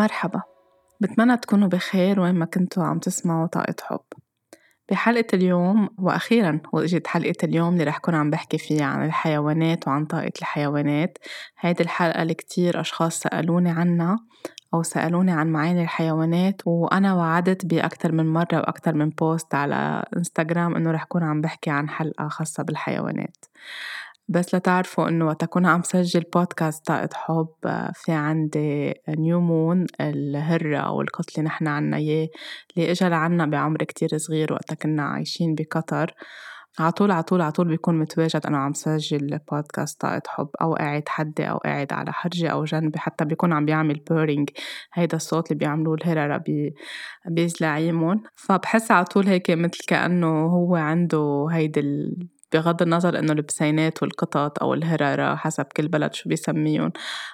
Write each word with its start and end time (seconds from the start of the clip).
مرحبا. 0.00 0.42
بتمنى 1.00 1.36
تكونوا 1.36 1.68
بخير 1.68 2.20
وين 2.20 2.34
ما 2.34 2.44
كنتوا 2.44 2.84
عم 2.84 2.98
تسمعوا 2.98 3.46
طاقة 3.46 3.74
حب. 3.82 4.00
بحلقة 4.90 5.26
اليوم 5.34 5.88
وأخيرا 5.98 6.60
وإجت 6.72 7.06
حلقة 7.06 7.34
اليوم 7.44 7.72
اللي 7.72 7.84
رح 7.84 7.98
كون 7.98 8.14
عم 8.14 8.30
بحكي 8.30 8.58
فيها 8.58 8.84
عن 8.84 9.06
الحيوانات 9.06 9.88
وعن 9.88 10.06
طاقة 10.06 10.32
الحيوانات. 10.38 11.18
هيدي 11.58 11.82
الحلقة 11.82 12.22
اللي 12.22 12.34
كتير 12.34 12.80
أشخاص 12.80 13.20
سألوني 13.20 13.70
عنها 13.70 14.16
أو 14.74 14.82
سألوني 14.82 15.32
عن 15.32 15.52
معاني 15.52 15.82
الحيوانات 15.82 16.62
وأنا 16.66 17.14
وعدت 17.14 17.66
بأكثر 17.66 18.12
من 18.12 18.32
مرة 18.32 18.56
وأكثر 18.56 18.94
من 18.94 19.10
بوست 19.10 19.54
على 19.54 20.04
إنستغرام 20.16 20.76
إنه 20.76 20.90
رح 20.90 21.04
كون 21.04 21.22
عم 21.22 21.40
بحكي 21.40 21.70
عن 21.70 21.88
حلقة 21.88 22.28
خاصة 22.28 22.62
بالحيوانات. 22.62 23.44
بس 24.30 24.54
لتعرفوا 24.54 25.08
إنه 25.08 25.26
وقت 25.26 25.42
أكون 25.42 25.66
عم 25.66 25.82
سجل 25.82 26.24
بودكاست 26.34 26.86
طاقة 26.86 27.08
حب 27.14 27.48
في 27.94 28.12
عندي 28.12 28.94
نيو 29.08 29.40
مون 29.40 29.86
الهرة 30.00 30.76
أو 30.78 31.00
القط 31.00 31.24
اللي 31.30 31.46
نحن 31.46 31.66
عنا 31.68 31.96
إياه 31.96 32.28
اللي 32.76 32.90
إجا 32.90 33.08
لعنا 33.08 33.46
بعمر 33.46 33.78
كتير 33.78 34.18
صغير 34.18 34.52
وقتها 34.52 34.74
كنا 34.74 35.02
عايشين 35.02 35.54
بقطر. 35.54 36.14
عطول 36.78 37.10
عطول 37.10 37.40
عطول 37.40 37.68
بيكون 37.68 37.98
متواجد 37.98 38.46
أنا 38.46 38.58
عم 38.58 38.72
سجل 38.72 39.38
بودكاست 39.52 40.00
طاقة 40.00 40.22
حب 40.28 40.48
أو 40.62 40.74
قاعد 40.74 41.08
حدي 41.08 41.50
أو 41.50 41.58
قاعد 41.58 41.92
على 41.92 42.12
حرجي 42.12 42.50
أو 42.52 42.64
جنبي 42.64 42.98
حتى 42.98 43.24
بيكون 43.24 43.52
عم 43.52 43.64
بيعمل 43.66 44.00
purring 44.10 44.50
هيدا 44.92 45.16
الصوت 45.16 45.50
اللي 45.50 45.58
بيعملوه 45.58 45.94
الهررة 45.94 46.44
بزلاعيمون 47.26 48.22
فبحس 48.36 48.90
عطول 48.90 49.26
هيك 49.28 49.50
مثل 49.50 49.78
كأنه 49.88 50.46
هو 50.46 50.76
عنده 50.76 51.48
هيدي 51.52 51.80
بغض 52.52 52.82
النظر 52.82 53.18
إنه 53.18 53.32
البسينات 53.32 54.02
والقطط 54.02 54.62
أو 54.62 54.74
الهرارة 54.74 55.34
حسب 55.36 55.64
كل 55.76 55.88
بلد 55.88 56.14
شو 56.14 56.28
بيسميهم 56.28 56.92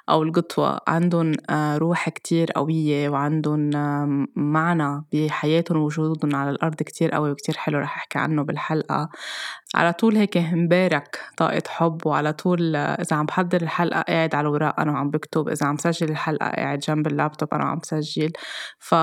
أو 0.09 0.23
القطوة 0.23 0.81
عندهم 0.89 1.33
آه، 1.51 1.77
روح 1.79 2.09
كتير 2.09 2.51
قوية 2.53 3.09
وعندهم 3.09 3.71
معنى 4.37 5.05
بحياتهم 5.13 5.79
ووجودهم 5.79 6.37
على 6.37 6.51
الأرض 6.51 6.75
كتير 6.77 7.11
قوي 7.11 7.31
وكتير 7.31 7.57
حلو 7.57 7.79
رح 7.79 7.97
أحكي 7.97 8.19
عنه 8.19 8.43
بالحلقة. 8.43 9.09
على 9.75 9.93
طول 9.93 10.17
هيك 10.17 10.37
مبارك 10.39 11.21
طاقة 11.37 11.63
حب 11.69 12.07
وعلى 12.07 12.33
طول 12.33 12.77
آه، 12.77 12.81
إذا 13.03 13.17
عم 13.17 13.27
بحضر 13.27 13.63
الحلقة 13.63 14.01
قاعد 14.03 14.35
على 14.35 14.49
الوراق 14.49 14.81
أنا 14.81 14.93
وعم 14.93 15.11
بكتب 15.11 15.49
إذا 15.49 15.67
عم 15.67 15.77
سجل 15.77 16.11
الحلقة 16.11 16.51
قاعد 16.51 16.79
جنب 16.79 17.07
اللابتوب 17.07 17.55
أنا 17.55 17.65
وعم 17.65 17.81
سجل. 17.83 18.33
ف 18.79 18.95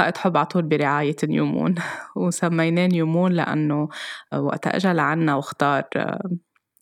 طاقة 0.00 0.18
حب 0.18 0.36
عطول 0.36 0.62
برعاية 0.62 1.16
نيومون. 1.24 1.74
وسميناه 2.16 2.86
نيومون 2.86 3.32
لأنه 3.32 3.88
وقتها 4.34 4.76
إجا 4.76 4.92
لعنا 4.92 5.34
واختار 5.36 5.84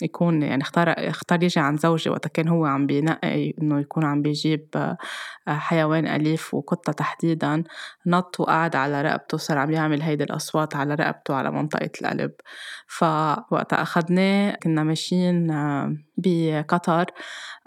يكون 0.03 0.43
يعني 0.43 0.63
اختار 0.63 0.95
اختار 0.99 1.43
يجي 1.43 1.61
عن 1.61 1.77
زوجي 1.77 2.11
وقتها 2.11 2.29
كان 2.31 2.49
هو 2.49 2.65
عم 2.67 2.87
بينقي 2.87 3.55
إنه 3.63 3.81
يكون 3.81 4.05
عم 4.05 4.23
بيجيب 4.23 4.97
حيوان 5.49 6.07
أليف 6.07 6.55
وقطة 6.55 6.93
تحديدا. 6.93 7.65
نط 8.07 8.41
وقعد 8.41 8.77
على 8.77 9.03
رقبته 9.03 9.39
صار 9.39 9.59
عم 9.59 9.71
يعمل 9.71 10.03
هيدي 10.03 10.25
الأصوات 10.25 10.77
على 10.77 10.95
رقبته 10.95 11.35
على 11.35 11.51
منطقة 11.51 11.91
القلب. 12.03 12.33
فوقتها 12.89 13.83
أخدناه 13.83 14.57
كنا 14.63 14.83
ماشيين 14.85 15.47
بقطر. 16.17 17.07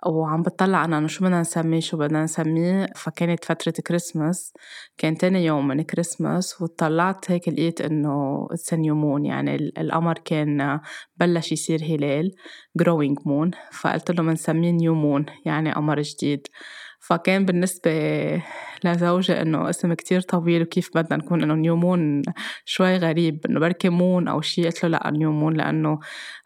وعم 0.05 0.41
بطلع 0.41 0.85
أنا 0.85 1.07
شو 1.07 1.25
بدنا 1.25 1.41
نسميه 1.41 1.79
شو 1.79 1.97
بدنا 1.97 2.23
نسميه؟ 2.23 2.87
فكانت 2.95 3.45
فترة 3.45 3.71
كريسماس 3.87 4.53
كان 4.97 5.17
تاني 5.17 5.45
يوم 5.45 5.67
من 5.67 5.81
كريسماس 5.81 6.61
وطلعت 6.61 7.31
هيك 7.31 7.49
لقيت 7.49 7.81
إنه 7.81 8.47
it's 8.51 8.73
moon 8.73 9.25
يعني 9.25 9.55
القمر 9.77 10.17
كان 10.17 10.79
بلش 11.17 11.51
يصير 11.51 11.83
هلال 11.83 12.31
growing 12.83 13.15
moon. 13.23 13.51
فقلت 13.71 14.11
له 14.11 14.23
بنسميه 14.23 14.71
new 14.71 14.95
moon 14.95 15.25
يعني 15.45 15.73
قمر 15.73 16.01
جديد. 16.01 16.47
فكان 17.01 17.45
بالنسبة 17.45 17.91
لزوجي 18.83 19.41
إنه 19.41 19.69
اسم 19.69 19.93
كتير 19.93 20.21
طويل 20.21 20.61
وكيف 20.61 20.89
بدنا 20.95 21.17
نكون 21.17 21.43
إنه 21.43 21.53
نيومون 21.53 22.21
شوي 22.65 22.97
غريب 22.97 23.45
إنه 23.49 23.59
بركي 23.59 23.89
مون 23.89 24.27
أو 24.27 24.41
شي. 24.41 24.65
قلت 24.65 24.83
له 24.83 24.89
لأ 24.89 25.11
نيومون 25.11 25.53
لأنه 25.53 25.99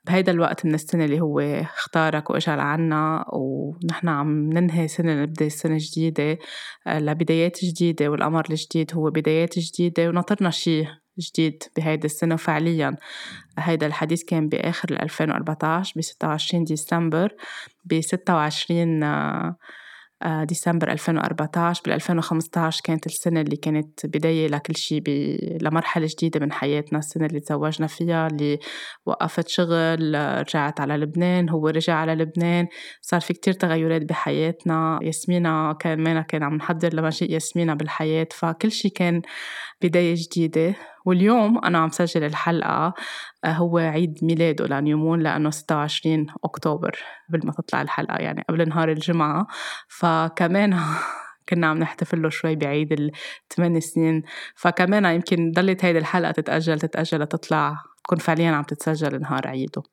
بهيدا 0.05 0.31
الوقت 0.31 0.65
من 0.65 0.73
السنة 0.73 1.05
اللي 1.05 1.21
هو 1.21 1.39
اختارك 1.39 2.29
وإجا 2.29 2.55
لعنا 2.55 3.25
ونحن 3.33 4.07
عم 4.09 4.49
ننهي 4.53 4.87
سنة 4.87 5.21
نبدأ 5.21 5.49
سنة 5.49 5.77
جديدة 5.79 6.37
لبدايات 6.87 7.65
جديدة 7.65 8.07
والقمر 8.07 8.45
الجديد 8.49 8.91
هو 8.95 9.09
بدايات 9.09 9.59
جديدة 9.59 10.09
وناطرنا 10.09 10.49
شي 10.49 10.85
جديد 11.19 11.63
بهيدي 11.77 12.05
السنة. 12.05 12.33
وفعليا 12.33 12.95
هيدا 13.59 13.87
الحديث 13.87 14.23
كان 14.23 14.49
بآخر 14.49 14.89
2014 14.91 15.93
ب 15.95 16.01
26 16.01 16.63
ديسمبر 16.63 17.33
ب 17.85 18.01
26 18.01 19.03
آه، 19.03 19.55
ديسمبر 20.43 20.91
2014 20.91 21.81
بال 21.85 21.93
2015 21.93 22.81
كانت 22.83 23.05
السنة 23.05 23.41
اللي 23.41 23.55
كانت 23.55 24.05
بداية 24.05 24.47
لكل 24.47 24.75
شيء 24.75 25.01
ب... 25.05 25.09
لمرحلة 25.61 26.07
جديدة 26.09 26.39
من 26.39 26.51
حياتنا 26.51 26.99
السنة 26.99 27.25
اللي 27.25 27.39
تزوجنا 27.39 27.87
فيها 27.87 28.27
اللي 28.27 28.59
وقفت 29.05 29.47
شغل 29.47 30.15
رجعت 30.39 30.79
على 30.79 30.97
لبنان 30.97 31.49
هو 31.49 31.67
رجع 31.67 31.93
على 31.95 32.15
لبنان. 32.15 32.67
صار 33.01 33.21
في 33.21 33.33
كتير 33.33 33.53
تغيرات 33.53 34.01
بحياتنا. 34.01 34.99
ياسمينة 35.01 35.73
كمان 35.73 36.21
كان 36.21 36.43
عم 36.43 36.55
نحضر 36.55 36.93
لمجيء 36.93 37.31
ياسمينة 37.31 37.73
بالحياة. 37.73 38.27
فكل 38.31 38.71
شيء 38.71 38.91
كان 38.91 39.21
بداية 39.81 40.15
جديدة 40.17 40.75
واليوم 41.05 41.65
أنا 41.65 41.77
عم 41.77 41.89
سجل 41.89 42.23
الحلقة 42.23 42.93
آه، 43.43 43.51
هو 43.51 43.77
عيد 43.77 44.19
ميلاده 44.23 44.65
لنيومون 44.67 45.19
لأنه 45.19 45.49
26 45.49 46.27
أكتوبر 46.43 46.99
قبل 47.29 47.47
ما 47.47 47.51
تطلع 47.51 47.81
الحلقة 47.81 48.15
يعني 48.17 48.45
قبل 48.49 48.69
نهار 48.69 48.91
الجمعة. 48.91 49.47
فكمان 49.87 50.79
كنا 51.49 51.67
عم 51.67 51.77
نحتفل 51.77 52.21
له 52.21 52.29
شوي 52.29 52.55
بعيد 52.55 53.11
الثمان 53.51 53.79
سنين. 53.79 54.23
فكمان 54.55 55.05
يمكن 55.05 55.51
ضلت 55.51 55.85
هيدي 55.85 55.99
الحلقة 55.99 56.31
تتأجل 56.31 56.79
تتأجل 56.79 57.19
لتطلع 57.19 57.77
تكون 58.03 58.17
فعليا 58.17 58.51
عم 58.51 58.63
تتسجل 58.63 59.21
نهار 59.21 59.47
عيده 59.47 59.83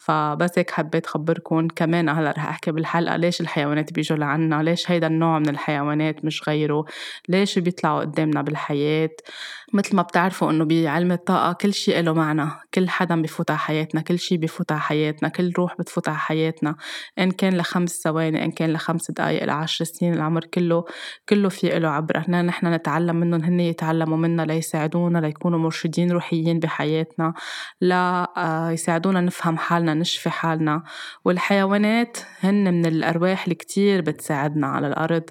فبس 0.00 0.50
هيك 0.58 0.70
حبيت 0.70 1.06
خبركم 1.06 1.68
كمان 1.68 2.08
هلأ 2.08 2.30
رح 2.30 2.48
أحكي 2.48 2.72
بالحلقة 2.72 3.16
ليش 3.16 3.40
الحيوانات 3.40 3.92
بيجوا 3.92 4.18
لعنا؟ 4.18 4.62
ليش 4.62 4.90
هيدا 4.90 5.06
النوع 5.06 5.38
من 5.38 5.48
الحيوانات 5.48 6.24
مش 6.24 6.48
غيره؟ 6.48 6.84
ليش 7.28 7.58
بيطلعوا 7.58 8.00
قدامنا 8.00 8.42
بالحياة؟ 8.42 9.10
مثل 9.72 9.96
ما 9.96 10.02
بتعرفوا 10.02 10.50
إنه 10.50 10.64
بعلم 10.64 11.12
الطاقة 11.12 11.52
كل 11.52 11.74
شيء 11.74 12.00
له 12.00 12.12
معنى. 12.12 12.50
كل 12.74 12.88
حدا 12.88 13.22
بفوت 13.22 13.50
على 13.50 13.58
حياتنا 13.58 14.00
كل 14.00 14.18
شيء 14.18 14.38
بفوت 14.38 14.72
على 14.72 14.80
حياتنا 14.80 15.28
كل 15.28 15.52
روح 15.58 15.76
بتفوت 15.78 16.08
على 16.08 16.18
حياتنا. 16.18 16.76
إن 17.18 17.30
كان 17.30 17.56
لخمس 17.56 18.00
ثواني 18.04 18.44
إن 18.44 18.50
كان 18.50 18.72
لخمس 18.72 19.10
دقائق 19.10 19.44
لعشر 19.44 19.84
سنين 19.84 20.14
العمر 20.14 20.44
كله 20.44 20.84
كله 21.28 21.48
في 21.48 21.78
له 21.78 21.88
عبره 21.88 22.30
نحن 22.30 22.66
نتعلم 22.66 23.16
منهم 23.16 23.42
هن 23.42 23.60
يتعلموا 23.60 24.16
منا 24.16 24.42
ليساعدونا 24.42 25.18
ليكونوا 25.18 25.58
مرشدين 25.58 26.12
روحيين 26.12 26.58
بحياتنا 26.58 27.34
لا 27.80 28.32
آه، 28.36 28.76
نفهم 29.06 29.58
حالنا 29.58 29.89
نشفي 29.94 30.30
حالنا 30.30 30.82
والحيوانات 31.24 32.18
هن 32.40 32.74
من 32.74 32.86
الأرواح 32.86 33.42
اللي 33.42 33.54
كتير 33.54 34.00
بتساعدنا 34.00 34.66
على 34.66 34.86
الأرض 34.86 35.24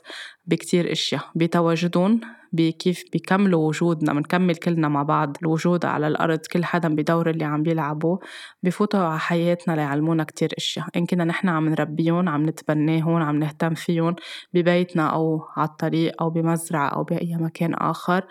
بكتير 0.45 0.91
أشياء. 0.91 1.21
بتواجدهم 1.35 2.21
بكيف 2.53 3.03
بيكملوا 3.13 3.67
وجودنا 3.67 4.13
بنكمل 4.13 4.55
كلنا 4.55 4.87
مع 4.87 5.03
بعض 5.03 5.37
الوجود 5.41 5.85
على 5.85 6.07
الأرض 6.07 6.39
كل 6.39 6.65
حدا 6.65 6.95
بدور 6.95 7.29
اللي 7.29 7.45
عم 7.45 7.63
بيلعبه 7.63 8.19
بفوتوا 8.63 8.99
على 8.99 9.19
حياتنا 9.19 9.73
ليعلمونا 9.75 10.23
كتير 10.23 10.49
أشياء. 10.57 10.85
إن 10.95 11.05
كنا 11.05 11.23
نحن 11.23 11.49
عم 11.49 11.69
نربيهم 11.69 12.29
عم 12.29 12.49
نتبناهم 12.49 13.15
عم 13.15 13.39
نهتم 13.39 13.73
فيهم 13.73 14.15
ببيتنا 14.53 15.07
أو 15.07 15.41
على 15.57 15.69
الطريق 15.69 16.21
أو 16.21 16.29
بمزرعة 16.29 16.87
أو 16.89 17.03
بأي 17.03 17.35
مكان 17.35 17.73
آخر 17.73 18.27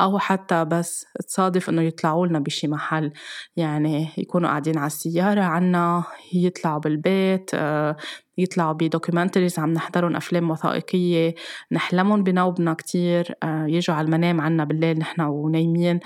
أو 0.00 0.18
حتى 0.18 0.64
بس 0.64 1.06
تصادف 1.28 1.68
إنه 1.68 1.82
يطلعوا 1.82 2.26
لنا 2.26 2.38
بشي 2.38 2.68
محل. 2.68 3.12
يعني 3.56 4.08
يكونوا 4.18 4.48
قاعدين 4.48 4.78
على 4.78 4.86
السيارة 4.86 5.42
عنا 5.42 6.04
يطلعوا 6.34 6.80
بالبيت 6.80 7.50
آه، 7.54 7.96
يطلعوا 8.38 8.72
ب 8.72 8.78
documentaries 8.78 9.58
عم 9.58 9.72
نحضرهم 9.72 10.16
أفلام 10.16 10.50
وثائقية 10.50 11.34
نحلمهم 11.72 12.22
بنوبنا 12.22 12.74
كتير 12.74 13.34
آه، 13.42 13.66
يجوا 13.66 13.96
على 13.96 14.04
المنام 14.04 14.40
عنا 14.40 14.64
بالليل 14.64 14.98
نحن 14.98 15.20
ونايمين. 15.20 16.00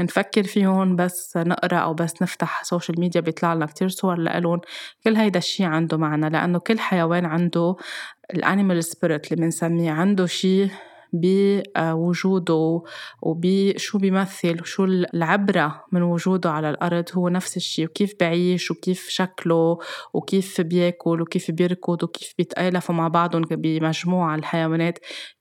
نفكر 0.00 0.42
فيهم 0.42 0.96
بس 0.96 1.36
نقرأ 1.36 1.76
أو 1.76 1.94
بس 1.94 2.22
نفتح 2.22 2.62
social 2.64 3.00
media 3.00 3.20
بيطلع 3.20 3.54
لنا 3.54 3.66
كتير 3.66 3.88
صور 3.88 4.18
لإلهم. 4.18 4.60
كل 5.04 5.16
هيدا 5.16 5.38
الشي 5.38 5.64
عنده 5.64 5.96
معنى 5.96 6.30
لأنه 6.30 6.58
كل 6.58 6.78
حيوان 6.78 7.24
عنده 7.24 7.76
ال 8.34 8.41
animal 8.41 8.84
spirit 8.84 9.32
اللي 9.32 9.44
بنسميه 9.44 9.90
عنده 9.92 10.26
شي 10.26 10.68
بوجوده 11.12 12.82
وبشو 13.22 13.98
بيمثل 13.98 14.60
وشو 14.60 14.84
العبرة 14.84 15.84
من 15.92 16.02
وجوده 16.02 16.50
على 16.50 16.70
الأرض 16.70 17.04
هو 17.14 17.28
نفس 17.28 17.56
الشي 17.56 17.84
وكيف 17.84 18.14
بعيش 18.20 18.70
وكيف 18.70 19.08
شكله 19.08 19.78
وكيف 20.14 20.60
بياكل 20.60 21.20
وكيف 21.22 21.50
بيركض 21.50 22.02
وكيف 22.02 22.34
بيتآلفوا 22.38 22.94
مع 22.94 23.08
بعضهم 23.08 23.42
بمجموعة 23.50 24.34
الحيوانات. 24.34 24.98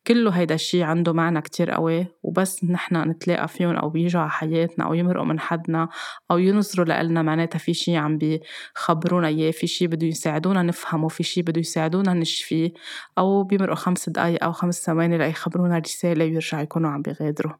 كله 0.07 0.31
هيدا 0.31 0.55
الشي 0.55 0.83
عنده 0.83 1.13
معنى 1.13 1.41
كتير 1.41 1.71
قوي 1.71 2.07
وبس 2.23 2.63
نحن 2.63 2.95
نتلاقى 3.09 3.47
فيهم 3.47 3.75
أو 3.75 3.89
بيجوا 3.89 4.21
على 4.21 4.29
حياتنا 4.31 4.85
أو 4.85 4.93
يمرقوا 4.93 5.25
من 5.25 5.39
حدنا 5.39 5.89
أو 6.31 6.37
ينظروا 6.37 6.85
لإلنا 6.85 7.21
معناتها 7.21 7.59
في 7.59 7.73
شي 7.73 7.97
عم 7.97 8.17
بيخبرونا 8.17 9.27
إياه 9.27 9.51
في 9.51 9.67
شي 9.67 9.87
بده 9.87 10.07
يساعدونا 10.07 10.63
نفهمه 10.63 11.07
في 11.07 11.23
شي 11.23 11.41
بده 11.41 11.59
يساعدونا 11.59 12.13
نشفيه 12.13 12.73
أو 13.17 13.43
بيمرقوا 13.43 13.75
خمس 13.75 14.09
دقايق 14.09 14.43
أو 14.43 14.51
خمس 14.51 14.85
ثواني 14.85 15.17
ليخبرونا 15.17 15.58
رسالة 15.67 16.25
ويرجعوا 16.25 16.63
يكونوا 16.63 16.89
عم 16.89 17.01
بيغادروا 17.01 17.53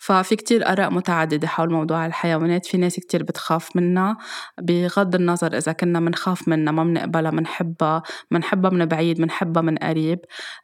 ففي 0.00 0.36
كتير 0.36 0.68
آراء 0.68 0.90
متعددة 0.90 1.48
حول 1.48 1.72
موضوع 1.72 2.06
الحيوانات. 2.06 2.66
في 2.66 2.76
ناس 2.76 2.96
كتير 3.00 3.22
بتخاف 3.22 3.76
منها 3.76 4.16
بغض 4.60 5.14
النظر 5.14 5.56
إذا 5.56 5.72
كنا 5.72 6.00
منخاف 6.00 6.48
منها 6.48 6.72
ما 6.72 6.84
منقبلها 6.84 7.30
منحبها 7.30 8.02
منحبها 8.30 8.70
من 8.70 8.86
بعيد 8.86 9.20
منحبها 9.20 9.62
من 9.62 9.78
قريب 9.78 10.18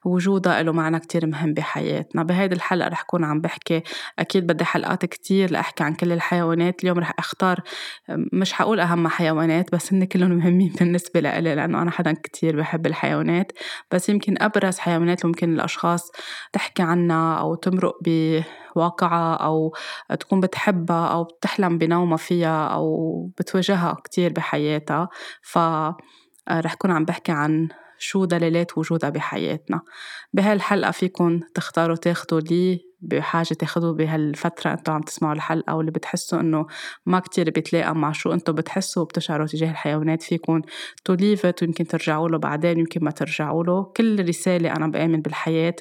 وجودها 0.04 0.62
له 0.62 0.72
معنى 0.72 0.98
كتير 1.00 1.26
مهم 1.26 1.54
بحياتنا. 1.54 2.22
بهيدي 2.22 2.54
الحلقة 2.54 2.88
رح 2.88 3.02
كون 3.02 3.24
عم 3.24 3.40
بحكي 3.40 3.82
أكيد 4.18 4.46
بدي 4.46 4.64
حلقات 4.64 5.04
كتير 5.04 5.50
لأحكي 5.50 5.84
عن 5.84 5.94
كل 5.94 6.12
الحيوانات. 6.12 6.82
اليوم 6.82 6.98
رح 6.98 7.14
أختار 7.18 7.60
مش 8.32 8.52
حقول 8.52 8.80
أهم 8.80 9.08
حيوانات 9.08 9.72
بس 9.72 9.92
هن 9.92 10.04
كلهم 10.04 10.30
مهمين 10.32 10.72
بالنسبة 10.80 11.20
لإلي 11.20 11.54
لأنه 11.54 11.82
أنا 11.82 11.90
حدا 11.90 12.12
كتير 12.12 12.56
بحب 12.56 12.86
الحيوانات. 12.86 13.52
بس 13.90 14.08
يمكن 14.08 14.34
أبرز 14.42 14.78
حيوانات 14.78 15.26
ممكن 15.26 15.54
الأشخاص 15.54 16.10
تحكي 16.52 16.82
عنها 16.82 17.38
أو 17.38 17.54
تمرق 17.54 17.94
بواقعها 18.76 19.34
أو 19.34 19.74
تكون 20.20 20.40
بتحبها 20.40 21.06
أو 21.06 21.24
بتحلم 21.24 21.78
بنومها 21.78 22.16
فيها 22.16 22.66
أو 22.68 23.30
بتواجهها 23.38 23.96
كتير 24.04 24.32
بحياتها. 24.32 25.08
ف 25.42 25.58
رح 26.50 26.74
كون 26.74 26.90
عم 26.90 27.04
بحكي 27.04 27.32
عن 27.32 27.68
شو 27.98 28.24
دلالات 28.24 28.78
وجودها 28.78 29.10
بحياتنا. 29.10 29.80
بهالحلقة 30.32 30.90
فيكن 30.90 31.40
تختاروا 31.54 31.96
تاخدوا 31.96 32.40
لي 32.40 32.86
بحاجة 33.00 33.54
تاخدوه 33.54 33.92
بهالفترة 33.94 34.72
أنتوا 34.72 34.94
عم 34.94 35.00
تسمعوا 35.00 35.34
الحلقة 35.34 35.74
واللي 35.74 35.90
بتحسوا 35.90 36.40
إنه 36.40 36.66
ما 37.06 37.20
كتير 37.20 37.50
بيتلاقى 37.50 37.94
مع 37.94 38.12
شو 38.12 38.32
أنتوا 38.32 38.54
بتحسوا 38.54 39.02
وبتشعروا 39.02 39.46
تجاه 39.46 39.70
الحيوانات 39.70 40.22
فيكم 40.22 40.62
تو 41.04 41.14
ليف 41.14 41.44
ويمكن 41.44 41.86
ترجعوا 41.86 42.28
له 42.28 42.38
بعدين 42.38 42.78
يمكن 42.78 43.04
ما 43.04 43.10
ترجعوا 43.10 43.64
له. 43.64 43.82
كل 43.96 44.28
رسالة 44.28 44.72
أنا 44.76 44.86
بآمن 44.86 45.20
بالحياة 45.22 45.76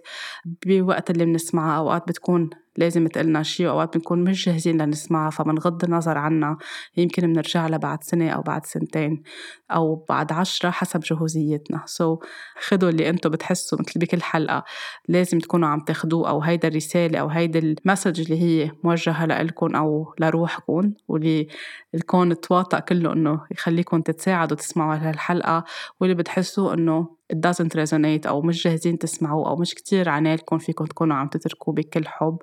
بوقت 0.65 1.09
اللي 1.12 1.25
بنسمعها 1.25 1.77
أوقات 1.77 2.07
بتكون 2.07 2.50
لازم 2.77 3.07
تقلنا 3.07 3.44
شيء 3.44 3.68
وأوقات 3.68 3.98
بنكون 3.98 4.24
مش 4.24 4.45
جاهزين 4.45 4.81
لنسمعها 4.81 5.30
فبنغض 5.30 5.83
النظر 5.83 6.18
عنها. 6.18 6.57
يمكن 6.98 7.33
بنرجع 7.33 7.68
لها 7.68 7.77
بعد 7.77 8.04
سنة 8.04 8.30
أو 8.30 8.42
بعد 8.42 8.66
سنتين 8.66 9.24
أو 9.72 10.06
بعد 10.10 10.31
عشرة 10.31 10.69
حسب 10.69 11.00
جهوزيتنا 11.00 11.81
so 11.86 12.16
so, 12.16 12.19
خدوا 12.68 12.89
اللي 12.89 13.10
أنتم 13.10 13.30
بتحسوا 13.30 13.80
مثل 13.81 14.00
بكل 14.00 14.22
حلقة. 14.22 14.63
لازم 15.07 15.39
تكونوا 15.39 15.68
عم 15.68 15.80
تاخدوه 15.80 16.30
أو 16.30 16.42
هيدا 16.42 16.68
الرسالة 16.68 17.19
أو 17.19 17.27
هيدا 17.27 17.60
ال 17.60 17.67
message 17.67 18.22
اللي 18.22 18.42
هي 18.42 18.72
موجهة 18.83 19.25
لإلكم 19.25 19.75
أو 19.75 20.13
لروحكم 20.19 20.94
واللي 21.07 21.48
الكون 21.95 22.42
تواطأ 22.42 22.80
كله 22.80 23.13
إنه 23.13 23.42
يخليكم 23.51 24.01
تتساعدوا 24.01 24.57
تسمعوا 24.57 24.95
هالحلقة 24.95 25.63
واللي 26.00 26.16
بتحسوا 26.16 26.74
إنه 26.74 27.16
it 27.33 27.38
doesn't 27.38 27.75
resonate 27.75 28.27
أو 28.27 28.42
مش 28.42 28.63
جاهزين 28.63 28.98
تسمعوه 28.98 29.50
أو 29.50 29.56
مش 29.56 29.75
كتير 29.75 30.10
عنالكم 30.10 30.57
فيكم 30.57 30.86
تكونوا 30.86 31.16
عم 31.16 31.27
تتركوه 31.27 31.74
بكل 31.74 32.07
حب 32.07 32.38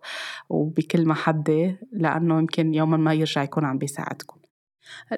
وبكل 0.49 1.08
محبة 1.08 1.76
لأنه 1.93 2.38
يمكن 2.38 2.75
يوما 2.75 2.96
ما 2.96 3.14
يرجع 3.14 3.43
يكون 3.43 3.64
عم 3.64 3.79
بيساعدكم. 3.79 4.43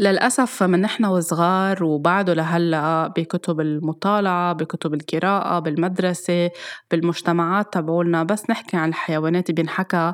للأسف 0.01 0.63
من 0.63 0.81
نحن 0.81 1.05
وصغار 1.05 1.85
وبعده 1.85 2.35
لهلأ 2.35 3.07
بكتب 3.17 3.61
المطالعة 3.61 4.53
بكتب 4.53 4.95
القراءة 4.95 5.59
بالمدرسة 5.59 6.51
بالمجتمعات 6.91 7.73
تبعولنا 7.73 8.23
بس 8.23 8.51
نحكي 8.51 8.77
عن 8.77 8.89
الحيوانات 8.89 9.51
بينحكى 9.51 10.13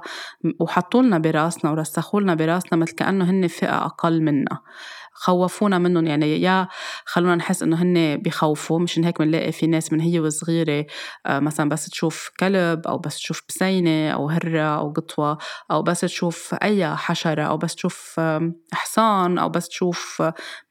وحطولنا 0.61 1.19
براسنا 1.19 1.71
ورسخولنا 1.71 2.35
براسنا 2.35 2.79
مثل 2.79 2.95
كأنه 2.95 3.31
هن 3.31 3.47
فئة 3.47 3.85
أقل 3.85 4.23
منا. 4.23 4.59
خوفونا 5.13 5.79
منهم. 5.79 6.07
يعني 6.07 6.43
يا 6.43 6.69
خلونا 7.05 7.35
نحس 7.35 7.63
إنه 7.63 7.83
هن 7.83 8.17
بخوفوا 8.17 8.79
مشان 8.79 9.05
هيك 9.05 9.19
بنلاقي 9.23 9.53
في 9.53 9.67
ناس 9.67 9.93
من 9.93 10.01
هي 10.01 10.21
وصغيرة 10.21 10.87
آه، 11.27 11.39
مثلا 11.41 11.69
بس 11.69 11.87
تشوف 11.91 12.31
كلب 12.41 12.87
أو 12.87 12.99
بس 12.99 13.17
تشوف 13.17 13.43
بسينة 13.49 14.11
أو 14.11 14.29
هرة 14.31 14.61
أو 14.63 14.93
قطوة 14.93 15.39
أو 15.71 15.83
بس 15.83 16.01
تشوف 16.01 16.55
أي 16.63 16.97
حشرة 16.97 17.43
أو 17.43 17.57
بس 17.57 17.75
تشوف 17.75 18.21
حصان 18.73 19.39
أو 19.39 19.49
بس 19.49 19.69
تشوف 19.69 20.23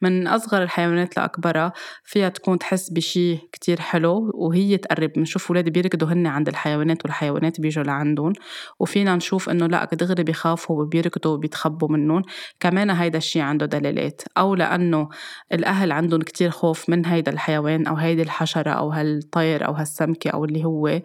من 0.01 0.27
أصغر 0.27 0.63
الحيوانات 0.63 1.17
لأكبرها 1.17 1.73
فيها 2.03 2.29
تكون 2.29 2.59
تحس 2.59 2.89
بشي 2.89 3.37
كتير 3.37 3.81
حلو 3.81 4.31
وهي 4.33 4.77
تقرب. 4.77 5.11
بنشوف 5.13 5.49
أولاد 5.49 5.69
بيركضوا 5.69 6.07
هن 6.07 6.27
عند 6.27 6.47
الحيوانات 6.47 7.05
والحيوانات 7.05 7.61
بيجوا 7.61 7.83
لعندهم. 7.83 8.33
وفينا 8.79 9.15
نشوف 9.15 9.49
إنه 9.49 9.67
لا 9.67 9.85
دغري 9.93 10.23
بيخافوا 10.23 10.81
وبيركضوا 10.81 11.33
وبيتخبوا 11.33 11.87
منهم. 11.91 12.21
كمان 12.59 12.89
هيدا 12.89 13.17
الشي 13.17 13.41
عنده 13.41 13.65
دلالات. 13.65 14.21
أو 14.37 14.55
لأنه 14.55 15.09
الأهل 15.53 15.91
عندهم 15.91 16.21
كتير 16.21 16.49
خوف 16.49 16.89
من 16.89 17.05
هيدا 17.05 17.31
الحيوان 17.31 17.87
أو 17.87 17.95
هيدي 17.95 18.21
الحشرة 18.21 18.71
أو 18.71 18.89
هالطير 18.89 19.67
أو 19.67 19.73
هالسمكة 19.73 20.29
أو 20.29 20.45
اللي 20.45 20.65
هو 20.65 21.01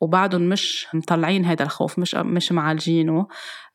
وبعدهم 0.00 0.48
مش 0.48 0.86
مطلعين 0.94 1.44
هيدا 1.44 1.64
الخوف 1.64 1.98
مش 1.98 2.14
مش 2.14 2.52
معالجينه. 2.52 3.26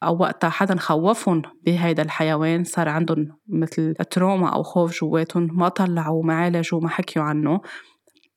أو 0.03 0.17
وقتها 0.17 0.49
حدا 0.49 0.79
خوفهم 0.79 1.41
بهيدا 1.65 2.03
الحيوان 2.03 2.63
صار 2.63 2.89
عندهم 2.89 3.37
مثل 3.47 3.95
تروما 3.95 4.53
أو 4.53 4.63
خوف 4.63 4.99
جواتهم 4.99 5.49
ما 5.51 5.69
طلعوا 5.69 6.23
ما 6.23 6.33
عالجوا 6.33 6.79
ما 6.81 6.89
حكيوا 6.89 7.25
عنه. 7.25 7.61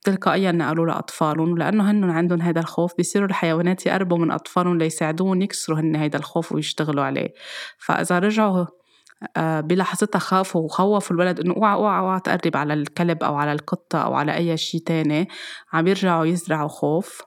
تلقائيا 0.03 0.51
نقلوا 0.51 0.85
لأطفالهم 0.85 1.57
لأنه 1.57 1.91
هن 1.91 2.09
عندهم 2.09 2.41
هذا 2.41 2.59
الخوف 2.59 2.97
بيصيروا 2.97 3.27
الحيوانات 3.27 3.85
يقربوا 3.85 4.17
من 4.17 4.31
أطفالهم 4.31 4.77
ليساعدوهم 4.77 5.41
يكسروا 5.41 5.79
هن 5.79 5.95
هذا 5.95 6.17
الخوف 6.17 6.51
ويشتغلوا 6.51 7.03
عليه. 7.03 7.33
فإذا 7.77 8.19
رجعوا 8.19 8.65
بلحظتها 9.37 10.19
خافوا 10.19 10.61
وخوفوا 10.61 11.15
الولد 11.15 11.39
إنه 11.39 11.53
أوعى 11.55 11.73
أوعى 11.73 11.99
أوعى 11.99 12.19
تقرب 12.19 12.57
على 12.57 12.73
الكلب 12.73 13.23
أو 13.23 13.35
على 13.35 13.51
القطة 13.53 13.99
أو 13.99 14.13
على 14.13 14.35
أي 14.35 14.57
شيء 14.57 14.81
تاني. 14.81 15.27
عم 15.73 15.87
يرجعوا 15.87 16.25
يزرعوا 16.25 16.67
خوف 16.67 17.21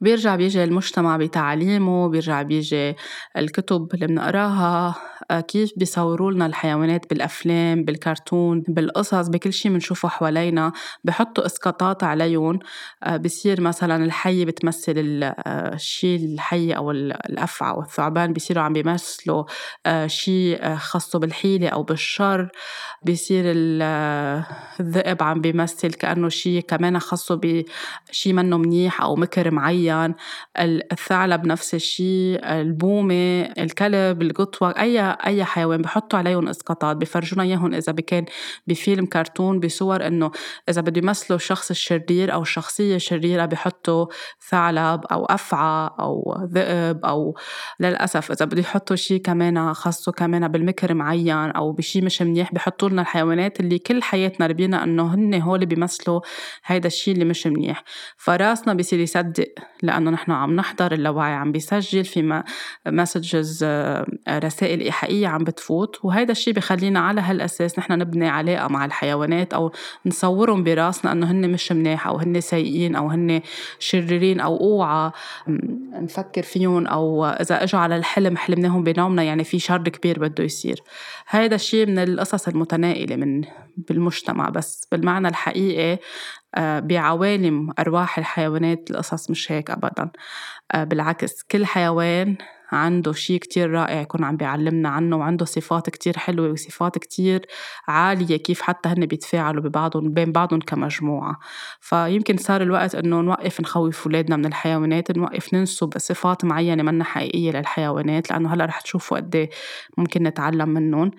بيرجع 0.00 0.36
بيجي 0.36 0.64
المجتمع 0.64 1.16
بتعليمه 1.16 2.08
بيرجع 2.08 2.42
بيجي 2.42 2.96
الكتب 3.36 3.88
اللي 3.94 4.06
بنقراها. 4.06 4.94
آه، 5.30 5.40
كيف 5.40 5.72
بيصوروا 5.76 6.32
لنا 6.32 6.46
الحيوانات 6.46 7.10
بالأفلام 7.10 7.84
بالكرتون 7.84 8.62
بالقصص 8.68 9.28
بكل 9.28 9.52
شيء 9.52 9.72
بنشوفه 9.72 10.08
حوالينا. 10.08 10.72
بحطوا 11.04 11.46
إسقاطات 11.46 12.04
عليهم. 12.04 12.58
آه، 13.02 13.16
بصير 13.16 13.60
مثلا 13.60 14.04
الحية 14.04 14.44
بتمثل 14.44 14.94
الشيء 15.46 16.20
آه، 16.20 16.24
الحي 16.34 16.72
أو 16.72 16.90
الأفعى 16.90 17.70
أو 17.70 17.82
الثعبان 17.82 18.32
بصيروا 18.32 18.62
عم 18.62 18.72
بيمثلوا 18.72 19.44
شيء 20.06 20.76
خاصه 20.76 21.18
بالحيلة 21.18 21.68
أو 21.68 21.82
بالشر. 21.82 22.48
بصير 23.06 23.44
الذئب 23.46 25.22
عم 25.22 25.40
بيمثل 25.40 25.92
كأنه 25.92 26.28
شيء 26.28 26.60
كمان 26.60 26.98
خاصه 26.98 27.34
بشيء 27.34 28.32
منه 28.32 28.56
منيح 28.56 29.02
أو 29.02 29.16
مكر 29.16 29.50
معين. 29.50 29.85
الثعلب 30.92 31.46
نفس 31.46 31.74
الشيء 31.74 32.40
البومة 32.44 33.42
الكلب 33.42 34.22
القطوة 34.22 34.70
أي 34.70 35.00
أي 35.26 35.44
حيوان 35.44 35.82
بحطوا 35.82 36.18
عليهم 36.18 36.48
إسقاطات 36.48 36.96
بفرجونا 36.96 37.42
إياهم 37.42 37.74
إذا 37.74 37.92
بكان 37.92 38.24
بفيلم 38.66 39.06
كرتون 39.06 39.60
بصور 39.60 40.06
إنه 40.06 40.30
إذا 40.68 40.80
بده 40.80 40.98
يمثلوا 40.98 41.36
الشخص 41.36 41.70
الشرير 41.70 42.32
أو 42.32 42.42
الشخصيه 42.42 42.96
الشريره 42.96 43.44
بحطوا 43.44 44.06
ثعلب 44.48 45.04
أو 45.12 45.24
أفعى 45.24 45.90
أو 46.00 46.36
ذئب 46.44 47.04
أو 47.04 47.36
للأسف 47.80 48.30
إذا 48.32 48.44
بده 48.44 48.60
يحطوا 48.60 48.96
شيء 48.96 49.20
كمان 49.20 49.74
خاصة 49.74 50.12
كمان 50.12 50.48
بالمكر 50.48 50.94
معين 50.94 51.50
أو 51.50 51.72
بشيء 51.72 52.04
مش 52.04 52.22
منيح 52.22 52.54
بحطوا 52.54 52.88
لنا 52.88 53.02
الحيوانات 53.02 53.60
اللي 53.60 53.78
كل 53.78 54.02
حياتنا 54.02 54.46
ربينا 54.46 54.84
إنه 54.84 55.14
هن 55.14 55.34
هول 55.42 55.66
بيمثلوا 55.66 56.20
هيدا 56.64 56.86
الشيء 56.86 57.14
اللي 57.14 57.24
مش 57.24 57.46
منيح. 57.46 57.84
فراسنا 58.16 58.74
بصير 58.74 59.00
يصدق. 59.00 59.48
لأنه 59.82 60.10
نحن 60.10 60.32
عم 60.32 60.56
نحضر 60.56 60.92
اللاوعي 60.92 61.32
عم 61.32 61.52
بيسجل 61.52 62.04
في 62.04 62.42
مسجز 62.86 63.60
آه، 63.64 64.06
رسائل 64.28 64.80
إيحائية 64.80 65.28
عم 65.28 65.44
بتفوت 65.44 65.98
وهيدا 66.02 66.32
الشيء 66.32 66.54
بخلينا 66.54 67.00
على 67.00 67.20
هالأساس 67.20 67.78
نحن 67.78 67.92
نبني 67.92 68.28
علاقة 68.28 68.68
مع 68.68 68.84
الحيوانات 68.84 69.54
أو 69.54 69.72
نصورهم 70.06 70.64
براسنا 70.64 71.12
إنه 71.12 71.30
هن 71.30 71.50
مش 71.50 71.72
مناح 71.72 72.06
أو 72.06 72.16
هن 72.16 72.40
سيئين 72.40 72.96
أو 72.96 73.08
هن 73.08 73.40
شريرين 73.78 74.40
أو 74.40 74.56
أوعى 74.56 75.10
نفكر 75.92 76.42
فيهم 76.42 76.86
أو 76.86 77.24
إذا 77.24 77.62
إجوا 77.62 77.80
على 77.80 77.96
الحلم 77.96 78.36
حلمناهم 78.36 78.84
بنومنا 78.84 79.22
يعني 79.22 79.44
في 79.44 79.58
شر 79.58 79.88
كبير 79.88 80.18
بده 80.18 80.44
يصير. 80.44 80.82
هيدا 81.28 81.54
الشيء 81.54 81.86
من 81.86 81.98
القصص 81.98 82.48
المتنائلة 82.48 83.16
من 83.16 83.44
بالمجتمع 83.76 84.48
بس. 84.48 84.88
بالمعنى 84.92 85.28
الحقيقي 85.28 85.98
بعوالم 86.58 87.70
أرواح 87.78 88.18
الحيوانات 88.18 88.90
القصص 88.90 89.30
مش 89.30 89.52
هيك 89.52 89.70
أبدا. 89.70 90.10
آه، 90.72 90.84
بالعكس 90.84 91.42
كل 91.42 91.66
حيوان 91.66 92.36
عنده 92.72 93.12
شيء 93.12 93.38
كتير 93.38 93.70
رائع 93.70 94.00
يكون 94.00 94.24
عم 94.24 94.36
بيعلمنا 94.36 94.88
عنه 94.88 95.16
وعنده 95.16 95.44
صفات 95.44 95.90
كتير 95.90 96.18
حلوة 96.18 96.50
وصفات 96.50 96.98
كتير 96.98 97.46
عالية 97.88 98.36
كيف 98.36 98.62
حتى 98.62 98.88
هن 98.88 99.06
بيتفاعلوا 99.06 99.62
ببعضهم 99.62 100.12
بين 100.12 100.32
بعضهم 100.32 100.60
كمجموعة. 100.60 101.38
فيمكن 101.80 102.36
صار 102.36 102.62
الوقت 102.62 102.94
إنه 102.94 103.20
نوقف 103.20 103.60
نخوف 103.60 104.06
أولادنا 104.06 104.36
من 104.36 104.46
الحيوانات 104.46 105.16
نوقف 105.16 105.54
ننسب 105.54 105.98
صفات 105.98 106.44
معينة 106.44 106.82
منا 106.82 107.04
حقيقية 107.04 107.50
للحيوانات 107.50 108.30
لأنه 108.30 108.54
هلأ 108.54 108.64
رح 108.64 108.80
تشوفوا 108.80 109.16
قد 109.16 109.36
إيه 109.36 109.50
ممكن 109.98 110.22
نتعلم 110.22 110.68
منهم. 110.68 111.10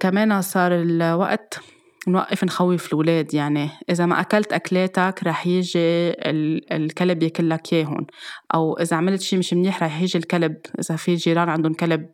كمان 0.00 0.42
صار 0.42 0.72
الوقت 0.74 1.60
نوقف 2.08 2.44
نخوف 2.44 2.86
الأولاد 2.86 3.34
يعني 3.34 3.70
إذا 3.90 4.06
ما 4.06 4.20
أكلت 4.20 4.52
أكلاتك 4.52 5.20
رح 5.22 5.46
يجي 5.46 6.12
الكلب 6.72 7.22
ياكل 7.22 7.50
لك 7.50 7.72
إياهم 7.72 8.06
أو 8.54 8.78
إذا 8.78 8.96
عملت 8.96 9.20
شي 9.20 9.36
مش 9.36 9.54
منيح 9.54 9.82
رح 9.82 10.00
يجي 10.00 10.18
الكلب 10.18 10.56
إذا 10.80 10.96
في 10.96 11.14
جيران 11.14 11.48
عندهم 11.48 11.74
كلب 11.74 12.10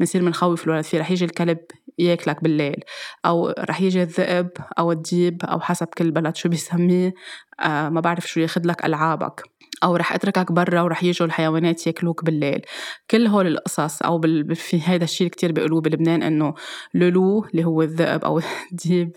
بنصير 0.00 0.24
بنخوف 0.24 0.64
الولد 0.64 0.84
فيه 0.84 0.98
رح 0.98 1.10
يجي 1.10 1.24
الكلب 1.24 1.58
ياكلك 1.98 2.42
بالليل 2.42 2.84
أو 3.26 3.54
رح 3.58 3.80
يجي 3.80 4.02
الذئب 4.02 4.50
أو 4.78 4.92
الديب 4.92 5.44
أو 5.44 5.60
حسب 5.60 5.86
كل 5.86 6.10
بلد 6.10 6.36
شو 6.36 6.48
بيسميه 6.48 7.14
آه 7.60 7.88
ما 7.88 8.00
بعرف 8.00 8.26
شو 8.26 8.40
ياخد 8.40 8.66
لك 8.66 8.84
ألعابك 8.84 9.42
أو 9.84 9.96
رح 9.96 10.12
أتركك 10.12 10.52
برا 10.52 10.82
ورح 10.82 11.04
يجوا 11.04 11.26
الحيوانات 11.26 11.86
ياكلوك 11.86 12.24
بالليل. 12.24 12.60
كل 13.10 13.26
هول 13.26 13.46
القصص 13.46 14.02
أو 14.02 14.18
بال... 14.18 14.54
في 14.56 14.80
هذا 14.80 15.04
الشيء 15.04 15.28
كتير 15.28 15.52
بيقولوه 15.52 15.80
بلبنان 15.80 16.22
إنه 16.22 16.54
لولو 16.94 17.44
اللي 17.44 17.64
هو 17.64 17.82
الذئب 17.82 18.24
أو 18.24 18.40
الديب 18.72 19.12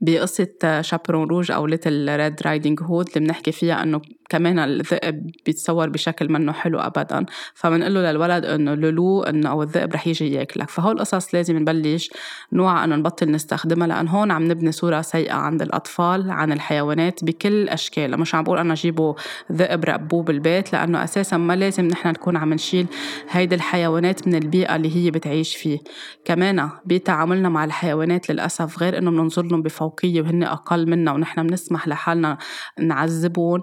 بقصة 0.00 0.80
chaperon 0.80 1.28
rouge 1.28 1.52
أو 1.52 1.66
Little 1.66 2.16
Red 2.16 2.42
Riding 2.42 2.82
Hood 2.82 3.08
اللي 3.16 3.28
بنحكي 3.28 3.52
فيها 3.52 3.82
إنه 3.82 4.00
كمان 4.30 4.58
الذئب 4.58 5.30
بيتصور 5.46 5.88
بشكل 5.88 6.32
منه 6.32 6.52
حلو 6.52 6.80
أبدا. 6.80 7.26
فبنقول 7.54 7.94
له 7.94 8.12
للولد 8.12 8.44
إنه 8.44 8.74
لولو 8.74 9.22
إنه 9.22 9.50
أو 9.50 9.62
الذئب 9.62 9.94
رح 9.94 10.06
يجي 10.06 10.32
ياكلك. 10.34 10.70
فهول 10.70 10.92
القصص 10.92 11.34
لازم 11.34 11.56
نبلش 11.58 12.10
نوعى 12.52 12.84
إنه 12.84 12.96
نبطل 12.96 13.30
نستخدمها 13.30 13.86
لأن 13.86 14.08
هون 14.08 14.30
عم 14.30 14.48
نبني 14.50 14.72
صورة 14.72 15.00
سيئة 15.00 15.32
عند 15.34 15.62
الأطفال 15.62 16.30
عن 16.30 16.52
الحيوانات 16.52 17.24
بكل 17.24 17.68
أشكالها. 17.68 18.16
مش 18.16 18.34
عم 18.34 18.44
بقول 18.44 18.58
أنا 18.58 18.74
جيبوا 18.74 19.14
ذئب 19.52 19.84
ربوه 19.84 20.22
بالبيت 20.22 20.72
لأنه 20.72 21.04
أساسا 21.04 21.36
ما 21.36 21.56
لازم 21.56 21.84
نحن 21.86 22.08
نكون 22.08 22.36
عم 22.36 22.54
نشيل 22.54 22.86
هيدي 23.30 23.54
الحيوانات 23.54 24.28
من 24.28 24.34
البيئة 24.34 24.76
اللي 24.76 24.96
هي 24.96 25.10
بتعيش 25.10 25.56
فيه. 25.56 25.78
كمان 26.24 26.70
بتعاملنا 26.86 27.48
مع 27.48 27.64
الحيوانات 27.64 28.30
للأسف 28.30 28.78
غير 28.82 28.98
إنه 28.98 29.10
بننظر 29.10 29.42
لهم 29.42 29.62
بفوقية 29.62 30.22
وهن 30.22 30.42
أقل 30.42 30.90
منا 30.90 31.12
ونحن 31.12 31.46
بنسمح 31.46 31.88
لحالنا 31.88 32.38
نعذبهم 32.78 33.62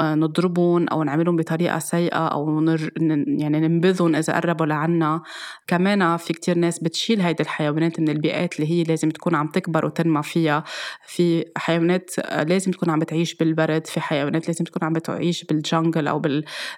نضربهم 0.00 0.88
أو 0.88 1.02
نعملهم 1.02 1.36
بطريقة 1.36 1.78
سيئة 1.78 2.26
أو 2.26 2.60
نر... 2.60 2.90
يعني 3.26 3.60
ننبذهم 3.60 4.14
إذا 4.14 4.34
قربوا 4.34 4.66
لعنا. 4.66 5.22
كمان 5.66 6.16
في 6.16 6.32
كتير 6.32 6.58
ناس 6.58 6.78
بتشيل 6.78 7.20
هيدي 7.20 7.42
الحيوانات 7.42 8.00
من 8.00 8.08
البيئات 8.08 8.60
اللي 8.60 8.70
هي 8.70 8.82
لازم 8.82 9.10
تكون 9.10 9.34
عم 9.34 9.46
تكبر 9.48 9.86
وتنمى 9.86 10.22
فيها. 10.22 10.64
في 11.06 11.44
حيوانات 11.56 12.10
لازم 12.48 12.72
تكون 12.72 12.90
عم 12.90 12.98
بتعيش 12.98 13.34
بالبرد 13.34 13.86
في 13.86 14.00
حيوانات 14.00 14.48
لازم 14.48 14.64
تكون 14.64 14.84
عم 14.84 14.92
بتعيش 14.92 15.44
بالجنجل 15.44 16.08
أو 16.08 16.22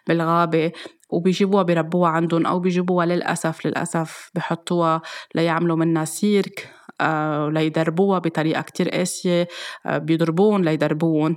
بالغابة 0.08 0.72
وبيجيبوها 1.10 1.62
بيربوها 1.62 2.10
عندهم 2.10 2.46
أو 2.46 2.60
بيجيبوها 2.60 3.06
للأسف 3.06 3.66
للأسف 3.66 4.30
بحطوها 4.34 5.02
ليعملوا 5.34 5.76
منها 5.76 6.04
سيرك. 6.04 6.75
ليدربوها 7.48 8.18
بطريقة 8.18 8.62
كتير 8.62 8.88
قاسية 8.90 9.48
آه، 9.86 9.98
بيضربون 9.98 10.64
ليدربون 10.64 11.36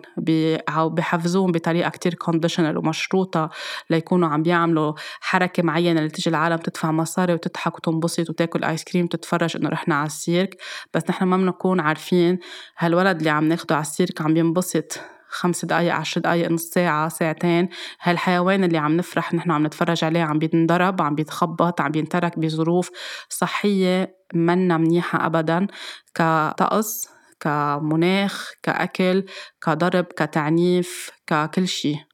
بحفزوهم 0.78 1.51
بطريقة 1.51 1.89
كتير 1.89 2.13
conditional 2.13 2.77
ومشروطة 2.78 3.50
ليكونوا 3.89 4.30
عم 4.30 4.44
بيعملوا 4.44 4.94
حركة 5.22 5.63
معينة 5.63 6.01
لتجي 6.01 6.30
العالم 6.30 6.58
تدفع 6.58 6.92
مصاري 6.92 7.34
وتضحك 7.34 7.75
وتنبسط 7.75 8.30
وتاكل 8.30 8.63
ice 8.63 8.84
cream 8.84 9.05
وتتفرج 9.06 9.58
إنه 9.58 9.70
رحنا 9.70 9.96
على 9.96 10.08
السيرك 10.08 10.58
بس 10.94 11.04
نحن 11.10 11.25
ما 11.25 11.38
بنكون 11.38 11.80
عارفين 11.80 12.39
هالولد 12.78 13.18
اللي 13.18 13.30
عم 13.30 13.48
ناخده 13.48 13.75
على 13.75 13.82
السيرك 13.82 14.22
عم 14.22 14.34
بينبسط 14.34 15.00
خمس 15.30 15.66
دقايق 15.66 15.94
عشر 15.94 16.22
دقايق 16.22 16.51
نص 16.51 16.63
ساعة 16.63 17.10
ساعتين. 17.10 17.70
هالحيوان 18.01 18.63
اللي 18.63 18.78
عم 18.78 18.98
نفرح 18.98 19.34
نحن 19.34 19.51
عم 19.51 19.66
نتفرج 19.66 20.04
عليه 20.04 20.22
عم 20.22 20.39
بينضرب 20.39 21.01
عم 21.01 21.16
بيتخبط 21.16 21.82
عم 21.82 21.92
بينترك 21.92 22.39
بظروف 22.39 22.89
صحية 23.30 24.18
منا 24.33 24.77
منيحة 24.77 25.25
أبدا 25.25 25.67
كطقس 26.15 27.09
كمناخ 27.39 28.51
كأكل 28.63 29.25
كضرب 29.62 30.05
كتعنيف 30.05 31.12
ككل 31.27 31.67
شي 31.67 32.09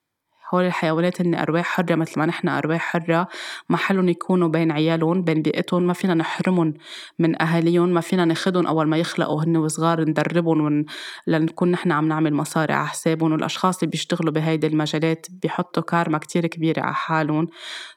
هول 0.54 0.64
الحيوانات 0.66 1.22
هن 1.22 1.36
أرواح 1.36 1.66
حرة 1.66 1.96
مثل 1.96 2.20
ما 2.20 2.26
نحن 2.26 2.48
أرواح 2.48 2.82
حرة. 2.82 3.28
محلهم 3.70 4.10
يكونوا 4.10 4.48
بين 4.48 4.72
عيالهم 4.72 5.22
بين 5.22 5.42
بيئتهم. 5.42 5.84
ما 5.84 5.94
فينا 5.94 6.14
نحرمهم 6.14 6.74
من 7.20 7.42
أهاليهم. 7.42 7.90
ما 7.90 8.02
فينا 8.02 8.26
ناخدهم 8.26 8.68
أول 8.68 8.88
ما 8.88 8.98
يخلقوا 8.98 9.44
هن 9.44 9.58
وصغار 9.58 10.02
ندربهم 10.02 10.62
ون... 10.62 10.86
لنكون 11.28 11.72
نحن 11.72 11.92
عم 11.92 12.08
نعمل 12.08 12.34
مصاري 12.34 12.74
على 12.74 12.88
حسابهم. 12.88 13.32
والأشخاص 13.32 13.80
اللي 13.80 13.92
بيشتغلوا 13.92 14.34
بهيدي 14.34 14.68
المجالات 14.68 15.28
بيحطوا 15.42 15.84
كارما 15.84 16.18
كتير 16.18 16.48
كبيرة 16.48 16.82
على 16.82 16.96
حالهم. 16.96 17.48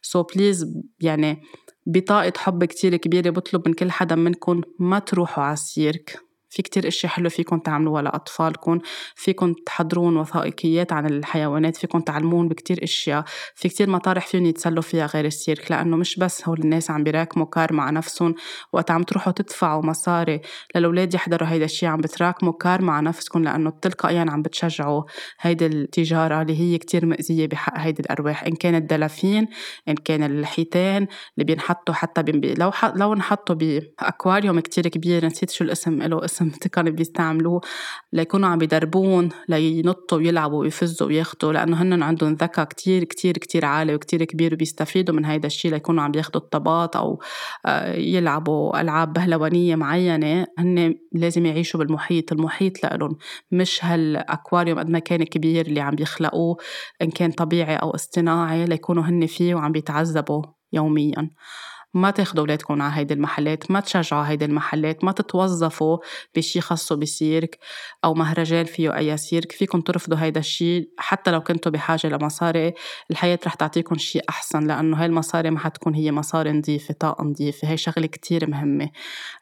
so 0.03 0.27
please 0.35 0.75
يعني 1.01 1.43
بطاقة 1.89 2.33
حب 2.37 2.65
كتير 2.65 2.97
كبيرة 2.97 3.31
بطلب 3.31 3.69
من 3.69 3.75
كل 3.75 3.91
حدا 3.91 4.15
منكم 4.15 4.61
ما 4.79 4.99
تروحوا 4.99 5.45
على 5.45 5.53
السيرك 5.53 6.28
في 6.49 6.63
كتير 6.63 6.89
اشياء 6.89 7.13
حلوة 7.13 7.29
فيكم 7.29 7.59
تعملوها 7.59 8.03
لأطفالكم 8.03 8.79
فيكم 9.15 9.55
تحضرون 9.67 10.17
وثائقيات 10.17 10.93
عن 10.93 11.07
الحيوانات 11.07 11.77
فيكم 11.77 12.01
تعلمون 12.01 12.49
بكتير 12.49 12.85
إشياء 12.85 13.25
في 13.55 13.69
كتير 13.69 13.91
مطارح 13.91 14.27
فيهم 14.27 14.47
يتسلوا 14.47 14.83
فيها 14.83 15.07
غير 15.07 15.25
السيرك 15.25 15.71
لأنه 15.71 15.97
مش 15.97 16.17
بس 16.17 16.49
هول 16.49 16.59
الناس 16.61 16.91
عم 16.91 17.05
بيراكموا 17.05 17.47
كار 17.47 17.73
مع 17.73 17.91
نفسهم 17.91 18.35
وقت 18.73 18.91
عم 18.91 19.03
تروحوا 19.03 19.33
تدفعوا 19.33 19.83
مصاري 19.87 20.41
للأولاد 20.75 21.15
يحضروا 21.15 21.49
هيدا 21.49 21.65
الشيء 21.65 21.89
عم 21.89 22.01
بتراكموا 22.01 22.53
كار 22.53 22.83
مع 22.83 23.01
نفسكم 23.01 23.45
لأنه 23.45 23.71
تلقائيا 23.83 24.27
عم 24.29 24.43
بتشجعوا 24.43 25.03
هيدي 25.41 25.67
التجارة 25.67 26.43
اللي 26.43 26.61
هي 26.61 26.79
كتير 26.79 27.07
مأذية 27.07 27.47
بحق 27.47 27.79
هيدي 27.79 28.03
الأرواح 28.03 28.45
إن 28.45 28.53
كان 28.53 28.75
الدلافين 28.75 29.49
إن 29.89 29.95
كان 29.95 30.23
الحيتان 30.23 31.07
اللي 31.35 31.45
بينحطوا 31.45 31.95
حتى 31.95 32.23
بي... 32.23 32.55
لو 32.55 32.71
ح... 32.71 32.85
لو 32.85 33.13
انحطوا 33.13 33.55
بأكواريوم 33.55 34.61
كتير 34.61 34.89
كبير 34.89 35.27
نسيت 35.27 35.51
شو 35.51 35.65
الاسم 35.65 36.03
له 36.03 36.25
اسم 36.25 36.38
اسم 36.39 36.51
كانوا 36.73 36.93
بيستعملوه 36.93 37.61
ليكونوا 38.13 38.49
عم 38.49 38.63
يدربون 38.63 39.29
لينطوا 39.49 40.19
ويلعبوا 40.19 40.61
ويفزوا 40.61 41.07
وياخدوا 41.07 41.53
لأنه 41.53 41.83
هن 41.83 42.03
عندهم 42.03 42.33
ذكاء 42.35 42.65
كتير 42.65 43.05
كتير 43.05 43.33
كتير 43.39 43.65
عالي 43.65 43.95
وكتير 43.95 44.25
كبير 44.25 44.55
وبيستفيدوا 44.55 45.15
من 45.15 45.25
هيدا 45.25 45.47
الشيء 45.47 45.71
ليكونوا 45.71 46.03
عم 46.03 46.13
ياخدوا 46.15 46.41
الطبات 46.41 46.97
أو 46.97 47.21
آه، 47.67 47.95
يلعبوا 47.95 48.81
ألعاب 48.81 49.13
بهلوانية 49.13 49.77
معينة 49.77 50.47
هن 50.59 50.95
لازم 51.13 51.47
يعيشوا 51.47 51.81
بالمحيط 51.81 52.33
المحيط 52.33 52.85
لإلهم 52.85 53.17
مش 53.51 53.85
هالأكواريوم 53.85 54.79
قد 54.79 54.91
ما 54.91 54.99
كان 54.99 55.25
كبير 55.25 55.67
اللي 55.67 55.81
عم 55.81 55.95
بيخلقوه 55.95 56.57
إن 57.03 57.11
كان 57.11 57.31
طبيعي 57.31 57.77
أو 57.77 57.91
اصطناعي 57.91 58.65
ليكونوا 58.65 59.03
هن 59.03 59.27
فيه 59.27 59.55
وعم 59.55 59.73
بيتعذبوا 59.73 60.43
يوميا. 60.73 61.31
ما 61.99 62.11
تاخدوا 62.11 62.43
أولادكم 62.43 62.83
على 62.83 62.93
هيدي 62.97 63.15
المحلات 63.15 63.71
ما 63.71 63.81
تشجعوا 63.81 64.23
هيدي 64.29 64.45
المحلات 64.45 65.05
ما 65.05 65.13
تتوظفوا 65.13 65.99
بشي 66.37 66.61
خاصه 66.61 66.97
بسيرك 66.97 67.59
أو 68.05 68.15
مهرجان 68.15 68.65
فيه 68.65 68.97
أي 68.97 69.17
سيرك 69.17 69.53
فيكم 69.53 69.81
ترفضوا 69.81 70.19
هيدا 70.19 70.41
الشي 70.41 70.91
حتى 70.99 71.31
لو 71.31 71.41
كنتوا 71.41 71.73
بحاجة 71.73 72.07
لمصاري. 72.07 72.75
الحياة 73.11 73.39
رح 73.47 73.55
تعطيكم 73.55 73.99
شي 73.99 74.21
أحسن 74.29 74.67
لأنه 74.67 75.01
هاي 75.01 75.07
المصاري 75.07 75.51
ما 75.51 75.59
حتكون 75.59 75.95
هي 75.95 76.13
مصاري 76.13 76.53
نظيفة 76.53 76.95
طاقة 77.01 77.25
نظيفة 77.25 77.69
هاي 77.69 77.77
شغلة 77.77 78.07
كتير 78.07 78.51
مهمة. 78.51 78.91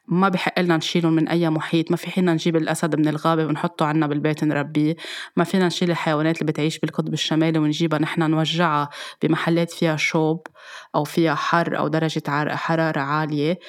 ما 0.07 0.29
بحق 0.29 0.59
لنا 0.59 0.77
نشيلهم 0.77 1.13
من 1.13 1.27
أي 1.27 1.49
محيط 1.49 1.91
ما 1.91 1.97
في 1.97 2.11
حين 2.11 2.29
نجيب 2.29 2.55
الأسد 2.55 2.95
من 2.95 3.07
الغابة 3.07 3.45
ونحطه 3.45 3.85
عنا 3.85 4.07
بالبيت 4.07 4.43
نربيه 4.43 4.95
ما 5.37 5.43
فينا 5.43 5.67
نشيل 5.67 5.91
الحيوانات 5.91 6.41
اللي 6.41 6.51
بتعيش 6.51 6.79
بالقطب 6.79 7.13
الشمالي 7.13 7.59
ونجيبها 7.59 7.99
نحن 7.99 8.31
نوجعها 8.31 8.89
بمحلات 9.21 9.71
فيها 9.71 9.95
شوب 9.95 10.47
أو 10.95 11.03
فيها 11.03 11.35
حر 11.35 11.77
أو 11.77 11.87
درجة 11.87 12.55
حرارة 12.55 12.99
عالية. 12.99 13.59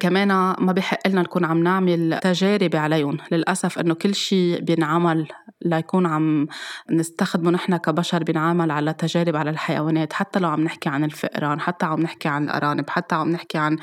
كمان 0.00 0.28
ما 0.58 0.72
بحق 0.72 1.08
لنا 1.08 1.22
نكون 1.22 1.44
عم 1.44 1.62
نعمل 1.62 2.18
تجارب 2.22 2.76
عليهم. 2.76 3.18
للأسف 3.32 3.78
إنه 3.78 3.94
كل 3.94 4.14
شيء 4.14 4.60
بينعمل 4.60 5.28
ليكون 5.62 6.06
عم 6.06 6.46
نستخدمه 6.90 7.50
نحن 7.50 7.76
كبشر 7.76 8.24
بنعمل 8.24 8.70
على 8.70 8.92
تجارب 8.92 9.36
على 9.36 9.50
الحيوانات. 9.50 10.12
حتى 10.12 10.38
لو 10.38 10.48
عم 10.48 10.60
نحكي 10.64 10.88
عن 10.88 11.04
الفئران 11.04 11.60
حتى 11.60 11.86
عم 11.86 12.00
نحكي 12.00 12.28
عن 12.28 12.44
الأرانب 12.44 12.90
حتى 12.90 13.14
عم 13.14 13.30
نحكي 13.30 13.58
عن 13.58 13.78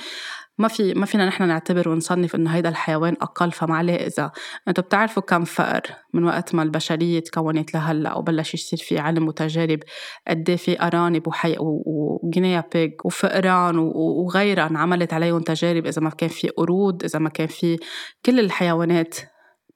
ما 0.61 0.67
في 0.67 0.93
ما 0.93 1.05
فينا 1.05 1.25
نحن 1.25 1.47
نعتبر 1.47 1.89
ونصنف 1.89 2.35
إنه 2.35 2.49
هيدا 2.49 2.69
الحيوان 2.69 3.15
أقل 3.21 3.51
فما 3.51 3.75
عليه 3.75 3.95
إذا. 3.95 4.31
أنتم 4.67 4.81
بتعرفوا 4.81 5.23
كم 5.23 5.43
فقر 5.43 5.81
من 6.13 6.23
وقت 6.23 6.55
ما 6.55 6.63
البشرية 6.63 7.19
تكونت 7.19 7.73
لهلا 7.73 8.13
وبلش 8.13 8.53
يصير 8.53 8.79
في 8.79 8.99
علم 8.99 9.27
وتجارب 9.27 9.79
قد 10.27 10.49
إيه 10.49 10.55
في 10.55 10.81
أرانب 10.81 11.27
وحي 11.27 11.55
وجنيا 11.59 12.63
بيج 12.73 12.91
وفئران 13.05 13.77
وغيرها 13.77 14.67
انعملت 14.67 15.13
عليهم 15.13 15.41
تجارب 15.41 15.85
إذا 15.85 16.01
ما 16.01 16.09
كان 16.09 16.29
في 16.29 16.49
قرود 16.49 17.03
إذا 17.03 17.19
ما 17.19 17.29
كان 17.29 17.47
في 17.47 17.77
كل 18.25 18.39
الحيوانات. 18.39 19.15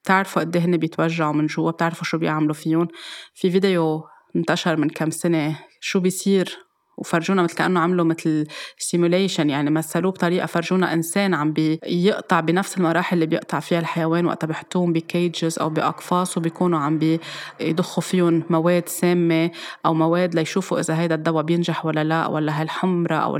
بتعرفوا 0.02 0.42
قد 0.42 0.56
هن 0.56 0.76
بيتوجعوا 0.76 1.32
من 1.32 1.46
جوا 1.46 1.70
بتعرفوا 1.70 2.04
شو 2.04 2.18
بيعملوا 2.18 2.54
فيهم. 2.54 2.88
في 3.34 3.50
فيديو 3.50 4.04
انتشر 4.36 4.76
من 4.76 4.88
كم 4.88 5.10
سنة 5.10 5.58
شو 5.80 6.00
بيصير 6.00 6.65
وفرجونا 6.96 7.42
مثل 7.42 7.54
كأنه 7.54 7.80
عملوا 7.80 8.04
مثل 8.04 8.46
simulation 8.78 9.50
يعني 9.50 9.70
مثلوه 9.70 10.12
بطريقة 10.12 10.46
فرجونا 10.46 10.92
إنسان 10.92 11.34
عم 11.34 11.52
بيقطع 11.52 12.40
بنفس 12.40 12.76
المراحل 12.78 13.16
اللي 13.16 13.26
بيقطع 13.26 13.60
فيها 13.60 13.78
الحيوان 13.78 14.26
وقتها 14.26 14.46
بحطوهم 14.46 14.92
ب 14.92 15.03
cages 15.03 15.58
أو 15.58 15.68
بأقفاص 15.70 16.38
وبيكونوا 16.38 16.78
عم 16.78 16.98
بيضخوا 17.60 18.02
فيهم 18.02 18.42
مواد 18.50 18.88
سامة 18.88 19.50
أو 19.86 19.94
مواد 19.94 20.34
ليشوفوا 20.34 20.80
إذا 20.80 20.98
هيدا 20.98 21.14
الدواء 21.14 21.44
بينجح 21.44 21.86
ولا 21.86 22.04
لا 22.04 22.26
ولا 22.26 22.62
هالحمرة 22.62 23.16
أو 23.16 23.36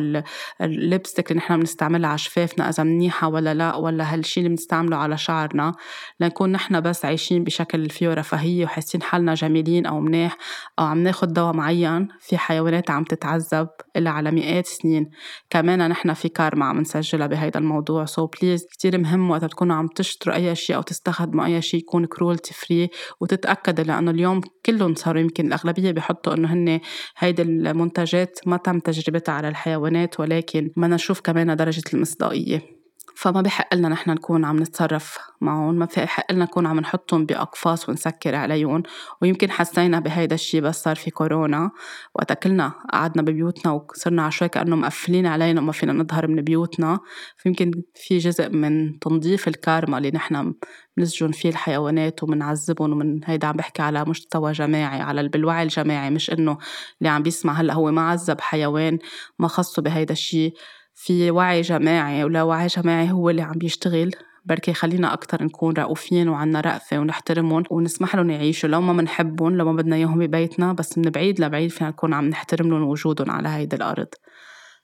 ال 0.60 0.68
lipstick 0.68 1.30
اللي 1.30 1.38
نحن 1.38 1.60
بنستعملها 1.60 2.08
على 2.10 2.18
شفافنا 2.18 2.68
اذا 2.68 2.82
منيحة 2.82 3.28
ولا 3.28 3.54
لا 3.54 3.76
ولا 3.76 4.14
هالشي 4.14 4.40
اللي 4.40 4.48
بنستعمله 4.48 4.96
على 4.96 5.18
شعرنا. 5.18 5.74
لنكون 6.20 6.52
نحن 6.52 6.80
بس 6.80 7.04
عايشين 7.04 7.44
بشكل 7.44 7.90
فيه 7.90 8.14
رفاهيه 8.14 8.64
وحاسين 8.64 9.02
حالنا 9.02 9.34
جميلين 9.34 9.86
أو 9.86 10.00
منيح 10.00 10.36
أو 10.78 10.84
عم 10.84 10.98
ناخذ 10.98 11.26
دواء 11.26 11.54
معين 11.54 12.08
في 12.20 12.38
حيوانات 12.38 12.90
عم 12.90 13.04
تتعذب 13.04 13.45
معذب 13.52 13.68
إلا 13.96 14.10
على 14.10 14.30
مئات 14.30 14.66
سنين. 14.66 15.10
كمان 15.50 15.88
نحن 15.88 16.12
في 16.12 16.28
كارما 16.28 16.64
عم 16.64 16.80
نسجلها 16.80 17.26
بهيدا 17.26 17.58
الموضوع. 17.58 18.04
so 18.04 18.30
please 18.40 18.66
كتير 18.72 18.98
مهم 18.98 19.30
وقت 19.30 19.44
تكونوا 19.44 19.76
عم 19.76 19.86
تشتروا 19.86 20.34
أي 20.34 20.54
شيء 20.54 20.76
أو 20.76 20.82
تستخدموا 20.82 21.44
أي 21.44 21.62
شيء 21.62 21.80
يكون 21.80 22.06
cruelty 22.06 22.54
free 22.54 22.88
وتتأكدوا 23.20 23.84
لأنه 23.84 24.10
اليوم 24.10 24.40
كلهم 24.66 24.94
صاروا 24.94 25.20
يمكن 25.20 25.46
الأغلبية 25.46 25.90
بيحطوا 25.90 26.34
إنه 26.34 26.52
هن 26.52 26.80
هيدي 27.18 27.42
المنتجات 27.42 28.38
ما 28.46 28.56
تم 28.56 28.78
تجربتها 28.78 29.32
على 29.32 29.48
الحيوانات 29.48 30.20
ولكن 30.20 30.70
بدنا 30.76 30.94
نشوف 30.94 31.20
كمان 31.20 31.56
درجة 31.56 31.82
المصداقية. 31.94 32.75
فما 33.16 33.40
بحق 33.40 33.74
لنا 33.74 33.88
نحن 33.88 34.10
نكون 34.10 34.44
عم 34.44 34.58
نتصرف 34.58 35.18
معهم 35.40 35.74
ما 35.74 35.86
في 35.86 36.06
حق 36.06 36.32
لنا 36.32 36.44
نكون 36.44 36.66
عم 36.66 36.80
نحطهم 36.80 37.26
بأقفاص 37.26 37.88
ونسكر 37.88 38.34
عليهم. 38.34 38.82
ويمكن 39.22 39.50
حسينا 39.50 40.00
بهيدا 40.00 40.34
الشيء 40.34 40.60
بس 40.60 40.82
صار 40.82 40.96
في 40.96 41.10
كورونا. 41.10 41.70
وقتا 42.14 42.34
كلنا 42.34 42.72
قعدنا 42.92 43.22
ببيوتنا 43.22 43.72
وصرنا 43.72 44.22
على 44.22 44.32
شوي 44.32 44.48
كأنه 44.48 44.76
مقفلين 44.76 45.26
علينا 45.26 45.60
وما 45.60 45.72
فينا 45.72 45.92
نظهر 45.92 46.26
من 46.26 46.42
بيوتنا. 46.42 47.00
فيمكن 47.36 47.70
في 47.94 48.18
جزء 48.18 48.50
من 48.50 48.98
تنظيف 48.98 49.48
الكارما 49.48 49.98
اللي 49.98 50.10
نحن 50.10 50.54
بنسجن 50.96 51.30
فيه 51.32 51.48
الحيوانات 51.48 52.22
وبنعذبهم 52.22 52.92
ومن 52.92 53.20
هيدا 53.24 53.46
عم 53.48 53.56
بحكي 53.56 53.82
على 53.82 54.04
مستوى 54.04 54.52
جماعي 54.52 55.00
على 55.00 55.28
بالوعي 55.28 55.62
الجماعي 55.62 56.10
مش 56.10 56.30
إنه 56.30 56.58
اللي 57.00 57.10
عم 57.10 57.22
بيسمع 57.22 57.52
هلأ 57.52 57.74
هو 57.74 57.90
ما 57.90 58.02
عذب 58.02 58.40
حيوان. 58.40 58.98
ما 59.38 59.48
خصه 59.48 59.82
بهيدا 59.82 60.12
الشيء 60.12 60.54
في 60.98 61.30
وعي 61.30 61.60
جماعي 61.60 62.24
ولا 62.24 62.42
وعي 62.42 62.66
جماعي 62.66 63.10
هو 63.10 63.30
اللي 63.30 63.42
عم 63.42 63.52
بيشتغل. 63.52 64.10
بركي 64.44 64.72
خلينا 64.72 65.12
أكتر 65.12 65.44
نكون 65.44 65.74
رؤوفين 65.74 66.28
وعنا 66.28 66.60
رأفة 66.60 66.98
ونحترمهم 66.98 67.62
ونسمح 67.70 68.16
لهم 68.16 68.30
يعيشوا. 68.30 68.68
لو 68.68 68.80
ما 68.80 68.92
منحبهم 68.92 69.56
لو 69.56 69.64
ما 69.64 69.72
بدنا 69.72 69.96
إياهم 69.96 70.18
ببيتنا 70.18 70.72
بس 70.72 70.98
من 70.98 71.10
بعيد 71.10 71.40
لبعيد 71.40 71.70
فينا 71.70 71.90
نكون 71.90 72.14
عم 72.14 72.28
نحترم 72.28 72.70
لهم 72.70 72.82
وجودهم 72.82 73.30
على 73.30 73.48
هيدي 73.48 73.76
الأرض. 73.76 74.06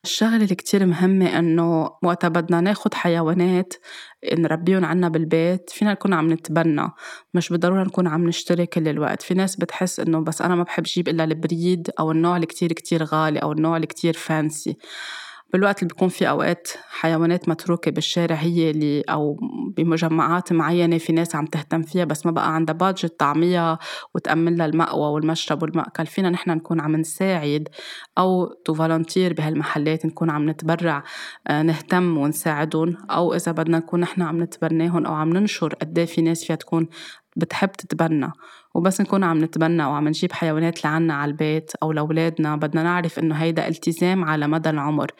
الشغلة 0.04 0.36
اللي 0.36 0.54
كتير 0.54 0.86
مهمة 0.86 1.38
إنه 1.38 1.90
وقتها 2.02 2.28
بدنا 2.28 2.60
ناخد 2.60 2.94
حيوانات 2.94 3.74
نربيهم 4.38 4.84
عنا 4.84 5.08
بالبيت 5.08 5.70
فينا 5.70 5.92
نكون 5.92 6.12
عم 6.14 6.32
نتبنى. 6.32 6.88
مش 7.34 7.48
بالضرورة 7.48 7.84
نكون 7.84 8.06
عم 8.06 8.28
نشتري 8.28 8.66
كل 8.66 8.88
الوقت. 8.88 9.22
في 9.22 9.34
ناس 9.34 9.56
بتحس 9.56 10.00
إنه 10.00 10.20
بس 10.20 10.42
أنا 10.42 10.54
ما 10.54 10.62
بحب 10.62 10.82
جيب 10.82 11.08
إلا 11.08 11.24
البريد 11.24 11.90
أو 12.00 12.10
النوع 12.10 12.36
اللي 12.36 12.46
كتير 12.46 12.72
كتير 12.72 13.04
غالي 13.04 13.38
أو 13.38 13.52
النوع 13.52 13.76
اللي 13.76 13.86
كتير 13.86 14.14
فانسي 14.14 14.76
بالوقت 15.52 15.78
اللي 15.78 15.88
بيكون 15.88 16.08
في 16.08 16.28
أوقات 16.28 16.68
حيوانات 16.88 17.48
متروكة 17.48 17.90
بالشارع 17.90 18.36
هي 18.36 18.70
اللي 18.70 19.00
أو 19.00 19.38
بمجمعات 19.76 20.52
معينة 20.52 20.98
في 20.98 21.12
ناس 21.12 21.36
عم 21.36 21.46
تهتم 21.46 21.82
فيها 21.82 22.04
بس 22.04 22.26
ما 22.26 22.32
بقى 22.32 22.54
عندها 22.54 22.74
budget 22.74 23.18
تطعميها 23.20 23.78
وتأمن 24.14 24.56
لها 24.56 24.66
المأوى 24.66 25.12
والمشرب 25.12 25.62
والمأكل. 25.62 26.06
فينا 26.06 26.30
نحن 26.30 26.50
نكون 26.50 26.80
عم 26.80 26.96
نساعد 26.96 27.68
أو 28.18 28.46
to 28.64 28.74
volunteer 28.74 29.32
بهالمحلات 29.32 30.06
نكون 30.06 30.30
عم 30.30 30.50
نتبرع 30.50 31.04
آه، 31.48 31.62
نهتم 31.62 32.18
ونساعدهم. 32.18 32.96
أو 33.10 33.34
إذا 33.34 33.52
بدنا 33.52 33.78
نكون 33.78 34.00
نحن 34.00 34.22
عم 34.22 34.42
نتبناهم 34.42 35.06
أو 35.06 35.14
عم 35.14 35.30
ننشر 35.30 35.74
قد 35.74 35.98
إيه 35.98 36.06
في 36.06 36.22
ناس 36.22 36.44
فيها 36.44 36.56
تكون 36.56 36.88
بتحب 37.36 37.72
تتبنى. 37.72 38.30
وبس 38.74 39.00
نكون 39.00 39.24
عم 39.24 39.44
نتبنى 39.44 39.84
وعم 39.84 40.08
نجيب 40.08 40.32
حيوانات 40.32 40.84
لعنا 40.84 41.14
على 41.14 41.30
البيت 41.30 41.72
أو 41.82 41.92
لأولادنا. 41.92 42.56
بدنا 42.56 42.82
نعرف 42.82 43.18
إنه 43.18 43.34
هيدا 43.34 43.68
التزام 43.68 44.24
على 44.24 44.48
مدى 44.48 44.70
العمر. 44.70 45.10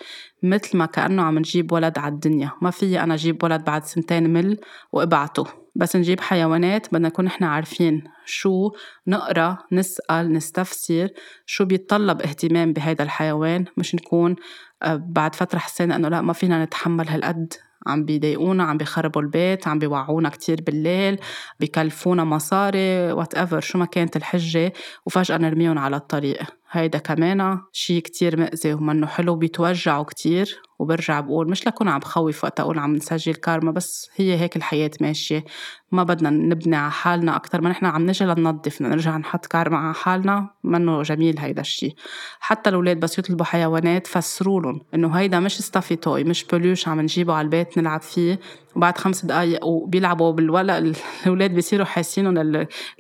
مثل 0.43 0.79
ما 0.79 0.87
كأنه 0.87 1.23
عم 1.23 1.39
نجيب 1.39 1.73
ولد 1.73 1.99
على 1.99 2.15
الدنيا. 2.15 2.51
ما 2.63 2.71
في 2.71 3.01
أنا 3.01 3.15
أجيب 3.15 3.45
ولد 3.45 3.65
بعد 3.65 3.85
سنتين 3.85 4.33
مل 4.33 4.59
وأبعته. 4.93 5.45
بس 5.75 5.97
نجيب 5.97 6.21
حيوانات 6.21 6.87
بدنا 6.95 7.09
نكون 7.09 7.27
إحنا 7.27 7.49
عارفين 7.49 8.05
شو 8.25 8.71
نقرأ 9.07 9.59
نسأل 9.73 10.33
نستفسر 10.33 11.09
شو 11.47 11.65
بيتطلب 11.65 12.23
اهتمام 12.23 12.73
بهيدا 12.73 13.05
الحيوان. 13.05 13.65
مش 13.77 13.95
نكون 13.95 14.37
آه، 14.83 15.03
بعد 15.09 15.35
فترة 15.35 15.59
حسينا 15.59 15.97
إنه 15.97 16.09
لا 16.09 16.21
ما 16.21 16.33
فينا 16.33 16.65
نتحمل 16.65 17.09
هالقد. 17.09 17.53
عم 17.87 18.05
بيضايقونا 18.05 18.65
عم 18.65 18.77
بيخربوا 18.79 19.23
البيت 19.23 19.69
عم 19.69 19.79
بيوعونا 19.79 20.29
كتير 20.29 20.61
بالليل 20.63 21.19
بيكلفونا 21.61 22.25
مصاري 22.25 23.13
whatever 23.13 23.61
شو 23.61 23.79
ما 23.79 23.85
كانت 23.85 24.17
الحجة 24.17 24.73
وفجأة 25.07 25.39
نرميهم 25.39 25.79
على 25.79 25.97
الطريق. 25.97 26.43
هيدا 26.71 26.99
كمان 26.99 27.59
شي 27.73 28.01
كتير 28.01 28.37
مأذي 28.41 28.75
ومنه 28.75 29.07
حلو 29.07 29.37
بيتوجعوا 29.37 30.05
كتير. 30.05 30.63
وبرجع 30.79 31.21
بقول 31.21 31.51
مش 31.51 31.67
لكون 31.67 31.89
عم 31.89 31.99
بخوف 31.99 32.45
وقت 32.45 32.61
أقول 32.61 32.79
عم 32.79 32.97
نسجل 32.97 33.35
كارما 33.35 33.71
بس 33.71 34.11
هي 34.17 34.41
هيك 34.41 34.57
الحياة 34.57 34.91
ماشية. 35.01 35.45
ما 35.93 36.03
بدنا 36.03 36.31
نبني 36.31 36.77
على 36.77 36.91
حالنا 36.91 37.37
أكتر 37.37 37.61
ما 37.61 37.71
نحن 37.71 37.87
عم 37.87 38.07
نجي 38.07 38.25
لننظف 38.25 38.83
نرجع 38.83 39.17
نحط 39.17 39.47
كارما 39.47 39.77
على 39.79 39.95
حالنا 39.95 40.51
منه 40.65 41.03
جميل 41.03 41.39
هيدا 41.39 41.61
الشي. 41.61 41.95
حتى 42.41 42.71
الأولاد 42.71 43.01
بس 43.01 43.19
يطلبوا 43.19 43.45
حيوانات 43.45 44.07
فسروا 44.07 44.61
لهم 44.61 44.81
إنه 44.95 45.09
هيدا 45.09 45.41
مش 45.41 45.59
stuffy 45.59 45.97
toy 45.97 46.25
مش 46.25 46.45
peluche 46.45 46.89
عم 46.89 47.01
نجيبه 47.01 47.35
على 47.35 47.45
البيت 47.45 47.79
نلعب 47.79 48.01
فيه. 48.01 48.41
وبعد 48.77 48.99
خمس 48.99 49.25
دقايق 49.25 49.65
وبيلعبوا 49.67 50.33
بالولد 50.33 50.97
الأولاد 51.23 51.55
بيصيروا 51.55 51.87
حاسين 51.87 52.39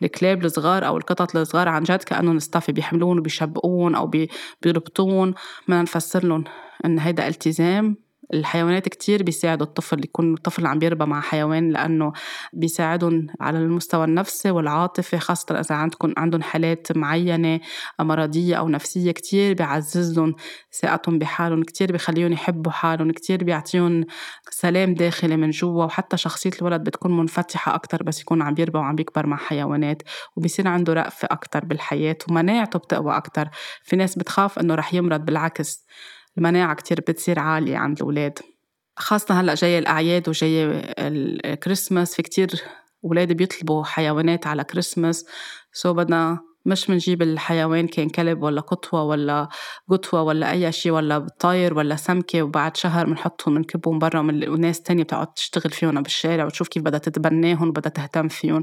الكلاب 0.03 0.45
الصغار 0.45 0.87
أو 0.87 0.97
القطط 0.97 1.37
الصغار 1.37 1.69
عن 1.69 1.83
جد 1.83 2.03
كأنهم 2.03 2.39
ستافي 2.39 2.73
بيحملون 2.73 3.19
وبيشبقون 3.19 3.95
أو 3.95 4.11
بيربطون. 4.63 5.35
بدنا 5.69 5.83
نفسر 5.83 6.25
لهم 6.25 6.45
إن 6.85 6.99
هيدا 6.99 7.29
التزام. 7.29 7.97
الحيوانات 8.35 8.89
كتير 8.89 9.23
بيساعدوا 9.23 9.67
الطفل 9.67 10.05
يكون 10.05 10.35
الطفل 10.35 10.67
عم 10.67 10.79
بيربى 10.79 11.05
مع 11.05 11.21
حيوان 11.21 11.71
لأنه 11.71 12.13
بيساعدهم 12.53 13.27
على 13.41 13.59
المستوى 13.59 14.05
النفسي 14.05 14.51
والعاطفي 14.51 15.19
خاصة 15.19 15.61
إذا 15.61 15.75
عندكم 15.75 16.13
عندهم 16.17 16.43
حالات 16.43 16.97
معينة 16.97 17.61
مرضية 18.01 18.57
أو 18.57 18.69
نفسية 18.69 19.13
كتير 19.13 19.55
بيعززهم 19.55 20.35
ثقتهم 20.81 21.19
بحالهم 21.19 21.63
كتير 21.63 21.93
بخليهم 21.93 22.33
يحبوا 22.33 22.73
حالهم 22.73 23.11
كتير 23.13 23.45
بيعطيهم 23.45 24.05
سلام 24.51 24.95
داخلي 24.95 25.37
من 25.37 25.51
جوا 25.51 25.85
وحتى 25.85 26.17
شخصية 26.17 26.51
الولد 26.61 26.85
بتكون 26.85 27.17
منفتحة 27.17 27.75
أكتر 27.75 28.03
بس 28.03 28.21
يكون 28.21 28.43
عم 28.43 28.55
بيربى 28.55 28.79
وعم 28.79 28.95
بيكبر 28.95 29.27
مع 29.27 29.37
حيوانات 29.37 30.03
وبيصير 30.37 30.69
عنده 30.69 30.93
رأفة 30.93 31.29
أكتر 31.31 31.65
بالحياة 31.65 32.17
ومناعته 32.29 32.79
بتقوى 32.79 33.17
أكتر. 33.17 33.49
في 33.83 33.97
ناس 33.97 34.19
بتخاف 34.19 34.59
إنه 34.59 34.75
رح 34.75 34.95
يمرض 34.95 35.25
بالعكس. 35.25 35.87
المناعة 36.39 36.75
كتير 36.75 37.01
بتصير 37.01 37.39
عالية 37.39 37.77
عند 37.77 37.97
الأولاد. 37.97 38.39
خاصة 38.97 39.41
هلأ 39.41 39.55
جاي 39.55 39.79
الأعياد 39.79 40.29
وجاي 40.29 40.65
الكريسماس 40.99 42.15
في 42.15 42.23
كتير 42.23 42.63
أولاد 43.05 43.33
بيطلبوا 43.33 43.85
حيوانات 43.85 44.47
على 44.47 44.65
كريسماس. 44.65 45.27
سو 45.73 45.95
بدنا 45.95 46.41
مش 46.67 46.91
منجيب 46.91 47.23
الحيوان 47.23 47.89
كان 47.89 48.09
كلب 48.09 48.43
ولا 48.43 48.61
قطوة 48.61 49.03
ولا 49.03 49.49
قطوة 49.89 50.23
ولا 50.23 50.51
أي 50.51 50.73
شيء 50.73 50.93
ولا 50.93 51.27
طاير 51.41 51.79
ولا 51.79 51.97
سمكة 51.97 52.43
وبعد 52.43 52.77
شهر 52.77 53.07
بنحطهم 53.07 53.55
بنكبهم 53.55 53.99
برا 53.99 54.21
وناس 54.21 54.83
تانية 54.83 55.03
بتقعد 55.03 55.33
تشتغل 55.35 55.73
فيهم 55.73 56.03
بالشارع 56.03 56.45
وتشوف 56.45 56.69
كيف 56.69 56.83
بدها 56.83 56.99
تتبناهم 56.99 57.69
وبدها 57.69 57.91
تهتم 57.91 58.29
فيهم. 58.29 58.63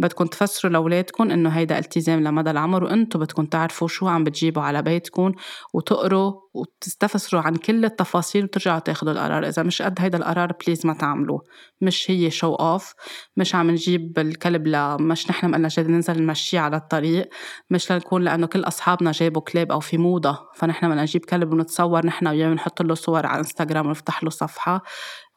بدكم 0.00 0.26
تفسروا 0.26 0.72
لأولادكم 0.72 1.30
إنه 1.30 1.50
هيدا 1.50 1.78
التزام 1.78 2.20
لمدى 2.20 2.50
العمر 2.50 2.84
وإنتم 2.84 3.18
بدكم 3.18 3.44
تعرفوا 3.44 3.88
شو 3.88 4.08
عم 4.08 4.24
بتجيبوا 4.24 4.62
على 4.62 4.82
بيتكم 4.82 5.32
وتقروا 5.74 6.32
وتستفسروا 6.54 7.42
عن 7.42 7.54
كل 7.54 7.84
التفاصيل 7.84 8.44
وترجعوا 8.44 8.78
تاخدوا 8.78 9.12
القرار. 9.12 9.48
إذا 9.48 9.62
مش 9.62 9.82
قد 9.82 10.00
هيدا 10.00 10.18
القرار 10.18 10.52
بليز 10.66 10.86
ما 10.86 10.94
تعملوه 10.94 11.42
مش 11.80 12.10
هي 12.10 12.30
شو 12.30 12.54
أوف 12.54 12.94
مش 13.36 13.54
عم 13.54 13.70
نجيب 13.70 14.18
الكلب 14.18 14.66
لمش 14.66 15.30
نحن 15.30 15.54
قلنا 15.54 15.68
جاي 15.68 15.84
ننزل 15.84 16.22
نمشيه 16.22 16.60
على 16.60 16.76
الطريق 16.76 17.28
مش 17.70 17.92
لنكون 17.92 18.22
لأنه 18.22 18.46
كل 18.46 18.64
أصحابنا 18.64 19.12
جابوا 19.12 19.42
كلاب 19.42 19.72
أو 19.72 19.80
في 19.80 19.98
موضة 19.98 20.38
فنحن 20.54 20.88
بدنا 20.88 21.02
نجيب 21.02 21.24
كلب 21.24 21.52
ونتصور 21.52 22.06
نحن 22.06 22.26
وياه 22.26 22.50
ونحط 22.50 22.82
له 22.82 22.94
صور 22.94 23.26
على 23.26 23.38
انستغرام 23.38 23.86
ونفتح 23.86 24.24
له 24.24 24.30
صفحة. 24.30 24.82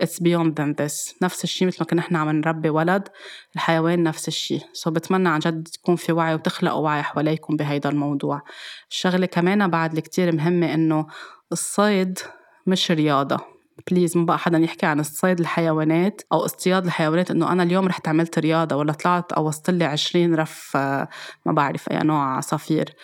It's 0.03 0.19
beyond 0.19 0.55
than 0.55 0.75
this. 0.81 1.15
نفس 1.21 1.43
الشيء 1.43 1.67
مثل 1.67 1.77
ما 1.79 1.85
كنا 1.85 2.01
نحن 2.01 2.15
عم 2.15 2.29
نربي 2.29 2.69
ولد 2.69 3.07
الحيوان 3.55 4.03
نفس 4.03 4.27
الشيء. 4.27 4.61
so 4.73 4.93
بتمنى 4.93 5.29
عن 5.29 5.39
جد 5.39 5.67
تكون 5.67 5.95
في 5.95 6.11
وعي 6.11 6.33
وتخلقوا 6.33 6.81
وعي 6.83 7.03
حواليكم 7.03 7.55
بهيدا 7.57 7.89
الموضوع. 7.89 8.41
الشغلة 8.89 9.25
كمان 9.25 9.67
بعد 9.67 9.89
اللي 9.89 10.01
كتير 10.01 10.35
مهمة 10.35 10.73
إنه 10.73 11.07
الصيد 11.51 12.19
مش 12.67 12.91
رياضة. 12.91 13.53
please 13.91 14.17
ما 14.17 14.25
بقى 14.25 14.39
حدا 14.39 14.57
يحكي 14.57 14.85
عن 14.85 15.03
صيد 15.03 15.39
الحيوانات 15.39 16.21
أو 16.31 16.45
اصطياد 16.45 16.85
الحيوانات 16.85 17.31
إنه 17.31 17.51
أنا 17.51 17.63
اليوم 17.63 17.87
رحت 17.87 18.07
عملت 18.07 18.39
رياضة 18.39 18.75
ولا 18.75 18.93
طلعت 18.93 19.33
قوصت 19.33 19.69
لي 19.69 19.85
عشرين 19.85 20.35
رف 20.35 20.71
آه، 20.75 21.07
ما 21.45 21.51
بعرف 21.51 21.91
أي 21.91 21.99
نوع 21.99 22.37
عصافير 22.37 22.95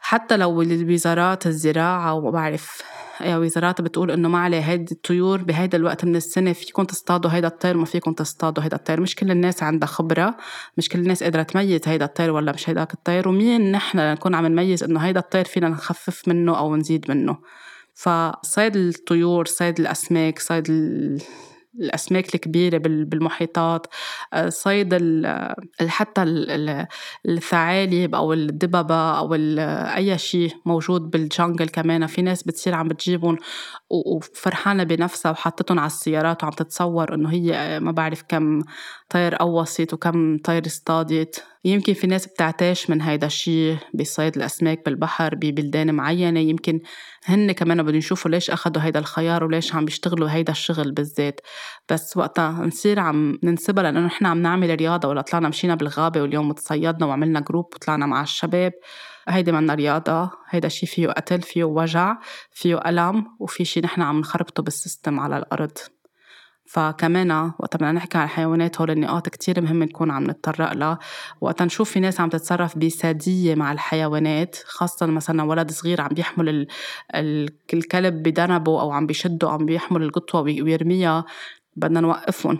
حتى 0.00 0.36
لو 0.36 0.62
الوزارات 0.62 1.46
الزراعة 1.46 2.14
وما 2.14 2.30
بعرف 2.30 2.82
أي 3.20 3.36
وزارات 3.36 3.80
بتقول 3.80 4.10
إنه 4.10 4.28
ما 4.28 4.38
عليه 4.38 4.60
هيدي 4.60 4.92
الطيور 4.94 5.42
بهيدا 5.42 5.78
الوقت 5.78 6.04
من 6.04 6.16
السنة 6.16 6.52
فيكم 6.52 6.84
تصطادوا 6.84 7.30
هيدا 7.30 7.48
الطير 7.48 7.76
ما 7.76 7.84
فيكم 7.84 8.12
تصطادوا 8.12 8.64
هيدا 8.64 8.76
الطير. 8.76 9.00
مش 9.00 9.14
كل 9.14 9.30
الناس 9.30 9.62
عندها 9.62 9.88
خبرة 9.88 10.36
مش 10.76 10.88
كل 10.88 10.98
الناس 10.98 11.22
قادرة 11.22 11.42
تميز 11.42 11.80
هيدا 11.86 12.04
الطير 12.04 12.30
ولا 12.30 12.52
مش 12.52 12.70
هيداك 12.70 12.94
الطير. 12.94 13.28
ومين 13.28 13.72
نحن 13.72 13.98
نكون 14.12 14.34
عم 14.34 14.46
نميز 14.46 14.82
إنه 14.84 15.00
هيدا 15.00 15.20
الطير 15.20 15.44
فينا 15.44 15.68
نخفف 15.68 16.28
منه 16.28 16.58
أو 16.58 16.76
نزيد 16.76 17.10
منه؟ 17.10 17.38
فصيد 17.94 18.76
الطيور 18.76 19.46
صيد 19.46 19.80
الأسماك 19.80 20.38
صيد 20.38 20.66
الأسماك 21.74 22.34
الكبيرة 22.34 22.78
بالمحيطات 22.78 23.86
آه، 24.32 24.48
صيد 24.48 24.94
حتى 25.88 26.22
الثعالب 27.26 28.14
أو 28.14 28.32
الدببة 28.32 29.18
أو 29.18 29.34
أي 29.34 30.18
شيء 30.18 30.54
موجود 30.64 31.10
بالجنجل 31.10 31.68
كمان. 31.68 32.06
في 32.06 32.22
ناس 32.22 32.42
بتصير 32.42 32.74
عم 32.74 32.88
بتجيبهم 32.88 33.38
وفرحانة 33.90 34.82
بنفسها 34.84 35.32
وحطتهم 35.32 35.78
على 35.78 35.86
السيارات 35.86 36.42
وعم 36.44 36.52
تتصور 36.52 37.14
إنه 37.14 37.32
هي 37.32 37.54
آه، 37.54 37.78
ما 37.78 37.92
بعرف 37.92 38.22
كم 38.28 38.62
طير 39.08 39.34
قوصت 39.34 39.94
وكم 39.94 40.38
طير 40.38 40.66
اصطادت 40.66 41.44
يمكن 41.64 41.92
في 41.94 42.06
ناس 42.06 42.26
بتعتاش 42.26 42.90
من 42.90 43.02
هيدا 43.02 43.26
الشيء 43.26 43.76
بصيد 43.94 44.36
الأسماك 44.36 44.84
بالبحر 44.84 45.34
ببلدان 45.34 45.94
معينة 45.94 46.40
يمكن 46.40 46.80
هن 47.24 47.52
كمان 47.52 47.82
بدهم 47.82 47.96
يشوفوا 47.96 48.30
ليش 48.30 48.50
أخدوا 48.50 48.82
هيدا 48.82 48.98
الخيار 48.98 49.44
وليش 49.44 49.74
عم 49.74 49.84
بيشتغلوا 49.84 50.30
هيدا 50.30 50.52
الشغل 50.52 50.92
بالذات. 50.92 51.40
بس 51.90 52.16
وقتها 52.16 52.66
نصير 52.66 53.00
عم 53.00 53.38
ننسبها 53.42 53.82
لأنه 53.82 54.00
نحن 54.00 54.26
عم 54.26 54.42
نعمل 54.42 54.74
رياضة 54.74 55.08
ولا 55.08 55.20
طلعنا 55.20 55.48
مشينا 55.48 55.74
بالغابة 55.74 56.22
واليوم 56.22 56.52
تصيدنا 56.52 57.06
وعملنا 57.06 57.40
جروب 57.40 57.74
وطلعنا 57.74 58.06
مع 58.06 58.22
الشباب. 58.22 58.72
هيدي 59.28 59.52
منا 59.52 59.74
رياضة 59.74 60.30
هيدا 60.48 60.68
شي 60.68 60.86
فيه 60.86 61.08
قتل 61.08 61.42
فيه 61.42 61.64
وجع 61.64 62.16
فيه 62.50 62.80
ألم 62.86 63.26
وفي 63.40 63.64
شي 63.64 63.80
نحن 63.80 64.02
عم 64.02 64.20
نخربطه 64.20 64.62
بالسيستم 64.62 65.20
على 65.20 65.38
الأرض. 65.38 65.78
فكمان 66.70 67.52
وقت 67.58 67.76
بدنا 67.76 67.92
نحكي 67.92 68.18
عن 68.18 68.24
الحيوانات 68.24 68.80
هول 68.80 68.90
النقاط 68.90 69.28
كتير 69.28 69.60
مهم 69.60 69.82
نكون 69.82 70.10
عم 70.10 70.30
نتطرق 70.30 70.72
لها. 70.72 70.98
وقت 71.40 71.62
نشوف 71.62 71.90
في 71.90 72.00
ناس 72.00 72.20
عم 72.20 72.28
تتصرف 72.28 72.78
بسادية 72.78 73.54
مع 73.54 73.72
الحيوانات 73.72 74.56
خاصة 74.66 75.06
مثلا 75.06 75.42
ولد 75.42 75.70
صغير 75.70 76.00
عم 76.00 76.08
بيحمل 76.08 76.66
الكلب 77.74 78.22
بدنبه 78.22 78.80
أو 78.80 78.90
عم 78.92 79.06
بيشده 79.06 79.50
عم 79.50 79.66
بيحمل 79.66 80.02
القطوة 80.02 80.40
ويرميها 80.40 81.24
بدنا 81.76 82.00
نوقفهم. 82.00 82.58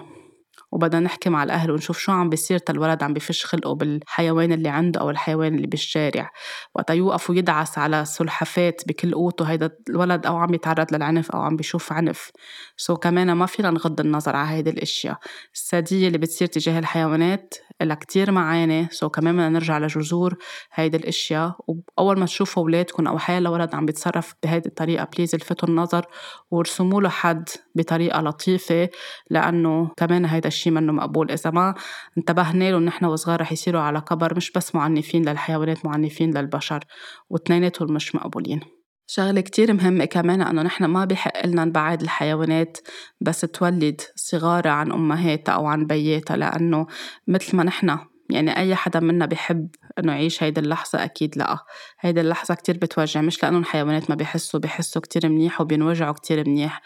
وبدنا 0.73 1.01
نحكي 1.01 1.31
مع 1.31 1.43
الأهل 1.43 1.71
ونشوف 1.71 1.99
شو 1.99 2.13
عم 2.13 2.29
بيصير 2.31 2.59
تا 2.59 2.73
الولد 2.73 3.03
عم 3.03 3.15
بفش 3.15 3.45
خلقه 3.45 3.75
بالحيوان 3.75 4.53
اللي 4.53 4.69
عنده 4.69 5.01
أو 5.01 5.11
الحيوان 5.11 5.55
اللي 5.55 5.67
بالشارع. 5.67 6.31
وقتا 6.75 6.95
يوقف 6.95 7.31
ويدعس 7.31 7.79
على 7.79 8.05
سلحفات 8.05 8.83
بكل 8.89 9.15
قوته 9.15 9.45
هيدا 9.45 9.71
الولد 9.89 10.27
أو 10.27 10.37
عم 10.37 10.55
يتعرض 10.55 10.95
للعنف 10.95 11.31
أو 11.31 11.41
عم 11.41 11.57
بيشوف 11.57 11.93
عنف. 11.93 12.31
so 12.77 12.97
كمان 12.97 13.33
ما 13.33 13.47
فينا 13.47 13.71
نغض 13.71 14.01
النظر 14.01 14.37
على 14.37 14.49
هيدي 14.57 14.71
الأشياء. 14.71 15.19
السادية 15.55 16.07
اللي 16.07 16.19
بتصير 16.19 16.49
تجاه 16.49 16.79
الحيوانات 16.79 17.55
لها 17.83 17.97
كتير 17.97 18.31
معاني. 18.31 18.89
so 18.91 19.09
كمان 19.09 19.35
بدنا 19.35 19.49
نرجع 19.49 19.79
لجذور 19.79 20.37
هيدي 20.75 20.97
الأشياء. 20.97 21.57
وأول 21.99 22.19
ما 22.19 22.27
تشوفوا 22.27 22.63
أولادكم 22.63 23.07
أو 23.07 23.19
حيلا 23.19 23.51
ولد 23.51 23.75
عم 23.75 23.87
بيتصرف 23.87 24.35
بهيدي 24.43 24.69
الطريقة 24.69 25.09
please 25.17 25.35
الفتوا 25.35 25.69
النظر 25.69 26.07
وارسموا 26.51 27.01
له 27.01 27.09
حد 27.09 27.49
بطريقة 27.75 28.21
لطيفة 28.21 28.89
لأنه 29.31 29.91
كمان 29.97 30.25
هيدا 30.25 30.49
الشيء 30.61 30.73
منه 30.73 30.93
مقبول. 30.93 31.31
إذا 31.31 31.51
ما 31.51 31.75
انتبهنا 32.19 32.71
له 32.71 32.79
نحن 32.79 33.05
وصغار 33.05 33.41
رح 33.41 33.53
يصيروا 33.53 33.81
على 33.81 34.01
كبر 34.01 34.37
مش 34.37 34.53
بس 34.53 34.75
معنفين 34.75 35.29
للحيوانات 35.29 35.87
معنفين 35.87 36.39
للبشر. 36.39 36.85
واثنيناتهم 37.31 37.93
مش 37.93 38.15
مقبولين. 38.15 38.61
شغلة 39.07 39.41
كتير 39.41 39.73
مهمة 39.73 40.05
كمان 40.05 40.43
إنه 40.43 40.63
نحن 40.63 40.85
ما 40.85 41.05
بحق 41.05 41.47
لنا 41.47 41.65
نبعد 41.65 42.03
الحيوانات 42.03 42.79
بس 43.21 43.41
تولد 43.41 44.01
صغارها 44.17 44.71
عن 44.71 44.93
أمهاتها 44.93 45.53
أو 45.53 45.67
عن 45.67 45.87
بياتها 45.87 46.37
لأنه 46.37 46.87
مثل 47.27 47.57
ما 47.57 47.65
نحن 47.65 47.99
يعني 48.33 48.57
أي 48.57 48.75
حدا 48.75 49.01
منا 49.01 49.27
بحب 49.27 49.69
إنه 49.99 50.13
يعيش 50.13 50.43
هيدي 50.43 50.61
اللحظة 50.61 51.05
أكيد 51.05 51.39
لأ. 51.39 51.59
هيدي 52.01 52.21
اللحظة 52.21 52.55
كتير 52.55 52.77
بتوجع 52.77 53.21
مش 53.21 53.43
لأنه 53.43 53.59
الحيوانات 53.59 54.11
ما 54.11 54.17
بيحسوا 54.17 54.61
بيحسوا 54.61 55.03
كتير 55.03 55.29
منيح 55.29 55.61
وبينوجعوا 55.61 56.13
كتير 56.13 56.49
منيح. 56.49 56.83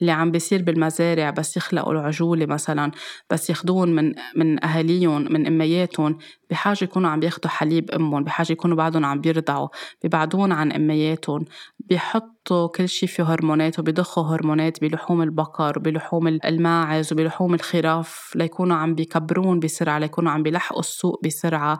اللي 0.00 0.12
عم 0.12 0.30
بيصير 0.30 0.62
بالمزارع 0.62 1.30
بس 1.30 1.56
يخلقوا 1.56 1.92
العجولة 1.92 2.46
مثلا 2.46 2.90
بس 3.30 3.50
ياخدون 3.50 3.94
من 3.94 4.14
من 4.36 4.64
أهاليهم 4.64 5.32
من 5.32 5.46
أمياتهم 5.46 6.18
بحاجة 6.50 6.84
يكونوا 6.84 7.10
عم 7.10 7.20
بياخدوا 7.20 7.50
حليب 7.50 7.90
أمهم 7.90 8.24
بحاجة 8.24 8.52
يكونوا 8.52 8.76
بعدهم 8.76 9.04
عم 9.04 9.20
بيرضعوا 9.20 9.68
بيبعدون 10.02 10.52
عن 10.52 10.72
أمياتهم 10.72 11.44
بيحطوا 11.78 12.68
كل 12.68 12.88
شي 12.88 13.06
فيه 13.06 13.22
هرمونات 13.22 13.78
وبيضخوا 13.78 14.22
هرمونات 14.22 14.80
بلحوم 14.80 15.22
البقر 15.22 15.78
وبلحوم 15.78 16.28
الماعز 16.28 17.12
وبلحوم 17.12 17.54
الخراف 17.54 18.32
ليكونوا 18.34 18.76
عم 18.76 18.94
بيكبرون 18.94 19.60
بسرعة 19.60 19.98
ليكونوا 19.98 20.32
عم 20.32 20.42
بيلحقوا 20.42 20.80
السوق 20.80 21.20
بسرعة. 21.24 21.78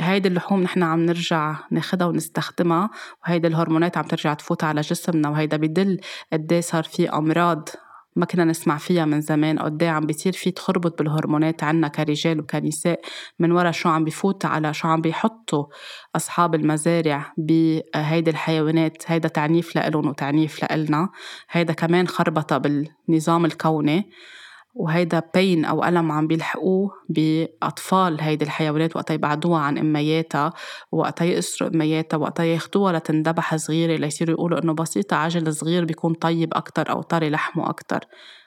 هيدي 0.00 0.28
اللحوم 0.28 0.62
نحن 0.62 0.82
عم 0.82 1.00
نرجع 1.06 1.56
ناخدها 1.70 2.06
ونستخدمها 2.06 2.90
وهيدي 3.26 3.46
الهرمونات 3.48 3.96
عم 3.96 4.04
ترجع 4.04 4.34
تفوت 4.34 4.64
على 4.64 4.80
جسمنا 4.80 5.28
وهيدا 5.28 5.56
بدل 5.56 6.00
قد 6.32 6.52
إيه 6.52 6.60
صار 6.60 6.82
في 6.84 7.08
أمراض 7.10 7.68
ما 8.16 8.26
كنا 8.26 8.44
نسمع 8.44 8.78
فيها 8.78 9.04
من 9.04 9.20
زمان 9.20 9.58
قد 9.58 9.82
إيه 9.82 9.90
عم 9.90 10.06
بيصير 10.06 10.32
في 10.32 10.50
تخربط 10.50 10.98
بالهرمونات 10.98 11.62
عنا 11.62 11.88
كرجال 11.88 12.40
وكنساء 12.40 13.00
من 13.38 13.52
ورا 13.52 13.70
شو 13.70 13.88
عم 13.88 14.04
بفوت 14.04 14.44
على 14.44 14.74
شو 14.74 14.88
عم 14.88 15.00
بيحطوا 15.00 15.64
أصحاب 16.16 16.54
المزارع 16.54 17.32
بهيدي 17.38 18.30
الحيوانات 18.30 19.10
هيدا 19.10 19.28
تعنيف 19.28 19.76
لإلهم 19.76 20.08
وتعنيف 20.08 20.62
لإلنا 20.62 21.08
هيدا 21.50 21.72
كمان 21.72 22.08
خربطة 22.08 22.58
بالنظام 22.58 23.44
الكوني. 23.44 24.10
وهيدا 24.76 25.22
بين 25.34 25.64
أو 25.64 25.84
ألم 25.84 26.12
عم 26.12 26.26
بيلحقوه 26.26 26.90
بأطفال 27.08 28.20
هيدي 28.20 28.44
الحيوانات 28.44 28.96
وقتا 28.96 29.14
يبعدوها 29.14 29.60
عن 29.60 29.78
أمياتها 29.78 30.52
وقتا 30.92 31.24
يأسروا 31.24 31.70
امياتها 31.70 32.16
وقتا 32.16 32.44
ياخدوها 32.44 32.92
لتندبح 32.92 33.56
صغيرة 33.56 33.96
ليصيروا 33.96 34.34
يقولوا 34.34 34.58
إنه 34.62 34.72
بسيطة 34.74 35.16
عجل 35.16 35.52
صغير 35.54 35.84
بيكون 35.84 36.14
طيب 36.14 36.54
أكتر 36.54 36.90
أو 36.90 37.02
طري 37.02 37.30
لحمه 37.30 37.68
أكتر. 37.70 38.00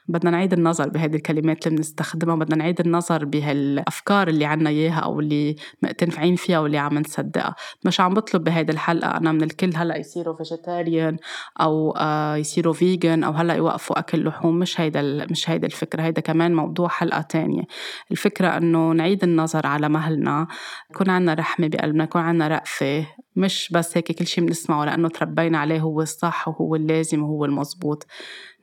بدنا 0.09 0.31
نعيد 0.31 0.53
النظر 0.53 0.89
بهذه 0.89 1.15
الكلمات 1.15 1.67
اللي 1.67 1.77
بنستخدمها 1.77 2.35
بدنا 2.35 2.55
نعيد 2.55 2.79
النظر 2.79 3.25
بهالأفكار 3.25 4.27
اللي 4.27 4.45
عنا 4.45 4.69
إياها 4.69 4.99
أو 4.99 5.19
اللي 5.19 5.55
مقتنعين 5.83 6.35
فيها 6.35 6.59
واللي 6.59 6.77
عم 6.77 6.97
نصدقها. 6.97 7.55
مش 7.85 7.99
عم 7.99 8.13
بطلب 8.13 8.43
بهيدي 8.43 8.71
الحلقة 8.71 9.17
أنا 9.17 9.31
من 9.31 9.43
الكل 9.43 9.75
هلأ 9.75 9.97
يصيروا 9.97 10.35
vegetarian 10.35 11.17
أو 11.61 11.91
آه، 11.91 12.35
يصيروا 12.35 12.73
vegan 12.73 13.23
أو 13.23 13.31
هلأ 13.31 13.53
يوقفوا 13.53 13.99
أكل 13.99 14.23
لحوم 14.25 14.59
مش 14.59 14.81
هيدا 14.81 15.01
مش 15.31 15.49
هيدا 15.49 15.67
الفكرة 15.67 16.03
هيدا 16.03 16.21
كمان 16.21 16.55
موضوع 16.55 16.87
حلقة 16.87 17.21
تانية. 17.21 17.63
الفكرة 18.11 18.57
إنه 18.57 18.91
نعيد 18.91 19.23
النظر 19.23 19.67
على 19.67 19.89
مهلنا 19.89 20.47
يكون 20.91 21.09
عنا 21.09 21.33
رحمة 21.33 21.67
بقلبنا 21.67 22.03
يكون 22.03 22.21
عنا 22.21 22.47
رأفة 22.47 23.05
مش 23.35 23.69
بس 23.73 23.97
هيك 23.97 24.11
كل 24.11 24.27
شيء 24.27 24.45
بنسمعه 24.45 24.85
لأنه 24.85 25.09
تربينا 25.09 25.57
عليه 25.57 25.79
هو 25.79 26.01
الصح 26.01 26.47
وهو 26.47 26.75
اللازم 26.75 27.23
وهو 27.23 27.45
المزبوط. 27.45 28.07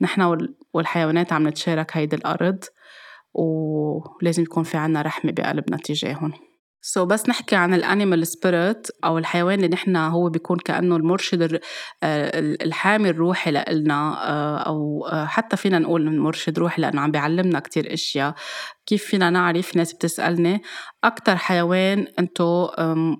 نحن 0.01 0.49
والحيوانات 0.77 1.33
عم 1.33 1.49
نتشارك 1.49 1.97
هيدي 1.97 2.17
الأرض 2.17 2.65
ولازم 3.35 4.43
يكون 4.43 4.65
في 4.65 4.77
عنا 4.77 5.03
رحمة 5.03 5.33
بقلبنا 5.33 5.77
تجاههم. 5.77 6.33
so 6.81 7.09
بس 7.09 7.29
نحكي 7.29 7.57
عن 7.57 7.75
ال 7.75 7.82
animal 7.82 8.27
spirit 8.27 8.87
أو 9.05 9.19
الحيوان 9.19 9.55
اللي 9.55 9.69
نحن 9.69 9.97
هو 9.97 10.29
بيكون 10.29 10.59
كأنه 10.59 10.97
المرشد 10.97 11.61
آه، 12.03 12.41
الحامي 12.41 13.11
الروحي 13.11 13.51
لإلنا 13.51 14.29
آه، 14.29 14.59
أو 14.59 15.07
آه، 15.07 15.25
حتى 15.25 15.57
فينا 15.57 15.79
نقول 15.79 16.19
مرشد 16.19 16.59
روحي 16.59 16.83
لإنه 16.83 17.01
عم 17.01 17.11
بيعلمنا 17.11 17.61
كتير 17.61 17.93
أشياء. 17.93 18.35
كيف 18.87 19.05
فينا 19.05 19.31
نعرف 19.31 19.77
ناس 19.77 19.93
بتسألني؟ 19.93 20.63
أكتر 21.05 21.37
حيوان 21.37 22.07
أنتو 22.19 22.69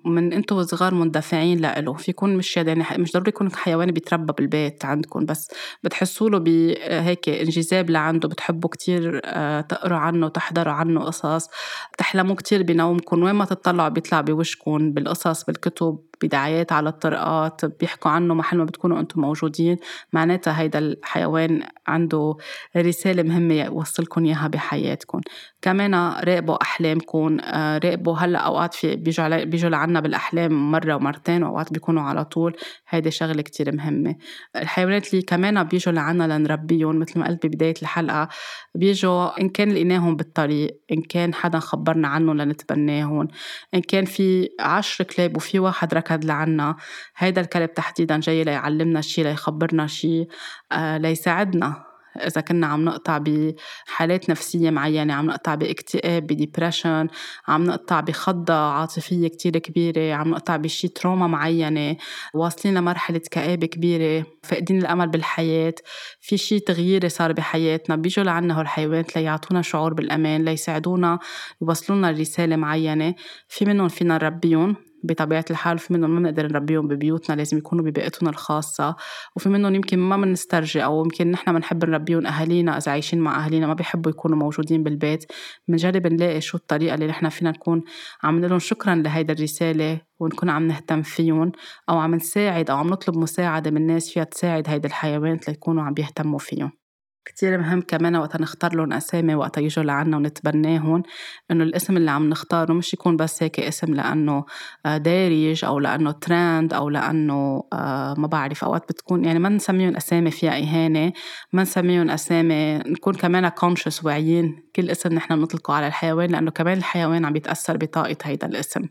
من 0.05 0.33
أنتو 0.33 0.63
صغار 0.63 0.95
مندفعين 0.95 1.59
لإله 1.59 1.93
في 1.93 2.11
يكون 2.11 2.37
مش 2.37 2.57
يعني 2.57 2.85
مش 2.99 3.13
ضروري 3.13 3.29
يكون 3.29 3.53
حيوان 3.55 3.91
بيتربى 3.91 4.33
بالبيت 4.39 4.85
عندكم 4.85 5.25
بس 5.25 5.49
بتحسوا 5.85 6.31
له 6.31 6.39
بهيك 6.39 7.29
انجذاب 7.29 7.91
لعنده 7.91 8.29
بتحبوا 8.29 8.71
كتير 8.71 9.21
آه، 9.25 9.61
تقروا 9.61 9.99
عنه 9.99 10.29
تحضروا 10.29 10.73
عنه 10.73 11.01
قصص 11.01 11.49
بتحلموا 11.93 12.35
كتير 12.35 12.63
بنومكم. 12.63 13.23
وين 13.23 13.35
ما 13.35 13.45
تطلعوا 13.45 13.89
بيطلع 13.89 14.21
بوشكم 14.21 14.93
بالقصص 14.93 15.45
بالكتب. 15.45 15.99
بدعايات 16.23 16.73
على 16.73 16.89
الطرقات 16.89 17.65
بيحكوا 17.65 18.11
عنه 18.11 18.35
محل 18.35 18.59
ما 18.59 18.65
بتكونوا 18.65 19.01
أنتم 19.01 19.21
موجودين. 19.21 19.77
معناتها 20.13 20.61
هيدا 20.61 20.79
الحيوان 20.79 21.63
عنده 21.87 22.37
رسالة 22.77 23.23
مهمة 23.23 23.55
يوصلكم 23.55 24.25
إياها 24.25 24.49
بحياتكم 24.49 25.21
كمان 25.63 25.95
راقبوا 25.95 26.63
أحلامكم 26.63 27.39
آه، 27.41 27.79
راقبوا 27.79 28.17
هلأ 28.17 28.39
أوقات 28.39 28.75
في 28.75 28.97
بيجوا 28.97 29.45
بيجوا 29.45 29.71
لعنا 29.71 30.01
بالأحلام 30.01 30.71
مرة 30.71 30.95
ومرتين 30.95 31.43
وأوقات 31.43 31.73
بيكونوا 31.73 32.03
على 32.03 32.25
طول. 32.25 32.57
هيدي 32.89 33.11
شغلة 33.11 33.43
كتير 33.43 33.75
مهمة. 33.77 34.17
الحيوانات 34.57 35.15
اللي 35.15 35.23
كمان 35.23 35.65
بيجوا 35.65 35.93
لعنا 35.93 36.39
لنربيهم 36.39 36.99
مثل 36.99 37.21
ما 37.21 37.29
قلت 37.29 37.47
ببداية 37.47 37.75
الحلقة 37.83 38.29
بيجوا 38.75 39.41
إن 39.41 39.49
كان 39.49 39.73
لقيناهم 39.73 40.17
بالطريق 40.17 40.81
إن 40.93 41.03
كان 41.03 41.35
حدا 41.35 41.59
خبرنا 41.59 42.09
عنهم 42.09 42.37
لنتبناهم 42.37 43.29
إن 43.75 43.81
كان 43.81 44.05
في 44.05 44.49
عشر 44.61 45.05
كلاب 45.05 45.37
وفي 45.37 45.59
واحد 45.59 45.95
ركض 46.07 46.25
لعنا. 46.25 46.77
هيدا 47.17 47.41
الكلب 47.41 47.75
تحديدا 47.75 48.21
جاي 48.21 48.45
ليعلمنا 48.45 49.01
شي 49.01 49.23
ليخبرنا 49.23 49.87
شي 49.87 50.27
آه 50.73 50.99
ليساعدنا. 50.99 51.87
إذا 52.17 52.41
كنا 52.41 52.67
عم 52.67 52.85
نقطع 52.85 53.19
بحالات 53.19 54.31
نفسية 54.31 54.71
معينة 54.71 55.15
عم 55.15 55.27
نقطع 55.27 55.55
باكتئاب 55.55 56.23
ب 56.23 56.31
depression 56.31 57.09
عم 57.49 57.65
نقطع 57.65 58.01
بخضة 58.01 58.55
عاطفية 58.55 59.29
كتير 59.29 59.59
كبيرة 59.59 60.15
عم 60.15 60.31
نقطع 60.31 60.57
بشي 60.57 60.89
trauma 60.89 61.27
معينة 61.27 61.97
واصلين 62.35 62.75
لمرحلة 62.75 63.21
كآبة 63.31 63.67
كبيرة 63.67 64.27
فاقدين 64.43 64.79
الأمل 64.79 65.09
بالحياة. 65.09 65.75
في 66.21 66.37
شي 66.37 66.61
تغيير 66.61 67.09
صار 67.09 67.33
بحياتنا. 67.33 67.97
بيجوا 67.97 68.25
لعنا 68.25 68.61
هالحيوانات 68.61 69.17
ليعطونا 69.17 69.63
شعور 69.63 69.95
بالأمان 69.95 70.45
ليساعدونا 70.45 71.19
يوصلونا 71.63 72.11
رسالة 72.11 72.57
معينة. 72.57 73.15
في 73.49 73.65
منهم 73.65 73.89
فينا 73.89 74.15
نربيهم. 74.15 74.77
بطبيعة 75.05 75.45
الحال 75.51 75.79
في 75.79 75.93
منهم 75.93 76.11
ما 76.11 76.21
بنقدر 76.21 76.47
نربيهم 76.53 76.89
ببيوتنا 76.89 77.37
لازم 77.37 77.59
يكونوا 77.59 77.85
ببيئتنا 77.85 78.31
الخاصة. 78.31 78.97
وفي 79.37 79.49
منهم 79.49 79.75
يمكن 79.75 79.99
ما 79.99 80.17
بنسترجي 80.17 80.85
أو 80.85 81.05
يمكن 81.05 81.31
نحن 81.31 81.53
بنحب 81.53 81.85
نربيهم 81.85 82.27
أهالينا 82.27 82.79
إذا 82.79 82.93
عايشين 82.93 83.21
مع 83.21 83.45
أهالينا 83.45 83.67
ما 83.67 83.75
بيحبوا 83.75 84.11
يكونوا 84.11 84.39
موجودين 84.39 84.83
بالبيت. 84.83 85.25
بنجرب 85.69 86.07
نلاقي 86.07 86.41
شو 86.41 86.57
الطريقة 86.57 86.95
اللي 86.95 87.07
نحن 87.07 87.29
فينا 87.29 87.51
نكون 87.51 87.83
عم 88.23 88.45
لهم 88.45 88.59
شكرا 88.59 88.95
لهيدا 88.95 89.33
الرسالة 89.33 90.01
ونكون 90.21 90.51
عم 90.51 90.67
نهتم 90.67 91.03
فيهم 91.03 91.53
أو 91.89 91.99
عم 91.99 92.15
نساعد 92.15 92.71
أو 92.71 92.77
عم 92.77 92.87
نطلب 92.87 93.17
مساعدة 93.17 93.71
من 93.71 93.87
ناس 93.87 94.11
فيها 94.11 94.25
تساعد 94.25 94.69
هيدا 94.69 94.89
الحيوانات 94.89 95.49
ليكونوا 95.49 95.83
عم 95.83 95.95
بيهتموا 95.95 96.39
فيهم. 96.39 96.86
كتير 97.27 97.59
مهم 97.59 97.81
كمان 97.81 98.17
وقت 98.17 98.41
نختار 98.41 98.75
لهم 98.75 98.93
أسامي 98.93 99.35
وقت 99.35 99.59
يجوا 99.59 99.85
لعنا 99.85 100.17
ونتبناهم 100.17 101.03
إنه 101.51 101.65
الاسم 101.65 101.97
اللي 101.97 102.11
عم 102.11 102.29
نختاره 102.29 102.73
مش 102.73 102.95
يكون 102.95 103.17
بس 103.17 103.43
هيك 103.43 103.61
اسم 103.61 103.95
لأنه 103.95 104.45
آه، 104.87 104.97
دارج 104.97 105.65
أو 105.65 105.79
لأنه 105.79 106.11
ترند 106.13 106.75
أو 106.75 106.89
لأنه 106.89 107.63
آه، 107.73 108.15
ما 108.19 108.27
بعرف 108.27 108.65
أوقات 108.65 108.83
بتكون 108.83 109.25
يعني 109.25 109.39
ما 109.39 109.49
نسميهم 109.49 109.97
أسامي 109.97 110.31
فيها 110.31 110.59
إهانة 110.59 111.13
ما 111.53 111.63
نسميهم 111.63 112.11
أسامي 112.11 112.79
نكون 112.79 113.15
كمان 113.15 113.49
conscious 113.49 114.05
واعيين 114.05 114.63
كل 114.77 114.91
اسم 114.91 115.13
نحن 115.13 115.37
بنطلقه 115.37 115.75
على 115.75 115.87
الحيوان 115.87 116.31
لأنه 116.31 116.51
كمان 116.51 116.79
الحيوان 116.79 117.25
عم 117.25 117.37
يتأثر 117.37 117.77
بطاقة 117.77 118.17
هيدا 118.23 118.47
الاسم. 118.47 118.89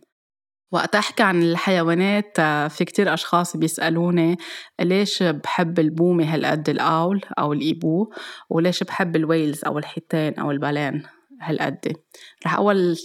وقت 0.75 0.95
أحكي 0.95 1.23
عن 1.23 1.43
الحيوانات 1.43 2.39
آه، 2.39 2.67
في 2.67 2.85
كتير 2.85 3.13
أشخاص 3.13 3.57
بيسألوني 3.57 4.38
ليش 4.81 5.23
بحب 5.23 5.79
البومة 5.79 6.33
هالقد 6.33 6.69
ال 6.69 6.82
owl 6.82 7.21
أو 7.39 7.53
ال 7.53 7.62
hibou؟ 7.62 8.11
وليش 8.49 8.83
بحب 8.83 9.15
ال 9.15 9.23
whales 9.23 9.65
أو 9.65 9.77
الحيتان 9.77 10.33
أو 10.33 10.51
ال 10.51 10.57
baleines 10.57 11.03
هالقد؟ 11.41 11.95
رح 12.45 12.55
أول 12.55 12.97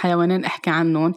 حيوانين 0.00 0.44
أحكي 0.44 0.70
عنهم. 0.70 1.14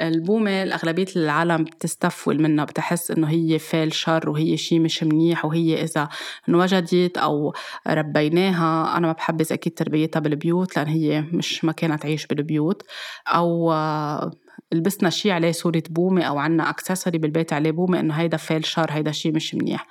البومة 0.00 0.62
الأغلبية 0.62 1.06
العالم 1.16 1.64
بتستفول 1.64 2.42
منها 2.42 2.64
بتحس 2.64 3.10
إنه 3.10 3.28
هي 3.28 3.58
فعل 3.58 3.92
شر 3.92 4.30
وهي 4.30 4.56
شي 4.56 4.78
مش 4.78 5.02
منيح 5.02 5.44
وهي 5.44 5.82
إذا 5.82 6.08
انوجدت 6.48 7.18
أو 7.18 7.54
ربيناها 7.86 8.96
أنا 8.96 9.06
ما 9.06 9.12
بحبذ 9.12 9.52
أكيد 9.52 9.74
تربيتها 9.74 10.20
بالبيوت 10.20 10.76
لأن 10.76 10.86
هي 10.86 11.24
مش 11.32 11.64
ما 11.64 11.72
كانت 11.72 12.02
تعيش 12.02 12.26
بالبيوت. 12.26 12.82
أو 13.28 13.72
لبسنا 14.72 15.10
شيء 15.10 15.32
عليه 15.32 15.52
صورة 15.52 15.82
بومة 15.90 16.22
أو 16.22 16.38
عنا 16.38 16.70
أكسسوري 16.70 17.18
بالبيت 17.18 17.52
عليه 17.52 17.70
بومة 17.70 18.00
إنه 18.00 18.14
هيدا 18.14 18.36
فعل 18.36 18.64
شر 18.64 18.86
هيدا 18.90 19.12
شيء 19.12 19.34
مش 19.34 19.54
منيح. 19.54 19.86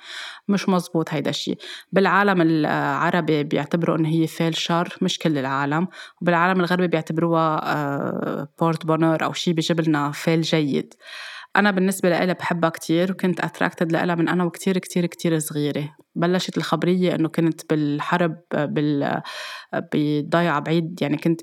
مش 0.48 0.68
مزبوط 0.68 1.14
هيدا 1.14 1.30
الشيء 1.30 1.58
بالعالم 1.92 2.42
العربي 2.42 3.44
بيعتبروا 3.44 3.96
إنه 3.96 4.08
هي 4.08 4.26
فعل 4.26 4.56
شر 4.56 4.96
مش 5.02 5.18
كل 5.18 5.38
العالم. 5.38 5.88
وبالعالم 6.22 6.60
الغربي 6.60 6.86
بيعتبروها 6.86 8.48
بورت 8.60 8.82
آه، 8.82 8.86
بونور 8.86 9.24
أو 9.24 9.32
شيء 9.32 9.54
بيجيب 9.54 9.80
لنا 9.80 10.10
فعل 10.10 10.40
جيد. 10.40 10.94
أنا 11.56 11.70
بالنسبة 11.70 12.08
لإلي 12.10 12.34
بحبها 12.34 12.70
كتير 12.70 13.12
وكنت 13.12 13.40
أتراكتد 13.40 13.92
لإلها 13.92 14.14
من 14.14 14.28
أنا 14.28 14.44
وكتير 14.44 14.78
كتير 14.78 15.06
كتير 15.06 15.38
صغيرة. 15.38 15.96
بلشت 16.14 16.58
الخبرية 16.58 17.14
إنه 17.14 17.28
كنت 17.28 17.60
بالحرب 17.70 18.36
بال 18.52 19.22
بضيعة 19.94 20.60
بعيد 20.60 20.98
يعني 21.02 21.16
كنت 21.16 21.40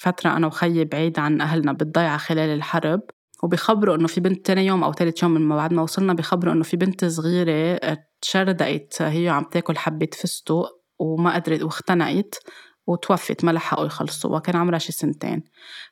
فترة 0.00 0.36
أنا 0.36 0.46
وخيي 0.46 0.84
بعيد 0.84 1.18
عن 1.18 1.40
أهلنا 1.40 1.72
بالضيعة 1.72 2.16
خلال 2.16 2.50
الحرب 2.50 3.00
وبيخبروا 3.42 3.96
إنه 3.96 4.06
في 4.06 4.20
بنت 4.20 4.46
تاني 4.46 4.66
يوم 4.66 4.84
أو 4.84 4.92
تالت 4.92 5.22
يوم 5.22 5.34
من 5.34 5.56
بعد 5.56 5.72
ما 5.72 5.82
وصلنا 5.82 6.14
بيخبروا 6.14 6.54
إنه 6.54 6.62
في 6.62 6.76
بنت 6.76 7.04
صغيرة 7.04 7.80
تشردقت 8.20 9.02
هي 9.02 9.28
عم 9.28 9.44
تاكل 9.44 9.76
حبة 9.76 10.08
فستق 10.12 10.68
وما 10.98 11.34
قدرت 11.34 11.62
واختنقت 11.62 12.38
وتوفت 12.86 13.44
ما 13.44 13.50
لحقوا 13.50 13.86
يخلصوا 13.86 14.36
وكان 14.36 14.56
عمرها 14.56 14.78
شي 14.78 14.92
سنتين. 14.92 15.42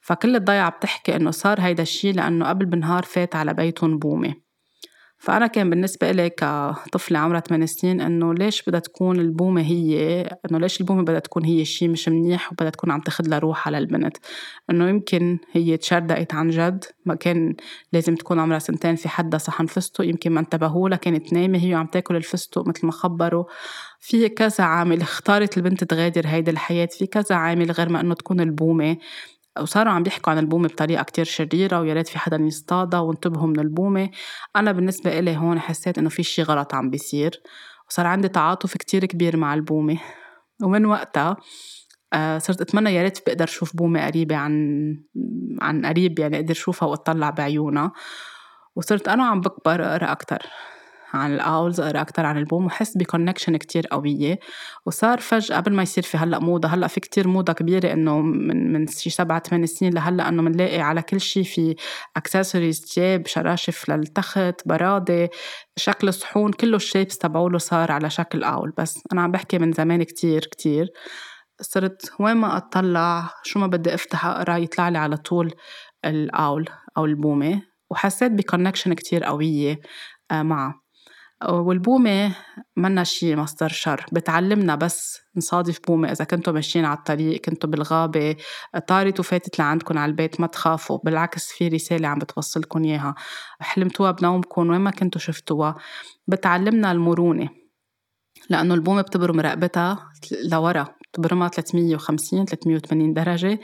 فكل 0.00 0.36
الضيعة 0.36 0.70
بتحكي 0.70 1.16
إنه 1.16 1.30
صار 1.30 1.60
هيدا 1.60 1.82
الشي 1.82 2.12
لأنه 2.12 2.48
قبل 2.48 2.66
بنهار 2.66 3.02
فات 3.02 3.36
على 3.36 3.54
بيتهم 3.54 3.98
بومة. 3.98 4.34
فأنا 5.18 5.46
كان 5.46 5.70
بالنسبة 5.70 6.11
إلي 6.11 6.31
كطفلة 6.31 7.18
عمرها 7.18 7.40
8 7.40 7.66
سنين 7.66 8.00
إنه 8.00 8.35
ليش 8.35 8.62
بدها 8.62 8.81
تكون 8.81 9.20
البومة 9.20 9.62
هي 9.62 10.20
إنه 10.50 10.59
ليش 10.59 10.81
البومة 10.81 11.02
بدها 11.02 11.18
تكون 11.18 11.44
هي 11.44 11.64
شيء 11.64 11.88
مش 11.88 12.09
منيح 12.09 12.52
وبدها 12.52 12.70
تكون 12.70 12.90
عم 12.90 13.00
تاخد 13.00 13.26
لها 13.26 13.38
روحها 13.38 13.70
للبنت؟ 13.70 14.16
إنه 14.70 14.88
يمكن 14.88 15.38
هي 15.52 15.76
تشردقت 15.76 16.35
عن 16.35 16.50
جد 16.50 16.85
ما 17.07 17.14
كان 17.14 17.54
لازم 17.92 18.14
تكون 18.14 18.40
عمرها 18.40 18.59
سنتين 18.59 18.96
في 18.96 19.09
حدا 19.09 19.38
صحن 19.38 19.66
فستق 19.66 20.04
يمكن 20.04 20.33
ما 20.33 20.40
انتبهوا 20.40 20.88
لها 20.88 20.98
كانت 20.98 21.33
نايمة 21.33 21.59
هي 21.59 21.74
عم 21.74 21.87
تاكل 21.87 22.16
الفستق 22.16 22.68
مثل 22.68 22.87
ما 22.87 22.92
خبروا. 22.92 23.44
في 24.00 24.28
كذا 24.28 24.64
عامل 24.64 25.00
اختارت 25.00 25.57
البنت 25.57 25.85
تغادر 25.85 26.26
هيدي 26.26 26.50
الحياة 26.50 26.88
في 26.92 27.07
كذا 27.07 27.37
عامل 27.37 27.70
غير 27.70 27.88
ما 27.88 28.00
إنه 28.00 28.14
تكون 28.14 28.40
البومة. 28.40 28.96
وصاروا 29.60 29.92
عم 29.92 30.02
بيحكوا 30.02 30.32
عن 30.32 30.38
البومة 30.38 30.68
بطريقة 30.68 31.02
كتير 31.02 31.24
شريرة 31.24 31.80
ويا 31.80 31.94
ريت 31.94 32.08
في 32.08 32.18
حدا 32.18 32.36
يصطادها 32.36 33.00
وانتبهوا 33.00 33.46
من 33.46 33.60
البومة. 33.60 34.10
أنا 34.56 34.72
بالنسبة 34.72 35.18
إلي 35.18 35.36
هون 35.36 35.60
حسيت 35.60 35.98
إنه 35.98 36.08
في 36.08 36.22
شي 36.22 36.42
غلط 36.42 36.74
عم 36.74 36.90
بيصير 36.90 37.42
وصار 37.90 38.06
عندي 38.06 38.28
تعاطف 38.28 38.76
كتير 38.76 39.04
كبير 39.04 39.36
مع 39.36 39.54
البومة. 39.54 39.98
ومن 40.62 40.86
وقتها 40.86 41.36
آه، 42.12 42.38
صرت 42.38 42.60
أتمنى 42.60 42.94
يا 42.94 43.02
ريت 43.02 43.18
بقدر 43.26 43.44
أشوف 43.44 43.76
بومة 43.76 44.06
قريبة 44.06 44.36
عن 44.36 44.94
عن 45.60 45.86
قريب 45.86 46.18
يعني 46.18 46.36
أقدر 46.36 46.52
اشوفها 46.52 46.88
وأطلع 46.88 47.30
بعيونها. 47.30 47.92
وصرت 48.76 49.08
أنا 49.08 49.24
عم 49.24 49.40
بكبر 49.40 49.84
أقرأ 49.84 50.12
أكثر 50.12 50.38
عن 51.12 51.34
ال 51.34 51.44
owls 51.44 51.80
أقرأ 51.80 52.00
أكتر 52.00 52.26
عن 52.26 52.38
البوم 52.38 52.66
وحس 52.66 52.96
ب 52.96 53.02
connection 53.02 53.56
كتير 53.56 53.86
قوية. 53.86 54.38
وصار 54.86 55.18
فجأة 55.20 55.56
قبل 55.56 55.72
ما 55.72 55.82
يصير 55.82 56.04
في 56.04 56.16
هلأ 56.16 56.38
موضة 56.38 56.68
هلأ 56.68 56.86
في 56.86 57.00
كتير 57.00 57.28
موضة 57.28 57.52
كبيرة 57.52 57.92
إنه 57.92 58.20
من 58.20 58.72
من 58.72 58.86
شي 58.86 59.10
سبعة 59.10 59.42
ثمان 59.48 59.66
سنين 59.66 59.94
لهلأ 59.94 60.28
إنه 60.28 60.42
بنلاقي 60.42 60.80
على 60.80 61.02
كل 61.02 61.20
شي 61.20 61.44
في 61.44 61.76
أكسسوارز 62.16 62.80
تياب 62.80 63.26
شراشف 63.26 63.90
للتخت 63.90 64.68
برادي 64.68 65.30
شكل 65.76 66.12
صحون 66.14 66.52
كله 66.52 66.76
ال 66.76 66.82
shapes 66.82 67.18
تبعوله 67.18 67.58
صار 67.58 67.92
على 67.92 68.10
شكل 68.10 68.44
owl. 68.44 68.72
بس 68.78 69.00
أنا 69.12 69.22
عم 69.22 69.32
بحكي 69.32 69.58
من 69.58 69.72
زمان 69.72 70.02
كتير 70.02 70.40
كتير. 70.40 70.88
صرت 71.60 72.12
وين 72.20 72.36
ما 72.36 72.56
أطلع 72.56 73.30
شو 73.44 73.58
ما 73.60 73.66
بدي 73.66 73.94
أفتح 73.94 74.26
أقرأ 74.26 74.56
يطلع 74.56 74.88
لي 74.88 74.98
على 74.98 75.16
طول 75.16 75.54
الأول 76.04 76.68
أو 76.96 77.04
البومة. 77.04 77.62
وحسيت 77.90 78.32
بكونكشن 78.32 78.92
كتير 78.94 79.24
قوية 79.24 79.80
آه، 80.30 80.42
معه. 80.42 80.88
والبومة 81.44 82.35
منا 82.77 83.05
شي 83.05 83.37
مصدر 83.37 83.68
شر 83.68 84.07
بتعلمنا 84.12 84.74
بس 84.74 85.20
نصادف 85.37 85.81
بومة 85.87 86.12
إذا 86.12 86.24
كنتوا 86.24 86.53
ماشيين 86.53 86.85
على 86.85 86.98
الطريق 86.98 87.40
كنتوا 87.40 87.70
بالغابة 87.70 88.37
طارت 88.87 89.20
وفاتت 89.20 89.59
لعندكم 89.59 89.98
على 89.98 90.11
البيت 90.11 90.40
ما 90.40 90.46
تخافوا 90.46 90.98
بالعكس 91.05 91.53
في 91.53 91.68
رسالة 91.68 92.09
عم 92.09 92.18
بتوصلكم 92.18 92.85
إياها. 92.85 93.14
حلمتوها 93.61 94.11
بنومكم 94.11 94.70
وين 94.70 94.81
ما 94.81 94.90
كنتوا 94.90 95.20
شفتوها. 95.20 95.74
بتعلمنا 96.29 96.92
المرونة 96.92 97.48
لأنه 98.51 98.74
البومة 98.74 99.03
بتبرم 99.03 99.40
رقبتها 99.40 100.11
لورا. 100.51 100.97
بتبرمها 101.18 101.48
350 101.48 102.44
380 102.44 103.12
درجة 103.12 103.59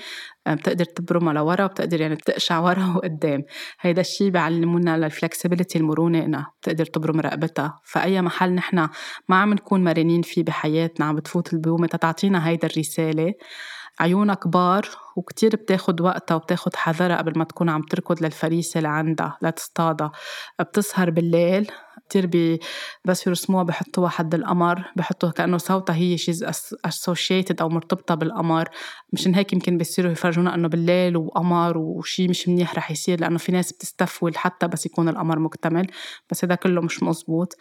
آه، 0.47 0.55
بتقدر 0.55 0.85
تبرمها 0.85 1.33
لورا 1.33 1.65
وبتقدر 1.65 2.01
يعني 2.01 2.17
تقشع 2.17 2.59
ورا 2.59 2.87
وقدام. 2.97 3.45
هيدا 3.81 4.01
الشيء 4.01 4.31
بيعلمونا 4.31 4.97
للفلكسبيليتي 4.99 5.79
المرونة 5.79 6.25
إنها 6.25 6.53
بتقدر 6.61 6.85
تبرم 6.85 7.21
رقبتها. 7.21 7.81
فأي 7.85 8.23
محل 8.23 8.55
نحن 8.55 8.89
ما 9.29 9.37
عم 9.37 9.53
نكون 9.55 9.85
مرنين 9.85 10.23
فيه 10.23 10.43
بحياتنا 10.45 11.07
عم 11.07 11.17
بتفوت 11.17 11.53
البومة 11.53 11.87
تتعطينا 11.87 12.49
هيدا 12.49 12.69
الرسالة. 12.69 13.33
عيونها 14.01 14.35
كبار 14.35 14.89
وكتير 15.17 15.57
بتاخد 15.57 16.01
وقتها 16.01 16.35
وبتاخد 16.35 16.77
حذرها 16.77 17.17
قبل 17.17 17.39
ما 17.39 17.45
تكون 17.45 17.69
عم 17.69 17.83
تركض 17.83 18.23
للفريسة 18.23 18.79
اللي 18.79 18.89
عندها 18.89 19.39
لتصطادها. 19.43 20.13
بتسهر 20.61 21.11
بالليل 21.11 21.71
كتير 22.09 22.27
بي 22.27 22.61
بس 23.05 23.27
يرسموها 23.27 23.63
بحطوها 23.63 24.09
حد 24.09 24.35
القمر 24.35 24.85
بحطوا 24.97 25.31
كأنه 25.31 25.59
صوتها 25.59 25.95
هي 25.97 26.19
شيز 26.19 26.45
associated 26.87 27.61
أو 27.61 27.69
مرتبطة 27.69 28.15
بالقمر. 28.15 28.69
مشان 29.13 29.35
هيك 29.35 29.53
يمكن 29.53 29.79
بيصيروا 29.79 30.13
يفرجونا 30.13 30.55
إنه 30.55 30.69
بالليل 30.69 31.17
وقمر 31.17 31.79
وشي 31.79 32.29
مش 32.29 32.49
منيح 32.49 32.75
رح 32.75 32.91
يصير 32.91 33.21
لأنه 33.21 33.39
في 33.39 33.53
ناس 33.53 33.73
بتستفول 33.73 34.37
حتى 34.37 34.69
بس 34.69 34.87
يكون 34.87 35.09
القمر 35.09 35.39
مكتمل. 35.39 35.87
بس 36.31 36.45
هذا 36.45 36.55
كله 36.55 36.81
مش 36.81 37.03
مزبوط. 37.03 37.57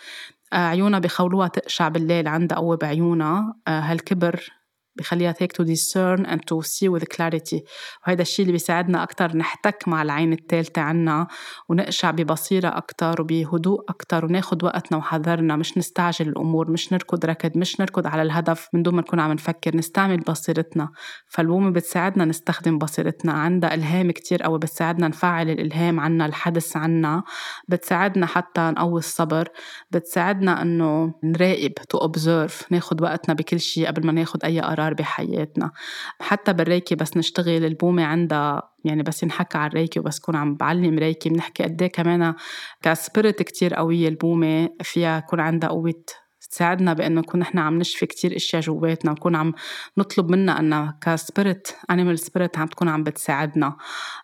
آه، 0.53 0.55
عيونها 0.55 0.99
بخولوها 0.99 1.47
تقشع 1.47 1.87
بالليل 1.87 2.27
عندها 2.27 2.57
قوة 2.57 2.77
بعيونها. 2.77 3.55
آه، 3.67 3.79
هالكبر 3.79 4.62
بخليها 4.95 5.35
هيك 5.39 5.61
to 5.61 5.65
discern 5.65 6.25
and 6.25 6.39
to 6.39 6.67
see 6.67 6.89
with 6.89 7.03
clarity. 7.15 7.61
وهذا 8.07 8.21
الشيء 8.21 8.43
اللي 8.43 8.51
بيساعدنا 8.51 9.03
أكتر 9.03 9.37
نحتك 9.37 9.87
مع 9.87 10.01
العين 10.01 10.33
الثالثة 10.33 10.81
عنا 10.81 11.27
ونقشع 11.69 12.11
ببصيرة 12.11 12.67
أكتر 12.67 13.21
وبهدوء 13.21 13.83
أكتر 13.89 14.25
وناخد 14.25 14.63
وقتنا 14.63 14.97
وحذرنا. 14.97 15.55
مش 15.55 15.77
نستعجل 15.77 16.27
الأمور 16.27 16.71
مش 16.71 16.93
نركض 16.93 17.25
ركض 17.25 17.57
مش 17.57 17.79
نركض 17.79 18.07
على 18.07 18.21
الهدف 18.21 18.69
من 18.73 18.83
دون 18.83 18.95
ما 18.95 19.01
نكون 19.01 19.19
عم 19.19 19.31
نفكر. 19.31 19.77
نستعمل 19.77 20.17
بصيرتنا. 20.17 20.89
فالبومة 21.27 21.69
بتساعدنا 21.69 22.25
نستخدم 22.25 22.77
بصيرتنا. 22.77 23.31
عندها 23.31 23.73
إلهام 23.73 24.11
كتير 24.11 24.43
قوي 24.43 24.59
بتساعدنا 24.59 25.07
نفعل 25.07 25.49
الإلهام 25.49 25.99
عنا 25.99 26.25
الحدث 26.25 26.77
عنا. 26.77 27.23
بتساعدنا 27.67 28.25
حتى 28.25 28.61
نقوي 28.61 28.99
الصبر. 28.99 29.49
بتساعدنا 29.91 30.61
إنه 30.61 31.13
نراقب 31.23 31.73
to 31.93 31.99
observe. 31.99 32.65
ناخد 32.69 33.01
وقتنا 33.01 33.35
بكل 33.35 33.59
شيء 33.59 33.87
قبل 33.87 34.05
ما 34.05 34.11
ناخد 34.11 34.43
أي 34.43 34.59
قرار. 34.59 34.82
قرار 34.83 34.93
بحياتنا. 34.93 35.71
حتى 36.19 36.53
بال 36.53 36.65
Reiki 36.65 36.95
بس 36.95 37.17
نشتغل 37.17 37.65
البومة 37.65 38.03
عندها 38.03 38.69
يعني 38.85 39.03
بس 39.03 39.23
ينحكى 39.23 39.57
على 39.57 39.69
ال 39.69 39.74
Reiki 39.74 39.99
وبس 39.99 40.19
كون 40.19 40.35
عم 40.35 40.55
بعلم 40.55 40.99
Reiki. 40.99 41.29
بنحكي 41.29 41.63
قد 41.63 41.81
إيه 41.81 41.91
كمان 41.91 42.33
ك 42.81 42.90
spirit 42.90 43.41
كتير 43.41 43.73
قوية 43.73 44.07
البومة 44.07 44.69
فيها 44.81 45.17
يكون 45.17 45.39
عندها 45.39 45.69
قوة 45.69 46.03
تساعدنا 46.51 46.93
بإنه 46.93 47.21
نكون 47.21 47.39
نحن 47.39 47.57
عم 47.57 47.77
نشفي 47.77 48.05
كتير 48.05 48.35
أشياء 48.35 48.61
جواتنا 48.61 49.11
ونكون 49.11 49.35
عم 49.35 49.53
نطلب 49.97 50.31
منها 50.31 50.59
إنها 50.59 50.97
ك 51.01 51.11
spirit 51.11 51.67
animal 51.91 52.19
spirit 52.19 52.57
عم 52.57 52.67
تكون 52.67 52.89
عم 52.89 53.03
بتساعدنا. 53.03 53.77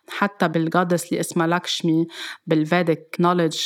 حتى 0.08 0.48
بال 0.48 0.61
goddess 0.61 1.08
اللي 1.08 1.20
اسمها 1.20 1.46
لاكشمي 1.46 2.06
بال 2.46 2.66
Vedic 2.66 3.16
knowledge 3.20 3.60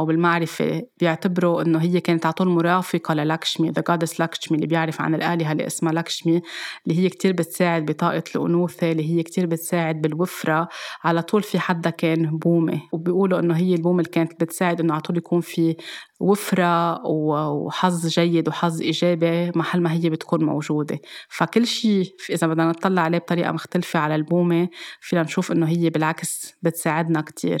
أو 0.00 0.06
بالمعرفة 0.06 0.82
بيعتبروا 1.00 1.62
إنه 1.62 1.78
هي 1.78 2.00
كانت 2.00 2.26
على 2.26 2.32
طول 2.32 2.48
مرافقة 2.48 3.14
للاكشمي 3.14 3.70
the 3.70 3.82
goddess 3.88 4.20
لاكشمي 4.20 4.56
اللي 4.56 4.66
بيعرف 4.66 5.00
عن 5.00 5.14
الآلهة 5.14 5.52
اللي 5.52 5.66
اسمها 5.66 5.92
لاكشمي 5.92 6.42
اللي 6.86 6.98
هي 6.98 7.08
كتير 7.08 7.32
بتساعد 7.32 7.86
بطاقة 7.86 8.22
الأنوثة 8.36 8.92
اللي 8.92 9.10
هي 9.10 9.22
كتير 9.22 9.46
بتساعد 9.46 10.00
بالوفرة. 10.00 10.68
على 11.04 11.22
طول 11.22 11.42
في 11.42 11.58
حدا 11.58 11.90
كان 11.90 12.38
بومة 12.38 12.82
وبيقولوا 12.92 13.38
إنه 13.38 13.56
هي 13.56 13.74
البومة 13.74 13.98
اللي 13.98 14.10
كانت 14.10 14.40
بتساعد 14.44 14.80
إنه 14.80 14.92
على 14.92 15.02
طول 15.02 15.16
يكون 15.16 15.40
في 15.40 15.76
وفرة 16.20 17.06
وحظ 17.06 18.06
جيد 18.06 18.48
وحظ 18.48 18.80
إيجابي 18.82 19.52
محل 19.54 19.80
ما 19.82 19.92
هي 19.92 20.10
بتكون 20.10 20.44
موجودة. 20.44 20.98
فكل 21.28 21.66
شيء 21.66 22.14
إذا 22.30 22.46
بدنا 22.46 22.68
نطلع 22.68 23.02
عليه 23.02 23.18
بطريقة 23.18 23.52
مختلفة 23.52 23.98
على 24.00 24.14
البومة 24.14 24.68
فينا 25.00 25.22
نشوف 25.22 25.52
إنه 25.52 25.68
هي 25.68 25.90
بالعكس 25.90 26.54
بتساعدنا 26.62 27.20
كتير. 27.20 27.58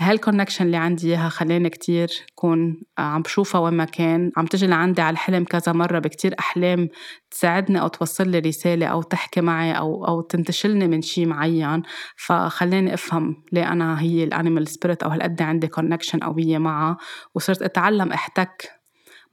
هالكونكشن 0.00 0.66
اللي 0.66 0.76
عندي 0.76 1.08
إياها 1.08 1.28
خلاني 1.28 1.70
كتير 1.70 2.10
كون 2.34 2.82
عم 2.98 3.22
بشوفها 3.22 3.60
وين 3.60 3.74
ما 3.74 3.84
كان. 3.84 4.32
عم 4.36 4.46
تجي 4.46 4.66
لعندي 4.66 5.02
على 5.02 5.12
الحلم 5.12 5.44
كذا 5.44 5.72
مرة 5.72 5.98
بكتير 5.98 6.34
أحلام 6.38 6.88
تساعدني 7.30 7.80
أو 7.80 7.88
توصل 7.88 8.28
لي 8.28 8.38
رسالة 8.38 8.86
أو 8.86 9.02
تحكي 9.02 9.40
معي 9.40 9.72
أو 9.78 10.06
أو 10.06 10.20
تنتشلني 10.20 10.88
من 10.88 11.02
شيء 11.02 11.26
معين. 11.26 11.82
فخلاني 12.16 12.94
أفهم 12.94 13.44
ليه 13.52 13.72
أنا 13.72 14.00
هي 14.00 14.24
ال 14.24 14.30
animal 14.30 14.68
spirit 14.68 15.02
أو 15.02 15.10
هالقد 15.10 15.42
عندي 15.42 15.66
connection 15.66 16.18
قوية 16.18 16.58
معها. 16.58 16.96
وصرت 17.34 17.62
أتعلم 17.62 18.12
أحتك 18.12 18.79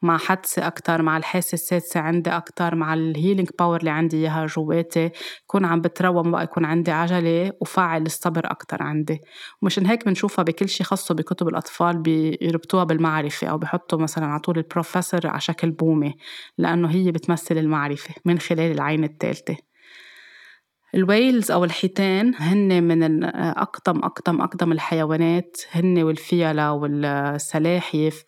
مع 0.02 0.18
حدسي 0.18 0.68
أكتر 0.68 1.02
مع 1.02 1.18
الحاسة 1.18 1.56
السادسة 1.56 2.00
عندي 2.00 2.30
أكتر 2.30 2.76
مع 2.76 2.94
ال 2.94 3.01
healing 3.01 3.50
power 3.60 3.80
اللي 3.80 3.90
عندي 3.90 4.18
إياها 4.18 4.46
جواتي 4.46 5.10
كون 5.48 5.66
عم 5.66 5.82
بتروى 5.82 6.32
ما 6.32 6.44
يكون 6.44 6.66
عندي 6.66 6.92
عجلة 6.92 7.52
وفعل 7.62 8.02
الصبر 8.02 8.52
أكتر 8.52 8.84
عندي. 8.84 9.22
ومشان 9.62 9.86
هيك 9.86 10.06
بنشوفها 10.06 10.44
بكل 10.44 10.70
شيء 10.70 10.86
خاصة 10.86 11.16
بكتب 11.16 11.48
الأطفال 11.48 11.98
بيربطوها 12.02 12.84
بالمعرفة 12.84 13.48
أو 13.48 13.58
بحطوا 13.58 14.00
مثلا 14.00 14.26
على 14.26 14.40
طول 14.40 14.58
البروفيسور 14.58 15.28
على 15.28 15.40
شكل 15.42 15.72
بومة 15.72 16.14
لأنه 16.58 16.90
هي 16.92 17.12
بتمثل 17.12 17.58
المعرفة 17.58 18.14
من 18.26 18.40
خلال 18.40 18.72
العين 18.72 19.04
الثالثة. 19.04 19.67
ال 20.96 21.04
whales 21.04 21.52
أو 21.52 21.64
الحيتان 21.64 22.34
هن 22.36 22.84
من 22.84 23.24
أقدم 23.36 24.00
أقدم 24.04 24.42
أقدم 24.42 24.72
الحيوانات 24.72 25.58
هن 25.72 26.04
والفيلة 26.04 26.72
والسلاحف 26.74 28.24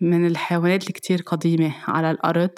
من 0.00 0.26
الحيوانات 0.26 0.90
الكتير 0.90 1.22
قديمة 1.26 1.72
على 1.88 2.10
الأرض 2.10 2.50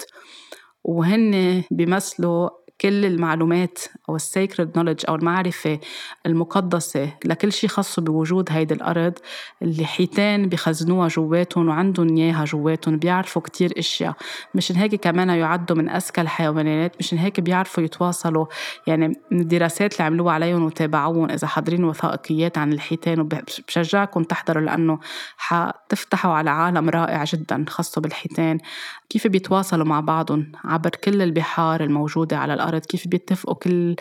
وهن 0.83 1.63
بيمثلوا 1.71 2.49
كل 2.81 3.05
المعلومات 3.05 3.79
أو 4.09 4.15
ال 4.15 4.24
sacred 4.24 4.77
knowledge 4.77 5.03
أو 5.09 5.15
المعرفة 5.15 5.79
المقدسة 6.25 7.13
لكل 7.25 7.51
شيء 7.51 7.69
خاص 7.69 7.99
بوجود 7.99 8.51
هيدي 8.51 8.73
الأرض 8.73 9.13
الحيتان 9.61 10.49
بخزنوها 10.49 11.07
جواتهم 11.07 11.67
وعندهم 11.67 12.17
إياها 12.17 12.45
جواتهم 12.45 12.97
بيعرفوا 12.97 13.41
كتير 13.41 13.73
أشياء. 13.77 14.13
مشان 14.55 14.75
هيك 14.75 14.95
كمان 14.95 15.29
يعدوا 15.29 15.75
من 15.75 15.89
أذكى 15.89 16.21
الحيوانات 16.21 16.95
مشان 16.99 17.17
هيك 17.17 17.39
بيعرفوا 17.39 17.83
يتواصلوا 17.83 18.45
يعني 18.87 19.07
من 19.31 19.39
الدراسات 19.39 19.93
اللي 19.93 20.03
عملوها 20.03 20.33
عليهم 20.33 20.63
وتابعوهم 20.63 21.31
إذا 21.31 21.47
حاضرين 21.47 21.83
وثائقيات 21.83 22.57
عن 22.57 22.73
الحيتان 22.73 23.19
وبشجعكم 23.19 24.23
تحضروا 24.23 24.63
لأنه 24.63 24.99
حتفتحوا 25.37 26.33
على 26.33 26.49
عالم 26.49 26.89
رائع 26.89 27.23
جدا 27.23 27.65
خاصة 27.67 28.01
بالحيتان. 28.01 28.57
كيف 29.09 29.27
بيتواصلوا 29.27 29.85
مع 29.85 29.99
بعضهم 29.99 30.51
عبر 30.65 30.89
كل 30.89 31.21
البحار 31.21 31.83
الموجودة 31.83 32.37
على 32.37 32.53
الأرض؟ 32.53 32.66
كيف 32.75 33.07
بيتفقوا 33.07 33.55
كل 33.55 33.95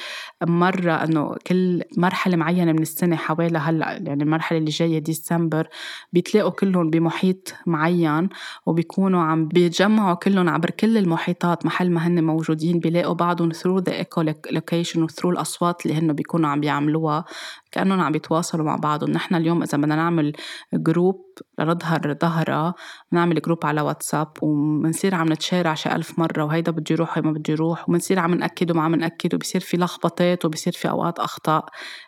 مرة 0.47 0.93
أنه 0.93 1.35
كل 1.47 1.83
مرحلة 1.97 2.37
معينة 2.37 2.73
من 2.73 2.83
السنة 2.83 3.17
حوالي 3.17 3.59
هلأ 3.59 3.93
يعني 3.93 4.23
المرحلة 4.23 4.59
اللي 4.59 4.71
جاية 4.71 4.99
ديسمبر 4.99 5.69
بيتلاقوا 6.13 6.51
كلهم 6.51 6.91
بمحيط 6.91 7.55
معين 7.67 8.29
وبيكونوا 8.67 9.23
عم 9.23 9.49
بيتجمعوا 9.49 10.15
كلهم 10.15 10.49
عبر 10.49 10.71
كل 10.71 10.99
المحيطات 10.99 11.67
محل 11.67 11.91
ما 11.91 12.07
هن 12.07 12.25
موجودين. 12.25 12.79
بيلاقوا 12.79 13.15
بعضهم 13.15 13.53
through 13.53 13.83
the 13.89 13.93
echolocation 13.93 14.97
و 14.97 15.07
through 15.09 15.25
الأصوات 15.27 15.87
اللي 15.87 15.99
هن 15.99 16.13
بيكونوا 16.13 16.51
عم 16.51 16.61
بيعملوها. 16.61 17.25
كأنهم 17.73 18.01
عم 18.01 18.13
بيتواصلوا 18.13 18.65
مع 18.65 18.77
بعضهم. 18.77 19.11
نحن 19.11 19.35
اليوم 19.35 19.63
إذا 19.63 19.79
بدنا 19.79 19.97
نعمل 19.97 20.33
group 20.75 21.27
لنظهر 21.59 22.17
ظهرة 22.23 22.75
بنعمل 23.13 23.41
group 23.43 23.67
على 23.67 23.81
واتساب 23.81 24.29
وبنصير 24.43 25.15
عم 25.15 25.33
نتشارع 25.33 25.75
شي 25.75 25.93
ألف 25.93 26.19
مرة 26.19 26.45
وهيدا 26.45 26.73
بده 26.73 26.85
يروح 26.91 27.19
وما 27.19 27.33
بده 27.33 27.53
يروح 27.53 27.89
وبنصير 27.89 28.19
عم 28.19 28.35
نأكد 28.35 28.56
وما 28.71 28.83
عم 28.83 28.95
نأكد 28.95 29.35
وبصير 29.35 29.61
في 29.61 29.77
لخبطات 29.77 30.45
وبصير 30.45 30.73
في 30.73 30.89
أوقات 30.89 31.19
أخطاء. 31.19 31.65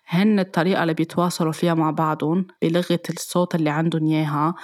هن 0.06 0.38
الطريقة 0.40 0.82
اللي 0.82 0.94
بيتواصلوا 0.94 1.52
فيها 1.52 1.74
مع 1.74 1.90
بعضهم 1.90 2.46
بلغة 2.62 3.00
الصوت 3.11 3.54
اللي 3.54 3.70
عندهم 3.70 4.06
إياها. 4.06 4.54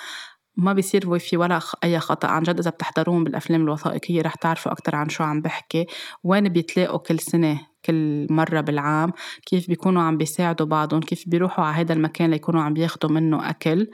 ما 0.57 0.73
بيصير 0.73 1.19
في 1.19 1.37
ولا 1.37 1.61
أي 1.85 2.01
خطأ. 2.01 2.29
عن 2.29 2.43
جد 2.43 2.59
إذا 2.59 2.71
بتحضرون 2.71 3.25
بالأفلام 3.25 3.63
الوثائقية 3.63 4.23
رح 4.23 4.35
تعرفوا 4.35 4.73
أكتر 4.73 4.97
عن 4.97 5.09
شو 5.09 5.25
عم 5.25 5.41
بحكي. 5.43 5.87
وين 6.25 6.49
بيتلاقوا 6.49 6.99
كل 6.99 7.21
سنة؟ 7.21 7.74
كل 7.87 8.27
مرة 8.31 8.61
بالعام 8.61 9.13
كيف 9.47 9.69
بيكونوا 9.69 10.03
عم 10.03 10.17
بيساعدوا 10.17 10.67
بعضهم 10.67 11.01
كيف 11.01 11.25
بيروحوا 11.27 11.65
على 11.65 11.77
هذا 11.77 11.93
المكان 11.93 12.31
ليكونوا 12.31 12.63
عم 12.63 12.75
بياخدوا 12.75 13.11
منه 13.11 13.51
أكل 13.51 13.91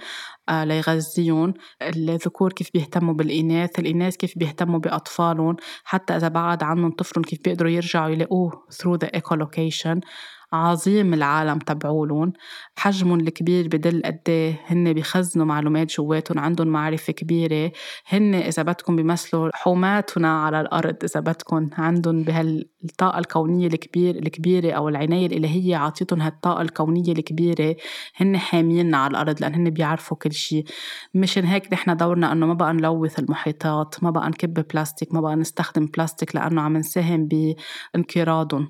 آه 0.48 0.64
ليغذيهم 0.64 1.54
الذكور 1.82 2.52
كيف 2.52 2.70
بيهتموا 2.74 3.14
بالإناث 3.14 3.78
الإناث 3.78 4.16
كيف 4.16 4.38
بيهتموا 4.38 4.78
بأطفالهم 4.78 5.56
حتى 5.84 6.16
إذا 6.16 6.28
بعد 6.28 6.62
عنهم 6.62 6.90
طفلهم 6.90 7.24
كيف 7.24 7.38
بيقدروا 7.44 7.70
يرجعوا 7.70 8.08
يلاقوه 8.08 8.66
through 8.72 8.98
the 9.04 9.08
echolocation. 9.20 10.00
عظيم 10.52 11.14
العالم 11.14 11.58
تبعولن 11.58 12.32
حجمهم 12.76 13.20
الكبير 13.20 13.68
بدل 13.68 14.02
قد 14.04 14.20
إيه 14.28 14.60
هن 14.66 14.92
بيخزنوا 14.92 15.46
معلومات 15.46 15.92
جواتهم 15.96 16.38
عندهم 16.38 16.68
معرفة 16.68 17.12
كبيرة. 17.12 17.72
هن 18.08 18.34
إذا 18.34 18.62
بدكم 18.62 18.96
بيمثلوا 18.96 19.50
حوماتنا 19.54 20.42
على 20.44 20.60
الأرض 20.60 20.96
إذا 21.04 21.20
بدكم 21.20 21.70
عندهم 21.78 22.22
بهالطاقة 22.22 23.18
الكونية 23.18 23.66
الكبير 23.66 24.16
الكبيرة 24.16 24.72
أو 24.72 24.88
العناية 24.88 25.26
الإلهية 25.26 25.76
عطيتهم 25.76 26.20
هالطاقة 26.22 26.62
الكونية 26.62 27.12
الكبيرة 27.12 27.76
هن 28.16 28.38
حامينا 28.38 28.96
على 28.98 29.10
الأرض 29.10 29.40
لأن 29.40 29.54
هن 29.54 29.70
بيعرفوا 29.70 30.16
كل 30.16 30.32
شيء 30.32 30.64
مشان 31.14 31.44
هيك 31.44 31.72
نحن 31.72 31.96
دورنا 31.96 32.32
إنه 32.32 32.46
ما 32.46 32.54
بقى 32.54 32.72
نلوث 32.72 33.18
المحيطات 33.18 33.94
ما 34.04 34.10
بقى 34.10 34.28
نكب 34.28 34.54
بلاستيك 34.74 35.14
ما 35.14 35.20
بقى 35.20 35.36
نستخدم 35.36 35.86
بلاستيك 35.86 36.34
لأنه 36.36 36.62
عم 36.62 36.76
نساهم 36.76 37.28
بانقراضهم. 37.94 38.68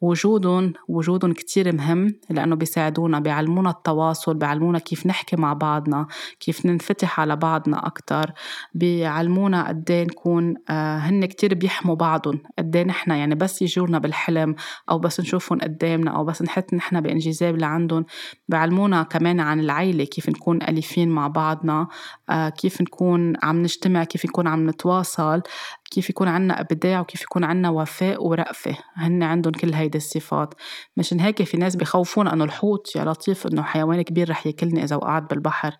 وجودهم 0.00 0.72
وجودهم 0.88 1.32
كتير 1.32 1.76
مهم 1.76 2.14
لأنه 2.30 2.56
بيساعدونا 2.56 3.20
بيعلمونا 3.20 3.70
التواصل 3.70 4.34
بيعلمونا 4.34 4.78
كيف 4.78 5.06
نحكي 5.06 5.36
مع 5.36 5.52
بعضنا 5.52 6.06
كيف 6.40 6.66
ننفتح 6.66 7.20
على 7.20 7.36
بعضنا 7.36 7.86
أكتر 7.86 8.32
بيعلمونا 8.74 9.68
قد 9.68 9.90
إيه 9.90 10.04
نكون 10.04 10.54
آه 10.70 10.98
هن 10.98 11.24
كتير 11.24 11.54
بيحموا 11.54 11.94
بعضهم 11.94 12.42
قد 12.58 12.76
إيه 12.76 12.84
نحن 12.84 13.10
يعني 13.10 13.34
بس 13.34 13.62
يجونا 13.62 13.98
بالحلم 13.98 14.54
أو 14.90 14.98
بس 14.98 15.20
نشوفهم 15.20 15.58
قدامنا 15.60 16.10
أو 16.10 16.24
بس 16.24 16.42
نحط 16.42 16.74
نحن 16.74 17.00
بإنجذاب 17.00 17.56
لعندهم. 17.56 18.04
بيعلمونا 18.48 19.02
كمان 19.02 19.40
عن 19.40 19.60
العيلة 19.60 20.04
كيف 20.04 20.28
نكون 20.28 20.62
أليفين 20.62 21.08
مع 21.08 21.28
بعضنا 21.28 21.88
آه 22.30 22.48
كيف 22.48 22.80
نكون 22.80 23.32
عم 23.42 23.62
نجتمع 23.62 24.04
كيف 24.04 24.26
نكون 24.26 24.46
عم 24.46 24.70
نتواصل 24.70 25.42
كيف 25.90 26.10
يكون 26.10 26.28
عنا 26.28 26.60
إبداع 26.60 27.00
وكيف 27.00 27.22
يكون 27.22 27.44
عنا 27.44 27.70
وفاء 27.70 28.26
ورأفة. 28.26 28.76
هن 28.94 29.22
عندهم 29.22 29.52
كل 29.52 29.74
هيدي 29.74 29.98
الصفات. 29.98 30.54
مشان 30.96 31.20
هيك 31.20 31.42
في 31.42 31.56
ناس 31.56 31.76
بخوفون 31.76 32.28
أنه 32.28 32.44
الحوت 32.44 32.96
يا 32.96 33.04
لطيف 33.04 33.46
أنه 33.46 33.62
حيوان 33.62 34.02
كبير 34.02 34.30
رح 34.30 34.46
ياكلني 34.46 34.84
إذا 34.84 34.96
وقعت 34.96 35.30
بالبحر. 35.30 35.76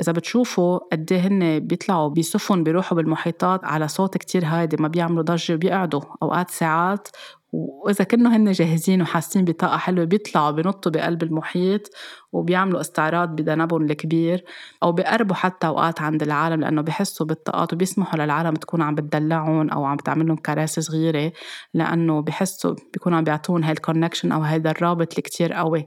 إذا 0.00 0.12
بتشوفوا 0.12 0.78
قد 0.92 1.12
إيه 1.12 1.20
هن 1.20 1.60
بيطلعوا 1.60 2.08
بسفن 2.08 2.62
بيروحوا 2.64 2.96
بالمحيطات 2.96 3.64
على 3.64 3.88
صوت 3.88 4.16
كتير 4.16 4.44
هادي 4.44 4.76
ما 4.76 4.88
بيعملوا 4.88 5.22
ضجة 5.22 5.54
وبيقعدوا 5.54 6.00
أوقات 6.22 6.50
ساعات 6.50 7.08
وإذا 7.54 8.04
كانوا 8.04 8.36
هن 8.36 8.52
جاهزين 8.52 9.02
وحاسين 9.02 9.44
بطاقة 9.44 9.76
حلوة 9.76 10.04
بيطلعوا 10.04 10.50
بينطوا 10.50 10.92
بقلب 10.92 11.22
المحيط 11.22 11.90
وبيعملوا 12.32 12.80
استعراض 12.80 13.36
بذنبهم 13.36 13.82
الكبير 13.82 14.44
أو 14.82 14.92
بيقربوا 14.92 15.34
حتى 15.36 15.66
أوقات 15.66 16.02
عند 16.02 16.22
العالم 16.22 16.60
لأنه 16.60 16.82
بحسوا 16.82 17.26
بالطاقات 17.26 17.72
وبيسمحوا 17.72 18.18
للعالم 18.18 18.54
تكون 18.54 18.82
عم 18.82 18.94
بتدلعهم 18.94 19.70
أو 19.70 19.84
عم 19.84 19.96
تعملهم 19.96 20.36
كراسي 20.36 20.80
صغيرة 20.80 21.32
لأنه 21.74 22.22
بحسوا 22.22 22.74
بيكونوا 22.92 23.18
عم 23.18 23.24
بيعطون 23.24 23.64
هاي 23.64 23.72
ال 23.72 23.78
connection 23.78 24.32
أو 24.32 24.40
هذا 24.42 24.70
الرابط 24.70 25.10
اللي 25.10 25.22
كتير 25.22 25.52
قوي. 25.52 25.86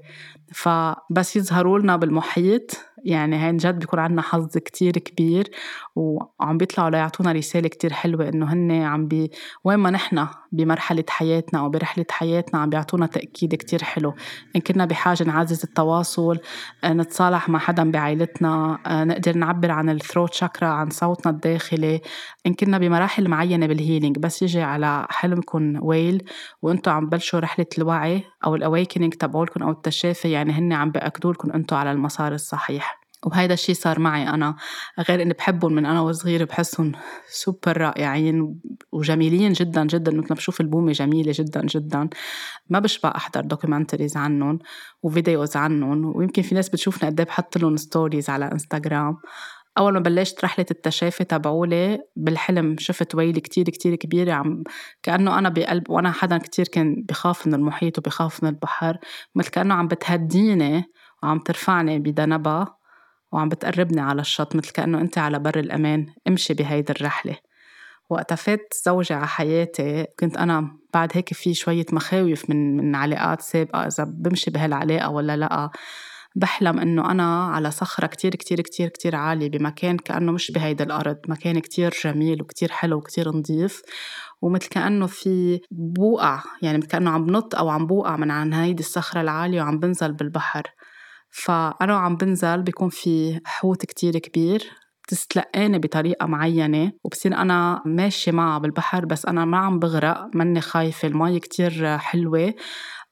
فبس 0.53 1.36
يظهروا 1.36 1.80
لنا 1.80 1.95
بالمحيط 1.95 2.80
يعني 3.07 3.45
عن 3.45 3.57
جد 3.57 3.79
بيكون 3.79 3.99
عنا 3.99 4.21
حظ 4.21 4.57
كتير 4.57 4.91
كبير 4.97 5.51
وعم 5.95 6.57
بيطلعوا 6.57 6.89
ليعطونا 6.89 7.31
رسالة 7.31 7.67
كتير 7.69 7.93
حلوة 7.93 8.29
إنه 8.29 8.53
هن 8.53 8.71
عم 8.71 9.07
بي 9.07 9.31
وين 9.63 9.79
ما 9.79 9.89
نحن 9.89 10.27
بمرحلة 10.51 11.03
حياتنا 11.09 11.59
أو 11.59 11.69
برحلة 11.69 12.05
حياتنا 12.11 12.59
عم 12.59 12.69
بيعطونا 12.69 13.05
تأكيد 13.05 13.55
كتير 13.55 13.83
حلو. 13.83 14.13
إن 14.55 14.61
كنا 14.61 14.85
بحاجة 14.85 15.23
نعزز 15.23 15.63
التواصل 15.63 16.39
آه، 16.83 16.93
نتصالح 16.93 17.49
مع 17.49 17.59
حدا 17.59 17.91
بعائلتنا 17.91 18.79
آه، 18.85 19.03
نقدر 19.03 19.37
نعبر 19.37 19.71
عن 19.71 19.89
ال 19.89 19.96
throat 19.96 20.33
chakra 20.33 20.67
عن 20.67 20.89
صوتنا 20.89 21.31
الداخلي. 21.31 22.01
إن 22.47 22.53
كنا 22.53 22.77
بمراحل 22.77 23.27
معينة 23.27 23.67
بال 23.67 23.79
healing 23.79 24.19
بس 24.19 24.41
يجي 24.41 24.61
على 24.61 25.07
حلمكم 25.09 25.79
whale 25.81 26.23
وأنتم 26.61 26.91
عم 26.91 27.09
بلشوا 27.09 27.39
رحلة 27.39 27.67
الوعي 27.77 28.23
أو 28.45 28.55
ال 28.55 28.61
awakening 28.61 29.13
تبعولكم 29.13 29.63
أو 29.63 29.71
التشافي 29.71 30.31
يعني 30.31 30.53
هن 30.53 30.73
عم 30.73 30.91
بأكدوا 30.91 31.33
لكم 31.33 31.51
أنتم 31.51 31.75
على 31.75 31.91
المسار 31.91 32.33
الصحيح. 32.33 32.96
وهيدا 33.28 33.53
الشيء 33.53 33.75
صار 33.75 33.99
معي 33.99 34.30
أنا 34.30 34.55
غير 35.09 35.21
إني 35.21 35.34
بحبهم 35.34 35.73
من 35.73 35.86
أنا 35.86 36.01
وصغيرة 36.01 36.45
بحسهم 36.45 36.91
سوبر 37.30 37.78
رائعين 37.78 38.59
وجميلين 38.91 39.53
جدا 39.53 39.86
جدا 39.86 40.11
مثل 40.11 40.28
ما 40.30 40.36
بشوف 40.36 40.61
البومة 40.61 40.91
جميلة 40.91 41.32
جدا 41.36 41.61
جدا. 41.65 42.09
ما 42.69 42.80
بشبع 42.80 43.13
أحضر 43.15 43.41
documentaries 43.41 44.17
عنهم 44.17 44.59
و 45.03 45.11
videos 45.11 45.55
عنهم 45.55 46.15
ويمكن 46.15 46.41
في 46.41 46.55
ناس 46.55 46.69
بتشوفني 46.69 47.09
قد 47.09 47.19
إيه 47.19 47.28
بحط 47.28 47.57
لهم 47.57 47.78
stories 47.77 48.29
على 48.30 48.51
انستغرام 48.51 49.17
أول 49.78 49.93
ما 49.93 49.99
بلشت 49.99 50.43
رحلة 50.43 50.65
التشافي 50.71 51.23
تبعولي 51.23 51.99
بالحلم 52.15 52.75
شفت 52.80 53.15
whale 53.15 53.41
كتير 53.41 53.69
كتير 53.69 53.95
كبيرة 53.95 54.34
عم 54.34 54.63
كأنه 55.03 55.39
أنا 55.39 55.49
بقلب 55.49 55.89
وأنا 55.89 56.11
حدا 56.11 56.38
كتير 56.38 56.67
كان 56.67 57.03
بخاف 57.09 57.47
من 57.47 57.53
المحيط 57.53 57.97
وبخاف 57.97 58.43
من 58.43 58.49
البحر 58.49 58.97
مثل 59.36 59.49
كأنه 59.49 59.73
عم 59.73 59.88
بتهديني 59.88 60.84
وعم 61.23 61.39
ترفعني 61.39 61.99
بدنبها 61.99 62.78
وعم 63.32 63.49
بتقربني 63.49 64.01
على 64.01 64.21
الشط 64.21 64.55
مثل 64.55 64.71
كأنه 64.71 65.01
أنت 65.01 65.17
على 65.17 65.39
بر 65.39 65.59
الأمان. 65.59 66.05
امشي 66.28 66.53
بهيدي 66.53 66.93
الرحلة. 66.93 67.38
وقتها 68.09 68.36
فات 68.36 68.73
زوجي 68.86 69.13
على 69.13 69.28
حياتي 69.28 70.05
كنت 70.19 70.38
أنا 70.38 70.78
بعد 70.93 71.09
هيك 71.13 71.34
في 71.34 71.53
شوية 71.53 71.86
مخاوف 71.91 72.49
من 72.49 72.78
من 72.78 72.95
علاقات 72.95 73.41
سابقة 73.41 73.88
إذا 73.88 74.03
بمشي 74.03 74.51
بهالعلاقة 74.51 75.09
ولا 75.09 75.38
لأ. 75.38 75.69
بحلم 76.36 76.80
إنه 76.80 77.11
أنا 77.11 77.45
على 77.45 77.71
صخرة 77.71 78.07
كتير 78.07 78.36
كتير 78.36 78.61
كتير 78.61 78.89
كتير 78.89 79.15
عالية 79.15 79.49
بمكان 79.49 79.97
كأنه 79.97 80.32
مش 80.32 80.51
بهيدا 80.51 80.84
الأرض. 80.86 81.17
مكان 81.28 81.59
كتير 81.59 81.93
جميل 82.03 82.41
وكتير 82.41 82.71
حلو 82.71 82.97
وكتير 82.97 83.30
نظيف. 83.38 83.82
ومثل 84.41 84.69
كأنه 84.69 85.07
في 85.07 85.59
بوقع 85.71 86.43
يعني 86.61 86.82
كأنه 86.82 87.11
عم 87.11 87.25
بنط 87.25 87.55
أو 87.55 87.69
عم 87.69 87.88
بوقع 87.88 88.15
من 88.17 88.32
عن 88.32 88.53
هيدي 88.53 88.84
الصخرة 88.84 89.21
العالية 89.21 89.61
وعم 89.61 89.80
بنزل 89.80 90.13
بالبحر. 90.13 90.63
فأنا 91.38 91.95
وعم 91.95 92.15
بنزل 92.15 92.61
بيكون 92.61 92.89
في 92.89 93.39
حوت 93.45 93.85
كتير 93.85 94.17
كبير 94.17 94.63
بتستلقاني 95.03 95.79
بطريقة 95.79 96.25
معينة 96.25 96.91
وبصير 97.03 97.35
أنا 97.35 97.81
ماشية 97.85 98.31
معها 98.31 98.59
بالبحر 98.59 99.05
بس 99.05 99.25
أنا 99.25 99.45
ما 99.45 99.57
عم 99.57 99.79
بغرق 99.79 100.29
ماني 100.33 100.61
خايفة 100.61 101.07
المي 101.07 101.39
كتير 101.39 101.97
حلوة 101.97 102.53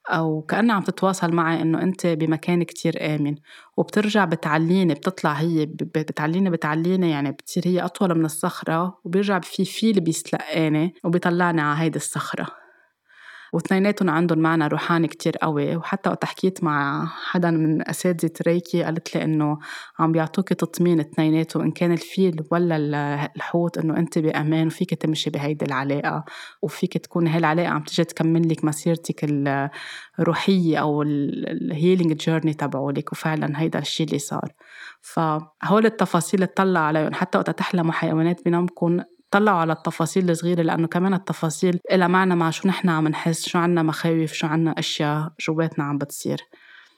أو 0.08 0.42
كأنها 0.42 0.74
عم 0.74 0.82
تتواصل 0.82 1.32
معي 1.34 1.62
إنه 1.62 1.82
أنت 1.82 2.06
بمكان 2.06 2.62
كتير 2.62 3.14
آمن. 3.16 3.34
وبترجع 3.76 4.24
بتعليني 4.24 4.94
بتطلع 4.94 5.32
هي 5.32 5.66
بتعليني 5.66 6.50
بتعليني 6.50 7.10
يعني 7.10 7.32
بتصير 7.32 7.62
هي 7.66 7.80
أطول 7.80 8.18
من 8.18 8.24
الصخرة 8.24 8.98
وبيرجع 9.04 9.40
في 9.40 9.64
فيل 9.64 10.00
بيستلقاني 10.00 10.94
وبيطلعني 11.04 11.60
على 11.60 11.80
هيدي 11.82 11.96
الصخرة. 11.96 12.65
واثنيناتهم 13.52 14.10
عندهم 14.10 14.38
معنى 14.38 14.66
روحاني 14.66 15.08
كتير 15.08 15.36
قوي. 15.36 15.76
وحتى 15.76 16.10
وقت 16.10 16.24
حكيت 16.24 16.64
مع 16.64 17.06
حدا 17.30 17.50
من 17.50 17.88
أساتذة 17.88 18.32
ريكي 18.46 18.82
قالت 18.82 19.14
لي 19.16 19.24
إنه 19.24 19.58
عم 19.98 20.12
بيعطوكي 20.12 20.54
تطمين 20.54 21.00
اثنيناتهم 21.00 21.62
إن 21.62 21.70
كان 21.70 21.92
الفيل 21.92 22.42
ولا 22.50 22.76
الحوت 23.36 23.78
إنه 23.78 23.96
أنت 23.96 24.18
بأمان 24.18 24.66
وفيك 24.66 24.94
تمشي 24.94 25.30
بهيدي 25.30 25.64
العلاقة 25.64 26.24
وفيك 26.62 26.98
تكون 26.98 27.26
هاي 27.26 27.38
العلاقة 27.38 27.68
عم 27.68 27.82
تجي 27.82 28.04
تكمل 28.04 28.48
لك 28.48 28.64
مسيرتك 28.64 29.26
الروحية 30.18 30.78
أو 30.78 31.02
ال 31.02 31.16
healing 31.16 32.12
journey 32.12 32.54
تبعولك. 32.54 33.12
وفعلا 33.12 33.60
هيدا 33.60 33.78
الشيء 33.78 34.06
اللي 34.06 34.18
صار. 34.18 34.52
فهول 35.00 35.86
التفاصيل 35.86 36.46
تطلع 36.46 36.80
عليهم. 36.80 37.14
حتى 37.14 37.38
وقت 37.38 37.50
تحلموا 37.50 37.92
حيوانات 37.92 38.44
بنومكم 38.44 39.00
طلعوا 39.30 39.58
على 39.58 39.72
التفاصيل 39.72 40.30
الصغيرة 40.30 40.62
لأنه 40.62 40.86
كمان 40.88 41.14
التفاصيل 41.14 41.80
إلها 41.92 42.08
معنى 42.08 42.34
مع 42.36 42.50
شو 42.50 42.68
نحن 42.68 42.88
عم 42.88 43.08
نحس 43.08 43.48
شو 43.48 43.58
عنا 43.58 43.82
مخاوف 43.82 44.32
شو 44.32 44.46
عنا 44.46 44.70
أشياء 44.78 45.32
جواتنا 45.40 45.84
عم 45.84 45.98
بتصير. 45.98 46.38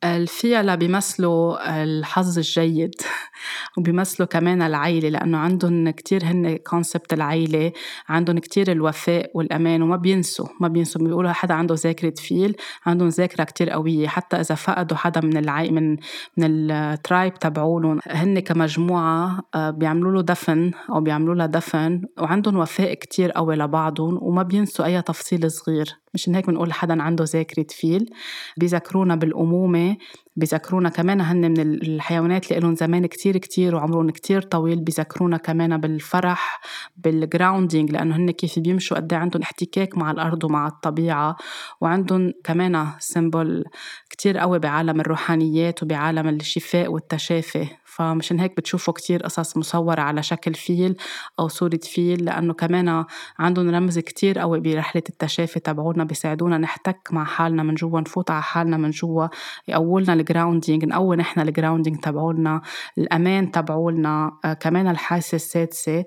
الفيلة 0.04 0.74
بيمثلوا 0.74 1.82
الحظ 1.82 2.38
الجيد 2.38 2.94
وبيمثلوا 3.78 4.28
كمان 4.28 4.62
العيلة 4.62 5.08
لأنه 5.08 5.38
عندهم 5.38 5.90
كتير 5.90 6.24
هن 6.24 6.56
concept 6.56 7.12
العيلة 7.12 7.72
عندهم 8.08 8.38
كتير 8.38 8.72
الوفاء 8.72 9.30
والأمان 9.34 9.82
وما 9.82 9.96
بينسوا 9.96 10.46
ما 10.60 10.68
بينسوا 10.68 11.02
بيقولوا 11.02 11.32
حدا 11.32 11.54
عنده 11.54 11.74
ذاكرة 11.74 12.14
فيل 12.16 12.56
عندهم 12.86 13.08
ذاكرة 13.08 13.44
كتير 13.44 13.70
قوية 13.70 14.08
حتى 14.08 14.36
إذا 14.36 14.54
فقدوا 14.54 14.96
حدا 14.96 15.20
من 15.20 15.36
العي 15.36 15.70
من 15.70 15.96
من 16.36 16.70
ال 16.70 16.81
tribe 16.81 17.34
تبعولهم 17.34 18.00
هن 18.06 18.38
كمجموعة 18.38 19.40
آه، 19.54 19.70
بيعملوا 19.70 20.12
له 20.12 20.22
دفن 20.22 20.70
أو 20.90 21.00
بيعملوا 21.00 21.34
لها 21.34 21.46
دفن 21.46 22.02
وعندهم 22.18 22.56
وفاء 22.56 22.94
كتير 22.94 23.30
قوي 23.30 23.56
لبعضهم 23.56 24.18
وما 24.22 24.42
بينسوا 24.42 24.84
أي 24.84 25.02
تفصيل 25.02 25.50
صغير. 25.50 25.98
مشان 26.14 26.34
هيك 26.34 26.46
بنقول 26.46 26.72
حدا 26.72 27.02
عنده 27.02 27.24
ذاكرة 27.24 27.66
فيل. 27.70 28.10
بيذكرونا 28.56 29.14
بالأمومة 29.14 29.96
بيذكرونا 30.38 30.88
كمان 30.88 31.20
هن 31.20 31.50
من 31.50 31.60
الحيوانات 31.60 32.50
اللي 32.50 32.60
لهم 32.60 32.74
زمان 32.74 33.06
كتير 33.06 33.36
كتير 33.36 33.74
وعمرهم 33.74 34.10
كتير 34.10 34.42
طويل 34.42 34.80
بيذكرونا 34.80 35.36
كمان 35.36 35.76
بالفرح 35.76 36.60
بال 36.96 37.13
grounding 37.13 37.90
لأنه 37.90 38.16
هن 38.16 38.30
كيف 38.30 38.58
بيمشوا 38.58 38.96
قد 38.96 39.12
إيه 39.12 39.20
عندهم 39.20 39.42
احتكاك 39.42 39.98
مع 39.98 40.10
الأرض 40.10 40.44
ومع 40.44 40.66
الطبيعة. 40.66 41.36
وعندهم 41.80 42.32
كمان 42.44 42.86
symbol 42.98 43.64
كتير 44.10 44.38
قوي 44.38 44.58
بعالم 44.58 45.00
الروحانيات 45.00 45.82
وبعالم 45.82 46.28
الشفاء 46.28 46.88
والتشافي. 46.92 47.66
فمشان 47.98 48.40
هيك 48.40 48.56
بتشوفوا 48.56 48.94
كتير 48.94 49.22
قصص 49.22 49.56
مصورة 49.56 50.00
على 50.00 50.22
شكل 50.22 50.54
فيل 50.54 50.96
أو 51.38 51.48
صورة 51.48 51.80
فيل 51.82 52.24
لأنه 52.24 52.54
كمان 52.54 53.04
عندهم 53.38 53.70
رمز 53.70 53.98
كتير 53.98 54.38
قوي 54.38 54.60
برحلة 54.60 55.02
التشافي 55.08 55.60
تبعونا 55.60 56.04
بيساعدونا 56.04 56.58
نحتك 56.58 57.08
مع 57.10 57.24
حالنا 57.24 57.62
من 57.62 57.74
جوا 57.74 58.00
نفوت 58.00 58.30
على 58.30 58.42
حالنا 58.42 58.76
من 58.76 58.90
جوا 58.90 59.26
يقولنا 59.68 60.12
ال 60.12 60.20
grounding 60.20 60.84
نقوي 60.84 61.16
نحن 61.16 61.40
ال 61.40 61.46
grounding 61.46 62.00
تبعولنا 62.00 62.62
الأمان 62.98 63.50
تبعولنا 63.50 64.32
آه، 64.44 64.52
كمان 64.52 64.88
الحاسة 64.88 65.36
السادسة 65.36 66.04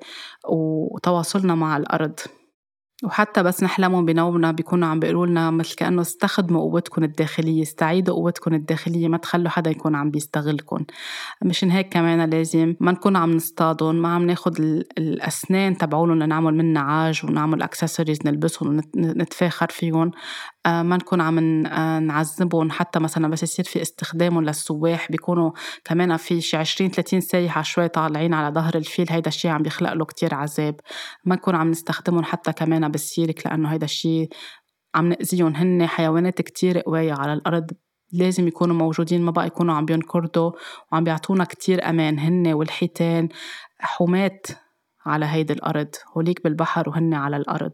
وتواصلنا 0.49 1.55
مع 1.55 1.77
الأرض. 1.77 2.19
وحتى 3.04 3.43
بس 3.43 3.64
نحلمهن 3.63 4.05
بنومنا 4.06 4.52
بيكونوا 4.52 4.88
عم 4.88 4.99
بيقولوا 4.99 5.26
لنا 5.26 5.52
مثل 5.52 5.76
كأنه 5.76 6.02
استخدموا 6.02 6.62
قوتكم 6.62 7.04
الداخلية 7.04 7.62
استعيدوا 7.62 8.16
قوتكم 8.16 8.54
الداخلية 8.54 9.08
ما 9.08 9.18
تخلوا 9.18 9.49
حدا 9.49 9.72
يكون 9.72 9.95
عم 9.95 10.12
بيستغلكم 10.12 10.86
مشان 11.45 11.72
هيك 11.72 11.89
كمان 11.93 12.30
لازم 12.30 12.76
ما 12.80 12.91
نكون 12.91 13.16
عم 13.16 13.32
نصطادهم 13.32 13.95
ما 13.95 14.08
عم 14.16 14.26
ناخد 14.26 14.60
الأسنان 14.97 15.78
تبعولهم 15.78 16.20
لنعمل 16.24 16.56
منها 16.56 16.82
عاج 16.82 17.22
ونعمل 17.26 17.62
اكسسوارز 17.62 18.20
نلبسهم 18.26 18.82
ونتفاخر 18.95 19.68
فيهم. 19.70 20.12
ما 20.68 20.97
نكون 20.97 21.22
عم 21.22 21.39
نعذبهم 22.03 22.72
حتى 22.72 22.99
مثلا 22.99 23.28
بس 23.28 23.43
يصير 23.43 23.66
في 23.66 23.82
استخدامهم 23.82 24.43
للسواح 24.43 25.12
بيكونوا 25.12 25.51
كمان 25.86 26.18
في 26.18 26.41
شي 26.41 26.57
20 26.57 26.89
30 26.91 27.22
سايحة 27.22 27.62
شوي 27.62 27.88
طالعين 27.88 28.34
على 28.34 28.53
ظهر 28.55 28.76
الفيل. 28.76 29.07
هيدا 29.09 29.28
الشيء 29.28 29.51
عم 29.51 29.62
بيخلق 29.64 29.93
له 29.93 30.05
كتير 30.05 30.34
عذاب. 30.36 30.76
ما 31.26 31.36
نكون 31.36 31.55
عم 31.55 31.72
نستخدمهم 31.72 32.24
حتى 32.24 32.53
كمان 32.53 32.89
بالسيرك 32.91 33.47
لأنه 33.47 33.70
هيدا 33.70 33.86
الشيء 33.86 34.30
عم 34.95 35.09
نأذيهم 35.09 35.55
هن 35.55 35.88
حيوانات 35.88 36.41
كتير 36.41 36.80
قوية 36.80 37.14
على 37.14 37.34
الأرض. 37.34 37.72
لازم 38.14 38.47
يكونوا 38.47 38.76
موجودين 38.76 39.22
ما 39.22 39.32
بقى 39.32 39.47
يكونوا 39.47 39.76
عم 39.76 39.86
بينكردوا 39.86 40.51
وعم 40.91 41.03
بيعطونا 41.03 41.43
كتير 41.43 41.89
أمان. 41.89 42.20
هن 42.20 42.47
والحيتان 42.47 43.30
حماة 43.80 44.39
على 45.05 45.26
هيدي 45.26 45.53
الأرض 45.53 45.89
هوليك 46.18 46.43
بالبحر 46.43 46.89
وهن 46.89 47.14
على 47.14 47.38
الأرض. 47.38 47.74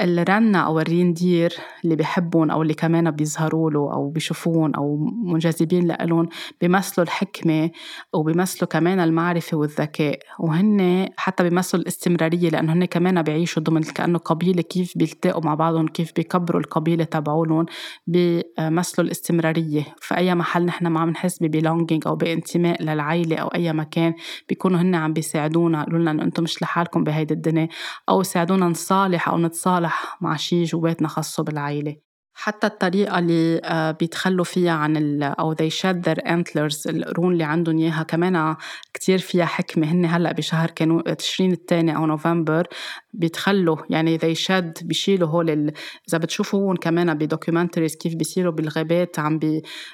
الرنة 0.00 0.58
أو 0.58 0.80
ال 0.80 0.88
reindeer 0.88 1.54
اللي 1.84 1.96
بيحبون 1.96 2.50
أو 2.50 2.62
اللي 2.62 2.74
كمان 2.74 3.10
بيظهروا 3.10 3.70
له 3.70 3.92
أو 3.92 4.08
بيشوفون 4.10 4.74
أو 4.74 4.96
منجذبين 5.24 5.86
لإلهم 5.86 6.28
بيمثلوا 6.60 7.06
الحكمة 7.06 7.70
وبيمثلوا 8.12 8.68
كمان 8.68 9.00
المعرفة 9.00 9.56
والذكاء. 9.56 10.18
وهن 10.38 11.08
حتى 11.16 11.42
بيمثلوا 11.42 11.82
الاستمرارية 11.82 12.50
لأنه 12.50 12.72
هن 12.72 12.84
كمان 12.84 13.22
بيعيشوا 13.22 13.62
ضمن 13.62 13.82
كأنه 13.82 14.18
قبيلة 14.18 14.62
كيف 14.62 14.98
بيلتقوا 14.98 15.44
مع 15.44 15.54
بعضهم 15.54 15.88
كيف 15.88 16.12
بيكبروا 16.16 16.60
القبيلة 16.60 17.04
تبعولهم 17.04 17.66
بيمثلوا 18.06 19.06
الاستمرارية. 19.06 19.82
في 20.00 20.16
أي 20.16 20.34
محل 20.34 20.64
نحن 20.64 20.86
ما 20.86 21.00
عم 21.00 21.10
نحس 21.10 21.42
ب 21.42 21.48
belonging 21.48 22.06
أو 22.06 22.16
بانتماء 22.16 22.82
للعيلة 22.82 23.36
أو 23.36 23.48
أي 23.48 23.72
مكان 23.72 24.14
بيكونوا 24.48 24.80
هن 24.80 24.94
عم 24.94 25.12
بيساعدونا 25.12 25.80
يقولوا 25.80 25.98
لنا 25.98 26.24
أنتم 26.24 26.42
مش 26.42 26.62
لحالكم 26.62 27.04
بهيدي 27.04 27.34
الدنيا 27.34 27.68
أو 28.08 28.20
يساعدونا 28.20 28.66
نصالح 28.68 29.28
أو 29.28 29.38
نتصالح 29.38 29.87
مع 30.20 30.36
شي 30.36 30.64
جواتنا 30.64 31.08
خاصة 31.08 31.42
بالعيلة 31.42 32.07
حتى 32.40 32.66
الطريقة 32.66 33.18
اللي 33.18 33.60
آه، 33.64 33.90
بيتخلوا 33.90 34.44
فيها 34.44 34.72
عن 34.72 34.96
ال 34.96 35.22
أو 35.22 35.54
they 35.54 35.70
shed 35.72 35.96
their 35.96 36.22
antlers 36.22 36.86
القرون 36.86 37.32
اللي 37.32 37.44
عندهم 37.44 37.78
إياها 37.78 38.02
كمان 38.02 38.56
كتير 38.94 39.18
فيها 39.18 39.44
حكمة. 39.44 39.92
هن 39.92 40.04
هلأ 40.04 40.32
بشهر 40.32 40.70
كانوا 40.70 41.14
تشرين 41.14 41.52
الثاني 41.52 41.96
أو 41.96 42.06
نوفمبر 42.06 42.66
بيتخلوا 43.12 43.76
يعني 43.90 44.18
they 44.18 44.38
shed 44.38 44.84
بيشيلوا 44.84 45.28
هول 45.28 45.50
ال... 45.50 45.72
إذا 46.08 46.18
بتشوفوا 46.18 46.74
كمان 46.74 47.14
بدوكيومنتريز 47.14 47.96
كيف 47.96 48.14
بيصيروا 48.14 48.52
بالغابات 48.52 49.18
عم 49.18 49.40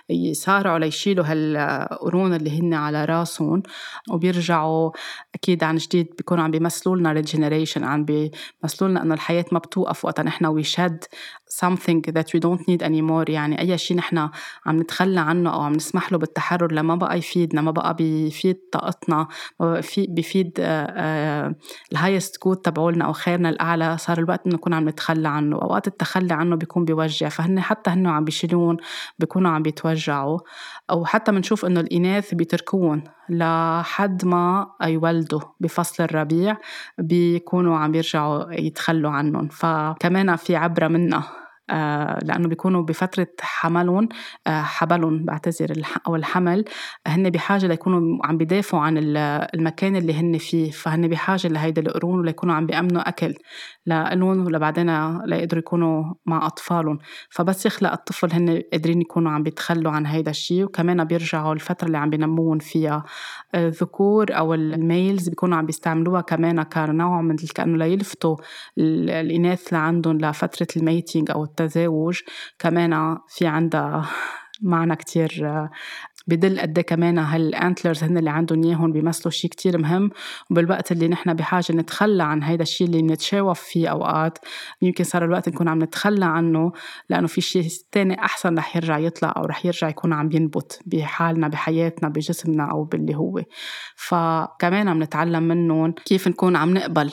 بيسارعوا 0.09 0.79
ليشيلوا 0.79 1.25
هالقرون 1.29 2.35
اللي 2.35 2.61
هن 2.61 2.75
على 2.75 3.05
راسهم 3.05 3.63
وبيرجعوا 4.11 4.91
أكيد 5.35 5.65
عن 5.65 5.77
جديد 5.77 6.15
بيكونوا 6.17 6.45
عم 6.45 6.51
بيمثلوا 6.51 6.97
لنا 6.97 7.23
regeneration 7.23 7.83
عم 7.83 8.05
بيمثلوا 8.05 8.91
لنا 8.91 9.03
إنه 9.03 9.15
الحياة 9.15 9.45
ما 9.53 9.59
بتوقف 9.59 10.05
وقت 10.05 10.21
نحن 10.21 10.63
we 10.63 10.67
shed 10.67 11.09
something 11.63 12.01
that 12.17 12.29
we 12.35 12.41
don't 12.41 12.63
need 12.69 12.83
anymore. 12.83 13.31
يعني 13.31 13.61
أي 13.61 13.79
شيء 13.79 13.97
نحن 13.97 14.29
عم 14.67 14.81
نتخلى 14.81 15.21
عنه 15.21 15.55
أو 15.55 15.61
عم 15.61 15.73
نسمح 15.73 16.13
له 16.13 16.19
بالتحرر 16.19 16.73
لما 16.73 16.95
بقى 16.95 17.19
يفيدنا 17.19 17.61
ما 17.61 17.71
بقى 17.71 17.95
بيفيد 17.95 18.57
طاقتنا 18.73 19.29
ما 19.61 19.73
بقى 19.73 19.83
بيفيد 20.09 20.53
ال 21.93 21.99
highest 21.99 22.45
good 22.45 22.57
تبعولنا 22.57 23.05
أو 23.05 23.13
خيرنا 23.13 23.49
الأعلى 23.49 23.99
صار 23.99 24.19
الوقت 24.19 24.47
إنه 24.47 24.55
نكون 24.55 24.75
عم 24.75 24.89
نتخلى 24.89 25.29
عنه. 25.29 25.57
أوقات 25.57 25.87
التخلي 25.87 26.35
عنه 26.35 26.57
بيكون 26.57 26.85
بيوجع 26.85 27.29
فهن 27.29 27.61
حتى 27.61 27.91
هن 27.91 28.07
عم 28.07 28.25
بيشيلون 28.25 28.77
بيكونوا 29.19 29.51
عم 29.51 29.63
بيتوجعوا. 29.63 30.39
أو 30.91 31.05
حتى 31.05 31.33
بنشوف 31.33 31.65
إنه 31.65 31.81
الإناث 31.81 32.35
بيتركون 32.35 33.05
لحد 33.29 34.25
ما 34.25 34.67
يولدوا 34.83 35.41
بفصل 35.61 36.05
الربيع 36.05 36.57
بيكونوا 36.99 37.77
عم 37.77 37.95
يرجعوا 37.95 38.53
يتخلوا 38.53 39.11
عنهم. 39.11 39.49
فكمان 39.49 40.37
في 40.37 40.57
عبرة 40.57 40.89
منها 40.89 41.19
آه، 41.19 41.44
لأنه 42.23 42.49
بيكونوا 42.49 42.83
بفترة 42.83 43.27
حملهم 43.41 44.09
آه، 44.47 44.63
حبلهم 44.63 45.25
بعتذر 45.25 45.83
أو 46.07 46.17
الحمل 46.17 46.65
هن 47.07 47.31
بحاجة 47.31 47.67
ليكونوا 47.67 48.27
عم 48.27 48.37
بيدافعوا 48.37 48.83
عن 48.83 48.99
المكان 49.55 49.97
اللي 49.97 50.15
هن 50.15 50.39
فيه 50.39 50.71
فهن 50.71 51.09
بحاجة 51.09 51.49
لهيدا 51.49 51.83
القرون 51.83 52.21
وليكونوا 52.21 52.55
عم 52.55 52.67
بيأمنوا 52.67 53.09
أكل 53.09 53.35
لإلهم 53.87 54.47
ولبعدين 54.47 55.19
ليقدروا 55.27 55.59
يكونوا 55.59 56.15
مع 56.27 56.47
أطفالهم. 56.47 56.99
فبس 57.31 57.67
يخلق 57.67 57.93
الطفل 57.93 58.33
هن 58.33 58.63
قادرين 58.73 59.01
يكونوا 59.01 59.33
عم 59.33 59.43
بيتخلوا 59.43 59.93
عن 59.93 60.07
هيدا 60.07 60.31
الشيء 60.31 60.65
وكمان 60.65 61.05
بيرجعوا 61.05 61.53
الفترة 61.53 61.87
اللي 61.87 61.99
عم 61.99 62.11
بينموهم 62.11 62.59
فيها. 62.59 63.05
الذكور 63.55 64.27
أو 64.31 64.55
ال 64.55 64.67
males 64.67 65.29
بيكونوا 65.29 65.59
عم 65.59 65.67
بيستعملوها 65.67 66.21
كمان 66.21 66.63
كنوع 66.63 67.23
من 67.23 67.37
كأنه 67.37 67.79
ليلفتوا 67.79 68.37
الإناث 68.79 69.73
لعندهم 69.73 70.19
لفترة 70.19 70.67
ال 70.77 70.84
mating 70.84 71.31
أو 71.31 71.45
التزاوج. 71.61 72.21
كمان 72.59 73.19
في 73.29 73.47
عندها 73.47 74.11
معنى 74.63 74.97
كتير 74.97 75.69
بدل 76.27 76.61
قد 76.61 76.79
إيه 76.79 76.87
كمان 76.87 77.19
هال 77.19 77.38
antlers 77.38 78.05
هن 78.05 78.19
اللي 78.19 78.31
عندهم 78.31 78.65
اياهم 78.65 78.93
بيمثلوا 78.93 79.31
شيء 79.31 79.51
كتير 79.51 79.79
مهم. 79.79 80.11
وبالوقت 80.51 80.93
اللي 80.93 81.09
نحن 81.09 81.35
بحاجة 81.35 81.73
نتخلى 81.73 82.23
عن 82.23 82.43
هيدا 82.43 82.63
الشيء 82.63 82.87
اللي 82.87 83.03
نتشاوف 83.03 83.61
فيه 83.61 83.89
أوقات 83.89 84.39
يمكن 84.83 85.05
صار 85.05 85.25
الوقت 85.25 85.49
نكون 85.49 85.69
عم 85.69 85.83
نتخلى 85.83 86.25
عنه 86.25 86.73
لأنه 87.09 87.27
في 87.27 87.41
شيء 87.41 87.69
تاني 87.93 88.19
أحسن 88.19 88.59
رح 88.59 88.77
يرجع 88.77 88.99
يطلع 88.99 89.35
أو 89.37 89.45
رح 89.45 89.67
يرجع 89.67 89.89
يكون 89.89 90.13
عم 90.13 90.33
ينبت 90.33 90.81
بحالنا 90.87 91.49
بحياتنا 91.49 92.09
بجسمنا 92.09 92.71
أو 92.71 92.85
باللي 92.85 93.17
هو. 93.17 93.43
فكمان 93.97 94.89
عم 94.89 95.03
نتعلم 95.03 95.43
منهم 95.43 95.93
كيف 95.93 96.29
نكون 96.29 96.57
عم 96.57 96.75
نقبل 96.75 97.11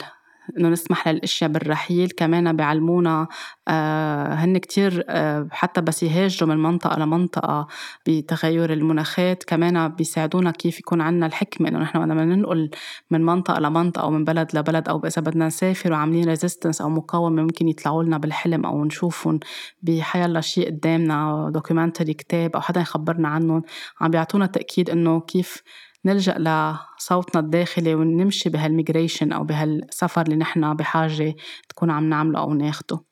إنه 0.58 0.68
نسمح 0.68 1.08
للأشياء 1.08 1.50
بالرحيل. 1.50 2.10
كمان 2.10 2.56
بيعلمونا 2.56 3.28
آه 3.68 4.34
هن 4.34 4.58
كتير 4.58 5.04
آه 5.08 5.48
حتى 5.50 5.80
بس 5.80 6.02
يهاجروا 6.02 6.54
من 6.54 6.62
منطقة 6.62 6.98
لمنطقة 6.98 7.66
بتغير 8.08 8.72
المناخات. 8.72 9.44
كمان 9.44 9.88
بيساعدونا 9.88 10.50
كيف 10.50 10.78
يكون 10.80 11.00
عندنا 11.00 11.26
الحكمة 11.26 11.68
إنه 11.68 11.78
نحن 11.78 11.98
لما 11.98 12.24
ننقل 12.24 12.70
من 13.10 13.24
منطقة 13.24 13.60
لمنطقة 13.60 14.02
أو 14.02 14.10
من 14.10 14.24
بلد 14.24 14.48
لبلد 14.54 14.88
أو 14.88 15.06
إذا 15.06 15.22
بدنا 15.22 15.46
نسافر 15.46 15.92
وعاملين 15.92 16.24
resistance 16.28 16.80
أو 16.80 16.88
مقاومة 16.88 17.42
ممكن 17.42 17.68
يطلعوا 17.68 18.02
لنا 18.02 18.18
بالحلم 18.18 18.66
أو 18.66 18.84
نشوفهم 18.84 19.40
بحيالله 19.82 20.40
شيء 20.40 20.66
قدامنا 20.66 21.50
documentary 21.54 22.14
كتاب 22.14 22.56
أو 22.56 22.60
حدا 22.60 22.80
يخبرنا 22.80 23.28
عنهم 23.28 23.62
عم 24.00 24.10
بيعطونا 24.10 24.46
تأكيد 24.46 24.90
إنه 24.90 25.20
كيف 25.20 25.62
نلجأ 26.04 26.38
لصوتنا 26.38 27.40
الداخلي 27.40 27.94
ونمشي 27.94 28.50
بهال 28.50 28.70
migration 28.70 29.32
أو 29.32 29.44
بهالسفر 29.44 30.22
اللي 30.22 30.36
نحن 30.36 30.74
بحاجة 30.74 31.34
تكون 31.68 31.90
عم 31.90 32.08
نعمله 32.08 32.38
أو 32.38 32.54
ناخده. 32.54 33.04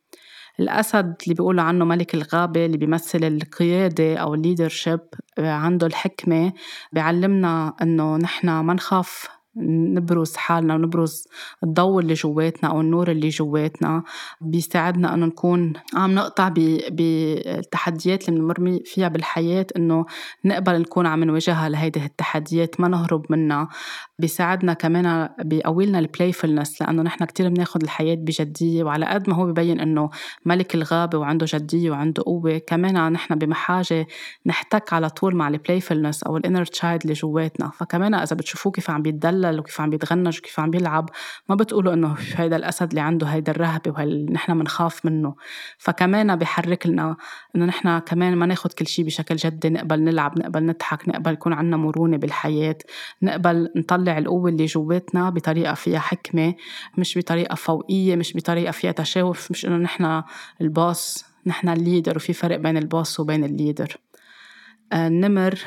الأسد 0.61 1.17
اللي 1.23 1.35
بيقولوا 1.35 1.63
عنه 1.63 1.85
ملك 1.85 2.15
الغابة 2.15 2.67
اللي 2.67 2.77
بيمثل 2.77 3.25
القيادة 3.25 4.17
أو 4.17 4.35
ال 4.35 4.41
leadership 4.41 5.01
عنده 5.39 5.87
الحكمة 5.87 6.53
بيعلمنا 6.93 7.75
إنه 7.83 8.17
نحن 8.17 8.51
ما 8.51 8.75
نخاف 8.75 9.40
نبرز 9.57 10.37
حالنا 10.37 10.75
ونبرز 10.75 11.29
الضوء 11.65 12.01
اللي 12.01 12.15
جواتنا 12.15 12.71
أو 12.71 12.81
النور 12.81 13.11
اللي 13.11 13.29
جواتنا. 13.29 14.03
بيساعدنا 14.41 15.15
إنه 15.15 15.27
نكون 15.27 15.73
عم 15.95 16.15
نقطع 16.15 16.49
بالتحديات 16.49 18.29
اللي 18.29 18.41
بنمر 18.41 18.79
فيها 18.85 19.09
بالحياة 19.09 19.67
إنه 19.77 20.07
نقبل 20.45 20.81
نكون 20.81 21.07
عم 21.07 21.25
نواجهها 21.25 21.69
لهيدي 21.69 22.05
التحديات 22.05 22.81
ما 22.81 22.89
نهرب 22.89 23.27
منها. 23.31 23.69
بيساعدنا 24.21 24.73
كمان 24.73 25.29
بيقوي 25.39 25.87
لنا 25.87 26.01
البلايفulness 26.01 26.77
لأنه 26.81 27.03
نحن 27.03 27.25
كتير 27.25 27.49
بناخد 27.49 27.83
الحياة 27.83 28.15
بجدية 28.15 28.85
وعلى 28.85 29.07
قد 29.07 29.31
ما 29.31 29.37
هو 29.37 29.47
ببين 29.47 29.81
إنه 29.81 30.11
ملك 30.45 30.75
الغابة 30.75 31.19
وعنده 31.19 31.47
جدية 31.49 31.91
وعنده 31.91 32.23
قوة 32.27 32.59
كمان 32.59 33.13
نحن 33.13 33.35
بحاجة 33.35 34.07
نحتك 34.47 34.93
على 34.93 35.11
طول 35.11 35.37
مع 35.37 35.51
ال 35.51 35.57
playfulness 35.57 36.27
أو 36.27 36.37
ال 36.37 36.41
inner 36.41 36.65
child 36.65 37.03
اللي 37.03 37.15
جواتنا. 37.15 37.71
فكمان 37.71 38.15
إذا 38.15 38.37
بتشوفوه 38.37 38.73
كيف 38.73 38.91
عم 38.91 39.03
بيتدلل 39.03 39.59
وكيف 39.59 39.81
عم 39.81 39.91
بيتغنج 39.91 40.39
وكيف 40.39 40.61
عم 40.61 40.71
بيلعب 40.71 41.11
ما 41.49 41.55
بتقولوا 41.55 41.93
إنه 41.93 42.17
هيدا 42.35 42.57
الأسد 42.57 42.89
اللي 42.89 43.01
عنده 43.01 43.27
هيدا 43.27 43.53
الرهبة 43.53 43.91
وهي 43.91 44.27
نحن 44.31 44.59
بنخاف 44.59 45.07
منه. 45.07 45.35
فكمان 45.79 46.37
بحرك 46.37 46.87
لنا 46.87 47.17
إنه 47.57 47.65
نحن 47.65 47.99
كمان 47.99 48.37
ما 48.37 48.47
ناخد 48.47 48.73
كل 48.73 48.87
شيء 48.87 49.05
بشكل 49.05 49.37
جدي 49.37 49.69
نقبل 49.69 50.05
نلعب 50.05 50.39
نقبل 50.39 50.67
نضحك 50.67 51.09
نقبل 51.09 51.33
يكون 51.33 51.53
عنا 51.53 51.77
مرونة 51.77 52.17
بالحياة 52.17 52.77
نقبل 53.23 53.69
نطلع 53.77 54.10
نطلع 54.11 54.19
القوة 54.19 54.51
اللي 54.51 54.67
جواتنا 54.67 55.31
بطريقة 55.31 55.75
فيها 55.75 55.99
حكمة 55.99 56.55
مش 56.99 57.19
بطريقة 57.19 57.55
فوقية 57.55 58.17
مش 58.17 58.37
بطريقة 58.37 58.71
فيها 58.71 58.93
تشاؤم 58.93 59.35
مش 59.51 59.67
إنه 59.67 59.77
نحن 59.77 60.23
ال 60.61 60.74
boss 60.74 61.25
نحن 61.47 61.69
ال 61.69 61.76
leader 61.76 62.17
وفي 62.17 62.33
فرق 62.33 62.57
بين 62.57 62.77
ال 62.77 62.86
boss 62.86 63.21
وبين 63.21 63.45
ال 63.45 63.51
leader. 63.51 63.97
آه، 64.93 65.07
النمر 65.07 65.59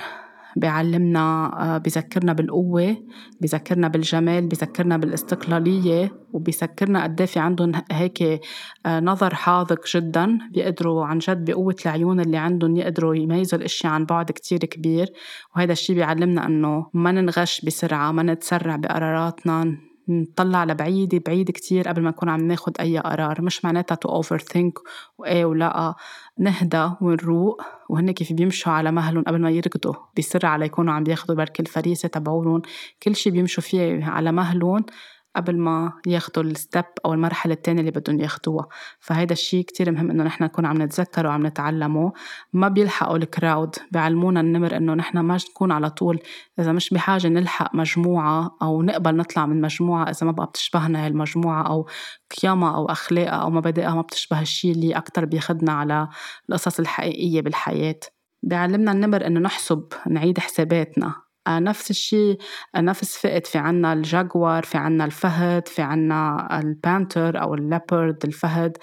بيعلمنا 0.56 1.52
آه، 1.60 1.78
بذكرنا 1.78 2.34
بالقوة 2.34 2.98
بذكرنا 3.42 3.88
بالجمال 3.88 4.48
بذكرنا 4.48 4.98
بالاستقلالية 4.98 6.24
وبيذكرنا 6.34 7.04
قد 7.04 7.22
إيه 7.22 7.28
في 7.28 7.40
عندهم 7.40 7.72
هيك 7.92 8.42
آه، 8.86 9.00
نظر 9.00 9.36
حاذق 9.36 9.88
جدا 9.96 10.38
بيقدروا 10.52 11.06
عن 11.06 11.18
جد 11.18 11.52
بقوة 11.52 11.76
العيون 11.86 12.20
اللي 12.20 12.38
عندهم 12.38 12.76
يقدروا 12.76 13.16
يميزوا 13.16 13.60
الاشياء 13.60 13.94
عن 13.94 14.06
بعد 14.06 14.32
كتير 14.32 14.60
كبير. 14.60 15.08
وهذا 15.56 15.72
الشيء 15.72 15.96
بيعلمنا 15.96 16.46
إنه 16.46 16.88
ما 16.94 17.12
ننغش 17.12 17.62
بسرعة 17.66 18.12
ما 18.12 18.24
نتسرع 18.24 18.76
بقراراتنا 18.76 19.78
نطلع 20.08 20.64
لبعيد 20.64 21.24
بعيد 21.26 21.52
كتير 21.52 21.88
قبل 21.88 22.02
ما 22.02 22.10
نكون 22.10 22.30
عم 22.30 22.48
ناخد 22.48 22.78
أي 22.80 22.98
قرار. 22.98 23.42
مش 23.42 23.66
معناتها 23.66 23.96
to 23.96 24.10
overthink 24.10 24.74
وإيه 25.18 25.46
ولا. 25.46 25.96
نهدى 26.40 26.90
ونروق 27.02 27.62
وهن 27.90 28.12
كيف 28.12 28.34
بيمشوا 28.34 28.72
على 28.72 28.92
مهلهم 28.92 29.24
قبل 29.24 29.42
ما 29.42 29.52
يركضوا 29.52 29.94
بسرعة 30.18 30.58
ليكونوا 30.58 30.94
عم 30.94 31.04
بياخدوا 31.04 31.36
بركي 31.36 31.62
الفريسة 31.62 32.08
تبعولن 32.10 32.62
كل 33.04 33.16
شي 33.16 33.32
بيمشوا 33.32 33.64
فيه 33.64 34.06
على 34.06 34.32
مهلهم. 34.32 34.86
قبل 35.36 35.58
ما 35.58 35.94
ياخدوا 36.08 36.44
ال 36.44 36.52
step 36.52 36.86
أو 37.06 37.14
المرحلة 37.14 37.54
التانية 37.54 37.80
اللي 37.80 37.92
بدهم 37.92 38.20
ياخدوها. 38.20 38.68
فهيدا 39.00 39.34
الشيء 39.34 39.66
كتير 39.66 39.92
مهم 39.92 40.12
إنه 40.12 40.24
نحن 40.24 40.44
نكون 40.44 40.66
عم 40.66 40.82
نتذكره 40.82 41.30
وعم 41.30 41.46
نتعلمه. 41.48 42.14
ما 42.54 42.68
بيلحقوا 42.68 43.18
ال 43.18 43.28
crowd 43.28 43.76
بيعلمونا 43.92 44.40
النمر 44.40 44.78
إنه 44.78 44.94
نحن 44.94 45.20
ما 45.20 45.38
نكون 45.50 45.72
على 45.72 45.90
طول 45.90 46.20
إذا 46.60 46.72
مش 46.72 46.90
بحاجة 46.90 47.28
نلحق 47.28 47.76
مجموعة 47.76 48.58
أو 48.62 48.82
نقبل 48.82 49.16
نطلع 49.16 49.46
من 49.46 49.62
مجموعة 49.62 50.10
إذا 50.10 50.26
ما 50.26 50.32
بقى 50.32 50.46
بتشبهنا 50.46 51.06
هالمجموعة 51.06 51.68
أو 51.68 51.88
قيمها 52.42 52.76
أو 52.76 52.86
أخلاقها 52.86 53.30
أو 53.36 53.50
مبادئها 53.50 53.96
ما 53.96 54.02
بتشبه 54.02 54.42
الشيء 54.42 54.72
اللي 54.72 54.98
أكتر 54.98 55.26
بياخدنا 55.26 55.72
على 55.72 56.08
القصص 56.50 56.80
الحقيقية 56.80 57.42
بالحياة. 57.42 58.00
بيعلمنا 58.44 58.92
النمر 58.92 59.28
إنه 59.28 59.40
نحسب 59.40 59.88
نعيد 60.08 60.40
حساباتنا. 60.40 61.23
نفس 61.48 61.90
الشيء 61.92 62.38
آه، 62.76 62.82
نفس 62.82 63.18
فئة 63.18 63.44
في 63.44 63.58
عنا 63.58 63.94
الجاكوار 63.94 64.64
في 64.64 64.78
عنا 64.78 65.06
الفهد 65.06 65.68
في 65.68 65.82
عنا 65.82 66.48
ال 66.60 66.70
panther 66.70 67.42
أو 67.42 67.54
ال 67.54 67.62
leopard 67.62 68.18
الفهد. 68.26 68.78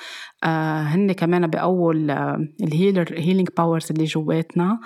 آه 0.44 0.82
هن 0.82 1.12
كمان 1.12 1.46
بأول 1.46 2.10
آه 2.10 2.38
ال 2.62 3.14
healer 3.18 3.32
healing 3.32 3.48
powers 3.56 3.86
اللي 3.90 4.04
جواتنا. 4.04 4.78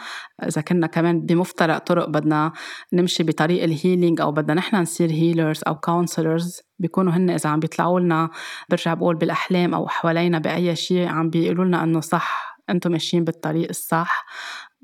إذا 0.43 0.61
كنا 0.61 0.87
كمان 0.87 1.20
بمفترق 1.27 1.79
طرق 1.79 2.09
بدنا 2.09 2.53
نمشي 2.93 3.22
بطريق 3.22 3.62
ال 3.62 3.70
healing 3.70 4.20
أو 4.20 4.33
بدنا 4.33 4.55
نحن 4.55 4.77
نصير 4.77 5.11
healers 5.11 5.61
أو 5.66 5.75
counselors 5.75 6.61
بيكونوا 6.79 7.12
هن 7.12 7.31
إذا 7.31 7.51
عم 7.51 7.61
بيطلعوا 7.61 8.01
لنا 8.01 8.31
برجع 8.70 8.95
بقول 8.95 9.16
بالأحلام 9.16 9.75
أو 9.75 9.89
حوالينا 9.89 10.39
بأي 10.39 10.77
شيء 10.77 11.07
عم 11.09 11.31
بيقولوا 11.31 11.64
لنا 11.64 11.83
إنه 11.85 12.01
صح 12.01 12.55
أنتم 12.70 12.93
ماشيين 12.93 13.25
بالطريق 13.25 13.68
الصح. 13.68 14.27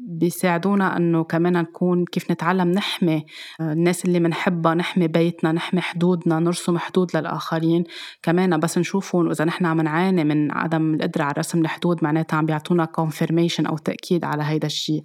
بيساعدونا 0.09 0.97
إنه 0.97 1.25
كمان 1.25 1.53
نكون 1.53 2.05
كيف 2.05 2.31
نتعلم 2.31 2.71
نحمي 2.71 3.25
آه، 3.61 3.73
الناس 3.73 4.05
اللي 4.05 4.21
بنحبها 4.21 4.75
نحمي 4.75 5.09
بيتنا 5.09 5.53
نحمي 5.53 5.81
حدودنا 5.81 6.39
نرسم 6.39 6.79
حدود 6.79 7.17
للآخرين 7.17 7.85
كمان. 8.23 8.61
بس 8.61 8.79
نشوفهم 8.79 9.29
واذا 9.29 9.45
نحن 9.45 9.67
عم 9.67 9.81
نعاني 9.81 10.25
من 10.25 10.53
عدم 10.53 10.95
القدرة 10.95 11.25
على 11.25 11.35
رسم 11.39 11.61
الحدود 11.61 12.05
معناتها 12.05 12.37
عم 12.37 12.47
بيعطونا 12.47 12.85
confirmation 12.85 13.67
أو 13.67 13.77
تأكيد 13.77 14.25
على 14.25 14.43
هيدا 14.43 14.67
الشيء 14.67 15.03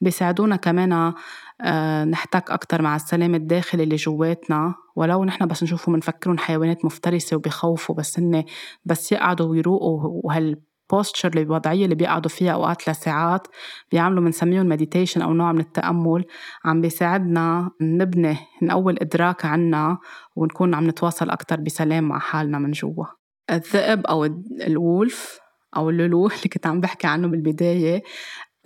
بيساعدونا 0.00 0.56
كمان 0.56 1.12
آه، 1.62 2.04
نحتك 2.04 2.50
أكتر 2.50 2.82
مع 2.82 2.96
السلام 2.96 3.34
الداخلي 3.34 3.82
اللي 3.82 3.96
جواتنا. 3.96 4.74
ولو 4.96 5.24
نحن 5.24 5.46
بس 5.46 5.62
نشوفهم 5.62 5.94
بنفكرهم 5.94 6.38
حيوانات 6.38 6.84
مفترسة 6.84 7.36
وبخوفوا 7.36 7.94
بس 7.94 8.18
هن 8.18 8.44
بس 8.84 9.12
يقعدوا 9.12 9.46
ويروقوا 9.46 10.20
وهال 10.24 10.56
posture 10.90 11.30
الوضعية 11.36 11.84
اللي 11.84 11.94
بيقعدوا 11.94 12.30
فيها 12.30 12.52
أوقات 12.52 12.88
لساعات 12.88 13.46
بيعملوا 13.92 14.24
بنسميهم 14.24 14.68
meditation 14.68 15.22
أو 15.22 15.32
نوع 15.32 15.52
من 15.52 15.60
التأمل 15.60 16.24
عم 16.64 16.80
بيساعدنا 16.80 17.70
نبني 17.80 18.36
نقوي 18.62 18.94
إدراك 19.00 19.44
عنا 19.44 19.98
ونكون 20.36 20.74
عم 20.74 20.86
نتواصل 20.86 21.30
أكتر 21.30 21.60
بسلام 21.60 22.04
مع 22.04 22.18
حالنا 22.18 22.58
من 22.58 22.70
جوا. 22.70 23.04
الذئب 23.50 24.06
أو 24.06 24.24
ال 24.66 24.80
wolf 24.80 25.38
أو 25.76 25.90
ال 25.90 25.97
wolf 25.97 26.26
اللي 26.36 26.48
كنت 26.52 26.66
عم 26.66 26.80
بحكي 26.80 27.06
عنه 27.06 27.28
بالبداية 27.28 28.02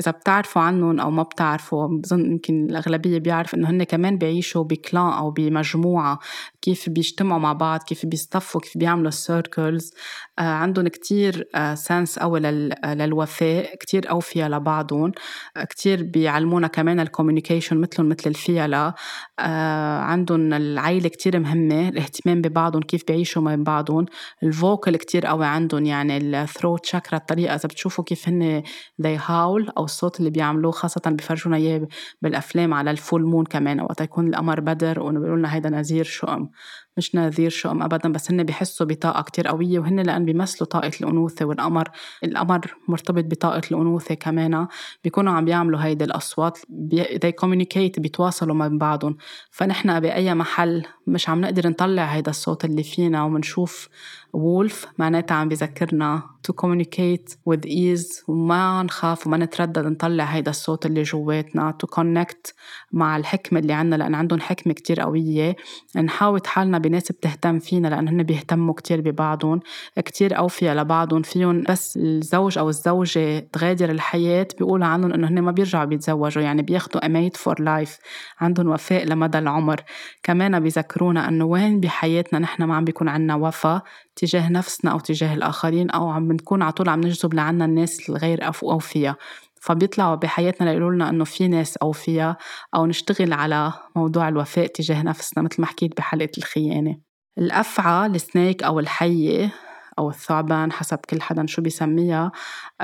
إذا 0.00 0.10
بتعرفوا 0.12 0.62
عنهم 0.62 1.00
أو 1.00 1.10
ما 1.10 1.22
بتعرفوا 1.22 1.88
بظن 1.88 2.32
يمكن 2.32 2.66
الأغلبية 2.70 3.18
بيعرف 3.18 3.54
إنه 3.54 3.70
هن 3.70 3.82
كمان 3.82 4.18
بيعيشوا 4.18 4.64
ب 4.64 4.74
clan 4.74 5.12
أو 5.12 5.30
بمجموعة. 5.30 6.18
كيف 6.62 6.88
بيجتمعوا 6.88 7.40
مع 7.40 7.52
بعض 7.52 7.82
كيف 7.82 8.06
بيصطفوا 8.06 8.60
كيف 8.60 8.78
بيعملوا 8.78 9.08
ال 9.08 9.19
circles 9.19 9.94
آه 10.38 10.42
عندهم 10.42 10.88
كتير 10.88 11.48
آه 11.54 11.74
sense 11.74 12.18
of 12.18 12.36
للوفاء 12.36 13.76
كتير 13.76 14.10
أوفياء 14.10 14.48
لبعضهم. 14.50 15.12
آه 15.56 15.64
كتير 15.64 16.02
بيعلمونا 16.02 16.66
كمان 16.66 17.00
ال 17.00 17.06
communication 17.06 17.76
مثلهم 17.80 18.08
مثل 18.08 18.30
الفيلة 18.30 18.94
آه 19.38 19.98
عندهم 19.98 20.52
العيلة 20.54 21.08
كتير 21.08 21.38
مهمة 21.40 21.88
الاهتمام 21.88 22.40
ببعضهم 22.42 22.82
كيف 22.82 23.02
بيعيشوا 23.08 23.42
مع 23.42 23.54
بعضهم. 23.58 24.06
ال 24.42 24.51
vocal 24.51 24.96
كتير 24.96 25.26
قوي 25.26 25.46
عندهم 25.46 25.84
يعني 25.86 26.16
ال 26.16 26.26
throat 26.26 26.86
chakra 26.86 27.18
الطريقة 27.18 27.54
إذا 27.54 27.66
بتشوفوا 27.68 28.04
كيف 28.04 28.28
هن 28.28 28.62
they 29.02 29.18
howl 29.18 29.72
أو 29.78 29.86
الصوت 29.90 30.18
اللي 30.18 30.30
بيعملوه 30.30 30.72
خاصة 30.72 31.02
بيفرجونا 31.06 31.56
إياه 31.56 31.88
بالأفلام 32.22 32.74
على 32.74 32.90
ال 32.90 32.97
full 32.97 33.24
moon 33.24 33.44
كمان. 33.44 33.80
وقت 33.80 34.00
يكون 34.00 34.28
القمر 34.28 34.60
بدر 34.60 35.00
وبيقولوا 35.00 35.36
لنا 35.36 35.54
هيدا 35.54 35.70
نذير 35.70 36.04
شؤم. 36.04 36.50
مش 36.96 37.14
نذير 37.14 37.50
شؤم 37.50 37.82
ابدا 37.82 38.12
بس 38.12 38.30
هن 38.30 38.42
بيحسوا 38.42 38.86
بطاقة 38.86 39.22
كتير 39.22 39.48
قوية 39.48 39.78
وهن 39.78 40.00
لأن 40.00 40.24
بيمثلوا 40.24 40.68
طاقة 40.68 40.92
الأنوثة 41.00 41.44
والقمر. 41.44 41.88
القمر 42.24 42.76
مرتبط 42.88 43.24
بطاقة 43.24 43.62
الأنوثة 43.70 44.14
كمان. 44.14 44.66
بيكونوا 45.04 45.32
عم 45.32 45.44
بيعملوا 45.44 45.80
هيدي 45.80 46.04
الأصوات 46.04 46.58
بي... 46.68 47.04
they 47.04 47.32
communicate 47.44 48.00
بيتواصلوا 48.00 48.54
مع 48.54 48.68
بعضهم. 48.72 49.16
فنحن 49.50 50.00
بأي 50.00 50.34
محل 50.34 50.86
مش 51.10 51.28
عم 51.28 51.40
نقدر 51.40 51.68
نطلع 51.68 52.04
هيدا 52.04 52.30
الصوت 52.30 52.64
اللي 52.64 52.82
فينا 52.82 53.24
ومنشوف 53.24 53.88
wolf 54.32 54.86
معناتها 54.98 55.34
عم 55.34 55.48
بذكرنا 55.48 56.22
to 56.48 56.52
communicate 56.52 57.36
with 57.50 57.66
ease 57.66 58.28
وما 58.28 58.82
نخاف 58.82 59.26
وما 59.26 59.36
نتردد 59.36 59.86
نطلع 59.86 60.24
هيدا 60.24 60.50
الصوت 60.50 60.86
اللي 60.86 61.02
جواتنا 61.02 61.74
to 61.82 61.96
connect 62.00 62.52
مع 62.92 63.16
الحكمة 63.16 63.58
اللي 63.58 63.72
عنا 63.72 63.96
لأن 63.96 64.14
عندهم 64.14 64.40
حكمة 64.40 64.72
كتير 64.72 65.00
قوية. 65.00 65.56
نحاوط 65.96 66.46
حالنا 66.46 66.78
بناس 66.78 67.12
بتهتم 67.12 67.58
فينا 67.58 67.88
لأن 67.88 68.08
هن 68.08 68.22
بيهتموا 68.22 68.74
كتير 68.74 69.00
ببعضهم. 69.00 69.60
كتير 69.98 70.38
أوفياء 70.38 70.76
لبعضهم 70.76 71.22
فيهم 71.22 71.64
بس 71.68 71.96
الزوج 71.96 72.58
أو 72.58 72.68
الزوجة 72.68 73.38
تغادر 73.38 73.90
الحياة 73.90 74.48
بيقولوا 74.58 74.86
عنهم 74.86 75.12
إنه 75.12 75.28
هن 75.28 75.40
ما 75.42 75.50
بيرجعوا 75.50 75.84
بيتزوجوا 75.84 76.42
يعني 76.42 76.62
بياخدوا 76.62 77.06
a 77.06 77.12
mate 77.12 77.36
for 77.36 77.62
life 77.62 77.98
عندهم 78.40 78.68
وفاء 78.68 79.04
لمدى 79.04 79.38
العمر. 79.38 79.80
كمان 80.22 80.54
بيذكرونا 81.00 81.28
إنه 81.28 81.44
وين 81.44 81.80
بحياتنا 81.80 82.38
نحن 82.38 82.62
ما 82.62 82.76
عم 82.76 82.84
بيكون 82.84 83.08
عنا 83.08 83.34
وفا 83.34 83.82
تجاه 84.16 84.48
نفسنا 84.48 84.90
أو 84.90 84.98
تجاه 84.98 85.34
الآخرين 85.34 85.90
أو 85.90 86.08
عم 86.08 86.28
بنكون 86.28 86.62
على 86.62 86.72
طول 86.72 86.88
عم 86.88 87.00
نجذب 87.00 87.34
لعنا 87.34 87.64
الناس 87.64 88.10
الغير 88.10 88.50
أوفياء 88.62 89.16
فبيطلعوا 89.60 90.14
بحياتنا 90.14 90.66
ليقولوا 90.68 90.92
لنا 90.92 91.08
إنه 91.08 91.24
في 91.24 91.48
ناس 91.48 91.76
اوفياء 91.76 92.36
أو 92.74 92.86
نشتغل 92.86 93.32
على 93.32 93.72
موضوع 93.96 94.28
الوفاء 94.28 94.66
تجاه 94.66 95.02
نفسنا 95.02 95.42
مثل 95.44 95.60
ما 95.60 95.66
حكيت 95.66 95.96
بحلقة 95.96 96.30
الخيانة. 96.38 96.96
الأفعى 97.38 98.06
ال 98.06 98.16
snake 98.16 98.62
أو 98.62 98.80
الحية 98.80 99.52
أو 100.00 100.10
الثعبان 100.10 100.72
حسب 100.72 100.98
كل 101.10 101.22
حدا 101.22 101.46
شو 101.46 101.62
بيسميها 101.62 102.32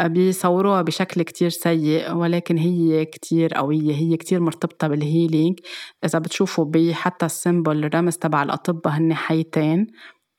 بيصوروها 0.00 0.82
بشكل 0.82 1.22
كتير 1.22 1.48
سيء 1.48 2.14
ولكن 2.14 2.58
هي 2.58 3.04
كتير 3.04 3.54
قوية 3.54 3.94
هي 3.94 4.16
كتير 4.16 4.40
مرتبطة 4.40 4.88
بال 4.88 5.04
healing 5.04 5.58
إذا 6.04 6.18
بتشوفوا 6.18 6.92
حتى 6.92 7.26
ال 7.26 7.34
symbol 7.34 7.84
الرمز 7.84 8.16
تبع 8.16 8.42
الأطباء 8.42 8.92
هن 8.92 9.14
حيتين 9.14 9.86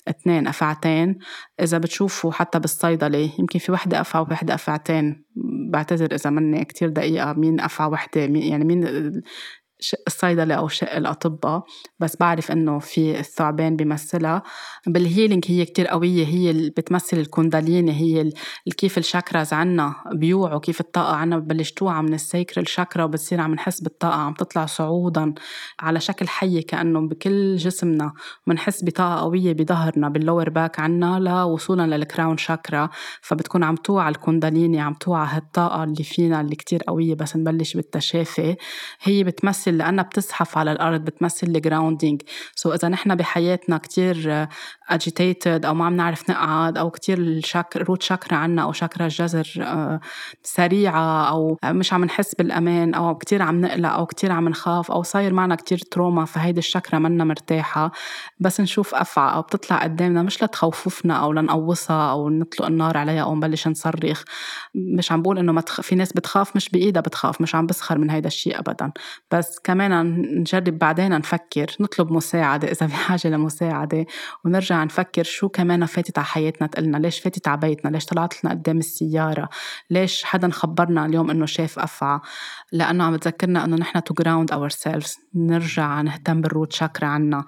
اثنين 0.09 0.47
أفعتين. 0.47 1.19
إذا 1.61 1.77
بتشوفوا 1.77 2.31
حتى 2.31 2.59
بالصيدلة 2.59 3.31
يمكن 3.39 3.59
في 3.59 3.71
وحدة 3.71 4.01
أفعى 4.01 4.21
ووحدة 4.21 4.53
أفعتين. 4.53 5.25
بعتذر 5.71 6.15
إذا 6.15 6.29
مني 6.29 6.65
كتير 6.65 6.89
دقيقة 6.89 7.33
مين 7.33 7.59
أفعى 7.59 7.89
وحدة 7.89 8.21
يعني 8.21 8.65
مين 8.65 8.83
شق 9.79 9.99
الصيدلة 10.07 10.55
أو 10.55 10.67
شق 10.67 10.95
الأطباء 10.95 11.63
بس 11.99 12.17
بعرف 12.19 12.51
إنه 12.51 12.79
في 12.79 13.19
الثعبان 13.19 13.75
بيمثلها. 13.75 14.43
بال 14.87 15.00
healing 15.00 15.45
هي 15.47 15.65
كتير 15.65 15.87
قوية 15.87 16.25
هي 16.25 16.51
اللي 16.51 16.69
بتمثل 16.69 17.17
الكونداليني 17.17 17.91
هي 17.91 18.31
كيف 18.77 18.97
ال 18.97 19.04
chakras 19.04 19.53
عنا 19.53 19.95
بيوعوا 20.13 20.59
كيف 20.59 20.79
الطاقة 20.79 21.15
عنا 21.15 21.37
ببلش 21.37 21.71
توعى 21.71 22.01
من 22.01 22.13
ال 22.13 22.21
sacral 22.21 22.67
chakra 22.69 23.03
وبتصير 23.03 23.41
عم 23.41 23.53
نحس 23.53 23.81
بالطاقة 23.81 24.15
عم 24.15 24.33
تطلع 24.33 24.65
صعودا 24.65 25.33
على 25.79 25.99
شكل 25.99 26.27
حية 26.27 26.65
كأنه 26.65 27.07
بكل 27.07 27.55
جسمنا. 27.55 28.13
بنحس 28.47 28.83
بطاقة 28.83 29.21
قوية 29.21 29.53
بظهرنا 29.53 30.09
بال 30.09 30.21
lower 30.21 30.49
back 30.49 30.79
عنا 30.79 31.19
لوصولا 31.19 31.97
لل 31.97 32.09
crown 32.09 32.37
chakra 32.37 32.89
فبتكون 33.21 33.63
عم 33.63 33.75
توعى 33.75 34.09
الكونداليني 34.09 34.79
عم 34.79 34.93
توعى 34.93 35.27
هالطاقة 35.29 35.83
اللي 35.83 36.03
فينا 36.03 36.41
اللي 36.41 36.55
كتير 36.55 36.83
قوية 36.83 37.15
بس 37.15 37.35
نبلش 37.35 37.73
بالتشافي. 37.73 38.55
هي 39.01 39.23
بتمثل 39.23 39.66
بتمثل 39.67 39.77
لأنها 39.77 40.03
بتزحف 40.03 40.57
على 40.57 40.71
الأرض 40.71 41.01
بتمثل 41.01 41.47
ال 41.47 42.21
grounding 42.55 42.69
so 42.69 42.71
so 42.71 42.73
إذا 42.73 42.87
نحن 42.87 43.15
بحياتنا 43.15 43.77
كتير 43.77 44.47
agitated 44.89 45.65
أو 45.65 45.73
ما 45.73 45.85
عم 45.85 45.95
نعرف 45.95 46.29
نقعد 46.29 46.77
أو 46.77 46.89
كتير 46.89 47.17
ال 47.17 47.29
chak 47.29 47.77
root 47.77 48.01
chakra 48.01 48.37
عنا 48.37 48.63
أو 48.63 48.71
شاكرا 48.71 49.05
الجزر 49.05 49.53
آه، 49.61 49.99
سريعة 50.43 51.29
أو 51.29 51.57
مش 51.65 51.93
عم 51.93 52.05
نحس 52.05 52.35
بالأمان 52.35 52.93
أو 52.93 53.15
كتير 53.15 53.41
عم 53.41 53.61
نقلق 53.61 53.89
أو 53.89 54.05
كتير 54.05 54.31
عم 54.31 54.49
نخاف 54.49 54.91
أو 54.91 55.03
صاير 55.03 55.33
معنا 55.33 55.55
كتير 55.55 55.77
trauma 55.77 56.25
فهيدي 56.25 56.59
الشاكرا 56.59 56.99
منا 56.99 57.23
مرتاحة. 57.23 57.91
بس 58.39 58.61
نشوف 58.61 58.95
أفعى 58.95 59.33
أو 59.33 59.41
بتطلع 59.41 59.83
قدامنا 59.83 60.23
مش 60.23 60.43
لتخوفنا 60.43 61.13
أو 61.23 61.33
لنقوصها 61.33 62.11
أو 62.11 62.29
نطلق 62.29 62.65
النار 62.67 62.97
عليها 62.97 63.23
أو 63.23 63.35
نبلش 63.35 63.67
نصرخ. 63.67 64.23
مش 64.75 65.11
عم 65.11 65.21
بقول 65.21 65.37
إنه 65.39 65.51
ما 65.51 65.61
تخ... 65.61 65.81
في 65.81 65.95
ناس 65.95 66.13
بتخاف 66.13 66.55
مش 66.55 66.69
بإيدها 66.69 67.01
بتخاف 67.01 67.41
مش 67.41 67.55
عم 67.55 67.65
بسخر 67.65 67.97
من 67.97 68.09
هيدا 68.09 68.27
الشيء 68.27 68.59
أبدا. 68.59 68.91
بس 69.31 69.59
كمان 69.63 70.21
نجرب 70.39 70.77
بعدين 70.77 71.11
نفكر 71.11 71.67
نطلب 71.79 72.11
مساعدة 72.11 72.71
إذا 72.71 72.85
بحاجة 72.85 73.27
لمساعدة 73.27 74.05
ونرجع 74.45 74.76
نفكر 74.83 75.23
شو 75.23 75.49
كمان 75.49 75.85
فاتت 75.85 76.17
على 76.17 76.25
حياتنا 76.27 76.67
تقلنا 76.67 76.97
ليش 76.97 77.19
فاتت 77.19 77.47
على 77.47 77.59
بيتنا 77.59 77.89
ليش 77.89 78.05
طلعت 78.05 78.43
لنا 78.43 78.53
قدام 78.53 78.77
السيارة 78.77 79.49
ليش 79.89 80.23
حدا 80.23 80.49
خبرنا 80.51 81.05
اليوم 81.05 81.29
إنه 81.29 81.45
شاف 81.45 81.79
أفعى 81.79 82.19
لأنه 82.71 83.03
عم 83.03 83.15
تذكرنا 83.15 83.65
إنه 83.65 83.75
نحن 83.75 83.99
to 83.99 84.23
ground 84.23 84.55
ourselves 84.57 85.19
نرجع 85.35 86.01
نهتم 86.01 86.41
بالروت 86.41 86.73
شاكرا 86.73 87.07
عنا. 87.07 87.45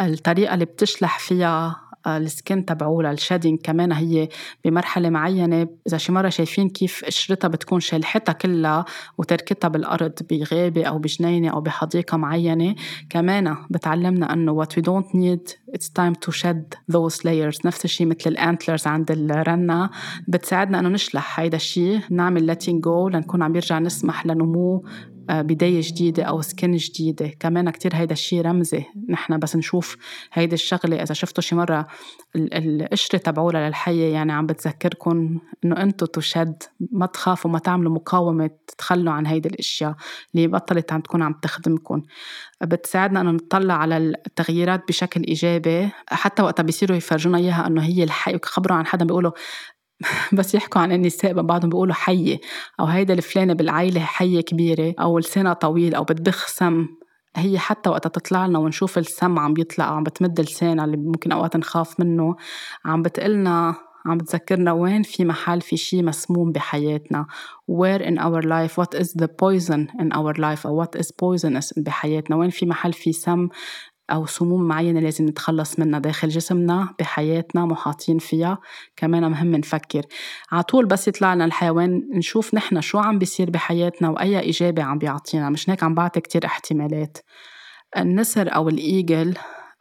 الطريقة 0.00 0.54
اللي 0.54 0.64
بتشلح 0.64 1.18
فيها 1.18 1.91
السكن 2.06 2.64
تبعولها 2.64 3.12
الشادينج 3.12 3.58
كمان 3.60 3.92
هي 3.92 4.28
بمرحلة 4.64 5.10
معينة. 5.10 5.68
إذا 5.88 5.98
شي 5.98 6.12
مرة 6.12 6.28
شايفين 6.28 6.68
كيف 6.68 7.04
قشرتها 7.04 7.48
بتكون 7.48 7.80
شالحتها 7.80 8.32
كلها 8.32 8.84
وتركتها 9.18 9.68
بالأرض 9.68 10.12
بغابة 10.30 10.84
أو 10.84 10.98
بجنينة 10.98 11.50
أو 11.50 11.60
بحديقة 11.60 12.16
معينة 12.16 12.74
كمان 13.10 13.56
بتعلمنا 13.70 14.32
إنه 14.32 14.64
what 14.64 14.68
we 14.68 14.82
don't 14.82 15.14
need 15.14 15.62
it's 15.76 15.88
time 15.88 16.14
to 16.26 16.32
shed 16.32 16.74
those 16.92 17.24
layers. 17.24 17.66
نفس 17.66 17.84
الشيء 17.84 18.06
مثل 18.06 18.30
الأنتلرز 18.30 18.86
عند 18.86 19.10
الرنة 19.10 19.90
بتساعدنا 20.28 20.78
إنه 20.78 20.88
نشلح 20.88 21.40
هيدا 21.40 21.56
الشيء 21.56 22.00
نعمل 22.10 22.56
letting 22.56 22.80
go 22.86 23.14
لنكون 23.14 23.42
عم 23.42 23.56
يرجع 23.56 23.78
نسمح 23.78 24.26
لنمو 24.26 24.84
بداية 25.32 25.80
جديدة 25.84 26.22
أو 26.22 26.42
سكن 26.42 26.76
جديدة. 26.76 27.30
كمان 27.40 27.70
كتير 27.70 27.96
هيدا 27.96 28.12
الشيء 28.12 28.40
رمزي. 28.40 28.84
نحن 29.08 29.38
بس 29.38 29.56
نشوف 29.56 29.96
هيدي 30.32 30.54
الشغلة. 30.54 31.02
إذا 31.02 31.14
شفتوا 31.14 31.42
شي 31.42 31.54
مرة 31.54 31.86
القشرة 32.36 33.18
تبعولها 33.18 33.68
للحية 33.68 34.12
يعني 34.12 34.32
عم 34.32 34.46
بتذكركم 34.46 35.40
إنه 35.64 35.82
أنتوا 35.82 36.06
تشد. 36.06 36.62
ما 36.92 37.06
تخافوا 37.06 37.50
ما 37.50 37.58
تعملوا 37.58 37.92
مقاومة 37.92 38.50
تتخلوا 38.66 39.12
عن 39.12 39.26
هيدي 39.26 39.48
الأشياء 39.48 39.94
اللي 40.34 40.46
بطلت 40.46 40.92
عم 40.92 41.00
تكون 41.00 41.22
عم 41.22 41.32
تخدمكم 41.42 42.02
بتساعدنا 42.62 43.20
إنه 43.20 43.30
نطلع 43.30 43.74
على 43.74 43.96
التغييرات 43.96 44.88
بشكل 44.88 45.22
إيجابي. 45.22 45.90
حتى 46.08 46.42
وقتها 46.42 46.62
بيصيروا 46.62 46.96
يفرجونا 46.96 47.38
إياها 47.38 47.66
إنه 47.66 47.82
هي 47.82 48.04
الحي. 48.04 48.38
خبروا 48.44 48.76
عن 48.76 48.86
حدا 48.86 49.04
بيقولوا 49.04 49.32
بس 50.38 50.54
يحكوا 50.54 50.80
عن 50.80 50.92
النساء 50.92 51.42
بعضهم 51.42 51.70
بيقولوا 51.70 51.94
حية 51.94 52.40
أو 52.80 52.84
هيدا 52.84 53.14
الفلانة 53.14 53.52
بالعيلة 53.52 54.00
حية 54.00 54.40
كبيرة 54.40 54.94
أو 55.00 55.18
لسانها 55.18 55.52
طويل 55.52 55.94
أو 55.94 56.04
بتبخ 56.04 56.46
سم 56.46 56.86
هي 57.36 57.58
حتى 57.58 57.90
وقتها 57.90 58.10
تطلع 58.10 58.46
لنا 58.46 58.58
ونشوف 58.58 58.98
السم 58.98 59.38
عم 59.38 59.54
بيطلع 59.54 59.84
عم 59.84 60.02
بتمد 60.02 60.40
لسانها 60.40 60.84
اللي 60.84 60.96
ممكن 60.96 61.32
أوقات 61.32 61.56
نخاف 61.56 62.00
منه. 62.00 62.36
عم 62.84 63.02
بتقلنا 63.02 63.74
عم 64.06 64.18
بتذكرنا 64.18 64.72
وين 64.72 65.02
في 65.02 65.24
محل 65.24 65.60
في 65.60 65.76
شيء 65.76 66.02
مسموم 66.02 66.52
بحياتنا. 66.52 67.26
Where 67.70 68.02
in 68.02 68.18
our 68.18 68.42
life 68.42 68.76
what 68.82 69.00
is 69.00 69.08
the 69.22 69.28
poison 69.28 69.88
in 70.00 70.12
our 70.12 70.34
life 70.34 70.66
أو 70.66 70.84
what 70.84 71.00
is 71.00 71.06
poisonous 71.06 71.72
بحياتنا؟ 71.76 72.36
وين 72.36 72.50
في 72.50 72.66
محل 72.66 72.92
في 72.92 73.12
سم 73.12 73.48
أو 74.12 74.26
سموم 74.26 74.62
معينة 74.62 75.00
لازم 75.00 75.26
نتخلص 75.26 75.78
منها 75.78 75.98
داخل 75.98 76.28
جسمنا 76.28 76.94
بحياتنا 76.98 77.66
محاطين 77.66 78.18
فيها. 78.18 78.58
كمان 78.96 79.30
مهم 79.30 79.56
نفكر. 79.56 80.02
على 80.52 80.62
طول 80.62 80.86
بس 80.86 81.08
يطلع 81.08 81.34
لنا 81.34 81.44
الحيوان 81.44 82.08
نشوف 82.14 82.54
نحن 82.54 82.80
شو 82.80 82.98
عم 82.98 83.18
بيصير 83.18 83.50
بحياتنا 83.50 84.08
وأي 84.08 84.50
إجابة 84.50 84.82
عم 84.82 84.98
بيعطينا. 84.98 85.50
مش 85.50 85.70
هيك 85.70 85.82
عم 85.82 85.94
بعطي 85.94 86.20
كتير 86.20 86.46
احتمالات. 86.46 87.18
النسر 87.96 88.54
أو 88.54 88.68
الإيجل 88.68 89.34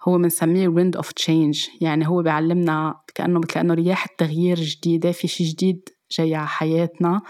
هو 0.08 0.18
بنسميه 0.18 0.70
wind 0.70 1.00
of 1.02 1.08
change 1.08 1.70
يعني 1.82 2.08
هو 2.08 2.22
بيعلمنا 2.22 2.96
كأنه 3.16 3.42
كأنه 3.42 3.74
رياح 3.74 4.06
التغيير 4.12 4.60
جديدة 4.60 5.12
في 5.12 5.28
شيء 5.28 5.48
جديد 5.48 5.90
جاي 6.12 6.36
على 6.36 6.48
حياتنا. 6.48 7.22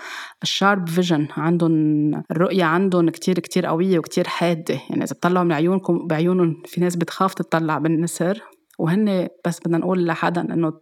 الشارب 0.44 0.90
فيجن 0.90 1.28
عندهم 1.38 1.72
الرؤية 2.32 2.64
عندهم 2.64 3.10
كتير 3.10 3.40
كتير 3.40 3.66
قوية 3.66 4.00
وكتير 4.00 4.28
حادة. 4.28 4.80
يعني 4.90 5.04
إذا 5.04 5.14
بتطلعوا 5.14 5.46
من 5.46 5.52
عيونكم 5.52 6.08
بعيونهم 6.08 6.64
في 6.66 6.82
ناس 6.82 6.96
بتخاف 6.96 7.34
تطلع 7.34 7.78
بالنسر 7.78 8.42
وهن 8.80 9.28
بس 9.46 9.60
بدنا 9.60 9.78
نقول 9.78 10.06
لحدا 10.06 10.42
إنه 10.42 10.74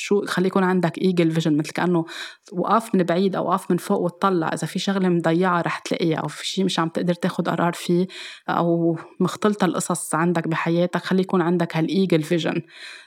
شو 0.00 0.26
خلي 0.26 0.46
يكون 0.46 0.64
عندك 0.64 0.98
eagle 0.98 1.30
vision 1.30 1.56
مثل 1.56 1.70
كأنه 1.70 2.04
وقف 2.52 2.94
من 2.94 3.02
بعيد 3.02 3.36
أو 3.36 3.48
وقف 3.48 3.70
من 3.70 3.76
فوق 3.76 4.00
وتطلع. 4.00 4.48
إذا 4.48 4.66
في 4.66 4.78
شغلة 4.78 5.08
مضيعة 5.08 5.60
رح 5.60 5.78
تلاقيها 5.78 6.16
أو 6.18 6.28
في 6.28 6.46
شيء 6.46 6.64
مش 6.64 6.78
عم 6.78 6.88
تقدر 6.88 7.14
تاخد 7.14 7.48
قرار 7.48 7.72
فيه 7.72 8.06
أو 8.48 8.98
مختلطة 9.20 9.64
القصص 9.64 10.14
عندك 10.14 10.48
بحياتك 10.48 11.02
خلي 11.02 11.22
يكون 11.22 11.42
عندك 11.42 11.76
هال 11.76 11.89
eagle 11.89 12.22
vision 12.22 12.62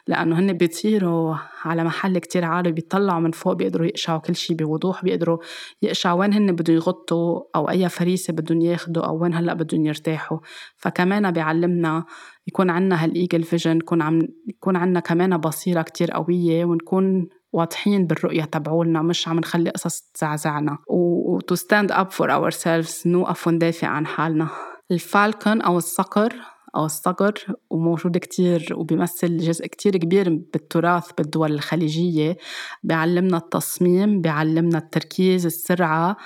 لأنه 0.08 0.40
هن 0.40 0.54
بيطيروا 0.54 1.36
على 1.66 1.84
محل 1.84 2.18
كتير 2.18 2.46
عالي 2.46 2.72
بيطلعوا 2.72 3.20
من 3.20 3.32
فوق 3.32 3.54
بيقدروا 3.54 3.88
يقشعوا 3.88 4.20
كل 4.20 4.36
شيء 4.36 4.56
بوضوح 4.56 5.04
بيقدروا 5.04 5.38
يقشعوا 5.82 6.20
وين 6.20 6.34
هن 6.34 6.52
بدهم 6.52 6.76
يغطوا 6.76 7.42
أو 7.56 7.70
أي 7.70 7.90
فريسة 7.90 8.34
بدهم 8.34 8.62
ياخذوا 8.62 9.06
أو 9.06 9.24
وين 9.24 9.34
هلأ 9.34 9.54
بدهم 9.54 9.86
يرتاحوا. 9.86 10.38
فكمان 10.76 11.32
بيعلمنا 11.32 12.06
يكون 12.48 12.70
عنا 12.70 13.04
هالإيجل 13.04 13.44
فيجن 13.44 13.78
يكون 13.78 14.02
عم 14.02 14.22
يكون 14.48 14.76
عنا 14.76 15.00
كمان 15.00 15.38
بصيرة 15.38 15.82
كتير 15.82 16.12
قوية 16.12 16.66
ونكون 16.66 17.28
واضحين 17.54 18.08
بالرؤية 18.08 18.44
تبعولنا 18.44 19.02
مش 19.02 19.28
عم 19.28 19.40
نخلي 19.40 19.70
قصص 19.70 20.02
تزعزعنا. 20.14 20.78
و 20.88 21.40
to 21.40 21.56
stand 21.56 21.92
up 21.92 22.12
for 22.12 22.30
ourselves 22.30 23.08
نوقف 23.08 23.48
وندافع 23.48 23.88
عن 23.88 24.08
حالنا. 24.08 24.48
الفالكون 24.92 25.62
أو 25.62 25.78
الصقر 25.78 26.34
أو 26.76 26.86
الصقر 26.86 27.34
وموجود 27.70 28.18
كتير 28.18 28.74
وبيمثل 28.76 29.38
جزء 29.38 29.68
كتير 29.68 29.98
كبير 29.98 30.30
بالتراث 30.54 31.12
بالدول 31.18 31.52
الخليجية. 31.52 32.38
بيعلمنا 32.84 33.38
التصميم 33.38 34.22
بيعلمنا 34.22 34.78
التركيز 34.78 35.46
السرعة 35.46 36.18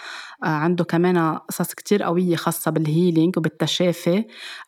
آه، 0.43 0.47
عنده 0.47 0.83
كمان 0.83 1.37
قصص 1.37 1.73
كتير 1.73 2.03
قوية 2.03 2.35
خاصة 2.35 2.71
بالهيلينج 2.71 3.37
وبالتشافي. 3.37 4.25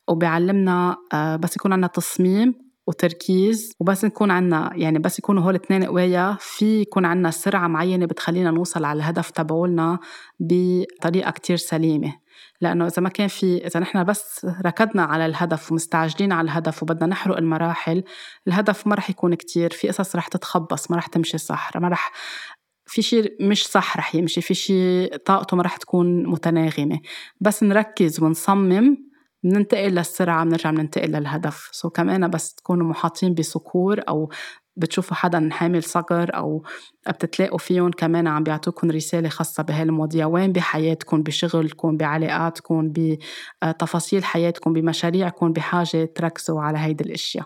وبيعلمنا 0.08 0.98
آه، 1.14 1.36
بس 1.36 1.56
يكون 1.56 1.74
عنا 1.74 1.88
تصميم 1.88 2.68
وتركيز 2.88 3.72
وبس 3.80 4.06
نكون 4.06 4.32
عنا 4.32 4.72
يعني 4.76 5.00
بس 5.00 5.20
يكونوا 5.20 5.44
هول 5.44 5.56
الاثنين 5.56 5.84
قوايا 5.84 6.38
في 6.40 6.82
يكون 6.82 7.06
عنا 7.06 7.32
سرعة 7.32 7.68
معينة 7.68 8.06
بتخلينا 8.06 8.52
نوصل 8.52 8.86
على 8.86 8.98
الهدف 8.98 9.30
تبعولنا 9.30 10.00
بطريقة 10.40 11.32
كتير 11.32 11.58
سليمة. 11.58 12.14
لأنه 12.62 12.88
إذا 12.88 13.02
ما 13.02 13.10
كان 13.10 13.28
في 13.28 13.68
إذا 13.68 13.80
نحن 13.80 14.04
بس 14.04 14.48
ركضنا 14.66 15.04
على 15.04 15.26
الهدف 15.26 15.72
ومستعجلين 15.72 16.32
على 16.32 16.46
الهدف 16.46 16.84
وبدنا 16.84 17.06
نحرق 17.06 17.38
المراحل 17.38 18.04
الهدف 18.48 18.88
ما 18.88 18.96
رح 18.96 19.10
يكون 19.10 19.36
كتير 19.36 19.70
في 19.74 19.88
قصص 19.88 20.16
رح 20.16 20.28
تتخبص 20.28 20.92
ما 20.92 20.98
رح 20.98 21.08
تمشي 21.08 21.38
صح 21.38 21.78
ما 21.78 21.88
رح 21.88 22.12
في 22.88 23.02
شيء 23.02 23.36
مش 23.42 23.68
صح 23.68 23.98
رح 23.98 24.16
يمشي 24.16 24.42
في 24.42 24.54
شيء 24.54 25.18
طاقته 25.18 25.58
ما 25.58 25.64
رح 25.64 25.78
تكون 25.78 26.26
متناغمة. 26.26 27.00
بس 27.42 27.64
نركز 27.64 28.24
ونصمم 28.24 28.98
بننتقل 29.44 29.90
للسرعة 29.90 30.46
بنرجع 30.46 30.72
بننتقل 30.72 31.12
للهدف. 31.12 31.70
سو 31.72 31.90
كمان 31.90 32.30
بس 32.30 32.56
تكونوا 32.56 32.88
محاطين 32.88 33.34
بصقور 33.34 34.02
أو 34.10 34.32
بتشوفوا 34.78 35.16
حدا 35.16 35.50
حامل 35.52 35.84
صقر 35.84 36.36
أو 36.36 36.64
بتتلاقوا 37.10 37.58
فيهم 37.58 37.92
كمان 37.92 38.28
عم 38.28 38.44
بيعطوكم 38.44 38.92
رسالة 38.92 39.30
خاصة 39.30 39.64
بهالمواضيع 39.64 40.26
وين 40.26 40.52
بحياتكم 40.52 41.24
بشغلكم 41.24 41.98
بعلاقاتكم 41.98 42.94
بتفاصيل 43.64 44.24
حياتكم 44.24 44.74
بمشاريعكم 44.74 45.54
بحاجة 45.54 46.06
تركزوا 46.16 46.62
على 46.62 46.78
هيدي 46.78 47.04
الأشياء. 47.04 47.46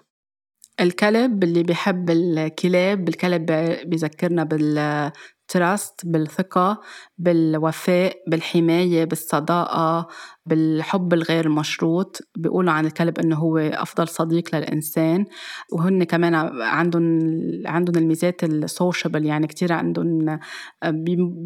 الكلب 0.79 1.43
اللي 1.43 1.63
بيحب 1.63 2.09
الكلاب 2.09 3.09
الكلب 3.09 3.45
بيذكرنا 3.85 4.43
بال 4.43 5.11
trust 5.51 6.01
بالثقة 6.05 6.81
بالوفاء 7.17 8.17
بالحماية 8.27 9.05
بالصداقة 9.05 10.07
بالحب 10.45 11.13
الغير 11.13 11.49
مشروط. 11.49 12.19
بيقولوا 12.35 12.71
عن 12.73 12.85
الكلب 12.85 13.19
إنه 13.19 13.35
هو 13.35 13.57
أفضل 13.57 14.07
صديق 14.07 14.55
للإنسان. 14.55 15.25
وهن 15.73 16.03
كمان 16.03 16.35
عندهم 16.61 17.19
عندهم 17.65 18.03
الميزات 18.03 18.43
ال 18.43 18.52
sociable 18.52 19.25
يعني 19.25 19.47
كتير 19.47 19.73
عندهم 19.73 20.39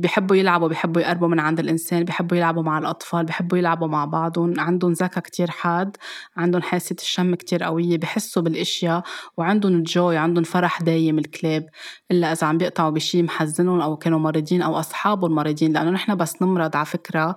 بيحبوا 0.02 0.36
يلعبوا 0.36 0.68
بيحبوا 0.68 1.02
يقربوا 1.02 1.28
من 1.28 1.40
عند 1.40 1.60
الإنسان 1.60 2.04
بيحبوا 2.04 2.38
يلعبوا 2.38 2.64
مع 2.64 2.78
الأطفال 2.78 3.26
بيحبوا 3.26 3.58
يلعبوا 3.58 3.88
مع 3.88 4.06
بعضهم. 4.06 4.60
عندهم 4.60 4.92
ذكاء 4.92 5.24
كتير 5.24 5.52
حاد 5.52 5.98
عندهم 6.38 6.62
حاسة 6.62 6.96
الشم 7.00 7.36
كتير 7.36 7.64
قوية 7.64 7.98
بحسوا 7.98 8.42
بالإشياء 8.42 9.04
وعندهم 9.38 9.76
الجوي 9.76 10.18
عندهم 10.18 10.44
فرح 10.44 10.82
دايم 10.82 11.20
الكلاب. 11.20 11.66
إلا 12.12 12.32
إذا 12.32 12.48
عم 12.48 12.58
بيقطعوا 12.58 12.90
بشيء 12.90 13.24
محزنهم 13.24 13.82
أو 13.82 13.95
كانوا 13.96 14.20
مريضين 14.20 14.62
أو 14.62 14.80
اصحابهم 14.80 15.36
مريضين 15.36 15.74
لأنه 15.74 15.92
نحن 15.92 16.16
بس 16.16 16.42
نمرض 16.42 16.76
على 16.76 16.86
فكرة 16.86 17.36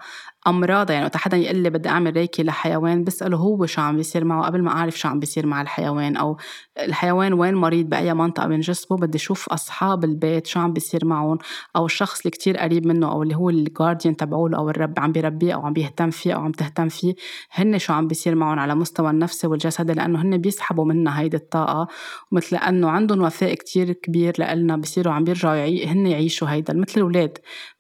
امراض 0.49 0.91
يعني 0.91 1.05
وقت 1.05 1.17
حدا 1.17 1.37
يقول 1.37 1.57
لي 1.57 1.71
بدي 1.71 1.89
أعمل 1.89 2.17
ريكي 2.17 2.43
لحيوان 2.43 3.05
بسأله 3.05 3.37
هو 3.37 3.67
شو 3.67 3.81
عم 3.81 3.97
بيصير 3.97 4.25
معه 4.25 4.47
قبل 4.47 4.63
ما 4.63 4.71
أعرف 4.71 4.99
شو 4.99 5.09
عم 5.09 5.21
بيصير 5.21 5.47
مع 5.47 5.63
الحيوان 5.63 6.17
أو 6.17 6.37
الحيوان 6.79 7.33
وين 7.33 7.55
مريض 7.55 7.89
بأي 7.89 8.15
منطقة 8.15 8.47
من 8.47 8.61
جسمه 8.61 8.99
بدي 8.99 9.19
أشوف 9.19 9.49
أصحاب 9.49 10.05
البيت 10.05 10.47
شو 10.47 10.61
عم 10.61 10.73
بيصير 10.73 11.05
معهم 11.05 11.39
أو 11.77 11.87
الشخص 11.87 12.19
اللي 12.21 12.31
كتير 12.31 12.57
قريب 12.59 12.87
منه 12.87 13.13
أو 13.13 13.23
اللي 13.23 13.37
هو 13.37 13.51
الجارديان 13.51 14.17
تبعوله 14.17 14.59
أو 14.59 14.71
الرب 14.71 14.95
عم 14.99 15.13
بيربيه 15.13 15.55
أو 15.55 15.67
عم 15.67 15.73
بيهتم 15.73 16.11
فيه 16.11 16.35
أو 16.35 16.41
عم 16.41 16.53
تهتم 16.53 16.89
فيه 16.89 17.15
هن 17.53 17.79
شو 17.79 17.93
عم 17.93 18.07
بيصير 18.09 18.35
معهم 18.35 18.59
على 18.59 18.75
مستوى 18.75 19.11
النفسي 19.11 19.47
والجسدي 19.47 19.93
لأنه 19.93 20.23
هن 20.23 20.37
بيسحبوا 20.39 20.85
منا 20.85 21.21
هيدي 21.21 21.37
الطاقة 21.37 21.89
ومثل 22.33 22.57
لأنه 22.57 22.91
عندهم 22.91 23.23
وفاء 23.23 23.55
كتير 23.55 23.93
كبير 23.93 24.35
لنا 24.39 24.77
بصيروا 24.77 25.13
عم 25.13 25.25
بيرجعوا. 25.25 25.85
هن 25.87 26.07
يعيشوا 26.07 26.49
هيدا 26.51 26.75
مثل 26.75 26.93
الأولاد 26.97 27.39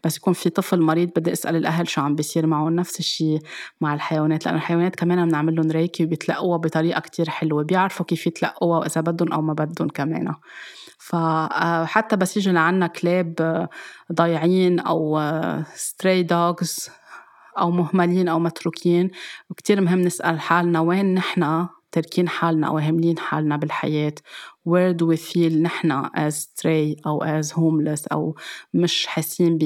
بس 0.09 0.17
يكون 0.17 0.33
في 0.33 0.51
طفل 0.51 0.81
مريض 0.81 1.11
بدي 1.17 1.33
أسأل 1.33 1.57
الأهل 1.57 1.89
شو 1.89 2.01
عم 2.01 2.15
بيصير 2.15 2.47
معه 2.47 2.69
نفس 2.69 2.99
الشيء 2.99 3.41
مع 3.81 3.95
الحيوانات 3.95 4.47
لأنه 4.47 4.57
الحيوانات 4.59 4.97
كمان 4.97 5.29
بنعمل 5.29 5.55
لهم 5.55 5.71
ريكي 5.71 6.05
وبيتلقوها 6.05 6.57
بطريقة 6.59 7.01
كتير 7.01 7.31
حلوة 7.31 7.65
بيعرفوا 7.65 8.07
كيف 8.07 8.27
يتلقوها 8.27 8.79
وإذا 8.79 9.01
بدهم 9.01 9.33
أو 9.33 9.43
ما 9.43 9.53
بدهم 9.53 9.89
كمان. 9.89 10.35
فحتى 10.99 12.17
بس 12.17 12.37
يجوا 12.37 12.53
لعنا 12.53 12.87
كلاب 12.87 13.69
ضايعين 14.13 14.81
أو 14.81 15.21
stray 15.75 16.23
dogs 16.23 16.91
أو 17.59 17.71
مهملين 17.71 18.29
أو 18.29 18.39
متروكين 18.39 19.11
وكتير 19.51 19.81
مهم 19.81 20.01
نسأل 20.01 20.41
حالنا 20.41 20.81
وين 20.81 21.15
نحن 21.15 21.67
تاركين 21.93 22.29
حالنا 22.29 22.67
أو 22.69 22.79
هاملين 22.79 23.19
حالنا 23.19 23.57
بالحياة. 23.57 24.15
Where 24.69 24.93
do 24.93 25.07
we 25.07 25.17
feel 25.17 25.53
نحن 25.53 26.07
as 26.07 26.35
stray 26.35 27.01
أو 27.07 27.41
as 27.43 27.47
homeless 27.53 28.07
أو 28.13 28.35
مش 28.75 29.07
حاسين 29.07 29.59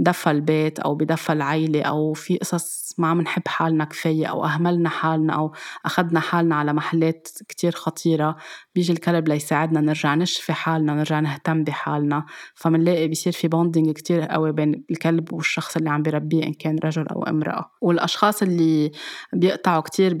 بدفى 0.00 0.30
البيت 0.30 0.78
أو 0.78 0.94
بدفى 0.94 1.32
العيلة 1.32 1.82
أو 1.82 2.12
في 2.12 2.36
قصص 2.36 2.94
ما 2.98 3.08
عم 3.08 3.20
نحب 3.20 3.42
حالنا 3.48 3.84
كفاية 3.84 4.26
أو 4.26 4.44
أهملنا 4.44 4.88
حالنا 4.88 5.32
أو 5.32 5.52
أخذنا 5.86 6.20
حالنا 6.20 6.54
على 6.56 6.72
محلات 6.72 7.28
كتير 7.48 7.72
خطيرة. 7.72 8.36
بيجي 8.78 8.92
الكلب 8.92 9.28
ليساعدنا 9.28 9.80
نرجع 9.80 10.14
نشفي 10.14 10.52
حالنا 10.52 10.94
نرجع 10.94 11.20
نهتم 11.20 11.64
بحالنا. 11.64 12.26
فمنلاقي 12.54 13.08
بيصير 13.08 13.32
في 13.32 13.48
bonding 13.48 13.90
كتير 13.90 14.20
قوي 14.20 14.52
بين 14.52 14.84
الكلب 14.90 15.32
والشخص 15.32 15.76
اللي 15.76 15.90
عم 15.90 16.02
بيربيه 16.02 16.42
إن 16.44 16.52
كان 16.52 16.78
رجل 16.84 17.06
أو 17.08 17.22
امرأة. 17.22 17.70
والأشخاص 17.80 18.42
اللي 18.42 18.92
بيقطعوا 19.32 19.80
كتير 19.80 20.14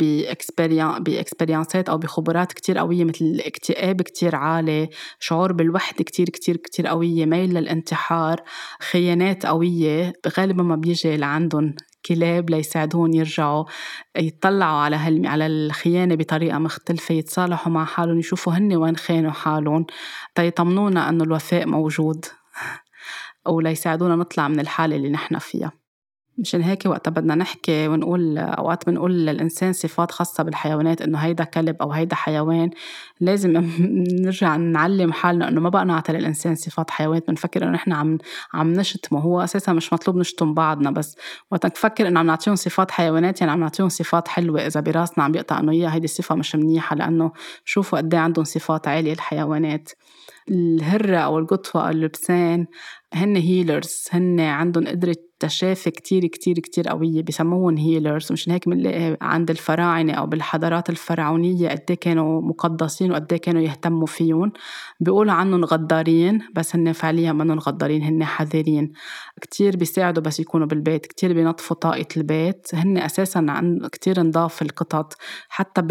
ب 1.00 1.07
experience 1.07 1.81
ات 1.81 1.88
أو 1.88 1.98
بخبرات 1.98 2.52
كتير 2.52 2.78
قوية 2.78 3.04
مثل 3.04 3.24
الاكتئاب 3.24 4.02
كتير 4.02 4.36
عالي 4.36 4.88
شعور 5.20 5.52
بالوحدة 5.52 6.04
كتير 6.04 6.28
كتير 6.28 6.56
كتير 6.56 6.86
قوية 6.86 7.26
ميل 7.26 7.54
للانتحار 7.54 8.42
خيانات 8.90 9.46
قوية 9.46 10.12
غالبا 10.38 10.62
ما 10.62 10.76
بيجي 10.76 11.16
لعندهم. 11.16 11.74
كلاب 12.06 12.50
ليساعدون 12.50 13.14
يرجعوا 13.14 13.64
يطلعوا 14.16 14.78
على 14.78 14.96
هال 14.96 15.26
على 15.26 15.46
الخيانة 15.46 16.14
بطريقة 16.14 16.58
مختلفة 16.58 17.14
يتصالحوا 17.14 17.72
مع 17.72 17.84
حالهم 17.84 18.18
يشوفوا 18.18 18.52
هن 18.52 18.76
وين 18.76 18.96
خانوا 18.96 19.30
حالهم. 19.30 19.86
تيطمنونا 20.34 21.08
إنه 21.08 21.24
الوفاء 21.24 21.66
موجود 21.66 22.24
وليساعدونا 23.48 24.16
نطلع 24.16 24.48
من 24.48 24.60
الحالة 24.60 24.96
اللي 24.96 25.08
نحن 25.08 25.38
فيها. 25.38 25.72
مشان 26.38 26.62
هيك 26.62 26.86
وقتها 26.86 27.10
بدنا 27.10 27.34
نحكي 27.34 27.88
ونقول 27.88 28.38
أوقات 28.38 28.86
بنقول 28.86 29.26
للإنسان 29.26 29.72
صفات 29.72 30.10
خاصة 30.10 30.42
بالحيوانات 30.44 31.02
إنه 31.02 31.18
هيدا 31.18 31.44
كلب 31.44 31.76
أو 31.82 31.92
هيدا 31.92 32.16
حيوان. 32.16 32.70
لازم 33.20 33.50
نرجع 34.24 34.56
نعلم 34.56 35.12
حالنا 35.12 35.48
إنه 35.48 35.60
ما 35.60 35.68
بقى 35.68 35.84
نعطي 35.84 36.12
للإنسان 36.12 36.54
صفات 36.54 36.90
حيوانات. 36.90 37.28
بنفكر 37.28 37.62
إنه 37.62 37.70
نحن 37.72 37.92
عم 37.92 38.18
عم 38.54 38.72
نشتمه. 38.72 39.20
هو 39.20 39.40
أساسا 39.40 39.72
مش 39.72 39.92
مطلوب 39.92 40.16
نشتم 40.16 40.54
بعضنا 40.54 40.90
بس. 40.90 41.16
وقت 41.50 41.66
نفكر 41.66 42.08
إنه 42.08 42.20
عم 42.20 42.26
نعطيهم 42.26 42.56
صفات 42.56 42.90
حيوانات 42.90 43.40
يعني 43.40 43.52
عم 43.52 43.60
نعطيهم 43.60 43.88
صفات 43.88 44.28
حلوة. 44.28 44.66
إذا 44.66 44.80
براسنا 44.80 45.24
عم 45.24 45.34
يقطع 45.34 45.58
إنه 45.60 45.72
هي 45.72 45.88
هيدي 45.88 46.04
الصفة 46.04 46.34
مش 46.34 46.54
منيحة 46.54 46.96
لأنه 46.96 47.32
شوفوا 47.64 47.98
قد 47.98 48.14
إيه 48.14 48.20
عندهم 48.20 48.44
صفات 48.44 48.88
عالية 48.88 49.12
الحيوانات. 49.12 49.90
الهرة 50.50 51.16
أو 51.16 51.38
القطوة 51.38 51.84
أو 51.86 51.90
اللبسان 51.90 52.66
هن 53.14 53.36
هيلرز 53.36 54.04
هن 54.12 54.40
عندهم 54.40 54.88
قدرة 54.88 55.16
تشافي 55.40 55.90
كتير 55.90 56.26
كتير 56.26 56.58
كتير 56.58 56.88
قوية. 56.88 57.22
بسموهم 57.22 57.76
هيلرز 57.76 58.32
مشان 58.32 58.52
هيك 58.52 58.64
عند 59.22 59.50
الفراعنة 59.50 60.12
أو 60.12 60.26
بالحضارات 60.26 60.90
الفرعونية 60.90 61.68
قد 61.68 61.82
إيه 61.90 61.96
كانوا 61.96 62.40
مقدسين 62.42 63.10
وقد 63.12 63.32
إيه 63.32 63.40
كانوا 63.40 63.62
يهتموا 63.62 64.06
فيهم 64.06 64.52
بيقولوا 65.00 65.32
عنهم 65.32 65.64
غدارين 65.64 66.40
بس 66.54 66.76
هن 66.76 66.92
فعليا 66.92 67.32
منهم 67.32 67.58
غدارين 67.58 68.02
هن 68.02 68.24
حذرين. 68.24 68.92
كتير 69.40 69.76
بيساعدوا 69.76 70.22
بس 70.22 70.40
يكونوا 70.40 70.66
بالبيت. 70.66 71.06
كتير 71.06 71.32
بينظفوا 71.32 71.76
طاقة 71.76 72.06
البيت. 72.16 72.68
هن 72.74 72.98
أساسا 72.98 73.46
عن 73.48 73.88
كتير 73.92 74.22
نضاف 74.22 74.62
القطط. 74.62 75.16
حتى 75.48 75.82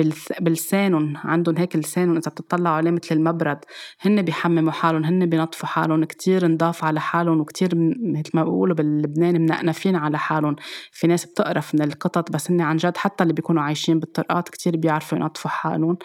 بلسانهم 0.42 1.18
عندهم 1.18 1.58
هيك 1.58 1.76
لسانهم 1.76 2.18
إذا 2.18 2.32
بتطلعوا 2.32 2.76
عليه 2.76 2.92
مثل 2.92 3.16
المبرد. 3.16 3.60
هن 4.02 4.22
بيحمموا 4.22 4.72
حالهم 4.72 5.04
هن 5.04 5.26
بينظفوا 5.26 5.68
حالهم 5.68 6.04
كتير 6.04 6.48
نضاف 6.48 6.84
على 6.84 7.00
حالهم 7.00 7.40
وكتير 7.40 7.70
مثل 8.14 8.32
ما 8.34 8.44
بيقولوا 8.44 8.76
باللبنان 9.38 9.58
منقنفين 9.58 9.96
على 9.96 10.18
حالهم. 10.18 10.56
في 10.92 11.08
ناس 11.08 11.26
بتقرف 11.26 11.76
من 11.76 11.82
القطط 11.82 12.32
بس 12.32 12.52
هن 12.52 12.62
عن 12.62 12.78
جد 12.78 12.98
حتى 12.98 13.24
اللي 13.24 13.34
بيكونوا 13.34 13.64
عايشين 13.64 14.00
بالطرقات 14.00 14.50
كتير 14.50 14.78
بيعرفوا 14.78 15.18
ينظفوا 15.18 15.52
حالهم. 15.52 15.98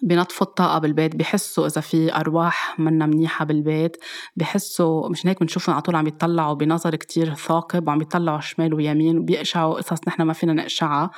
بينظفوا 0.00 0.46
الطاقة 0.46 0.78
بالبيت 0.78 1.16
بيحسوا 1.16 1.66
إذا 1.66 1.80
في 1.80 2.14
أرواح 2.14 2.80
منا 2.80 3.06
منيحة 3.06 3.44
بالبيت. 3.44 3.96
بيحسوا 4.36 5.08
مشان 5.08 5.28
هيك 5.28 5.40
بنشوفهم 5.40 5.74
على 5.74 5.82
طول 5.82 5.96
عم 5.96 6.06
يطلعوا 6.06 6.54
بنظر 6.54 6.96
كتير 6.96 7.34
ثاقب 7.34 7.88
وعم 7.88 8.00
يطلعوا 8.00 8.40
شمال 8.40 8.74
ويمين 8.74 9.18
وبيقشعوا 9.18 9.74
قصص 9.74 10.08
نحن 10.08 10.22
ما 10.22 10.32
فينا 10.32 10.52
نقشعها 10.52 11.10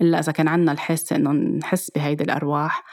إلا 0.00 0.18
إذا 0.18 0.32
كان 0.32 0.48
عنا 0.48 0.72
الحاسة 0.72 1.16
إنه 1.16 1.32
نحس 1.32 1.90
بهيدي 1.90 2.24
الأرواح. 2.24 2.84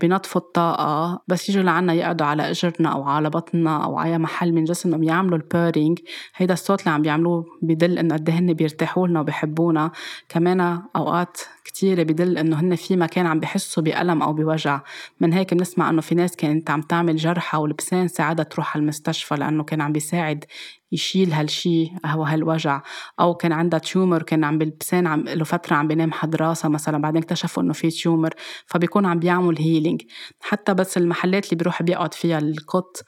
بينظفوا 0.00 0.40
الطاقة 0.40 1.22
بس 1.28 1.48
يجوا 1.48 1.62
لعنا 1.62 1.92
يقعدوا 1.92 2.26
على 2.26 2.50
إجرنا 2.50 2.92
أو 2.92 3.02
على 3.04 3.30
بطننا 3.30 3.84
أو 3.84 3.98
على 3.98 4.18
محل 4.18 4.52
من 4.52 4.64
جسمنا 4.64 4.96
بيعملوا 4.96 5.38
البيرينج 5.38 5.98
هيدا 6.36 6.54
الصوت 6.54 6.80
اللي 6.80 6.90
عم 6.90 7.02
بيعملوه 7.02 7.44
بدل 7.62 7.98
إنه 7.98 8.14
قد 8.14 8.28
إيه 8.28 8.38
هن 8.38 8.52
بيرتاحوا 8.52 9.08
لنا 9.08 9.20
وبيحبونا. 9.20 9.90
كمان 10.28 10.82
أوقات 10.96 11.40
كتيرة 11.66 12.02
بدل 12.02 12.38
إنه 12.38 12.60
هن 12.60 12.76
في 12.76 12.96
مكان 12.96 13.26
عم 13.26 13.40
بحسوا 13.40 13.82
بألم 13.82 14.22
أو 14.22 14.32
بوجع. 14.32 14.80
من 15.20 15.32
هيك 15.32 15.54
بنسمع 15.54 15.90
إنه 15.90 16.00
في 16.00 16.14
ناس 16.14 16.36
كانت 16.36 16.70
عم 16.70 16.80
تعمل 16.80 17.16
جرحى 17.16 17.58
ولبسان 17.58 18.08
ساعدها 18.08 18.44
تروح 18.44 18.76
على 18.76 18.82
المستشفى 18.82 19.34
لأنه 19.34 19.64
كان 19.64 19.80
عم 19.80 19.92
بيساعد 19.92 20.44
يشيل 20.92 21.32
هالشي 21.32 21.90
أو 22.04 22.22
هالوجع. 22.22 22.82
أو 23.20 23.34
كان 23.34 23.52
عندها 23.52 23.78
tumor 23.78 24.22
كان 24.22 24.44
هالبسين 24.44 25.06
عم 25.06 25.20
له 25.20 25.44
فترة 25.44 25.76
عم 25.76 25.88
بينام 25.88 26.12
حد 26.12 26.36
راسها 26.36 26.68
مثلا 26.68 26.98
بعدين 26.98 27.22
اكتشفوا 27.22 27.62
إنه 27.62 27.72
في 27.72 27.90
tumor 27.90 28.34
فبيكون 28.66 29.06
عم 29.06 29.18
بيعمل 29.18 29.58
healing 29.58 30.02
حتى 30.40 30.74
بس 30.74 30.96
المحلات 30.96 31.44
اللي 31.44 31.56
بيروح 31.56 31.82
بيقعد 31.82 32.14
فيها 32.14 32.38
القط 32.38 33.02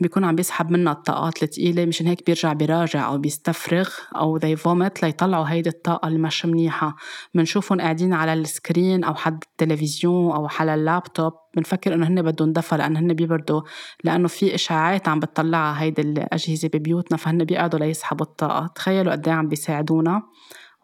بيكون 0.00 0.24
عم 0.24 0.36
بيسحب 0.36 0.70
منها 0.70 0.92
الطاقات 0.92 1.42
الثقيلة 1.42 1.84
مشان 1.84 2.06
هيك 2.06 2.26
بيرجع 2.26 2.52
بيراجع 2.52 3.06
أو 3.06 3.18
بيستفرغ 3.18 3.88
أو 4.16 4.38
they 4.38 4.58
vomit 4.58 5.02
ليطلعوا 5.02 5.44
هيدي 5.44 5.68
الطاقة 5.68 6.08
اللي 6.08 6.18
مش 6.18 6.46
منيحة. 6.46 6.96
بنشوفهم 7.34 7.80
قاعدين 7.80 8.12
على 8.12 8.32
ال 8.32 8.42
screen 8.42 9.04
أو 9.04 9.14
حد 9.14 9.44
التلفزيون 9.52 10.32
أو 10.32 10.48
على 10.60 10.74
اللابتوب. 10.74 11.32
بنفكر 11.56 11.94
إنه 11.94 12.06
هن 12.08 12.22
بدهم 12.22 12.52
دفى 12.52 12.76
لأنه 12.76 13.00
هن 13.00 13.14
بيبردوا 13.14 13.62
لأنه 14.04 14.28
في 14.28 14.54
إشعاعات 14.54 15.08
عم 15.08 15.20
بتطلعها 15.20 15.82
هيدي 15.82 16.02
الأجهزة 16.02 16.68
ببيوتنا 16.68 17.16
فهن 17.16 17.44
بيقعدوا 17.44 17.78
ليسحبوا 17.78 18.26
الطاقة. 18.26 18.66
تخيلوا 18.66 19.12
قد 19.12 19.28
إيه 19.28 19.34
عم 19.34 19.48
بيساعدونا. 19.48 20.22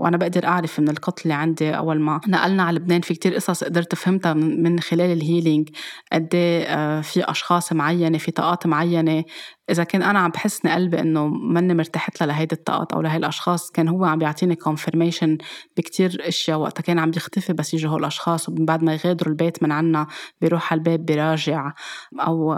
وأنا 0.01 0.17
بقدر 0.17 0.47
أعرف 0.47 0.81
من 0.81 0.89
القط 0.89 1.21
اللي 1.23 1.35
عندي 1.35 1.71
أول 1.71 2.01
ما 2.01 2.21
نقلنا 2.29 2.63
على 2.63 2.77
لبنان 2.77 3.01
في 3.01 3.15
كتير 3.15 3.35
قصص 3.35 3.65
قدرت 3.65 3.95
فهمتها 3.95 4.35
من 4.35 4.81
خلال 4.81 5.13
healing 5.13 5.62
ال 5.62 5.69
قد 6.13 6.35
إيه 6.35 7.01
في 7.01 7.31
أشخاص 7.31 7.73
معينة 7.73 8.19
في 8.19 8.31
طاقات 8.31 8.67
معينة. 8.67 9.25
إذا 9.71 9.85
كان 9.85 10.03
أنا 10.03 10.19
عم 10.19 10.31
بحسني 10.31 10.73
قلبي 10.73 11.01
إنه 11.01 11.27
ماني 11.29 11.75
مرتاحت 11.75 12.21
لها 12.21 12.27
لهيدي 12.29 12.55
الطاقات 12.55 12.93
أو 12.93 13.03
لهي 13.03 13.17
الأشخاص 13.17 13.71
كان 13.71 13.89
هو 13.89 14.05
عم 14.05 14.19
بيعطيني 14.19 14.57
confirmation 14.57 15.39
بكتير 15.77 16.29
أشياء 16.29 16.59
وقتها. 16.59 16.83
كان 16.83 16.99
عم 16.99 17.11
بيختفي 17.11 17.53
بس 17.53 17.75
يجوا 17.75 17.99
الأشخاص 17.99 18.49
ومن 18.49 18.65
بعد 18.65 18.85
ما 18.85 18.95
يغادروا 18.95 19.33
البيت 19.33 19.63
من 19.63 19.73
عنا 19.73 20.07
بيروح 20.41 20.73
على 20.73 20.79
الباب 20.79 21.07
بيراجع 21.07 21.73
أو 22.21 22.55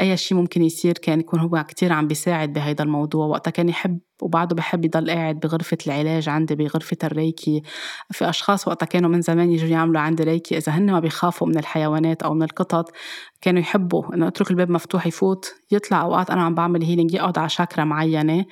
أي 0.00 0.16
شيء 0.16 0.38
ممكن 0.38 0.62
يصير 0.62 0.92
كان 0.92 1.20
يكون 1.20 1.40
هو 1.40 1.64
كتير 1.68 1.92
عم 1.92 2.06
بيساعد 2.08 2.52
بهيدا 2.52 2.84
الموضوع. 2.84 3.26
وقتها 3.26 3.50
كان 3.50 3.68
يحب 3.68 3.98
وبعده 4.22 4.56
بحب 4.56 4.84
يضل 4.84 5.10
قاعد 5.10 5.40
بغرفة 5.40 5.78
العلاج 5.86 6.28
عندي 6.28 6.54
بغرفة 6.54 6.96
ال 7.04 7.12
Reiki. 7.12 7.62
في 8.10 8.28
أشخاص 8.28 8.68
وقتها 8.68 8.86
كانوا 8.86 9.10
من 9.10 9.20
زمان 9.20 9.50
يجوا 9.50 9.68
يعملوا 9.68 10.00
عندي 10.00 10.22
ريكي 10.22 10.56
إذا 10.56 10.72
هن 10.72 10.92
ما 10.92 11.00
بيخافوا 11.00 11.46
من 11.46 11.58
الحيوانات 11.58 12.22
أو 12.22 12.34
من 12.34 12.42
القطط 12.42 12.92
كانوا 13.40 13.60
يحبوا 13.60 14.14
إنه 14.14 14.28
أترك 14.28 14.50
الباب 14.50 14.70
مفتوح 14.70 15.06
يفوت. 15.06 15.54
يطلع 15.70 16.02
أوقات 16.02 16.30
أنا 16.30 16.42
عم 16.42 16.54
بعمل 16.54 16.82
هيلينج 16.82 17.14
يقعد 17.14 17.38
على 17.38 17.48
شاكرا 17.48 17.84
معينة. 17.84 18.44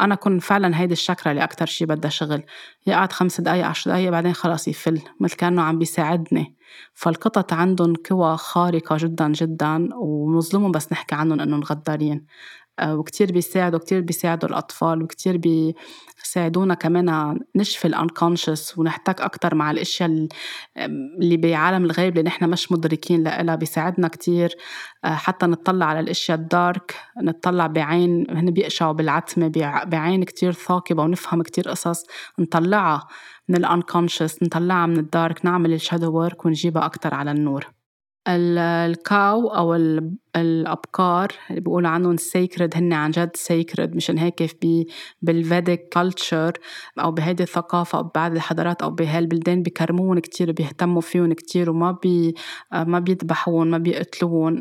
أنا 0.00 0.14
كنت 0.14 0.42
فعلا 0.42 0.80
هيدي 0.80 0.92
الشكرة 0.92 1.30
اللي 1.30 1.44
أكتر 1.44 1.66
شي 1.66 1.86
بدها 1.86 2.10
شغل. 2.10 2.42
يقعد 2.86 3.12
خمس 3.12 3.40
دقايق 3.40 3.66
عشر 3.66 3.90
دقايق 3.90 4.10
بعدين 4.10 4.32
خلاص 4.32 4.68
يفل 4.68 5.00
مثل 5.20 5.36
كأنه 5.36 5.62
عم 5.62 5.78
بيساعدني. 5.78 6.56
فالقطط 6.94 7.52
عندهم 7.52 7.94
قوى 8.10 8.36
خارقة 8.36 8.96
جدا 9.00 9.28
جدا 9.32 9.88
ومظلومهم 9.94 10.72
بس 10.72 10.92
نحكي 10.92 11.14
عنهم 11.14 11.40
إنهم 11.40 11.62
غدارين. 11.62 12.26
آه، 12.78 12.96
وكتير 12.96 13.32
بيساعدوا 13.32 13.78
كتير 13.78 14.00
بيساعدوا 14.00 14.48
الأطفال 14.48 15.02
وكتير 15.02 15.36
بيساعدونا 16.28 16.74
كمان 16.74 17.38
نشفي 17.56 17.88
ال 17.88 17.95
unconscious 17.95 18.78
ونحتك 18.78 19.20
أكتر 19.20 19.54
مع 19.54 19.70
الأشياء 19.70 20.28
اللي 20.76 21.36
بعالم 21.36 21.84
الغيب 21.84 22.18
اللي 22.18 22.28
نحن 22.28 22.50
مش 22.50 22.72
مدركين 22.72 23.22
لها 23.22 23.54
بيساعدنا 23.54 24.08
كتير. 24.08 24.50
آه، 25.04 25.14
حتى 25.14 25.46
نطلع 25.46 25.86
على 25.86 26.00
الأشياء 26.00 26.38
ال 26.38 26.49
dark 26.49 26.94
نطلع 27.22 27.66
بعين 27.66 28.26
هن 28.30 28.50
بيقشعوا 28.50 28.92
بالعتمة 28.92 29.48
بعين 29.86 30.24
كتير 30.24 30.52
ثاقبة 30.52 31.02
ونفهم 31.02 31.42
كتير 31.42 31.68
قصص. 31.68 32.04
نطلعها 32.38 33.06
من 33.48 33.56
ال 33.56 33.63
unconscious 33.63 34.42
نطلعها 34.42 34.86
من 34.86 34.98
ال 34.98 35.07
dark 35.07 35.44
نعمل 35.44 35.72
ال 35.72 35.78
shadow 35.78 36.12
work 36.12 36.46
ونجيبها 36.46 36.84
أكتر 36.84 37.14
على 37.14 37.30
النور. 37.30 37.66
ال 38.28 38.58
cow 38.58 39.48
أو 39.48 39.74
الأبقار 40.36 41.28
اللي 41.50 41.60
بيقولوا 41.60 41.90
عنهم 41.90 42.16
sacred 42.16 42.76
هن 42.76 42.92
عن 42.92 43.10
جد 43.10 43.30
sacred 43.34 43.96
مشان 43.96 44.18
هيك 44.18 44.46
في 44.46 44.86
بال 45.22 45.41
Vedic 45.41 45.88
culture 45.92 46.52
أو 46.98 47.10
بهيدي 47.12 47.42
الثقافة 47.42 47.98
أو 47.98 48.02
ببعض 48.02 48.32
الحضارات 48.32 48.82
أو 48.82 48.90
بهالبلدان 48.90 49.62
بكرمون 49.62 50.18
كتير 50.18 50.52
بيهتموا 50.52 51.00
فيهم 51.00 51.32
كتير 51.32 51.70
وما 51.70 51.92
بي 51.92 52.34
ما 52.72 52.98
بيذبحون 52.98 53.70
ما 53.70 53.78
بيقتلون 53.78 54.58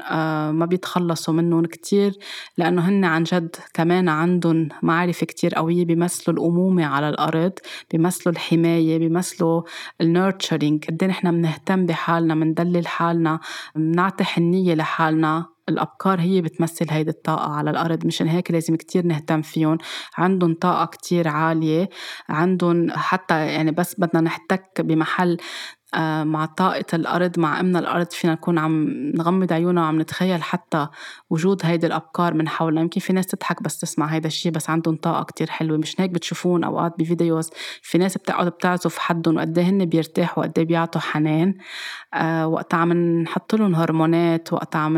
ما 0.51 0.65
بيتخلصوا 0.65 1.33
منهم 1.33 1.65
كتير 1.65 2.13
لأنه 2.57 2.89
هن 2.89 3.05
عن 3.05 3.23
جد 3.23 3.55
كمان 3.73 4.09
عندهم 4.09 4.69
معرفة 4.81 5.25
كتير 5.25 5.55
قوية 5.55 5.85
بيمثلوا 5.85 6.37
الأمومة 6.37 6.85
على 6.85 7.09
الأرض 7.09 7.53
بيمثلوا 7.91 8.33
الحماية 8.35 8.97
بيمثلوا 8.97 9.61
ال 10.01 10.10
nurturing 10.10 10.85
قد 10.85 11.03
إيه 11.03 11.09
نحن 11.09 11.31
بنهتم 11.31 11.85
بحالنا 11.85 12.35
بندلل 12.35 12.87
حالنا 12.87 13.39
بنعطي 13.75 14.23
حنية 14.23 14.73
لحالنا. 14.75 15.45
الأبقار 15.69 16.19
هي 16.21 16.41
بتمثل 16.41 16.85
هيدي 16.89 17.09
الطاقة 17.09 17.51
على 17.53 17.69
الأرض 17.69 18.05
مشان 18.05 18.27
هيك 18.27 18.51
لازم 18.51 18.75
كتير 18.75 19.05
نهتم 19.05 19.41
فيهم 19.41 19.77
عندهم 20.17 20.53
طاقة 20.53 20.85
كتير 20.85 21.27
عالية 21.27 21.89
عندهم 22.29 22.91
حتى 22.91 23.47
يعني 23.47 23.71
بس 23.71 23.99
بدنا 23.99 24.21
نحتك 24.21 24.81
بمحل 24.81 25.37
مع 26.23 26.45
طاقة 26.45 26.85
الأرض 26.93 27.39
مع 27.39 27.59
أمنا 27.59 27.79
الأرض 27.79 28.11
فينا 28.11 28.33
نكون 28.33 28.57
عم 28.59 28.87
نغمض 29.15 29.53
عيوننا 29.53 29.81
وعم 29.81 30.01
نتخيل 30.01 30.43
حتى 30.43 30.87
وجود 31.29 31.61
هيدي 31.65 31.87
الأبقار 31.87 32.33
من 32.33 32.47
حولنا. 32.47 32.81
يمكن 32.81 33.01
في 33.01 33.13
ناس 33.13 33.27
تضحك 33.27 33.63
بس 33.63 33.79
تسمع 33.79 34.05
هيدا 34.05 34.27
الشيء 34.27 34.51
بس 34.51 34.69
عندهم 34.69 34.95
طاقة 34.95 35.23
كتير 35.23 35.49
حلوة. 35.49 35.77
مش 35.77 36.01
هيك 36.01 36.11
بتشوفون 36.11 36.63
أوقات 36.63 36.93
بفيديوز؟ 36.99 37.49
في 37.81 37.97
ناس 37.97 38.17
بتقعد 38.17 38.47
بتعزف 38.47 38.97
حدهم 38.97 39.35
وقد 39.35 39.59
هن 39.59 39.85
بيرتاحوا 39.85 40.43
وقد 40.43 40.59
بيعطوا 40.59 41.01
حنان. 41.01 41.53
آه 42.13 42.47
وقت 42.47 42.73
عم 42.73 42.93
نحط 42.93 43.55
لهم 43.55 43.75
هرمونات 43.75 44.53
وقت 44.53 44.75
عم 44.75 44.97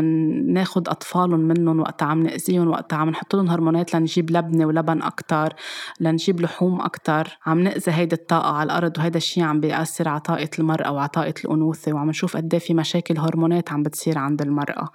ناخد 0.52 0.88
أطفالهم 0.88 1.40
منهم 1.40 1.80
وقت 1.80 2.02
عم 2.02 2.22
نأذيهم 2.22 2.68
وقت 2.68 2.94
عم 2.94 3.10
نحط 3.10 3.34
لهم 3.36 3.48
هرمونات 3.48 3.94
لنجيب 3.94 4.30
لبنة 4.30 4.66
ولبن 4.66 5.02
أكتر 5.02 5.52
لنجيب 6.00 6.40
لحوم 6.40 6.80
أكتر. 6.80 7.38
عم 7.46 7.60
نأذي 7.60 7.92
هيدي 7.92 8.16
الطاقة 8.16 8.52
على 8.52 8.66
الأرض 8.66 8.98
وهيدا 8.98 9.16
الشيء 9.16 9.44
عم 9.44 9.60
بيأثر 9.60 10.08
على 10.08 10.20
طاقة 10.20 10.50
المرأة 10.58 10.79
وعلى 10.88 11.08
طاقة 11.08 11.34
الأنوثة 11.44 11.92
وعم 11.92 12.08
نشوف 12.08 12.36
قد 12.36 12.58
في 12.58 12.74
مشاكل 12.74 13.18
هرمونات 13.18 13.72
عم 13.72 13.82
بتصير 13.82 14.18
عند 14.18 14.42
المرأة. 14.42 14.88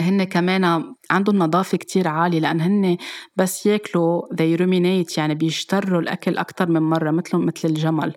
هن 0.00 0.24
كمان 0.24 0.94
عندهم 1.10 1.38
نظافة 1.38 1.78
كتير 1.78 2.08
عالية 2.08 2.40
لأن 2.40 2.60
هن 2.60 2.96
بس 3.36 3.66
ياكلوا 3.66 4.22
they 4.34 4.58
ruminate 4.60 5.18
يعني 5.18 5.34
بيشتروا 5.34 6.00
الأكل 6.00 6.38
أكتر 6.38 6.68
من 6.68 6.82
مرة 6.82 7.10
مثلهم 7.10 7.46
مثل 7.46 7.68
الجمل. 7.68 8.14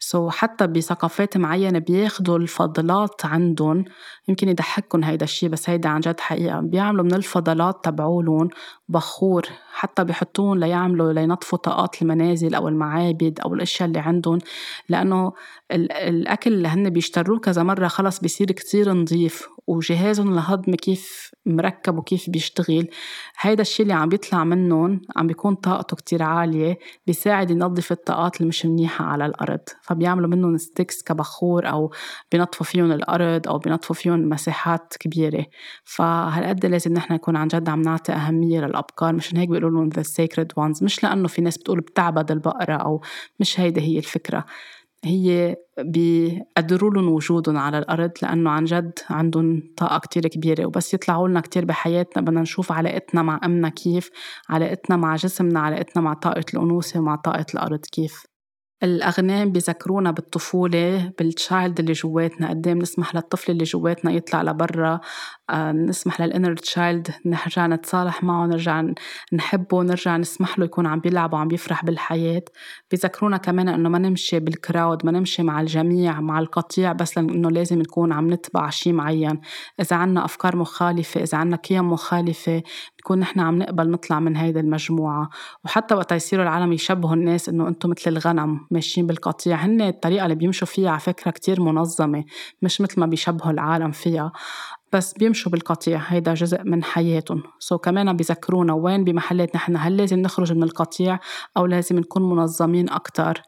سو 0.00 0.30
so 0.30 0.32
حتى 0.34 0.66
بثقافات 0.66 1.36
معينة 1.36 1.78
بياخدوا 1.78 2.38
الفضلات 2.38 3.26
عندهم 3.26 3.84
يمكن 4.28 4.48
يضحككم 4.48 5.04
هيدا 5.04 5.24
الشيء 5.24 5.48
بس 5.48 5.70
هيدا 5.70 5.88
عن 5.88 6.00
جد 6.00 6.20
حقيقة. 6.20 6.60
بيعملوا 6.60 7.04
من 7.04 7.14
الفضلات 7.14 7.84
تبعولن 7.84 8.48
بخور 8.88 9.42
حتى 9.72 10.04
بحطون 10.04 10.60
ليعملوا 10.60 11.12
لينظفوا 11.12 11.58
طاقات 11.58 12.02
المنازل 12.02 12.54
أو 12.54 12.68
المعابد 12.68 13.40
أو 13.44 13.54
الأشياء 13.54 13.88
اللي 13.88 13.98
عندهم 13.98 14.38
لأنه 14.88 15.32
الأكل 15.72 16.52
اللي 16.52 16.68
هن 16.68 16.90
بيشتروه 16.90 17.38
كذا 17.38 17.62
مرة 17.62 17.88
خلص 17.88 18.20
بيصير 18.20 18.46
كتير 18.46 18.92
نظيف 18.92 19.48
وجهازهم 19.66 20.32
الهضم 20.32 20.74
كيف 20.74 21.30
مركب 21.46 21.98
وكيف 21.98 22.30
بيشتغل. 22.30 22.88
هيدا 23.40 23.62
الشيء 23.62 23.82
اللي 23.82 23.94
عم 23.94 24.08
بيطلع 24.08 24.44
منهم 24.44 25.00
عم 25.16 25.26
بيكون 25.26 25.54
طاقته 25.54 25.96
كتير 25.96 26.22
عالية 26.22 26.78
بيساعد 27.06 27.50
ينظف 27.50 27.92
الطاقات 27.92 28.36
اللي 28.36 28.48
مش 28.48 28.66
منيحة 28.66 29.04
على 29.04 29.26
الأرض. 29.26 29.60
فبيعملوا 29.82 30.28
منهم 30.28 30.56
ستيكس 30.56 31.02
كبخور 31.02 31.68
أو 31.68 31.92
بينظفوا 32.32 32.66
فيهم 32.66 32.92
الأرض 32.92 33.48
أو 33.48 33.58
بينظفوا 33.58 33.94
فيهم 33.96 34.13
مساحات 34.16 34.94
كبيرة. 35.00 35.46
فهالقد 35.84 36.66
لازم 36.66 36.92
نحن 36.92 37.12
نكون 37.12 37.36
عن 37.36 37.48
جد 37.48 37.68
عم 37.68 37.82
نعطي 37.82 38.12
أهمية 38.12 38.60
للأبقار 38.60 39.12
مشان 39.14 39.38
هيك 39.38 39.48
بيقولوا 39.48 39.70
لهم 39.70 39.90
the 39.90 40.06
sacred 40.06 40.48
ones. 40.60 40.82
مش 40.82 41.02
لأنه 41.04 41.28
في 41.28 41.42
ناس 41.42 41.58
بتقول 41.58 41.80
بتعبد 41.80 42.30
البقرة 42.30 42.74
أو 42.74 43.02
مش 43.40 43.60
هيدا 43.60 43.82
هي 43.82 43.98
الفكرة. 43.98 44.44
هي 45.04 45.56
بيقدروا 45.78 46.90
لهم 46.90 47.08
وجودهم 47.08 47.56
على 47.56 47.78
الأرض 47.78 48.10
لأنه 48.22 48.50
عن 48.50 48.64
جد 48.64 48.98
عندهم 49.10 49.62
طاقة 49.76 49.98
كتير 49.98 50.28
كبيرة. 50.28 50.66
وبس 50.66 50.94
يطلعوا 50.94 51.28
لنا 51.28 51.40
كتير 51.40 51.64
بحياتنا 51.64 52.22
بدنا 52.22 52.40
نشوف 52.40 52.72
علاقتنا 52.72 53.22
مع 53.22 53.40
أمنا 53.44 53.68
كيف 53.68 54.10
علاقتنا 54.48 54.96
مع 54.96 55.16
جسمنا 55.16 55.60
علاقتنا 55.60 56.02
مع 56.02 56.14
طاقة 56.14 56.44
الأنوثة 56.54 57.00
ومع 57.00 57.16
طاقة 57.16 57.46
الأرض 57.54 57.80
كيف. 57.92 58.33
الأغنام 58.82 59.52
بيذكرونا 59.52 60.10
بالطفولة 60.10 61.12
بال 61.18 61.36
child 61.36 61.80
اللي 61.80 61.92
جواتنا 61.92 62.48
قد 62.50 62.62
بنسمح 62.68 63.14
للطفل 63.14 63.52
اللي 63.52 63.64
جواتنا 63.64 64.12
يطلع 64.12 64.42
لبرا. 64.42 65.00
نسمح 65.52 66.20
لل 66.20 66.30
inner 66.30 66.56
child 66.56 67.10
نرجع 67.26 67.66
نتصالح 67.66 68.24
معه 68.24 68.46
نرجع 68.46 68.84
نحبه 69.32 69.82
نرجع 69.82 70.16
نسمح 70.16 70.58
له 70.58 70.64
يكون 70.64 70.86
عم 70.86 71.00
بيلعب 71.00 71.32
وعم 71.32 71.48
بيفرح 71.48 71.84
بالحياة. 71.84 72.42
بيذكرونا 72.90 73.36
كمان 73.36 73.68
إنه 73.68 73.88
ما 73.88 73.98
نمشي 73.98 74.40
بال 74.40 74.59
crowd 74.59 75.06
ما 75.06 75.12
نمشي 75.12 75.42
مع 75.42 75.60
الجميع 75.60 76.20
مع 76.20 76.38
القطيع 76.38 76.92
بس 76.92 77.18
لأنه 77.18 77.50
لازم 77.50 77.78
نكون 77.78 78.12
عم 78.12 78.32
نتبع 78.32 78.70
شيء 78.70 78.92
معين. 78.92 79.40
إذا 79.80 79.96
عنا 79.96 80.24
أفكار 80.24 80.56
مخالفة 80.56 81.22
إذا 81.22 81.38
عنا 81.38 81.56
قيم 81.56 81.92
مخالفة 81.92 82.62
نكون 83.00 83.18
نحن 83.18 83.40
عم 83.40 83.58
نقبل 83.58 83.90
نطلع 83.90 84.20
من 84.20 84.36
هيدي 84.36 84.60
المجموعة. 84.60 85.28
وحتى 85.64 85.94
وقت 85.94 86.12
يصيروا 86.12 86.44
العالم 86.44 86.72
يشبهوا 86.72 87.14
الناس 87.14 87.48
إنه 87.48 87.68
أنتم 87.68 87.90
مثل 87.90 88.10
الغنم 88.10 88.66
ماشيين 88.70 89.06
بالقطيع. 89.06 89.56
هن 89.56 89.80
الطريقة 89.80 90.24
اللي 90.24 90.34
بيمشوا 90.34 90.66
فيها 90.66 90.90
على 90.90 91.00
فكرة 91.00 91.30
كتير 91.30 91.60
منظمة 91.60 92.24
مش 92.62 92.80
مثل 92.80 93.00
ما 93.00 93.06
بيشبهوا 93.06 93.52
العالم 93.52 93.90
فيها. 93.90 94.32
بس 94.94 95.12
بيمشوا 95.12 95.52
بالقطيع 95.52 95.98
هيدا 96.06 96.34
جزء 96.34 96.62
من 96.64 96.84
حياتهم. 96.84 97.42
سو 97.58 97.76
so 97.76 97.80
كمان 97.80 98.16
بيذكرونا 98.16 98.72
وين 98.72 99.04
بمحلات 99.04 99.56
نحن. 99.56 99.76
هل 99.76 99.96
لازم 99.96 100.18
نخرج 100.18 100.52
من 100.52 100.62
القطيع 100.62 101.18
أو 101.56 101.66
لازم 101.66 101.98
نكون 101.98 102.30
منظمين 102.30 102.90
أكتر؟ 102.90 103.42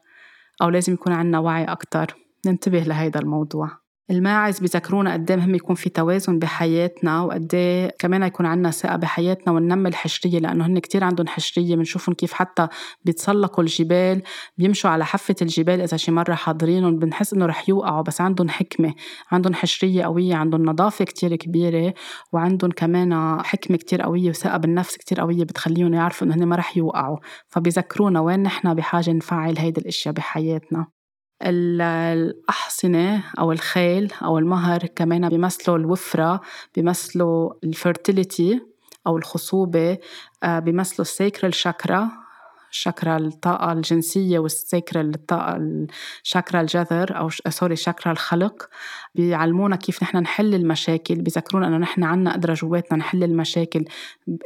أو 0.61 0.69
لازم 0.69 0.93
يكون 0.93 1.13
عنا 1.13 1.39
وعي 1.39 1.63
أكتر؟ 1.63 2.15
ننتبه 2.45 2.79
لهيدا 2.79 3.19
الموضوع. 3.19 3.86
الماعز 4.11 4.59
بيذكرونا 4.59 5.13
قد 5.13 5.31
إيه 5.31 5.37
مهم 5.37 5.55
يكون 5.55 5.75
في 5.75 5.89
توازن 5.89 6.39
بحياتنا 6.39 7.21
وقد 7.21 7.55
إيه 7.55 7.95
كمان 7.99 8.23
يكون 8.23 8.45
عندنا 8.45 8.71
ثقة 8.71 8.95
بحياتنا 8.95 9.53
وننمي 9.53 9.89
الحشرية 9.89 10.39
لأنه 10.39 10.65
هن 10.65 10.79
كتير 10.79 11.03
عندهم 11.03 11.27
حشرية 11.27 11.75
بنشوفهم 11.75 12.15
كيف 12.15 12.33
حتى 12.33 12.67
بيتسلقوا 13.05 13.63
الجبال 13.63 14.21
بيمشوا 14.57 14.89
على 14.89 15.05
حافة 15.05 15.35
الجبال 15.41 15.81
إذا 15.81 15.97
شي 15.97 16.11
مرة 16.11 16.33
حاضرينهم 16.33 16.99
بنحس 16.99 17.33
إنه 17.33 17.45
رح 17.45 17.69
يوقعوا 17.69 18.01
بس 18.01 18.21
عندهم 18.21 18.49
حكمة 18.49 18.93
عندهم 19.31 19.53
حشرية 19.53 20.03
قوية 20.03 20.35
عندهم 20.35 20.65
نظافة 20.65 21.05
كتير 21.05 21.35
كبيرة 21.35 21.93
وعندهم 22.31 22.71
كمان 22.71 23.41
حكمة 23.43 23.77
كتير 23.77 24.01
قوية 24.01 24.29
وثقة 24.29 24.57
بالنفس 24.57 24.97
كتير 24.97 25.21
قوية 25.21 25.43
بتخليهم 25.43 25.93
يعرفوا 25.93 26.27
إنه 26.27 26.35
هن 26.35 26.45
ما 26.45 26.55
رح 26.55 26.77
يوقعوا. 26.77 27.17
فبيذكرونا 27.47 28.19
وين 28.19 28.43
نحن 28.43 28.73
بحاجة 28.73 29.11
نفعل 29.11 29.57
هيدي 29.57 29.81
الإشياء 29.81 30.13
بحياتنا. 30.13 30.96
الأحصنة 31.41 33.23
أو 33.39 33.51
الخيل 33.51 34.13
أو 34.23 34.39
المهر 34.39 34.85
كمان 34.95 35.29
بيمثلوا 35.29 35.77
الوفرة 35.77 36.41
بيمثلوا 36.75 37.53
الفرتيليتي 37.63 38.61
أو 39.07 39.17
الخصوبة 39.17 39.97
آه، 40.43 40.59
بيمثلوا 40.59 41.01
ال 41.01 41.05
sacral 41.05 41.29
chakra 41.29 41.53
شاكرا 41.53 43.17
الطاقة 43.17 43.71
الجنسية 43.71 44.39
وال 44.39 44.55
sacral 44.55 45.01
الطاقة 45.01 45.87
شاكرا 46.23 46.61
الجذر 46.61 47.17
أو 47.17 47.29
sorry 47.49 47.75
شاكرا 47.75 48.11
الخلق. 48.11 48.69
بيعلمونا 49.17 49.75
كيف 49.75 50.03
نحن 50.03 50.17
نحل 50.17 50.55
المشاكل 50.55 51.15
بيذكرونا 51.15 51.67
إنه 51.67 51.77
نحن 51.77 52.03
عنا 52.03 52.33
قدرة 52.33 52.53
جواتنا 52.53 52.97
نحل 52.97 53.23
المشاكل. 53.23 53.85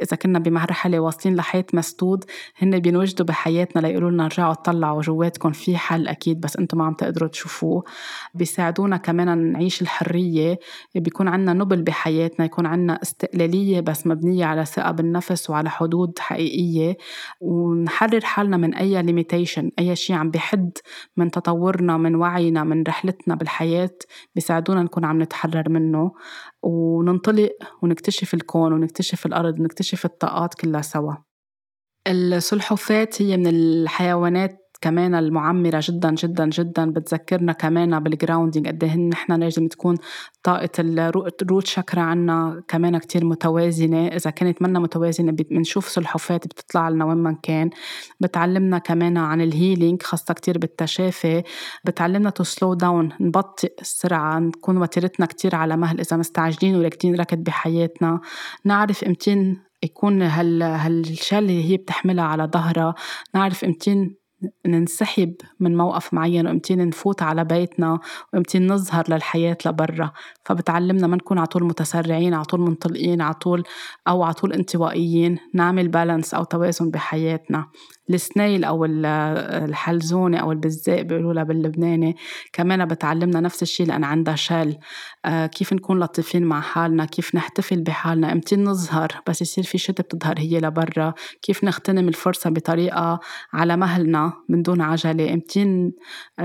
إذا 0.02 0.16
كنا 0.16 0.38
بمرحلة 0.38 1.00
واصلين 1.00 1.36
لحيط 1.36 1.64
مسدود 1.72 2.24
هن 2.58 2.78
بينوجدوا 2.78 3.26
بحياتنا 3.26 3.80
ليقولوا 3.80 4.10
لنا 4.10 4.26
رجعوا 4.26 4.54
طلعوا 4.54 5.02
جواتكم 5.02 5.52
في 5.52 5.76
حل 5.76 6.08
أكيد 6.08 6.40
بس 6.40 6.56
أنتم 6.56 6.78
ما 6.78 6.84
عم 6.84 6.94
تقدروا 6.94 7.28
تشوفوه. 7.28 7.84
بيساعدونا 8.34 8.96
كمان 8.96 9.52
نعيش 9.52 9.82
الحرية 9.82 10.58
بيكون 10.94 11.28
عنا 11.28 11.52
نبل 11.52 11.82
بحياتنا 11.82 12.44
يكون 12.46 12.66
عنا 12.66 13.02
استقلالية 13.02 13.80
بس 13.80 14.06
مبنية 14.06 14.44
على 14.44 14.64
ثقة 14.64 14.90
بالنفس 14.90 15.50
وعلى 15.50 15.70
حدود 15.70 16.18
حقيقية. 16.18 16.96
ونحرر 17.40 18.20
حالنا 18.20 18.56
من 18.56 18.74
أي 18.74 19.02
limitation 19.02 19.70
أي 19.78 19.96
شيء 19.96 20.16
عم 20.16 20.30
بحد 20.30 20.70
من 21.16 21.30
تطورنا 21.30 21.96
من 21.96 22.14
وعينا 22.14 22.64
من 22.64 22.82
رحلتنا 22.82 23.34
بالحياة. 23.34 23.90
بيساعد 24.34 24.61
بيساعدونا 24.62 24.82
نكون 24.82 25.04
عم 25.04 25.22
نتحرر 25.22 25.68
منه 25.68 26.12
وننطلق 26.62 27.50
ونكتشف 27.82 28.34
الكون 28.34 28.72
ونكتشف 28.72 29.26
الأرض 29.26 29.60
ونكتشف 29.60 30.04
الطاقات 30.04 30.54
كلها 30.54 30.82
سوا. 30.82 31.14
السلحفات 32.06 33.22
هي 33.22 33.36
من 33.36 33.46
الحيوانات 33.46 34.61
كمان 34.82 35.14
المعمرة 35.14 35.82
جدا 35.84 36.10
جدا 36.14 36.46
جدا. 36.46 36.90
بتذكرنا 36.90 37.52
كمان 37.52 38.00
بال 38.00 38.12
grounding 38.12 38.68
قد 38.68 38.84
إيه 38.84 38.96
نحن 38.96 39.32
لازم 39.32 39.68
تكون 39.68 39.96
طاقة 40.42 40.68
ال 40.78 40.96
root 40.96 41.66
chakra 41.66 42.00
عنا 42.00 42.62
كمان 42.68 42.98
كتير 42.98 43.24
متوازنة. 43.24 44.06
إذا 44.06 44.30
كانت 44.30 44.62
منا 44.62 44.78
متوازنة 44.78 45.32
بنشوف 45.32 45.88
سلحفات 45.88 46.46
بتطلع 46.46 46.88
لنا 46.88 47.04
وين 47.04 47.18
ما 47.18 47.36
كان. 47.42 47.70
بتعلمنا 48.20 48.78
كمان 48.78 49.16
عن 49.16 49.40
ال 49.40 49.48
healing 49.48 50.02
خاصة 50.02 50.34
كتير 50.34 50.58
بالتشافي. 50.58 51.42
بتعلمنا 51.84 52.30
to 52.30 52.44
slow 52.44 52.74
down 52.74 53.12
نبطئ 53.20 53.72
السرعة 53.80 54.38
نكون 54.38 54.76
وتيرتنا 54.76 55.26
كتير 55.26 55.54
على 55.54 55.76
مهل. 55.76 56.00
إذا 56.00 56.16
مستعجلين 56.16 56.76
وراكضين 56.76 57.14
ركض 57.14 57.38
بحياتنا. 57.38 58.20
نعرف 58.64 59.04
إمتين 59.04 59.62
يكون 59.84 60.22
هال 60.22 60.62
هال 60.62 60.84
shell 60.84 61.38
اللي 61.38 61.70
هي 61.70 61.76
بتحملها 61.76 62.24
على 62.24 62.50
ظهرها. 62.54 62.94
نعرف 63.34 63.64
إمتين 63.64 64.21
ننسحب 64.66 65.34
من 65.60 65.76
موقف 65.76 66.14
معين 66.14 66.46
وامتين 66.46 66.88
نفوت 66.88 67.22
على 67.22 67.44
بيتنا 67.44 68.00
وامتين 68.32 68.72
نظهر 68.72 69.04
للحياة 69.08 69.58
لبرا. 69.66 70.12
فبتعلمنا 70.44 71.06
ما 71.06 71.16
نكون 71.16 71.38
على 71.38 71.46
طول 71.46 71.64
متسرعين 71.64 72.34
على 72.34 72.44
طول 72.44 72.60
منطلقين 72.60 73.20
على 73.20 73.34
طول 73.34 73.64
أو 74.08 74.22
على 74.22 74.34
طول 74.34 74.52
انطوائيين 74.52 75.38
نعمل 75.54 75.88
بالانس 75.88 76.34
أو 76.34 76.44
توازن 76.44 76.90
بحياتنا. 76.90 77.66
السنيل 78.10 78.64
أو 78.64 78.84
الحلزونة 78.84 80.38
أو 80.38 80.52
البزاق 80.52 81.00
بيقولوا 81.00 81.34
لها 81.34 81.42
باللبناني. 81.42 82.16
كمان 82.52 82.84
بتعلمنا 82.84 83.40
نفس 83.40 83.62
الشيء 83.62 83.86
لأن 83.86 84.04
عندها 84.04 84.34
شال. 84.34 84.78
آه 85.24 85.46
كيف 85.46 85.72
نكون 85.72 86.00
لطيفين 86.00 86.44
مع 86.44 86.60
حالنا 86.60 87.04
كيف 87.04 87.34
نحتفل 87.34 87.80
بحالنا. 87.80 88.32
إمتى 88.32 88.56
نظهر 88.56 89.08
بس 89.28 89.42
يصير 89.42 89.64
في 89.64 89.78
شتى 89.78 90.02
بتظهر 90.02 90.38
هي 90.38 90.60
لبرا. 90.60 91.14
كيف 91.42 91.64
نغتنم 91.64 92.08
الفرصة 92.08 92.50
بطريقة 92.50 93.20
على 93.52 93.76
مهلنا. 93.76 94.31
من 94.48 94.62
دون 94.62 94.80
عجلة. 94.80 95.34
إمتى 95.34 95.92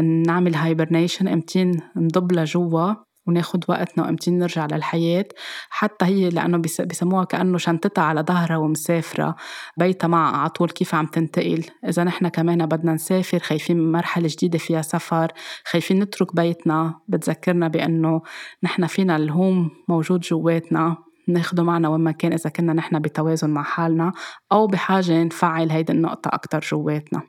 نعمل 0.03 0.55
هايبرنيشن 0.55 1.27
إمتى 1.27 1.71
نضب 1.95 2.31
لجوا 2.31 2.93
وناخد 3.27 3.63
وقتنا 3.67 4.05
وامتى 4.05 4.31
نرجع 4.31 4.67
للحياة. 4.71 5.25
حتى 5.69 6.05
هي 6.05 6.29
لأنه 6.29 6.57
بسموها 6.57 7.23
كأنه 7.23 7.57
شنطتها 7.57 8.03
على 8.03 8.21
ظهرها 8.21 8.57
ومسافرة. 8.57 9.35
بيتها 9.77 10.07
معها 10.07 10.37
على 10.37 10.49
طول 10.49 10.69
كيف 10.69 10.95
عم 10.95 11.05
تنتقل. 11.05 11.63
إذا 11.89 12.03
نحن 12.03 12.27
كمان 12.27 12.65
بدنا 12.65 12.93
نسافر 12.93 13.39
خايفين 13.39 13.77
من 13.77 13.91
مرحلة 13.91 14.27
جديدة 14.31 14.57
فيها 14.57 14.81
سفر 14.81 15.31
خايفين 15.65 15.99
نترك 15.99 16.35
بيتنا. 16.35 16.99
بتذكرنا 17.07 17.67
بأنه 17.67 18.21
نحن 18.63 18.85
فينا 18.85 19.15
الهوم 19.15 19.69
موجود 19.89 20.19
جواتنا. 20.19 20.97
ناخده 21.29 21.63
معنا 21.63 21.89
وين 21.89 22.01
ما 22.01 22.11
كان 22.11 22.33
إذا 22.33 22.49
كنا 22.49 22.73
نحن 22.73 22.99
بتوازن 22.99 23.49
مع 23.49 23.63
حالنا 23.63 24.11
أو 24.51 24.67
بحاجة 24.67 25.23
نفعل 25.23 25.71
هيدي 25.71 25.93
النقطة 25.93 26.29
أكتر 26.33 26.59
جواتنا. 26.59 27.21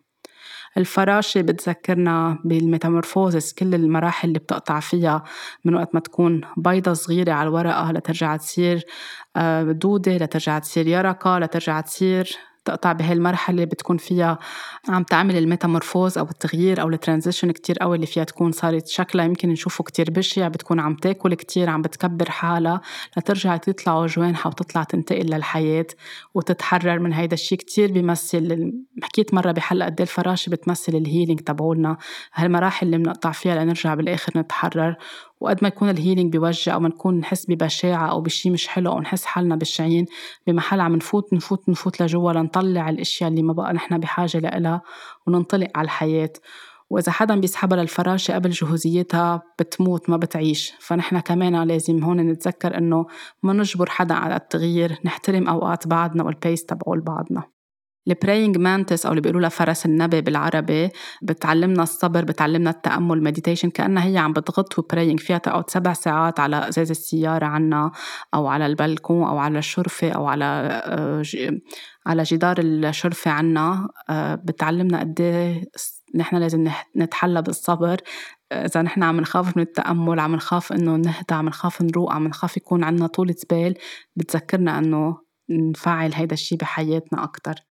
الفراشة 0.78 1.40
بتذكرنا 1.40 2.38
بال 2.44 2.59
metamorphosis 2.59 3.52
كل 3.52 3.74
المراحل 3.74 4.28
اللي 4.28 4.38
بتقطع 4.38 4.80
فيها 4.80 5.24
من 5.64 5.74
وقت 5.74 5.94
ما 5.94 6.00
تكون 6.00 6.40
بيضة 6.56 6.92
صغيرة 6.92 7.32
على 7.32 7.48
الورقة 7.48 7.92
لترجع 7.92 8.36
تصير 8.36 8.84
آه، 9.36 9.62
دودة 9.62 10.16
لترجع 10.16 10.58
تصير 10.58 10.86
يرقة 10.86 11.38
لترجع 11.38 11.80
تصير 11.80 12.36
تقطع 12.68 12.92
بهالمرحله 12.92 13.64
بتكون 13.64 13.96
فيها 13.96 14.38
عم 14.88 15.02
تعمل 15.02 15.36
ال 15.36 15.43
metamorphose 15.43 16.18
أو 16.18 16.24
التغيير 16.24 16.80
أو 16.80 16.88
ال 16.88 16.94
transition 16.94 17.50
كتير 17.50 17.78
قوي 17.78 17.96
اللي 17.96 18.06
فيها 18.06 18.24
تكون 18.24 18.52
صارت 18.52 18.86
شكلها 18.86 19.24
يمكن 19.24 19.48
نشوفه 19.48 19.84
كتير 19.84 20.10
بشع 20.10 20.48
بتكون 20.48 20.80
عم 20.80 20.94
تاكل 20.94 21.34
كتير 21.34 21.70
عم 21.70 21.82
بتكبر 21.82 22.30
حالها 22.30 22.80
لترجع 23.16 23.56
تطلع 23.56 24.06
جوانحها 24.06 24.50
وتطلع 24.50 24.82
تنتقل 24.82 25.26
للحياة 25.26 25.86
وتتحرر 26.34 26.98
من 26.98 27.12
هيدا 27.12 27.34
الشيء 27.34 27.58
كتير 27.58 27.92
بيمثل 27.92 28.72
حكيت 29.02 29.34
مرة 29.34 29.52
بحلقة 29.52 29.86
قد 29.86 30.00
إيه 30.00 30.02
الفراشة 30.08 30.50
بتمثل 30.50 30.94
ال 30.94 31.00
healing 31.00 31.40
تبعولنا. 31.40 31.96
هالمراحل 32.34 32.86
اللي 32.86 32.98
بنقطع 32.98 33.32
فيها 33.32 33.64
لنرجع 33.64 33.94
بالآخر 33.94 34.38
نتحرر 34.38 34.96
وقد 35.40 35.58
ما 35.62 35.68
يكون 35.68 35.88
ال 35.88 35.94
healing 35.94 36.32
بيوجع 36.32 36.74
أو 36.74 36.80
ما 36.80 36.88
نكون 36.88 37.18
نحس 37.18 37.46
ببشاعة 37.50 38.10
أو 38.10 38.20
بشي 38.20 38.50
مش 38.50 38.68
حلو 38.68 38.92
أو 38.92 39.00
نحس 39.00 39.24
حالنا 39.24 39.56
بشعين 39.56 40.06
بمحل 40.46 40.80
عم 40.80 40.96
نفوت 40.96 41.32
نفوت 41.32 41.68
نفوت 41.68 42.02
لجوا 42.02 42.32
لنطلع 42.32 42.90
الأشياء 42.90 43.30
اللي 43.30 43.42
ما 43.42 43.52
بقى 43.52 43.72
نحن 43.72 43.98
بحاجة 43.98 44.38
لإلها 44.38 44.82
وننطلق 45.26 45.68
على 45.74 45.84
الحياة. 45.84 46.32
وإذا 46.90 47.12
حدا 47.12 47.40
بيسحبها 47.40 47.78
للفراشة 47.78 48.34
قبل 48.34 48.50
جهوزيتها 48.50 49.42
بتموت 49.58 50.10
ما 50.10 50.16
بتعيش. 50.16 50.72
فنحن 50.80 51.20
كمان 51.20 51.62
لازم 51.68 52.04
هون 52.04 52.20
نتذكر 52.20 52.78
إنه 52.78 53.06
ما 53.42 53.52
نجبر 53.52 53.90
حدا 53.90 54.14
على 54.14 54.36
التغيير 54.36 54.98
نحترم 55.04 55.48
أوقات 55.48 55.86
بعضنا 55.86 56.24
وال 56.24 56.38
pace 56.38 56.64
تبعول 56.64 57.00
بعضنا. 57.00 57.57
ال 58.08 58.15
praying 58.15 58.58
mantis 58.58 59.06
أو 59.06 59.12
اللي 59.12 59.20
بيقولوا 59.20 59.40
لها 59.40 59.48
فرس 59.48 59.86
النبي 59.86 60.20
بالعربي 60.20 60.90
بتعلمنا 61.22 61.82
الصبر 61.82 62.24
بتعلمنا 62.24 62.70
التأمل 62.70 63.22
meditation 63.22 63.70
كأنها 63.70 64.04
هي 64.04 64.18
عم 64.18 64.32
بتغط 64.32 64.78
و 64.78 64.84
praying 64.84 65.20
فيها 65.20 65.38
تقعد 65.38 65.70
سبع 65.70 65.92
ساعات 65.92 66.40
على 66.40 66.68
أزاز 66.68 66.90
السيارة 66.90 67.46
عنا 67.46 67.92
أو 68.34 68.46
على 68.46 68.66
البلكون 68.66 69.28
أو 69.28 69.38
على 69.38 69.58
الشرفة 69.58 70.10
أو 70.10 70.26
على 70.26 70.44
آه، 70.84 71.22
على 72.06 72.22
جدار 72.22 72.56
الشرفة 72.58 73.30
عنا. 73.30 73.88
آه، 74.10 74.34
بتعلمنا 74.34 75.00
قد 75.00 75.20
إيه 75.20 75.64
نحن 76.14 76.36
لازم 76.36 76.70
نتحلى 76.96 77.42
بالصبر. 77.42 77.96
إذا 78.52 78.82
نحن 78.82 79.02
عم 79.02 79.20
نخاف 79.20 79.56
من 79.56 79.62
التأمل 79.62 80.20
عم 80.20 80.34
نخاف 80.34 80.72
إنه 80.72 80.96
نهدى 80.96 81.34
عم 81.34 81.48
نخاف 81.48 81.82
نروق 81.82 82.12
عم 82.12 82.28
نخاف 82.28 82.56
يكون 82.56 82.84
عنا 82.84 83.06
طولة 83.06 83.36
بال 83.50 83.74
بتذكرنا 84.16 84.78
إنه 84.78 85.18
نفعل 85.50 86.14
هيدا 86.14 86.34
الشي 86.34 86.56
بحياتنا 86.56 87.24
أكتر. 87.24 87.67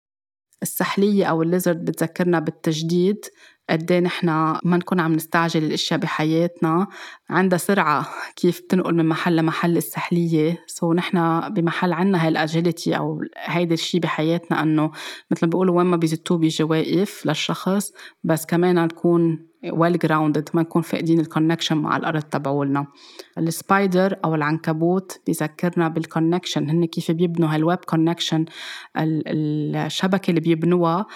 السحلية 0.62 1.24
أو 1.24 1.42
ال 1.42 1.48
lizard 1.48 1.84
بتذكرنا 1.84 2.38
بالتجديد 2.38 3.24
قد 3.70 3.92
إيه 3.92 4.00
نحن 4.00 4.26
ما 4.64 4.76
نكون 4.76 5.00
عم 5.00 5.12
نستعجل 5.12 5.64
الأشياء 5.64 6.00
بحياتنا. 6.00 6.86
عندها 7.30 7.58
سرعة 7.58 8.06
كيف 8.36 8.60
بتنقل 8.60 8.94
من 8.94 9.06
محل 9.08 9.36
لمحل 9.36 9.76
السحلية. 9.76 10.64
so 10.66 10.92
نحن 10.92 11.40
بمحل 11.54 11.92
عنا 11.92 12.22
هاي 12.22 12.28
ال 12.28 12.37
agility 12.37 12.96
أو 12.96 13.20
هيدا 13.38 13.74
الشيء 13.74 14.00
بحياتنا 14.00 14.62
إنه 14.62 14.90
مثل 15.30 15.46
ما 15.46 15.50
بيقولوا 15.50 15.76
وين 15.76 15.86
ما 15.86 15.96
بيزتوه 15.96 16.38
بيجي 16.38 16.62
واقف 16.62 17.26
للشخص. 17.26 17.92
بس 18.24 18.46
كمان 18.46 18.84
نكون 18.84 19.46
well 19.72 19.98
grounded 19.98 20.48
ما 20.54 20.62
نكون 20.62 20.82
فاقدين 20.82 21.20
ال 21.20 21.26
connection 21.26 21.76
مع 21.76 21.96
الأرض 21.96 22.22
تبعولنا. 22.22 22.86
ال 23.38 23.50
spider 23.50 24.16
أو 24.24 24.34
العنكبوت 24.34 25.20
بيذكرنا 25.26 25.88
بال 25.88 26.02
connection 26.02 26.70
هن 26.70 26.84
كيف 26.84 27.10
بيبنوا 27.10 27.54
هال 27.54 27.64
web 27.64 27.78
connection 27.78 28.44
الشبكة 28.96 30.30
اللي 30.30 30.40
بيبنوها. 30.40 31.06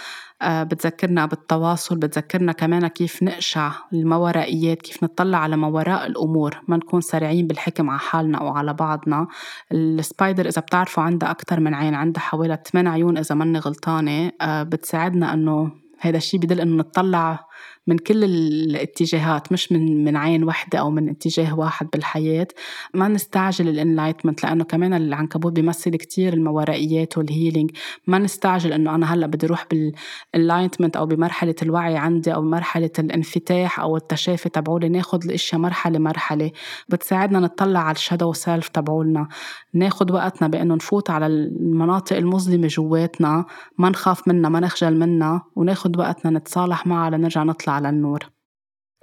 بتذكرنا 0.42 1.26
بالتواصل 1.26 1.96
بتذكرنا 1.96 2.52
كمان 2.52 2.86
كيف 2.86 3.22
نقشع 3.22 3.72
الماورائيات 3.92 4.82
كيف 4.82 5.02
نطلع 5.02 5.38
على 5.38 5.56
ما 5.56 5.66
وراء 5.66 6.06
الأمور 6.06 6.60
ما 6.68 6.76
نكون 6.76 7.00
سريعين 7.00 7.46
بالحكم 7.46 7.90
على 7.90 7.98
حالنا 7.98 8.38
أو 8.38 8.48
على 8.48 8.74
بعضنا. 8.74 9.26
ال 9.72 9.83
spider 9.83 10.48
إذا 10.48 10.62
بتعرفوا 10.62 11.02
عندها 11.02 11.30
أكثر 11.30 11.60
من 11.60 11.74
عين 11.74 11.94
عندها 11.94 12.22
حوالي 12.22 12.58
8 12.72 12.90
عيون 12.90 13.18
إذا 13.18 13.34
ماني 13.34 13.58
غلطانة 13.58 14.32
آه، 14.40 14.62
بتساعدنا 14.62 15.32
أنه 15.32 15.72
هذا 16.00 16.16
الشيء 16.16 16.40
بدل 16.40 16.60
إنه 16.60 16.76
نطلع 16.76 17.46
من 17.86 17.98
كل 17.98 18.24
الاتجاهات 18.24 19.52
مش 19.52 19.72
من 19.72 20.04
من 20.04 20.16
عين 20.16 20.44
وحده 20.44 20.78
أو 20.78 20.90
من 20.90 21.08
اتجاه 21.08 21.58
واحد 21.58 21.88
بالحياة. 21.92 22.48
ما 22.94 23.08
نستعجل 23.08 23.68
ال 23.68 23.74
enlightenment 23.74 24.44
لأنه 24.44 24.64
كمان 24.64 24.94
العنكبوت 24.94 25.52
بيمثل 25.52 25.96
كتير 25.96 26.32
الماورائيات 26.34 27.18
وال 27.18 27.30
healing 27.30 27.70
ما 28.06 28.18
نستعجل 28.18 28.72
إنه 28.72 28.94
أنا 28.94 29.14
هلأ 29.14 29.26
بدي 29.26 29.46
أروح 29.46 29.66
بال 29.70 29.87
enlightenment 29.87 30.96
أو 30.96 31.06
بمرحلة 31.06 31.54
الوعي 31.62 31.96
عندي 31.96 32.34
أو 32.34 32.40
بمرحله 32.40 32.90
الانفتاح 32.98 33.80
أو 33.80 33.96
التشافي 33.96 34.48
تبعولي 34.48 34.88
ناخذ 34.88 35.24
الأشياء 35.24 35.60
مرحلة 35.60 35.98
مرحلة. 35.98 36.50
بتساعدنا 36.88 37.40
نطلع 37.40 37.80
على 37.80 37.94
ال 37.94 38.00
shadow 38.00 38.32
self 38.32 38.68
تبعولنا. 38.68 39.28
ناخذ 39.74 40.12
وقتنا 40.12 40.48
بإنه 40.48 40.74
نفوت 40.74 41.10
على 41.10 41.26
المناطق 41.26 42.16
المظلمة 42.16 42.66
جواتنا 42.66 43.44
ما 43.78 43.90
نخاف 43.90 44.28
منها 44.28 44.50
ما 44.50 44.60
نخجل 44.60 44.98
منها 44.98 45.42
وناخذ 45.56 45.98
وقتنا 45.98 46.38
نتصالح 46.38 46.86
معها 46.86 47.10
لنرجع 47.10 47.42
نطلع 47.42 47.75
على 47.76 47.88
النور. 47.88 48.35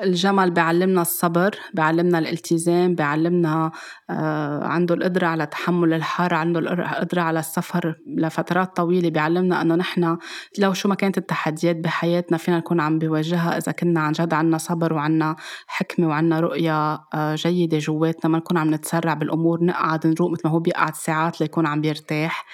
الجمل 0.02 0.52
بيعلمنا 0.52 1.02
الصبر 1.02 1.56
بيعلمنا 1.74 2.20
الالتزام 2.20 2.96
بيعلمنا 2.96 3.72
آه 4.10 4.64
عنده 4.64 4.96
القدرة 4.96 5.28
على 5.28 5.46
تحمل 5.46 5.94
الحر 5.94 6.34
عنده 6.34 6.60
القدرة 6.60 7.22
على 7.22 7.40
السفر 7.40 7.96
لفترات 8.18 8.76
طويلة 8.76 9.10
بيعلمنا 9.10 9.62
أنه 9.62 9.76
نحن 9.76 10.18
لو 10.60 10.74
شو 10.74 10.90
ما 10.90 10.96
كانت 10.96 11.18
التحديات 11.18 11.76
بحياتنا 11.76 12.38
فينا 12.38 12.58
نكون 12.58 12.80
عم 12.80 13.00
بواجهها 13.00 13.58
إذا 13.58 13.72
كنا 13.72 14.00
عن 14.00 14.12
جد 14.12 14.34
عنا 14.34 14.58
صبر 14.58 14.94
وعنا 14.94 15.36
حكمة 15.68 16.08
وعنا 16.08 16.40
رؤية 16.40 16.94
آه 17.14 17.36
جيدة 17.36 17.78
جواتنا 17.78 18.32
ما 18.32 18.38
نكون 18.38 18.58
عم 18.58 18.74
نتسرع 18.74 19.14
بالأمور 19.14 19.64
نقعد 19.64 20.08
نروق 20.08 20.32
مثل 20.32 20.42
ما 20.46 20.52
هو 20.52 20.60
بيقعد 20.60 20.96
ساعات 20.96 21.42
ليكون 21.42 21.66
عم 21.66 21.82
بيرتاح. 21.82 22.46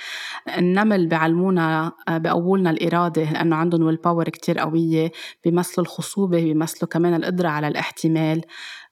النمل 0.57 1.07
بيعلمونا 1.07 1.91
آه 2.07 2.17
بيقولنا 2.17 2.69
الإرادة 2.69 3.23
لأنه 3.23 3.55
عندهم 3.55 3.83
will 3.84 3.95
power 3.95 4.30
كتير 4.29 4.59
قوية 4.59 5.11
بيمثلوا 5.43 5.85
الخصوبة 5.85 6.37
بيمثلوا 6.43 6.89
كمان 6.89 7.13
القدرة 7.30 7.49
على 7.49 7.67
الاحتمال 7.67 8.41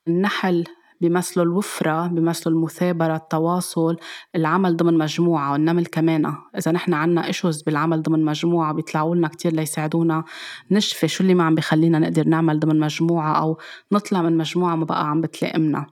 النحل 0.07 0.63
بيمثلوا 1.01 1.45
الوفرة 1.45 2.07
بيمثلوا 2.07 2.55
المثابرة 2.55 3.15
التواصل 3.15 3.97
العمل 4.35 4.77
ضمن 4.77 4.97
مجموعة 4.97 5.51
والنمل 5.51 5.85
كمان. 5.85 6.35
إذا 6.57 6.71
نحن 6.71 6.93
عنا 6.93 7.29
issues 7.29 7.61
بالعمل 7.61 8.01
ضمن 8.01 8.25
مجموعة 8.25 8.73
بيطلعوا 8.73 9.15
لنا 9.15 9.27
كتير 9.27 9.53
ليساعدونا 9.53 10.23
نشفي 10.71 11.07
شو 11.07 11.23
اللي 11.23 11.33
ما 11.33 11.43
عم 11.43 11.55
بخلينا 11.55 11.99
نقدر 11.99 12.27
نعمل 12.27 12.59
ضمن 12.59 12.79
مجموعة 12.79 13.33
أو 13.33 13.57
نطلع 13.91 14.21
من 14.21 14.37
مجموعة 14.37 14.75
ما 14.75 14.85
بقى 14.85 15.09
عم 15.09 15.21
بتلائمنا 15.21 15.87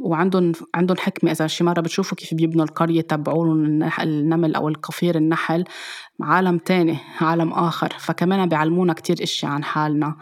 وعندهم 0.00 0.52
عندهم 0.74 0.96
حكمة 0.96 1.30
إذا 1.30 1.46
شي 1.46 1.64
مرة 1.64 1.80
بتشوفوا 1.80 2.18
كيف 2.18 2.34
بيبنوا 2.34 2.64
القرية 2.64 3.00
تبعولهم 3.00 3.82
النمل 4.00 4.54
أو 4.54 4.68
القفير 4.68 5.16
النحل 5.16 5.64
عالم 6.20 6.58
تاني 6.58 6.98
عالم 7.20 7.52
آخر. 7.52 7.92
فكمان 7.98 8.48
بيعلمونا 8.48 8.92
كتير 8.92 9.16
إشياء 9.22 9.52
عن 9.52 9.64
حالنا. 9.64 10.16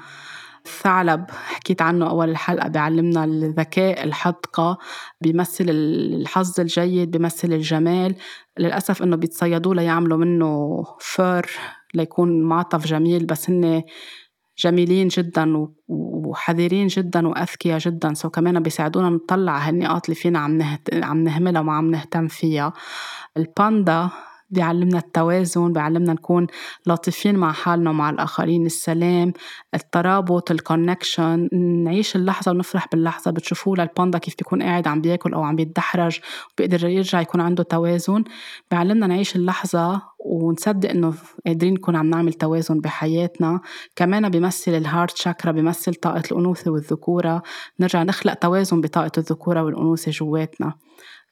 الثعلب 0.67 1.25
حكيت 1.31 1.83
عنه 1.83 2.11
أول 2.11 2.31
الحلقة 2.31 2.69
بيعلمنا 2.69 3.25
الذكاء 3.25 4.05
الحدقة 4.05 4.79
بيمثل 5.21 5.65
الحظ 5.69 6.61
الجيد 6.61 7.11
بيمثل 7.11 7.53
الجمال. 7.53 8.15
للأسف 8.59 9.03
إنه 9.03 9.17
بيتصيدوا 9.17 9.75
ليعملوا 9.75 10.19
منه 10.19 10.85
فر 11.01 11.51
ليكون 11.95 12.43
معطف 12.43 12.87
جميل 12.87 13.27
بس 13.27 13.51
هن 13.51 13.83
جميلين 14.59 15.09
جدا 15.09 15.69
وحذرين 15.89 16.87
جدا 16.87 17.29
وأذكياء 17.29 17.79
جدا. 17.79 18.15
سو 18.15 18.31
كمان 18.31 18.61
بيساعدونا 18.61 19.11
نطلع 19.11 19.59
هالنقاط 19.59 20.05
اللي 20.05 20.15
فينا 20.21 20.39
عم 20.39 20.79
عم 20.93 21.25
نهملها 21.25 21.61
وما 21.61 21.73
عم 21.73 21.91
نهتم 21.91 22.29
فيها. 22.29 22.73
الباندا 23.37 24.11
بيعلمنا 24.51 24.99
التوازن 24.99 25.73
بيعلمنا 25.73 26.13
نكون 26.13 26.47
لطيفين 26.87 27.37
مع 27.37 27.53
حالنا 27.53 27.91
ومع 27.91 28.11
الآخرين 28.11 28.67
السلام 28.67 29.33
الترابط 29.75 30.51
ال 30.51 30.60
connection 30.60 31.49
نعيش 31.85 32.17
اللحظة 32.17 32.51
ونفرح 32.53 32.89
باللحظة. 32.93 33.31
بتشوفوا 33.31 33.77
للباندا 33.77 34.19
كيف 34.19 34.35
بيكون 34.39 34.63
قاعد 34.63 34.89
عم 34.89 35.01
بياكل 35.01 35.35
أو 35.35 35.43
عم 35.43 35.57
بيتدحرج 35.57 36.21
وبيقدر 36.53 36.89
يرجع 36.89 37.21
يكون 37.21 37.41
عنده 37.41 37.63
توازن. 37.63 38.25
بيعلمنا 38.71 39.07
نعيش 39.07 39.37
اللحظة 39.37 40.03
ونصدق 40.25 40.91
إنه 40.91 41.15
قادرين 41.47 41.75
نكون 41.75 41.97
عم 41.97 42.11
نعمل 42.11 42.33
توازن 42.33 42.81
بحياتنا. 42.81 43.61
كمان 43.97 44.29
بيمثل 44.29 44.75
ال 44.75 44.82
heart 44.82 45.17
chakra 45.17 45.53
بيمثل 45.53 45.95
طاقة 45.95 46.23
الأنوثة 46.33 46.71
والذكورة. 46.71 47.43
نرجع 47.81 48.03
نخلق 48.03 48.35
توازن 48.35 48.81
بطاقة 48.81 49.13
الذكورة 49.19 49.63
والأنوثة 49.63 50.11
جواتنا. 50.11 50.75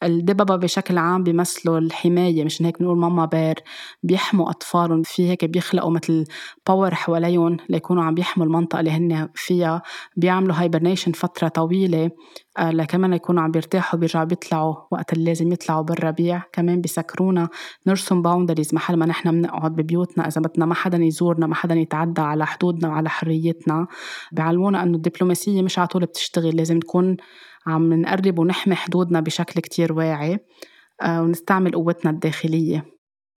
الدببة 0.03 0.57
بشكل 0.57 0.99
عام 0.99 1.23
بيمثلوا 1.23 1.79
الحماية 1.79 2.45
مشان 2.45 2.67
هيك 2.67 2.79
بنقول 2.81 2.99
mama 2.99 3.25
bear 3.25 3.55
بيحموا 4.03 4.51
أطفالهم 4.51 5.03
في 5.03 5.29
هيك 5.31 5.45
بيخلقوا 5.45 5.91
مثل 5.91 6.25
power 6.69 6.95
حواليهم 6.95 7.57
ليكونوا 7.69 8.05
عم 8.05 8.15
بيحموا 8.15 8.47
المنطقة 8.47 8.81
اللي 8.81 8.91
هن 8.91 9.29
فيها. 9.35 9.83
بيعملوا 10.17 10.55
hibernation 10.57 11.13
فترة 11.13 11.49
طويلة. 11.49 12.11
لكمان 12.61 13.13
يكونوا 13.13 13.43
عم 13.43 13.51
بيرتاحوا 13.51 14.01
بيرجعوا 14.01 14.25
بيطلعوا 14.25 14.75
وقت 14.91 15.13
اللي 15.13 15.25
لازم 15.25 15.53
يطلعوا 15.53 15.83
بالربيع 15.83 16.43
كمان 16.53 16.81
بيذكرونا 16.81 17.49
نرسم 17.87 18.23
boundaries 18.23 18.75
محل 18.75 18.97
ما 18.97 19.07
نحن 19.07 19.31
بنقعد 19.31 19.73
ببيوتنا. 19.73 20.29
إذا 20.29 20.41
بدنا 20.41 20.67
ما 20.67 20.75
حدا 20.75 20.99
يزورنا 20.99 21.47
ما 21.47 21.55
حدا 21.55 21.75
يتعدى 21.75 22.21
على 22.21 22.47
حدودنا 22.47 22.89
وعلى 22.89 23.11
حريتنا 23.11 23.87
بيعلمونا 24.33 24.83
إنه 24.83 24.97
الدبلوماسية 24.97 25.63
مش 25.63 25.79
على 25.79 25.89
طول 25.89 26.03
بتشتغل. 26.05 26.57
لازم 26.57 26.77
نكون 26.77 27.17
عم 27.67 27.93
نقرب 27.93 28.39
ونحمي 28.39 28.75
حدودنا 28.75 29.21
بشكل 29.21 29.61
كتير 29.61 29.93
واعي 29.93 30.39
آه، 31.03 31.23
ونستعمل 31.23 31.73
قوتنا 31.73 32.11
الداخلية. 32.11 32.85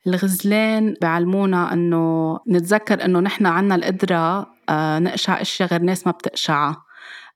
الغزلان 0.07 0.95
بعلمونا 1.01 1.73
إنه 1.73 2.37
نتذكر 2.49 3.05
إنه 3.05 3.19
نحن 3.19 3.45
عنا 3.45 3.75
القدرة 3.75 4.47
آه، 4.69 4.99
نقشع 4.99 5.41
إشياء 5.41 5.69
غير 5.69 5.81
ناس 5.81 6.07
ما 6.07 6.11
بتقشعها. 6.11 6.90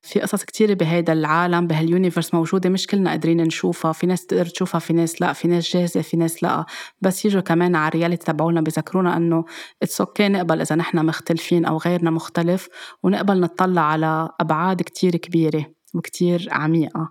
في 0.06 0.20
قصص 0.20 0.44
كتيرة 0.44 0.74
بهيدا 0.74 1.14
العالم 1.14 1.68
بهال 1.68 1.86
universe 1.86 2.34
موجودة 2.34 2.70
مش 2.70 2.88
كلنا 2.88 3.10
قادرين 3.10 3.42
نشوفها 3.42 3.92
في 3.92 4.08
ناس 4.08 4.26
تقدر 4.26 4.46
تشوفها 4.46 4.80
في 4.80 4.94
ناس 4.94 5.22
لا 5.22 5.34
في 5.34 5.48
ناس 5.48 5.74
جاهزة 5.74 6.02
في 6.02 6.18
ناس 6.18 6.44
لا. 6.44 6.66
بس 7.02 7.26
يجوا 7.26 7.42
كمان 7.42 7.76
على 7.76 7.88
ال 7.88 7.92
reality 7.92 8.26
تبعولنا 8.26 8.62
بذكرونا 8.62 9.18
إنه 9.18 9.46
it's 9.84 10.02
okay 10.02 10.28
نقبل 10.28 10.62
إذا 10.62 10.76
نحن 10.76 11.06
مختلفين 11.06 11.66
أو 11.66 11.78
غيرنا 11.78 12.12
مختلف 12.12 12.68
ونقبل 13.04 13.40
نطلع 13.40 13.82
على 13.82 14.30
أبعاد 14.42 14.82
كتير 14.82 15.16
كبيرة 15.16 15.66
وكتير 15.96 16.48
عميقة. 16.52 17.10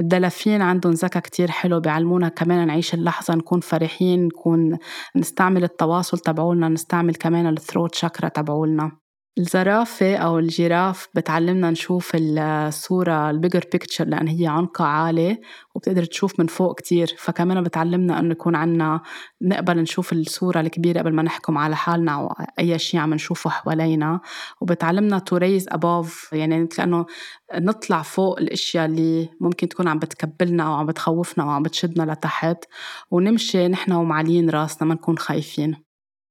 الدلافين 0.00 0.62
عندهم 0.62 0.92
ذكاء 0.92 1.22
كتير 1.22 1.50
حلو 1.50 1.80
بيعلمونا 1.80 2.28
كمان 2.28 2.66
نعيش 2.66 2.94
اللحظة 2.94 3.34
نكون 3.34 3.60
فرحين 3.60 4.26
نكون 4.26 4.78
نستعمل 5.16 5.64
التواصل 5.64 6.18
تبعولنا 6.18 6.68
نستعمل 6.68 7.14
كمان 7.14 7.46
ال 7.46 7.53
throat 7.53 7.94
chakra 7.94 8.28
تبعولنا. 8.28 9.03
الزرافة 9.38 10.16
أو 10.16 10.38
ال 10.38 10.47
giraffe 10.47 11.08
بتعلمنا 11.14 11.70
نشوف 11.70 12.12
الصورة 12.14 13.30
ال 13.30 13.35
bigger 13.35 13.64
picture 13.72 14.04
لأن 14.04 14.28
هي 14.28 14.46
عنقها 14.46 14.86
عالي 14.86 15.40
وبتقدر 15.74 16.04
تشوف 16.04 16.40
من 16.40 16.46
فوق 16.46 16.78
كتير. 16.78 17.14
فكمان 17.18 17.62
بتعلمنا 17.62 18.18
أنه 18.20 18.30
يكون 18.32 18.56
عنا 18.56 19.00
نقبل 19.42 19.78
نشوف 19.78 20.12
الصورة 20.12 20.60
الكبيرة 20.60 20.98
قبل 21.00 21.12
ما 21.14 21.22
نحكم 21.22 21.58
على 21.58 21.76
حالنا 21.76 22.12
أو 22.14 22.34
أي 22.58 22.78
شيء 22.78 23.00
عم 23.00 23.14
نشوفه 23.14 23.50
حوالينا. 23.50 24.20
وبتعلمنا 24.60 25.18
to 25.30 25.38
raise 25.38 25.74
above 25.76 26.32
يعني 26.32 26.66
كأنه 26.66 27.06
نطلع 27.54 28.02
فوق 28.02 28.38
الأشياء 28.38 28.86
اللي 28.86 29.28
ممكن 29.40 29.68
تكون 29.68 29.88
عم 29.88 29.98
بتكبلنا 29.98 30.66
أو 30.66 30.72
عم 30.74 30.86
بتخوفنا 30.86 31.44
أو 31.44 31.50
عم 31.50 31.62
بتشدنا 31.62 32.12
لتحت. 32.12 32.64
ونمشي 33.10 33.68
نحن 33.68 33.92
ومعلين 33.92 34.50
راسنا 34.50 34.88
ما 34.88 34.94
نكون 34.94 35.18
خايفين. 35.18 35.83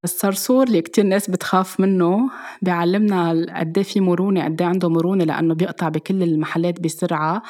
الصرصور 0.04 0.68
اللي 0.68 0.82
كتير 0.82 1.06
ناس 1.06 1.30
بتخاف 1.30 1.80
منه 1.80 2.30
بيعلمنا 2.62 3.30
قد 3.60 3.78
إيه 3.78 3.84
في 3.84 4.00
مرونة 4.00 4.46
قد 4.46 4.62
إيه 4.62 4.68
عنده 4.68 4.90
مرونة 4.90 5.24
لأنه 5.24 5.54
بيقطع 5.56 5.90
بكل 5.90 6.24
المحلات 6.24 6.80
بسرعة. 6.82 7.44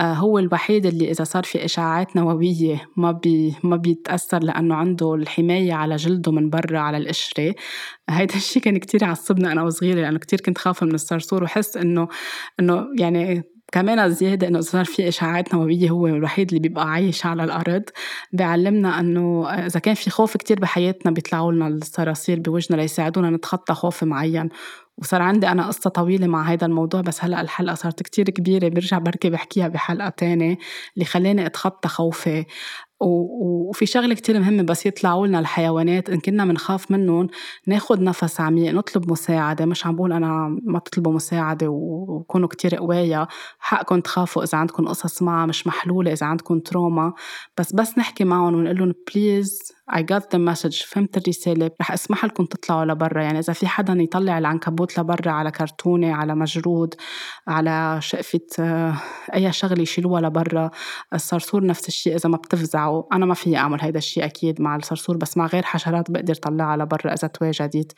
آه 0.00 0.12
هو 0.12 0.38
الوحيد 0.38 0.86
اللي 0.86 1.10
إذا 1.10 1.24
صار 1.24 1.42
في 1.44 1.64
إشعاعات 1.64 2.16
نووية 2.16 2.88
ما 2.96 3.12
بي 3.12 3.54
ما 3.62 3.76
بيتأثر 3.76 4.42
لأنه 4.42 4.74
عنده 4.74 5.14
الحماية 5.14 5.72
على 5.72 5.96
جلده 5.96 6.32
من 6.32 6.50
برا 6.50 6.78
على 6.78 6.96
القشرة. 6.96 7.54
هيدا 8.10 8.34
الشيء 8.36 8.62
كان 8.62 8.78
كتير 8.78 9.02
يعصبني 9.02 9.52
أنا 9.52 9.62
وصغيرة 9.62 10.00
لأنه 10.00 10.18
كتير 10.18 10.40
كنت 10.40 10.58
خاف 10.58 10.82
من 10.82 10.94
الصرصور 10.94 11.44
وحس 11.44 11.76
إنه 11.76 12.08
إنه 12.60 12.86
يعني 12.98 13.42
كمان 13.72 14.10
زيادة 14.10 14.48
إنه 14.48 14.60
صار 14.60 14.84
في 14.84 15.08
إشعاعات 15.08 15.54
نووية 15.54 15.90
هو 15.90 16.06
الوحيد 16.06 16.48
اللي 16.48 16.60
بيبقى 16.60 16.90
عايش 16.90 17.26
على 17.26 17.44
الأرض. 17.44 17.82
بيعلمنا 18.32 19.00
إنه 19.00 19.50
إذا 19.50 19.80
كان 19.80 19.94
في 19.94 20.10
خوف 20.10 20.36
كتير 20.36 20.60
بحياتنا 20.60 21.12
بيطلعوا 21.12 21.52
لنا 21.52 21.68
الصراصير 21.68 22.40
بوجهنا 22.40 22.80
ليساعدونا 22.80 23.30
نتخطى 23.30 23.74
خوف 23.74 24.04
معين. 24.04 24.48
وصار 24.98 25.22
عندي 25.22 25.48
أنا 25.48 25.66
قصة 25.66 25.90
طويلة 25.90 26.26
مع 26.26 26.42
هذا 26.52 26.66
الموضوع 26.66 27.00
بس 27.00 27.24
هلأ 27.24 27.40
الحلقة 27.40 27.74
صارت 27.74 28.02
كتير 28.02 28.30
كبيرة. 28.30 28.68
برجع 28.68 28.98
بركي 28.98 29.30
بحكيها 29.30 29.68
بحلقة 29.68 30.08
تانية 30.08 30.58
اللي 30.94 31.04
خلاني 31.04 31.46
أتخطى 31.46 31.88
خوفي. 31.88 32.44
وفي 33.00 33.86
شغلة 33.86 34.14
كتير 34.14 34.40
مهمة 34.40 34.62
بس 34.62 34.86
يطلعوا 34.86 35.26
لنا 35.26 35.38
الحيوانات 35.38 36.10
إن 36.10 36.20
كنا 36.20 36.44
بنخاف 36.44 36.90
منهم 36.90 37.28
ناخد 37.66 38.00
نفس 38.00 38.40
عميق 38.40 38.72
نطلب 38.74 39.10
مساعدة. 39.10 39.66
مش 39.66 39.86
عم 39.86 39.96
بقول 39.96 40.12
أنا 40.12 40.58
ما 40.62 40.78
تطلبوا 40.78 41.12
مساعدة 41.12 41.68
وكونوا 41.68 42.48
كتير 42.48 42.74
قوايا 42.76 43.26
حقكم 43.58 44.00
تخافوا 44.00 44.42
إذا 44.44 44.58
عندكم 44.58 44.88
قصص 44.88 45.22
معها 45.22 45.46
مش 45.46 45.66
محلولة 45.66 46.12
إذا 46.12 46.26
عندكم 46.26 46.58
trauma. 46.60 47.12
بس 47.58 47.72
بس 47.72 47.98
نحكي 47.98 48.24
معهم 48.24 48.54
ونقول 48.54 48.78
لهم 48.78 48.94
please 49.14 49.77
I 49.90 50.02
got 50.02 50.30
the 50.30 50.38
message. 50.38 50.84
فهمت 50.86 51.16
الرسالة. 51.16 51.70
رح 51.80 51.92
أسمح 51.92 52.24
لكم 52.24 52.44
تطلعوا 52.44 52.84
لبرا. 52.84 53.22
يعني 53.22 53.38
إذا 53.38 53.52
في 53.52 53.66
حدا 53.66 53.92
يطلع 53.92 54.38
العنكبوت 54.38 54.98
لبرا 54.98 55.30
على 55.30 55.50
كرتونة 55.50 56.14
على 56.14 56.34
مجرود 56.34 56.94
على 57.48 57.98
شقفة 58.02 58.40
آه، 58.60 58.94
أي 59.34 59.52
شغلة 59.52 59.82
يشيلوها 59.82 60.20
لبرا. 60.20 60.70
الصرصور 61.14 61.66
نفس 61.66 61.88
الشيء 61.88 62.14
إذا 62.14 62.28
ما 62.28 62.36
بتفزعوا. 62.36 63.02
أنا 63.12 63.26
ما 63.26 63.34
فيي 63.34 63.56
أعمل 63.56 63.80
هيدا 63.80 63.98
الشيء 63.98 64.24
أكيد 64.24 64.60
مع 64.60 64.76
الصرصور 64.76 65.16
بس 65.16 65.36
مع 65.36 65.46
غير 65.46 65.62
حشرات 65.62 66.10
بقدر 66.10 66.34
طلعها 66.34 66.76
لبرا 66.76 67.12
إذا 67.12 67.28
تواجدت 67.28 67.92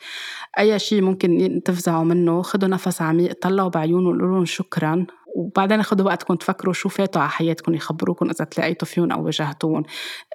أي 0.59 0.79
شيء 0.79 1.01
ممكن 1.01 1.61
تفزعوا 1.65 2.03
منه 2.03 2.41
خدوا 2.41 2.69
نفس 2.69 3.01
عميق 3.01 3.33
طلعوا 3.41 3.69
بعيونهم 3.69 4.15
وقولوا 4.15 4.45
شكرا. 4.45 5.05
وبعدين 5.35 5.83
خدوا 5.83 6.05
وقتكم 6.05 6.35
تفكروا 6.35 6.73
شو 6.73 6.89
فاتوا 6.89 7.21
على 7.21 7.29
حياتكم 7.29 7.73
يخبروكم 7.73 8.29
إذا 8.29 8.45
تلاقيتوا 8.45 8.87
فيهم 8.87 9.11
أو 9.11 9.25
واجهتوهم. 9.25 9.83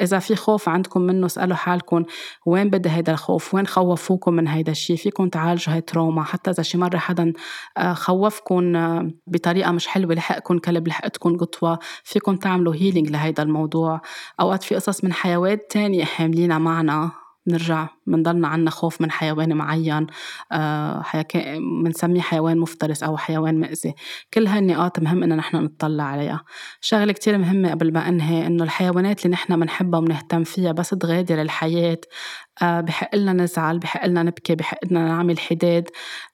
إذا 0.00 0.18
في 0.18 0.36
خوف 0.36 0.68
عندكم 0.68 1.00
منه 1.00 1.26
اسألوا 1.26 1.56
حالكم 1.56 2.04
وين 2.46 2.70
بدي 2.70 2.90
هيدا 2.90 3.12
الخوف؟ 3.12 3.54
وين 3.54 3.66
خوفوكم 3.66 4.34
من 4.34 4.48
هيدا 4.48 4.72
الشيء 4.72 4.96
فيكم 4.96 5.28
تعالجوا 5.28 5.74
هاي 5.74 5.80
trauma 5.80 6.22
حتى 6.22 6.50
إذا 6.50 6.62
شي 6.62 6.78
مرة 6.78 6.98
حدا 6.98 7.32
آه، 7.78 7.92
خوفكم 7.92 8.76
آه، 8.76 9.10
بطريقة 9.26 9.72
مش 9.72 9.86
حلوة 9.86 10.14
لحقكم 10.14 10.58
كلب 10.58 10.88
لحقتكم 10.88 11.36
قطوة 11.36 11.78
فيكم 12.04 12.36
تعملوا 12.36 12.74
healing 12.74 13.10
لهيدا 13.10 13.42
الموضوع. 13.42 14.00
أوقات 14.40 14.62
في 14.62 14.74
قصص 14.74 15.04
من 15.04 15.12
حيوات 15.12 15.70
تانية 15.70 16.04
حاملينها 16.04 16.58
معنا. 16.58 17.10
نرجع. 17.46 17.95
منضلنا 18.06 18.48
عنا 18.48 18.70
خوف 18.70 19.00
من 19.00 19.10
حيوان 19.10 19.56
معين 19.56 20.06
بنسميه 21.82 22.20
حيوان 22.20 22.58
مفترس 22.58 23.02
أو 23.02 23.16
حيوان 23.16 23.60
مأذي. 23.60 23.94
كل 24.34 24.46
هاي 24.46 24.58
النقاط 24.58 24.98
مهم 24.98 25.22
إنه 25.22 25.34
نحن 25.34 25.56
نطلع 25.56 26.04
عليها. 26.04 26.44
شغلة 26.80 27.12
كتير 27.12 27.38
مهمة 27.38 27.70
قبل 27.70 27.92
ما 27.92 28.08
أنهي 28.08 28.46
إنه 28.46 28.64
الحيوانات 28.64 29.26
اللي 29.26 29.32
نحن 29.32 29.60
بنحبها 29.60 30.00
وبنهتم 30.00 30.44
فيها 30.44 30.72
بس 30.72 30.90
تغادر 30.90 31.42
الحياة 31.42 31.98
آه، 32.62 32.80
بحق 32.80 33.16
لنا 33.16 33.32
نزعل 33.32 33.78
بحق 33.78 34.06
لنا 34.06 34.22
نبكي 34.22 34.54
بحق 34.54 34.78
لنا 34.90 35.08
نعمل 35.08 35.38
حداد. 35.38 35.88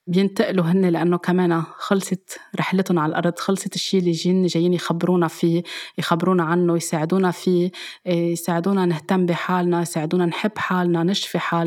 بينتقلوا 0.06 0.64
هن 0.64 0.84
لأنه 0.86 1.18
كمان 1.18 1.62
خلصت 1.78 2.40
رحلتهم 2.58 2.98
على 2.98 3.10
الأرض 3.10 3.38
خلصت 3.38 3.74
الشيء 3.74 4.00
اللي 4.00 4.10
جين 4.10 4.46
جايين 4.46 4.74
يخبرونا 4.74 5.28
فيه 5.28 5.62
يخبرونا 5.98 6.44
عنه 6.44 6.76
يساعدونا 6.76 7.30
فيه 7.30 7.70
يساعدونا 8.06 8.86
نهتم 8.86 9.26
بحالنا 9.26 9.82
يساعدونا 9.82 10.26
نحب 10.26 10.58
حالنا 10.58 11.02
نشفي 11.02 11.38
حالنا. 11.38 11.61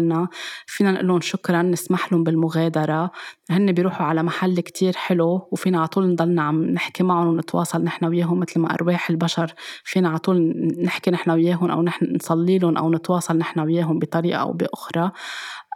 فينا 0.65 0.91
نقول 0.91 1.07
لهم 1.07 1.21
شكرا 1.21 1.61
نسمح 1.61 2.11
لهم 2.11 2.23
بالمغادرة. 2.23 3.11
هن 3.49 3.71
بيروحوا 3.71 4.05
على 4.05 4.23
محل 4.23 4.59
كتير 4.59 4.93
حلو 4.95 5.47
وفينا 5.51 5.77
على 5.77 5.87
طول 5.87 6.07
نضلنا 6.07 6.41
عم 6.41 6.65
نحكي 6.65 7.03
معهم 7.03 7.27
ونتواصل 7.27 7.83
نحن 7.83 8.05
وياهم 8.05 8.39
مثل 8.39 8.59
ما 8.59 8.73
أرواح 8.73 9.09
البشر. 9.09 9.53
فينا 9.83 10.09
على 10.09 10.17
طول 10.19 10.53
نحكي 10.83 11.11
نحن 11.11 11.31
وياهم 11.31 11.71
أو 11.71 11.81
نحن 11.81 12.15
نصلي 12.15 12.57
لهم 12.59 12.77
أو 12.77 12.91
نتواصل 12.91 13.37
نحن 13.37 13.59
وياهم 13.59 13.99
بطريقة 13.99 14.41
أو 14.41 14.53
بأخرى. 14.53 15.11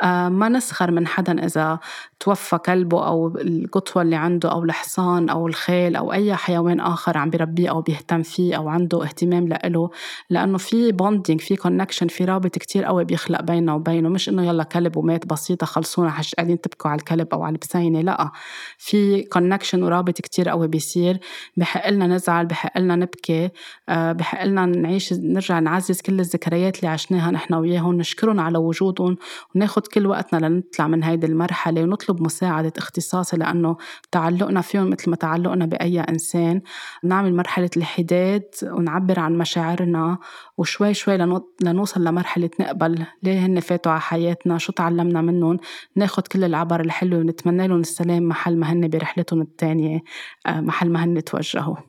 ما 0.03 0.49
نسخر 0.49 0.91
من 0.91 1.07
حدا 1.07 1.45
إذا 1.45 1.79
توفى 2.19 2.57
كلبه 2.57 3.07
أو 3.07 3.27
القطوة 3.27 4.01
اللي 4.01 4.15
عنده 4.15 4.51
أو 4.51 4.63
الحصان 4.63 5.29
أو 5.29 5.47
الخيل 5.47 5.95
أو 5.95 6.13
أي 6.13 6.35
حيوان 6.35 6.79
آخر 6.79 7.17
عم 7.17 7.29
بربيه 7.29 7.69
أو 7.69 7.81
بيهتم 7.81 8.23
فيه 8.23 8.57
أو 8.57 8.69
عنده 8.69 9.03
اهتمام 9.03 9.47
لإله 9.47 9.89
لأنه 10.29 10.57
في 10.57 10.91
bonding 10.91 11.41
في 11.41 11.55
connection 11.55 12.07
في 12.07 12.25
رابط 12.25 12.57
كتير 12.57 12.83
قوي 12.85 13.05
بيخلق 13.05 13.41
بيننا 13.41 13.73
وبينه. 13.73 14.09
مش 14.09 14.29
إنه 14.29 14.47
يلا 14.47 14.63
كلب 14.63 14.97
ومات 14.97 15.25
بسيطة 15.25 15.65
خلصونا 15.65 16.13
قاعدين 16.37 16.61
تبكوا 16.61 16.91
على 16.91 16.99
الكلب 16.99 17.27
أو 17.33 17.43
على 17.43 17.53
البسينة 17.53 18.01
لأ. 18.01 18.31
في 18.77 19.23
connection 19.23 19.83
ورابط 19.83 20.21
كتير 20.21 20.49
قوي 20.49 20.67
بيصير. 20.67 21.19
بحق 21.57 21.89
لنا 21.89 22.07
نزعل 22.07 22.45
بحق 22.45 22.77
لنا 22.79 22.95
نبكي 22.95 23.49
آه، 23.89 24.11
بحق 24.11 24.43
لنا 24.45 24.65
نعيش 24.65 25.13
نرجع 25.13 25.59
نعزز 25.59 26.01
كل 26.01 26.19
الذكريات 26.19 26.77
اللي 26.79 26.87
عشناها 26.87 27.31
نحن 27.31 27.53
وياهم 27.53 27.95
نشكرهم 27.97 28.39
على 28.39 28.57
وجودهم 28.57 29.17
وناخد 29.55 29.87
كل 29.93 30.07
وقتنا 30.07 30.47
لنطلع 30.47 30.87
من 30.87 31.03
هيدي 31.03 31.27
المرحلة 31.27 31.83
ونطلب 31.83 32.21
مساعدة 32.21 32.73
اختصاصي 32.77 33.37
لأنه 33.37 33.77
تعلقنا 34.11 34.61
فيهم 34.61 34.89
مثل 34.89 35.09
ما 35.09 35.15
تعلقنا 35.15 35.65
بأي 35.65 35.99
إنسان. 35.99 36.61
نعمل 37.03 37.35
مرحلة 37.35 37.69
الحداد 37.77 38.43
ونعبر 38.63 39.19
عن 39.19 39.37
مشاعرنا 39.37 40.17
وشوي 40.57 40.93
شوي 40.93 41.17
لنوصل 41.61 42.03
لمرحلة 42.03 42.49
نقبل. 42.59 43.05
ليه 43.23 43.45
هن 43.45 43.59
فاتوا 43.59 43.91
على 43.91 44.01
حياتنا؟ 44.01 44.57
شو 44.57 44.71
تعلمنا 44.71 45.21
منهم؟ 45.21 45.57
ناخد 45.95 46.27
كل 46.27 46.43
العبر 46.43 46.81
الحلوة 46.81 47.19
ونتمنى 47.19 47.67
لهم 47.67 47.79
السلام 47.79 48.23
محل 48.23 48.57
ما 48.57 48.73
هن 48.73 48.87
برحلتهم 48.87 49.41
التانية 49.41 49.99
آه، 50.45 50.61
محل 50.61 50.89
ما 50.89 51.03
هن 51.03 51.23
توجهوا. 51.23 51.88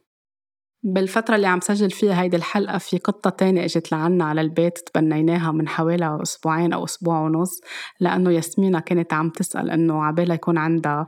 بالفترة 0.83 1.37
اللي 1.37 1.47
عم 1.47 1.61
سجل 1.61 1.91
فيها 1.91 2.23
هيدي 2.23 2.37
الحلقة 2.37 2.79
في 2.79 2.99
قطة 2.99 3.31
تانية 3.31 3.65
إجت 3.65 3.93
لعنا 3.93 4.25
على 4.25 4.41
البيت 4.41 4.79
تبنيناها 4.79 5.53
من 5.53 5.69
حوالي 5.69 6.19
أسبوعين 6.23 6.73
أو 6.73 6.85
أسبوع 6.85 7.21
ونص 7.21 7.61
لأنه 8.01 8.31
ياسمينة 8.31 8.81
كانت 8.81 9.13
عم 9.13 9.31
تسأل 9.31 9.71
إنه 9.71 10.05
عبالها 10.05 10.35
يكون 10.35 10.59
عندها 10.59 11.07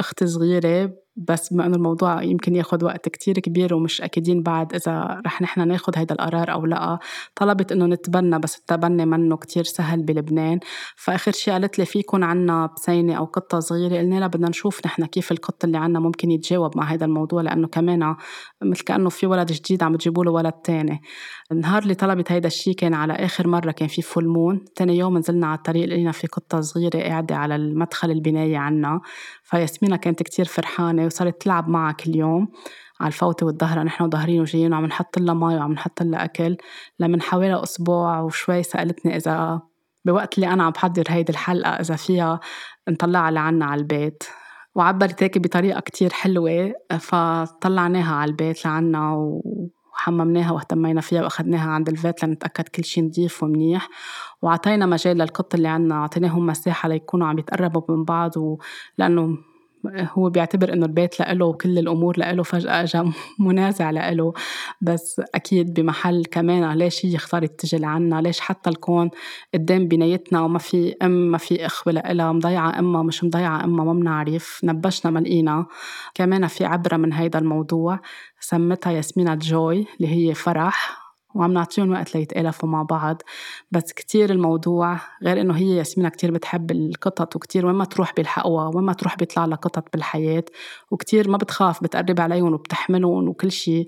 أخت 0.00 0.24
صغيرة 0.24 1.01
بس 1.16 1.52
بما 1.52 1.66
إنه 1.66 1.76
الموضوع 1.76 2.22
يمكن 2.22 2.54
ياخذ 2.54 2.84
وقت 2.84 3.08
كتير 3.08 3.38
كبير 3.38 3.74
ومش 3.74 4.00
أكيدين 4.00 4.42
بعد 4.42 4.74
إذا 4.74 5.20
رح 5.26 5.42
نحن 5.42 5.68
ناخذ 5.68 5.92
هيدا 5.96 6.14
القرار 6.14 6.52
أو 6.52 6.66
لأ 6.66 6.98
طلبت 7.36 7.72
إنه 7.72 7.86
نتبنى 7.86 8.38
بس 8.38 8.58
التبني 8.58 9.06
منه 9.06 9.36
كتير 9.36 9.64
سهل 9.64 10.02
بلبنان. 10.02 10.60
فآخر 10.96 11.32
شيء 11.32 11.52
قالت 11.54 11.78
لي 11.78 11.84
في 11.84 11.98
يكون 11.98 12.22
عنا 12.24 12.66
بسينة 12.76 13.14
أو 13.14 13.24
قطة 13.24 13.60
صغيرة 13.60 13.98
قلنا 13.98 14.14
لها 14.14 14.28
بدنا 14.28 14.48
نشوف 14.48 14.86
نحن 14.86 15.04
كيف 15.04 15.32
القط 15.32 15.64
اللي 15.64 15.78
عنا 15.78 16.00
ممكن 16.00 16.30
يتجاوب 16.30 16.76
مع 16.76 16.84
هذا 16.84 17.04
الموضوع 17.04 17.42
لأنه 17.42 17.68
كمان 17.68 18.16
مثل 18.62 18.84
كأنه 18.84 19.08
في 19.08 19.26
ولد 19.26 19.52
جديد 19.52 19.82
عم 19.82 19.96
تجيبوا 19.96 20.24
له 20.24 20.30
ولد 20.30 20.52
تاني. 20.52 21.02
النهار 21.52 21.82
اللي 21.82 21.94
طلبت 21.94 22.32
هيدا 22.32 22.46
الشيء 22.46 22.74
كان 22.74 22.94
على 22.94 23.12
آخر 23.12 23.48
مرة 23.48 23.70
كان 23.70 23.88
في 23.88 24.02
full 24.02 24.28
moon 24.28 24.64
ثاني 24.76 24.98
يوم 24.98 25.18
نزلنا 25.18 25.46
على 25.46 25.58
الطريق 25.58 25.84
لقينا 25.88 26.12
في 26.12 26.26
قطة 26.26 26.60
صغيرة 26.60 26.98
قاعدة 26.98 27.36
على 27.36 27.56
المدخل 27.56 28.10
البنايه 28.10 28.58
عنا. 28.58 29.00
فياسمينة 29.52 29.96
كانت 29.96 30.22
كتير 30.22 30.44
فرحانة 30.44 31.06
وصارت 31.06 31.42
تلعب 31.42 31.68
معها 31.68 31.92
كل 31.92 32.16
يوم 32.16 32.48
على 33.00 33.08
الفوتة 33.08 33.46
والظهرة 33.46 33.82
نحن 33.82 34.10
ظاهرين 34.10 34.40
وجايين 34.40 34.72
وعم 34.72 34.86
نحط 34.86 35.18
لها 35.18 35.34
مي 35.34 35.56
وعم 35.56 35.72
نحط 35.72 36.02
لها 36.02 36.24
أكل. 36.24 36.56
لمن 36.98 37.22
حوالي 37.22 37.62
أسبوع 37.62 38.20
وشوي 38.20 38.62
سألتني 38.62 39.16
إذا 39.16 39.60
بوقت 40.04 40.34
اللي 40.34 40.52
أنا 40.52 40.64
عم 40.64 40.70
بحضر 40.70 41.04
هيدي 41.08 41.32
الحلقة 41.32 41.70
إذا 41.70 41.96
فيها 41.96 42.40
نطلعها 42.88 43.30
لعنا 43.30 43.64
على 43.64 43.80
البيت. 43.80 44.24
وعبرت 44.74 45.22
هيك 45.22 45.38
بطريقة 45.38 45.80
كتير 45.80 46.12
حلوة 46.12 46.72
فطلعناها 47.00 48.14
على 48.14 48.30
البيت 48.30 48.64
لعنا 48.66 49.14
وحممناها 49.92 50.52
واهتمينا 50.52 51.00
فيها 51.00 51.22
واخدناها 51.22 51.70
عند 51.70 51.88
الفيت 51.88 52.24
لنتأكد 52.24 52.68
كل 52.68 52.84
شيء 52.84 53.04
نظيف 53.04 53.42
ومنيح. 53.42 53.88
وعطينا 54.42 54.86
مجال 54.86 55.16
للقط 55.16 55.54
اللي 55.54 55.68
عنا 55.68 55.94
أعطيناهم 55.94 56.46
مساحة 56.46 56.88
ليكونوا 56.88 57.26
عم 57.26 57.38
يتقربوا 57.38 57.82
من 57.88 58.04
بعض 58.04 58.32
ولأنه 58.36 59.38
هو 59.86 60.30
بيعتبر 60.30 60.72
إنه 60.72 60.86
البيت 60.86 61.20
لإله 61.20 61.46
وكل 61.46 61.78
الأمور 61.78 62.18
لإله 62.18 62.42
فجأة 62.42 62.82
اجى 62.82 63.02
منازع 63.38 63.90
لإله. 63.90 64.32
بس 64.80 65.20
أكيد 65.34 65.74
بمحل 65.74 66.24
كمان 66.24 66.72
ليش 66.72 67.06
هي 67.06 67.16
اختارت 67.16 67.60
تجي 67.60 67.78
لعنا 67.78 68.20
ليش 68.20 68.40
حتى 68.40 68.70
الكون 68.70 69.10
قدام 69.54 69.88
بنايتنا 69.88 70.40
وما 70.40 70.58
في 70.58 70.96
أم 71.02 71.10
ما 71.30 71.38
في 71.38 71.66
إخوة 71.66 71.92
لإلها 71.92 72.32
مضيعة 72.32 72.78
أمها 72.78 73.02
مش 73.02 73.24
مضيعة 73.24 73.64
أمها 73.64 73.84
ما 73.84 73.92
بنعرف 73.92 74.60
نبشنا 74.64 75.10
ما 75.10 75.18
لقينا. 75.18 75.66
كمان 76.14 76.46
في 76.46 76.64
عبرة 76.64 76.96
من 76.96 77.12
هيدا 77.12 77.38
الموضوع 77.38 78.00
سمتها 78.40 78.92
ياسمينة 78.92 79.34
جوي 79.34 79.86
اللي 80.00 80.08
هي 80.08 80.34
فرح. 80.34 81.01
وعم 81.34 81.52
نعطيهم 81.52 81.90
وقت 81.90 82.14
ليتآلفوا 82.14 82.68
مع 82.68 82.82
بعض. 82.82 83.22
بس 83.70 83.92
كتير 83.92 84.30
الموضوع 84.30 85.00
غير 85.22 85.40
إنه 85.40 85.54
هي 85.56 85.76
ياسمينة 85.76 86.08
كتير 86.08 86.30
بتحب 86.30 86.70
القطط 86.70 87.36
وكتير 87.36 87.66
وين 87.66 87.74
ما 87.74 87.84
تروح 87.84 88.14
بيلحقوها 88.14 88.70
وين 88.74 88.84
ما 88.84 88.92
تروح 88.92 89.16
بيطلع 89.16 89.44
لها 89.44 89.56
قطط 89.56 89.88
بالحياة 89.92 90.44
وكتير 90.90 91.30
ما 91.30 91.36
بتخاف 91.36 91.82
بتقرب 91.82 92.20
عليهم 92.20 92.52
وبتحملهم 92.52 93.28
وكل 93.28 93.52
شيء 93.52 93.86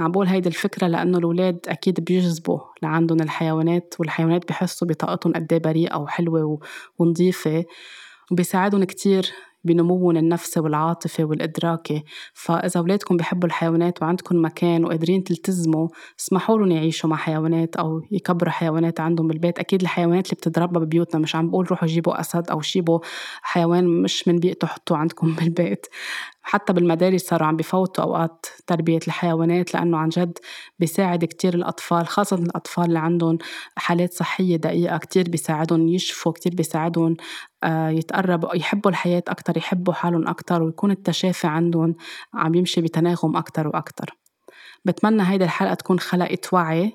عم 0.00 0.12
بقول 0.12 0.26
هيدي 0.26 0.48
الفكرة 0.48 0.86
لأنه 0.86 1.18
الأولاد 1.18 1.60
أكيد 1.68 2.00
بيجذبوا 2.00 2.60
لعندهم 2.82 3.20
الحيوانات 3.20 3.94
والحيوانات 3.98 4.48
بحسوا 4.48 4.88
بطاقتهم 4.88 5.32
قد 5.32 5.52
إيه 5.52 5.58
بريئة 5.60 5.96
وحلوة 5.96 6.60
ونظيفة 6.98 7.64
وبيساعدهم 8.30 8.84
كتير 8.84 9.32
بنموهم 9.66 10.16
النفسي 10.16 10.60
والعاطفي 10.60 11.24
والإدراكي 11.24 12.04
فإذا 12.34 12.80
أولادكم 12.80 13.16
بحبوا 13.16 13.48
الحيوانات 13.48 14.02
وعندكم 14.02 14.44
مكان 14.44 14.84
وقادرين 14.84 15.24
تلتزموا 15.24 15.88
اسمحوا 16.20 16.58
لهم 16.58 16.70
يعيشوا 16.72 17.10
مع 17.10 17.16
حيوانات 17.16 17.76
أو 17.76 18.02
يكبروا 18.10 18.50
حيوانات 18.52 19.00
عندهم 19.00 19.28
بالبيت. 19.28 19.58
أكيد 19.58 19.80
الحيوانات 19.82 20.26
اللي 20.26 20.36
بتتربى 20.36 20.80
ببيوتنا 20.80 21.20
مش 21.20 21.36
عم 21.36 21.50
بقول 21.50 21.66
روحوا 21.70 21.88
جيبوا 21.88 22.20
أسد 22.20 22.50
أو 22.50 22.60
جيبوا 22.60 22.98
حيوان 23.42 24.02
مش 24.02 24.28
من 24.28 24.38
بيئته 24.38 24.66
حطوه 24.66 24.98
عندكم 24.98 25.34
بالبيت. 25.40 25.86
حتى 26.48 26.72
بالمدارس 26.72 27.22
صاروا 27.22 27.46
عم 27.46 27.56
بفوتوا 27.56 28.04
أوقات 28.04 28.46
تربية 28.66 28.98
الحيوانات 29.06 29.74
لأنه 29.74 29.98
عن 29.98 30.08
جد 30.08 30.38
بيساعد 30.78 31.24
كتير 31.24 31.54
الأطفال 31.54 32.06
خاصة 32.06 32.36
الأطفال 32.36 32.84
اللي 32.84 32.98
عندهم 32.98 33.38
حالات 33.76 34.14
صحية 34.14 34.56
دقيقة 34.56 34.98
كتير 34.98 35.28
بيساعدهم 35.28 35.88
يشفوا 35.88 36.32
كتير 36.32 36.54
بيساعدهم 36.54 37.16
آه، 37.64 37.88
يتقربوا 37.88 38.56
يحبوا 38.56 38.90
الحياة 38.90 39.22
أكتر 39.28 39.56
يحبوا 39.56 39.92
حالهم 39.92 40.28
أكتر 40.28 40.62
ويكون 40.62 40.90
التشافي 40.90 41.46
عندهم 41.46 41.94
عم 42.34 42.54
يمشي 42.54 42.80
بتناغم 42.80 43.36
أكتر 43.36 43.68
وأكتر. 43.68 44.16
بتمنى 44.84 45.22
هيدي 45.22 45.44
الحلقة 45.44 45.74
تكون 45.74 45.98
خلقت 45.98 46.52
وعي. 46.52 46.92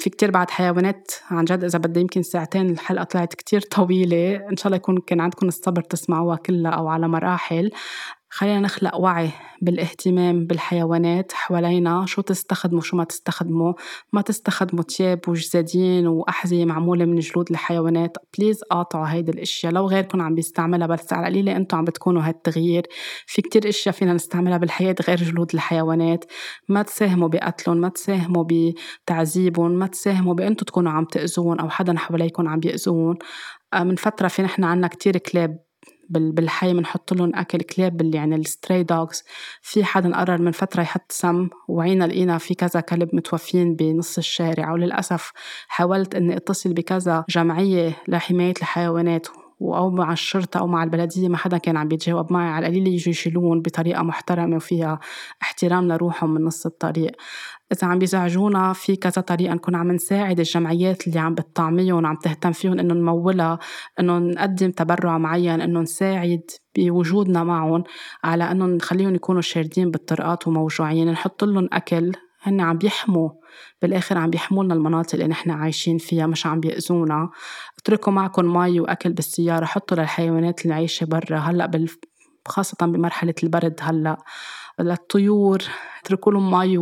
في 0.00 0.10
كتير 0.10 0.30
بعد 0.30 0.50
حيوانات 0.50 1.12
عن 1.30 1.44
جد 1.44 1.64
إذا 1.64 1.78
بدي 1.78 2.00
يمكن 2.00 2.22
ساعتين 2.22 2.70
الحلقة 2.70 3.04
طلعت 3.04 3.34
كتير 3.34 3.60
طويلة 3.60 4.36
إن 4.50 4.56
شاء 4.56 4.66
الله 4.66 4.76
يكون 4.76 4.98
كان 5.06 5.20
عندكم 5.20 5.48
الصبر 5.48 5.82
تسمعوها 5.82 6.36
كلها 6.36 6.70
أو 6.70 6.88
على 6.88 7.08
مراحل. 7.08 7.70
خلينا 8.36 8.60
نخلق 8.60 8.96
وعي 8.96 9.30
بالاهتمام 9.62 10.46
بالحيوانات 10.46 11.32
حوالينا. 11.32 12.06
شو 12.06 12.22
تستخدموا؟ 12.22 12.80
شو 12.80 12.96
ما 12.96 13.04
تستخدموا. 13.04 13.72
ما 14.12 14.22
تستخدموا 14.22 14.82
تياب 14.82 15.20
وجزادين 15.28 16.06
وأحذية 16.06 16.64
معمولة 16.64 17.04
من 17.04 17.18
جلود 17.18 17.50
الحيوانات. 17.50 18.16
بليز 18.38 18.62
قاطعوا 18.62 19.06
هيدي 19.06 19.30
الأشياء. 19.30 19.72
لو 19.72 19.86
غيركم 19.86 20.22
عم 20.22 20.34
بيستعملها 20.34 20.86
بس 20.86 21.12
على 21.12 21.26
القليلة 21.26 21.56
أنتم 21.56 21.76
عم 21.76 21.84
بتكونوا 21.84 22.22
هالتغيير. 22.22 22.86
في 23.26 23.42
كتير 23.42 23.68
أشياء 23.68 23.94
فينا 23.94 24.12
نستعملها 24.12 24.58
بالحياة 24.58 24.96
غير 25.08 25.18
جلود 25.18 25.50
الحيوانات. 25.54 26.24
ما 26.68 26.82
تساهموا 26.82 27.28
بقتلهم 27.28 27.76
ما 27.76 27.88
تساهموا 27.88 28.44
بتعذيبهم 28.44 29.70
ما 29.70 29.86
تساهموا 29.86 30.34
بأنتم 30.34 30.64
تكونوا 30.64 30.92
عم 30.92 31.04
تأذون 31.04 31.60
أو 31.60 31.68
حدا 31.68 31.98
حواليكم 31.98 32.48
عم 32.48 32.60
بيأذون 32.60 33.16
آه، 33.74 33.84
من 33.84 33.96
فترة 33.96 34.28
في 34.28 34.42
نحن 34.42 34.64
عنا 34.64 34.88
كتير 34.88 35.18
كلاب 35.18 35.63
بالحي 36.10 36.72
بنحط 36.74 37.12
لهم 37.12 37.32
أكل 37.34 37.58
كلاب 37.58 38.00
اللي 38.00 38.16
يعني 38.16 38.36
ال 38.36 38.44
stray 38.44 38.82
dogs 38.82 39.22
في 39.62 39.84
حدا 39.84 40.16
قرر 40.16 40.42
من 40.42 40.52
فترة 40.52 40.82
يحط 40.82 41.12
سم 41.12 41.48
وعينا 41.68 42.04
لقينا 42.04 42.38
في 42.38 42.54
كذا 42.54 42.80
كلب 42.80 43.14
متوفين 43.14 43.76
بنص 43.76 44.18
الشارع 44.18 44.72
وللأسف 44.72 45.32
حاولت 45.68 46.14
إني 46.14 46.36
أتصل 46.36 46.72
بكذا 46.72 47.24
جمعية 47.28 47.96
لحماية 48.08 48.54
الحيوانات 48.60 49.26
أو 49.62 49.90
مع 49.90 50.12
الشرطة 50.12 50.60
أو 50.60 50.66
مع 50.66 50.84
البلدية 50.84 51.28
ما 51.28 51.36
حدا 51.36 51.58
كان 51.58 51.76
عم 51.76 51.88
بيتجاوب 51.88 52.32
معي 52.32 52.48
على 52.48 52.66
القليل 52.66 52.86
يجوا 52.86 53.10
يشيلون 53.10 53.60
بطريقة 53.62 54.02
محترمة 54.02 54.56
وفيها 54.56 55.00
احترام 55.42 55.88
لروحهم 55.88 56.34
من 56.34 56.44
نص 56.44 56.66
الطريق. 56.66 57.12
إذا 57.72 57.88
عم 57.88 57.98
بيزعجونا 57.98 58.72
في 58.72 58.96
كذا 58.96 59.22
طريقة 59.22 59.54
نكون 59.54 59.74
عم 59.74 59.92
نساعد 59.92 60.38
الجمعيات 60.38 61.06
اللي 61.06 61.18
عم 61.18 61.34
بتطعميهم 61.34 62.04
وعم 62.04 62.16
تهتم 62.16 62.52
فيهم 62.52 62.78
إنه 62.78 62.94
نمولها 62.94 63.58
إنه 64.00 64.18
نقدم 64.18 64.70
تبرع 64.70 65.18
معين 65.18 65.60
إنه 65.60 65.80
نساعد 65.80 66.42
بوجودنا 66.76 67.44
معهم 67.44 67.84
على 68.24 68.50
إنه 68.50 68.66
نخليهم 68.66 69.14
يكونوا 69.14 69.40
شاردين 69.40 69.90
بالطرقات 69.90 70.48
وموجوعين. 70.48 71.10
نحط 71.10 71.44
لهم 71.44 71.68
أكل 71.72 72.12
هن 72.42 72.60
عم 72.60 72.78
بيحموا 72.78 73.30
بالآخر 73.82 74.18
عم 74.18 74.30
بيحمولنا 74.30 74.74
المناطق 74.74 75.14
اللي 75.14 75.26
نحن 75.26 75.50
عايشين 75.50 75.98
فيها 75.98 76.26
مش 76.26 76.46
عم 76.46 76.60
بيأذونا. 76.60 77.30
اتركوا 77.78 78.12
معكم 78.12 78.52
مي 78.52 78.80
وأكل 78.80 79.12
بالسيارة 79.12 79.64
حطوا 79.64 79.96
للحيوانات 79.96 80.62
اللي 80.62 80.74
عايشه 80.74 81.04
برا. 81.04 81.38
هلأ 81.38 81.66
بال... 81.66 81.88
خاصة 82.48 82.86
بمرحلة 82.86 83.34
البرد 83.42 83.80
هلأ. 83.82 84.16
للطيور 84.80 85.62
اتركوا 86.02 86.32
لهم 86.32 86.50
مي 86.50 86.78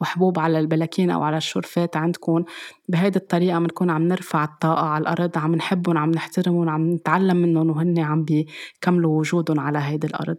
وحبوب 0.00 0.38
على 0.38 0.58
البلاكين 0.58 1.10
أو 1.10 1.22
على 1.22 1.36
الشرفات 1.36 1.96
عندكم. 1.96 2.44
بهيدي 2.88 3.18
الطريقة 3.18 3.58
بنكون 3.58 3.90
عم 3.90 4.08
نرفع 4.08 4.44
الطاقة 4.44 4.86
على 4.86 5.02
الأرض 5.02 5.38
عم 5.38 5.54
نحبهم 5.54 5.98
عم 5.98 6.10
نحترمهم 6.10 6.68
عم 6.68 6.90
نتعلم 6.90 7.36
منهم 7.36 7.70
وهن 7.70 7.98
عم 7.98 8.24
بيكملوا 8.24 9.18
وجودهم 9.18 9.60
على 9.60 9.78
هيدي 9.78 10.06
الأرض. 10.06 10.36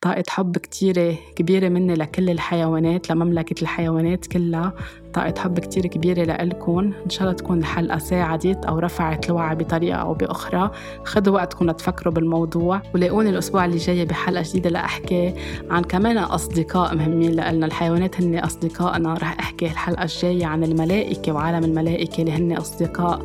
طاقة 0.00 0.24
حب 0.28 0.56
كتيرة 0.56 1.16
كبيرة 1.36 1.68
مني 1.68 1.94
لكل 1.94 2.30
الحيوانات 2.30 3.10
لمملكة 3.10 3.62
الحيوانات 3.62 4.26
كلها. 4.26 4.72
طاقة 5.14 5.34
حب 5.38 5.58
كتير 5.58 5.86
كبيرة 5.86 6.24
لإلكم 6.24 6.92
إن 7.04 7.10
شاء 7.10 7.22
الله 7.22 7.32
تكون 7.32 7.58
الحلقة 7.58 7.98
ساعدت 7.98 8.64
أو 8.64 8.78
رفعت 8.78 9.30
الوعي 9.30 9.54
بطريقة 9.54 9.96
أو 9.96 10.14
بأخرى. 10.14 10.70
خدوا 11.04 11.34
وقتكم 11.34 11.70
تفكروا 11.70 12.14
بالموضوع 12.14 12.82
ولاقوني 12.94 13.30
الأسبوع 13.30 13.64
اللي 13.64 13.76
جاي 13.76 14.04
بحلقة 14.04 14.44
جديدة 14.48 14.70
لأحكي 14.70 15.34
عن 15.70 15.82
كمان 15.82 16.18
أصدقاء 16.18 16.94
مهمين 16.94 17.32
لنا 17.32 17.66
الحيوانات 17.66 18.20
هن 18.20 18.38
أصدقائنا. 18.38 19.14
رح 19.14 19.38
أحكي 19.40 19.66
الحلقة 19.66 20.02
الجاية 20.02 20.46
عن 20.46 20.64
الملائكة 20.64 21.32
وعالم 21.32 21.64
الملائكة 21.64 22.20
اللي 22.20 22.32
هن 22.32 22.52
أصدقاء 22.52 23.22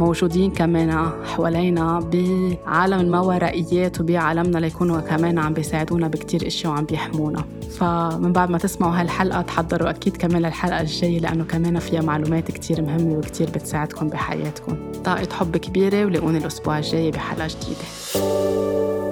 موجودين 0.00 0.50
كمان 0.50 1.10
حوالينا 1.24 1.98
بعالم 1.98 3.00
الماورائيات 3.00 4.00
وبعالمنا 4.00 4.58
ليكونوا 4.58 5.00
كمان 5.00 5.38
عم 5.38 5.52
بيساعدونا 5.52 6.08
بكتير 6.08 6.46
إشياء 6.46 6.72
وعم 6.72 6.84
بيحمونا. 6.84 7.44
فمن 7.70 8.32
بعد 8.32 8.50
ما 8.50 8.58
تسمعوا 8.58 9.00
هالحلقة 9.00 9.42
تحضروا 9.42 9.90
أكيد 9.90 10.16
كمان 10.16 10.42
للحلقة 10.42 10.80
الجاية 10.80 11.21
لأنه 11.22 11.44
كمان 11.44 11.78
فيها 11.78 12.00
معلومات 12.00 12.50
كتير 12.50 12.82
مهمة 12.82 13.14
وكتير 13.14 13.50
بتساعدكم 13.50 14.08
بحياتكم. 14.08 14.92
طاقة 15.04 15.28
حب 15.32 15.56
كبيرة 15.56 16.04
ولاقوني 16.04 16.38
الأسبوع 16.38 16.78
الجاي 16.78 17.10
بحلقة 17.10 17.48
جديدة. 17.48 19.11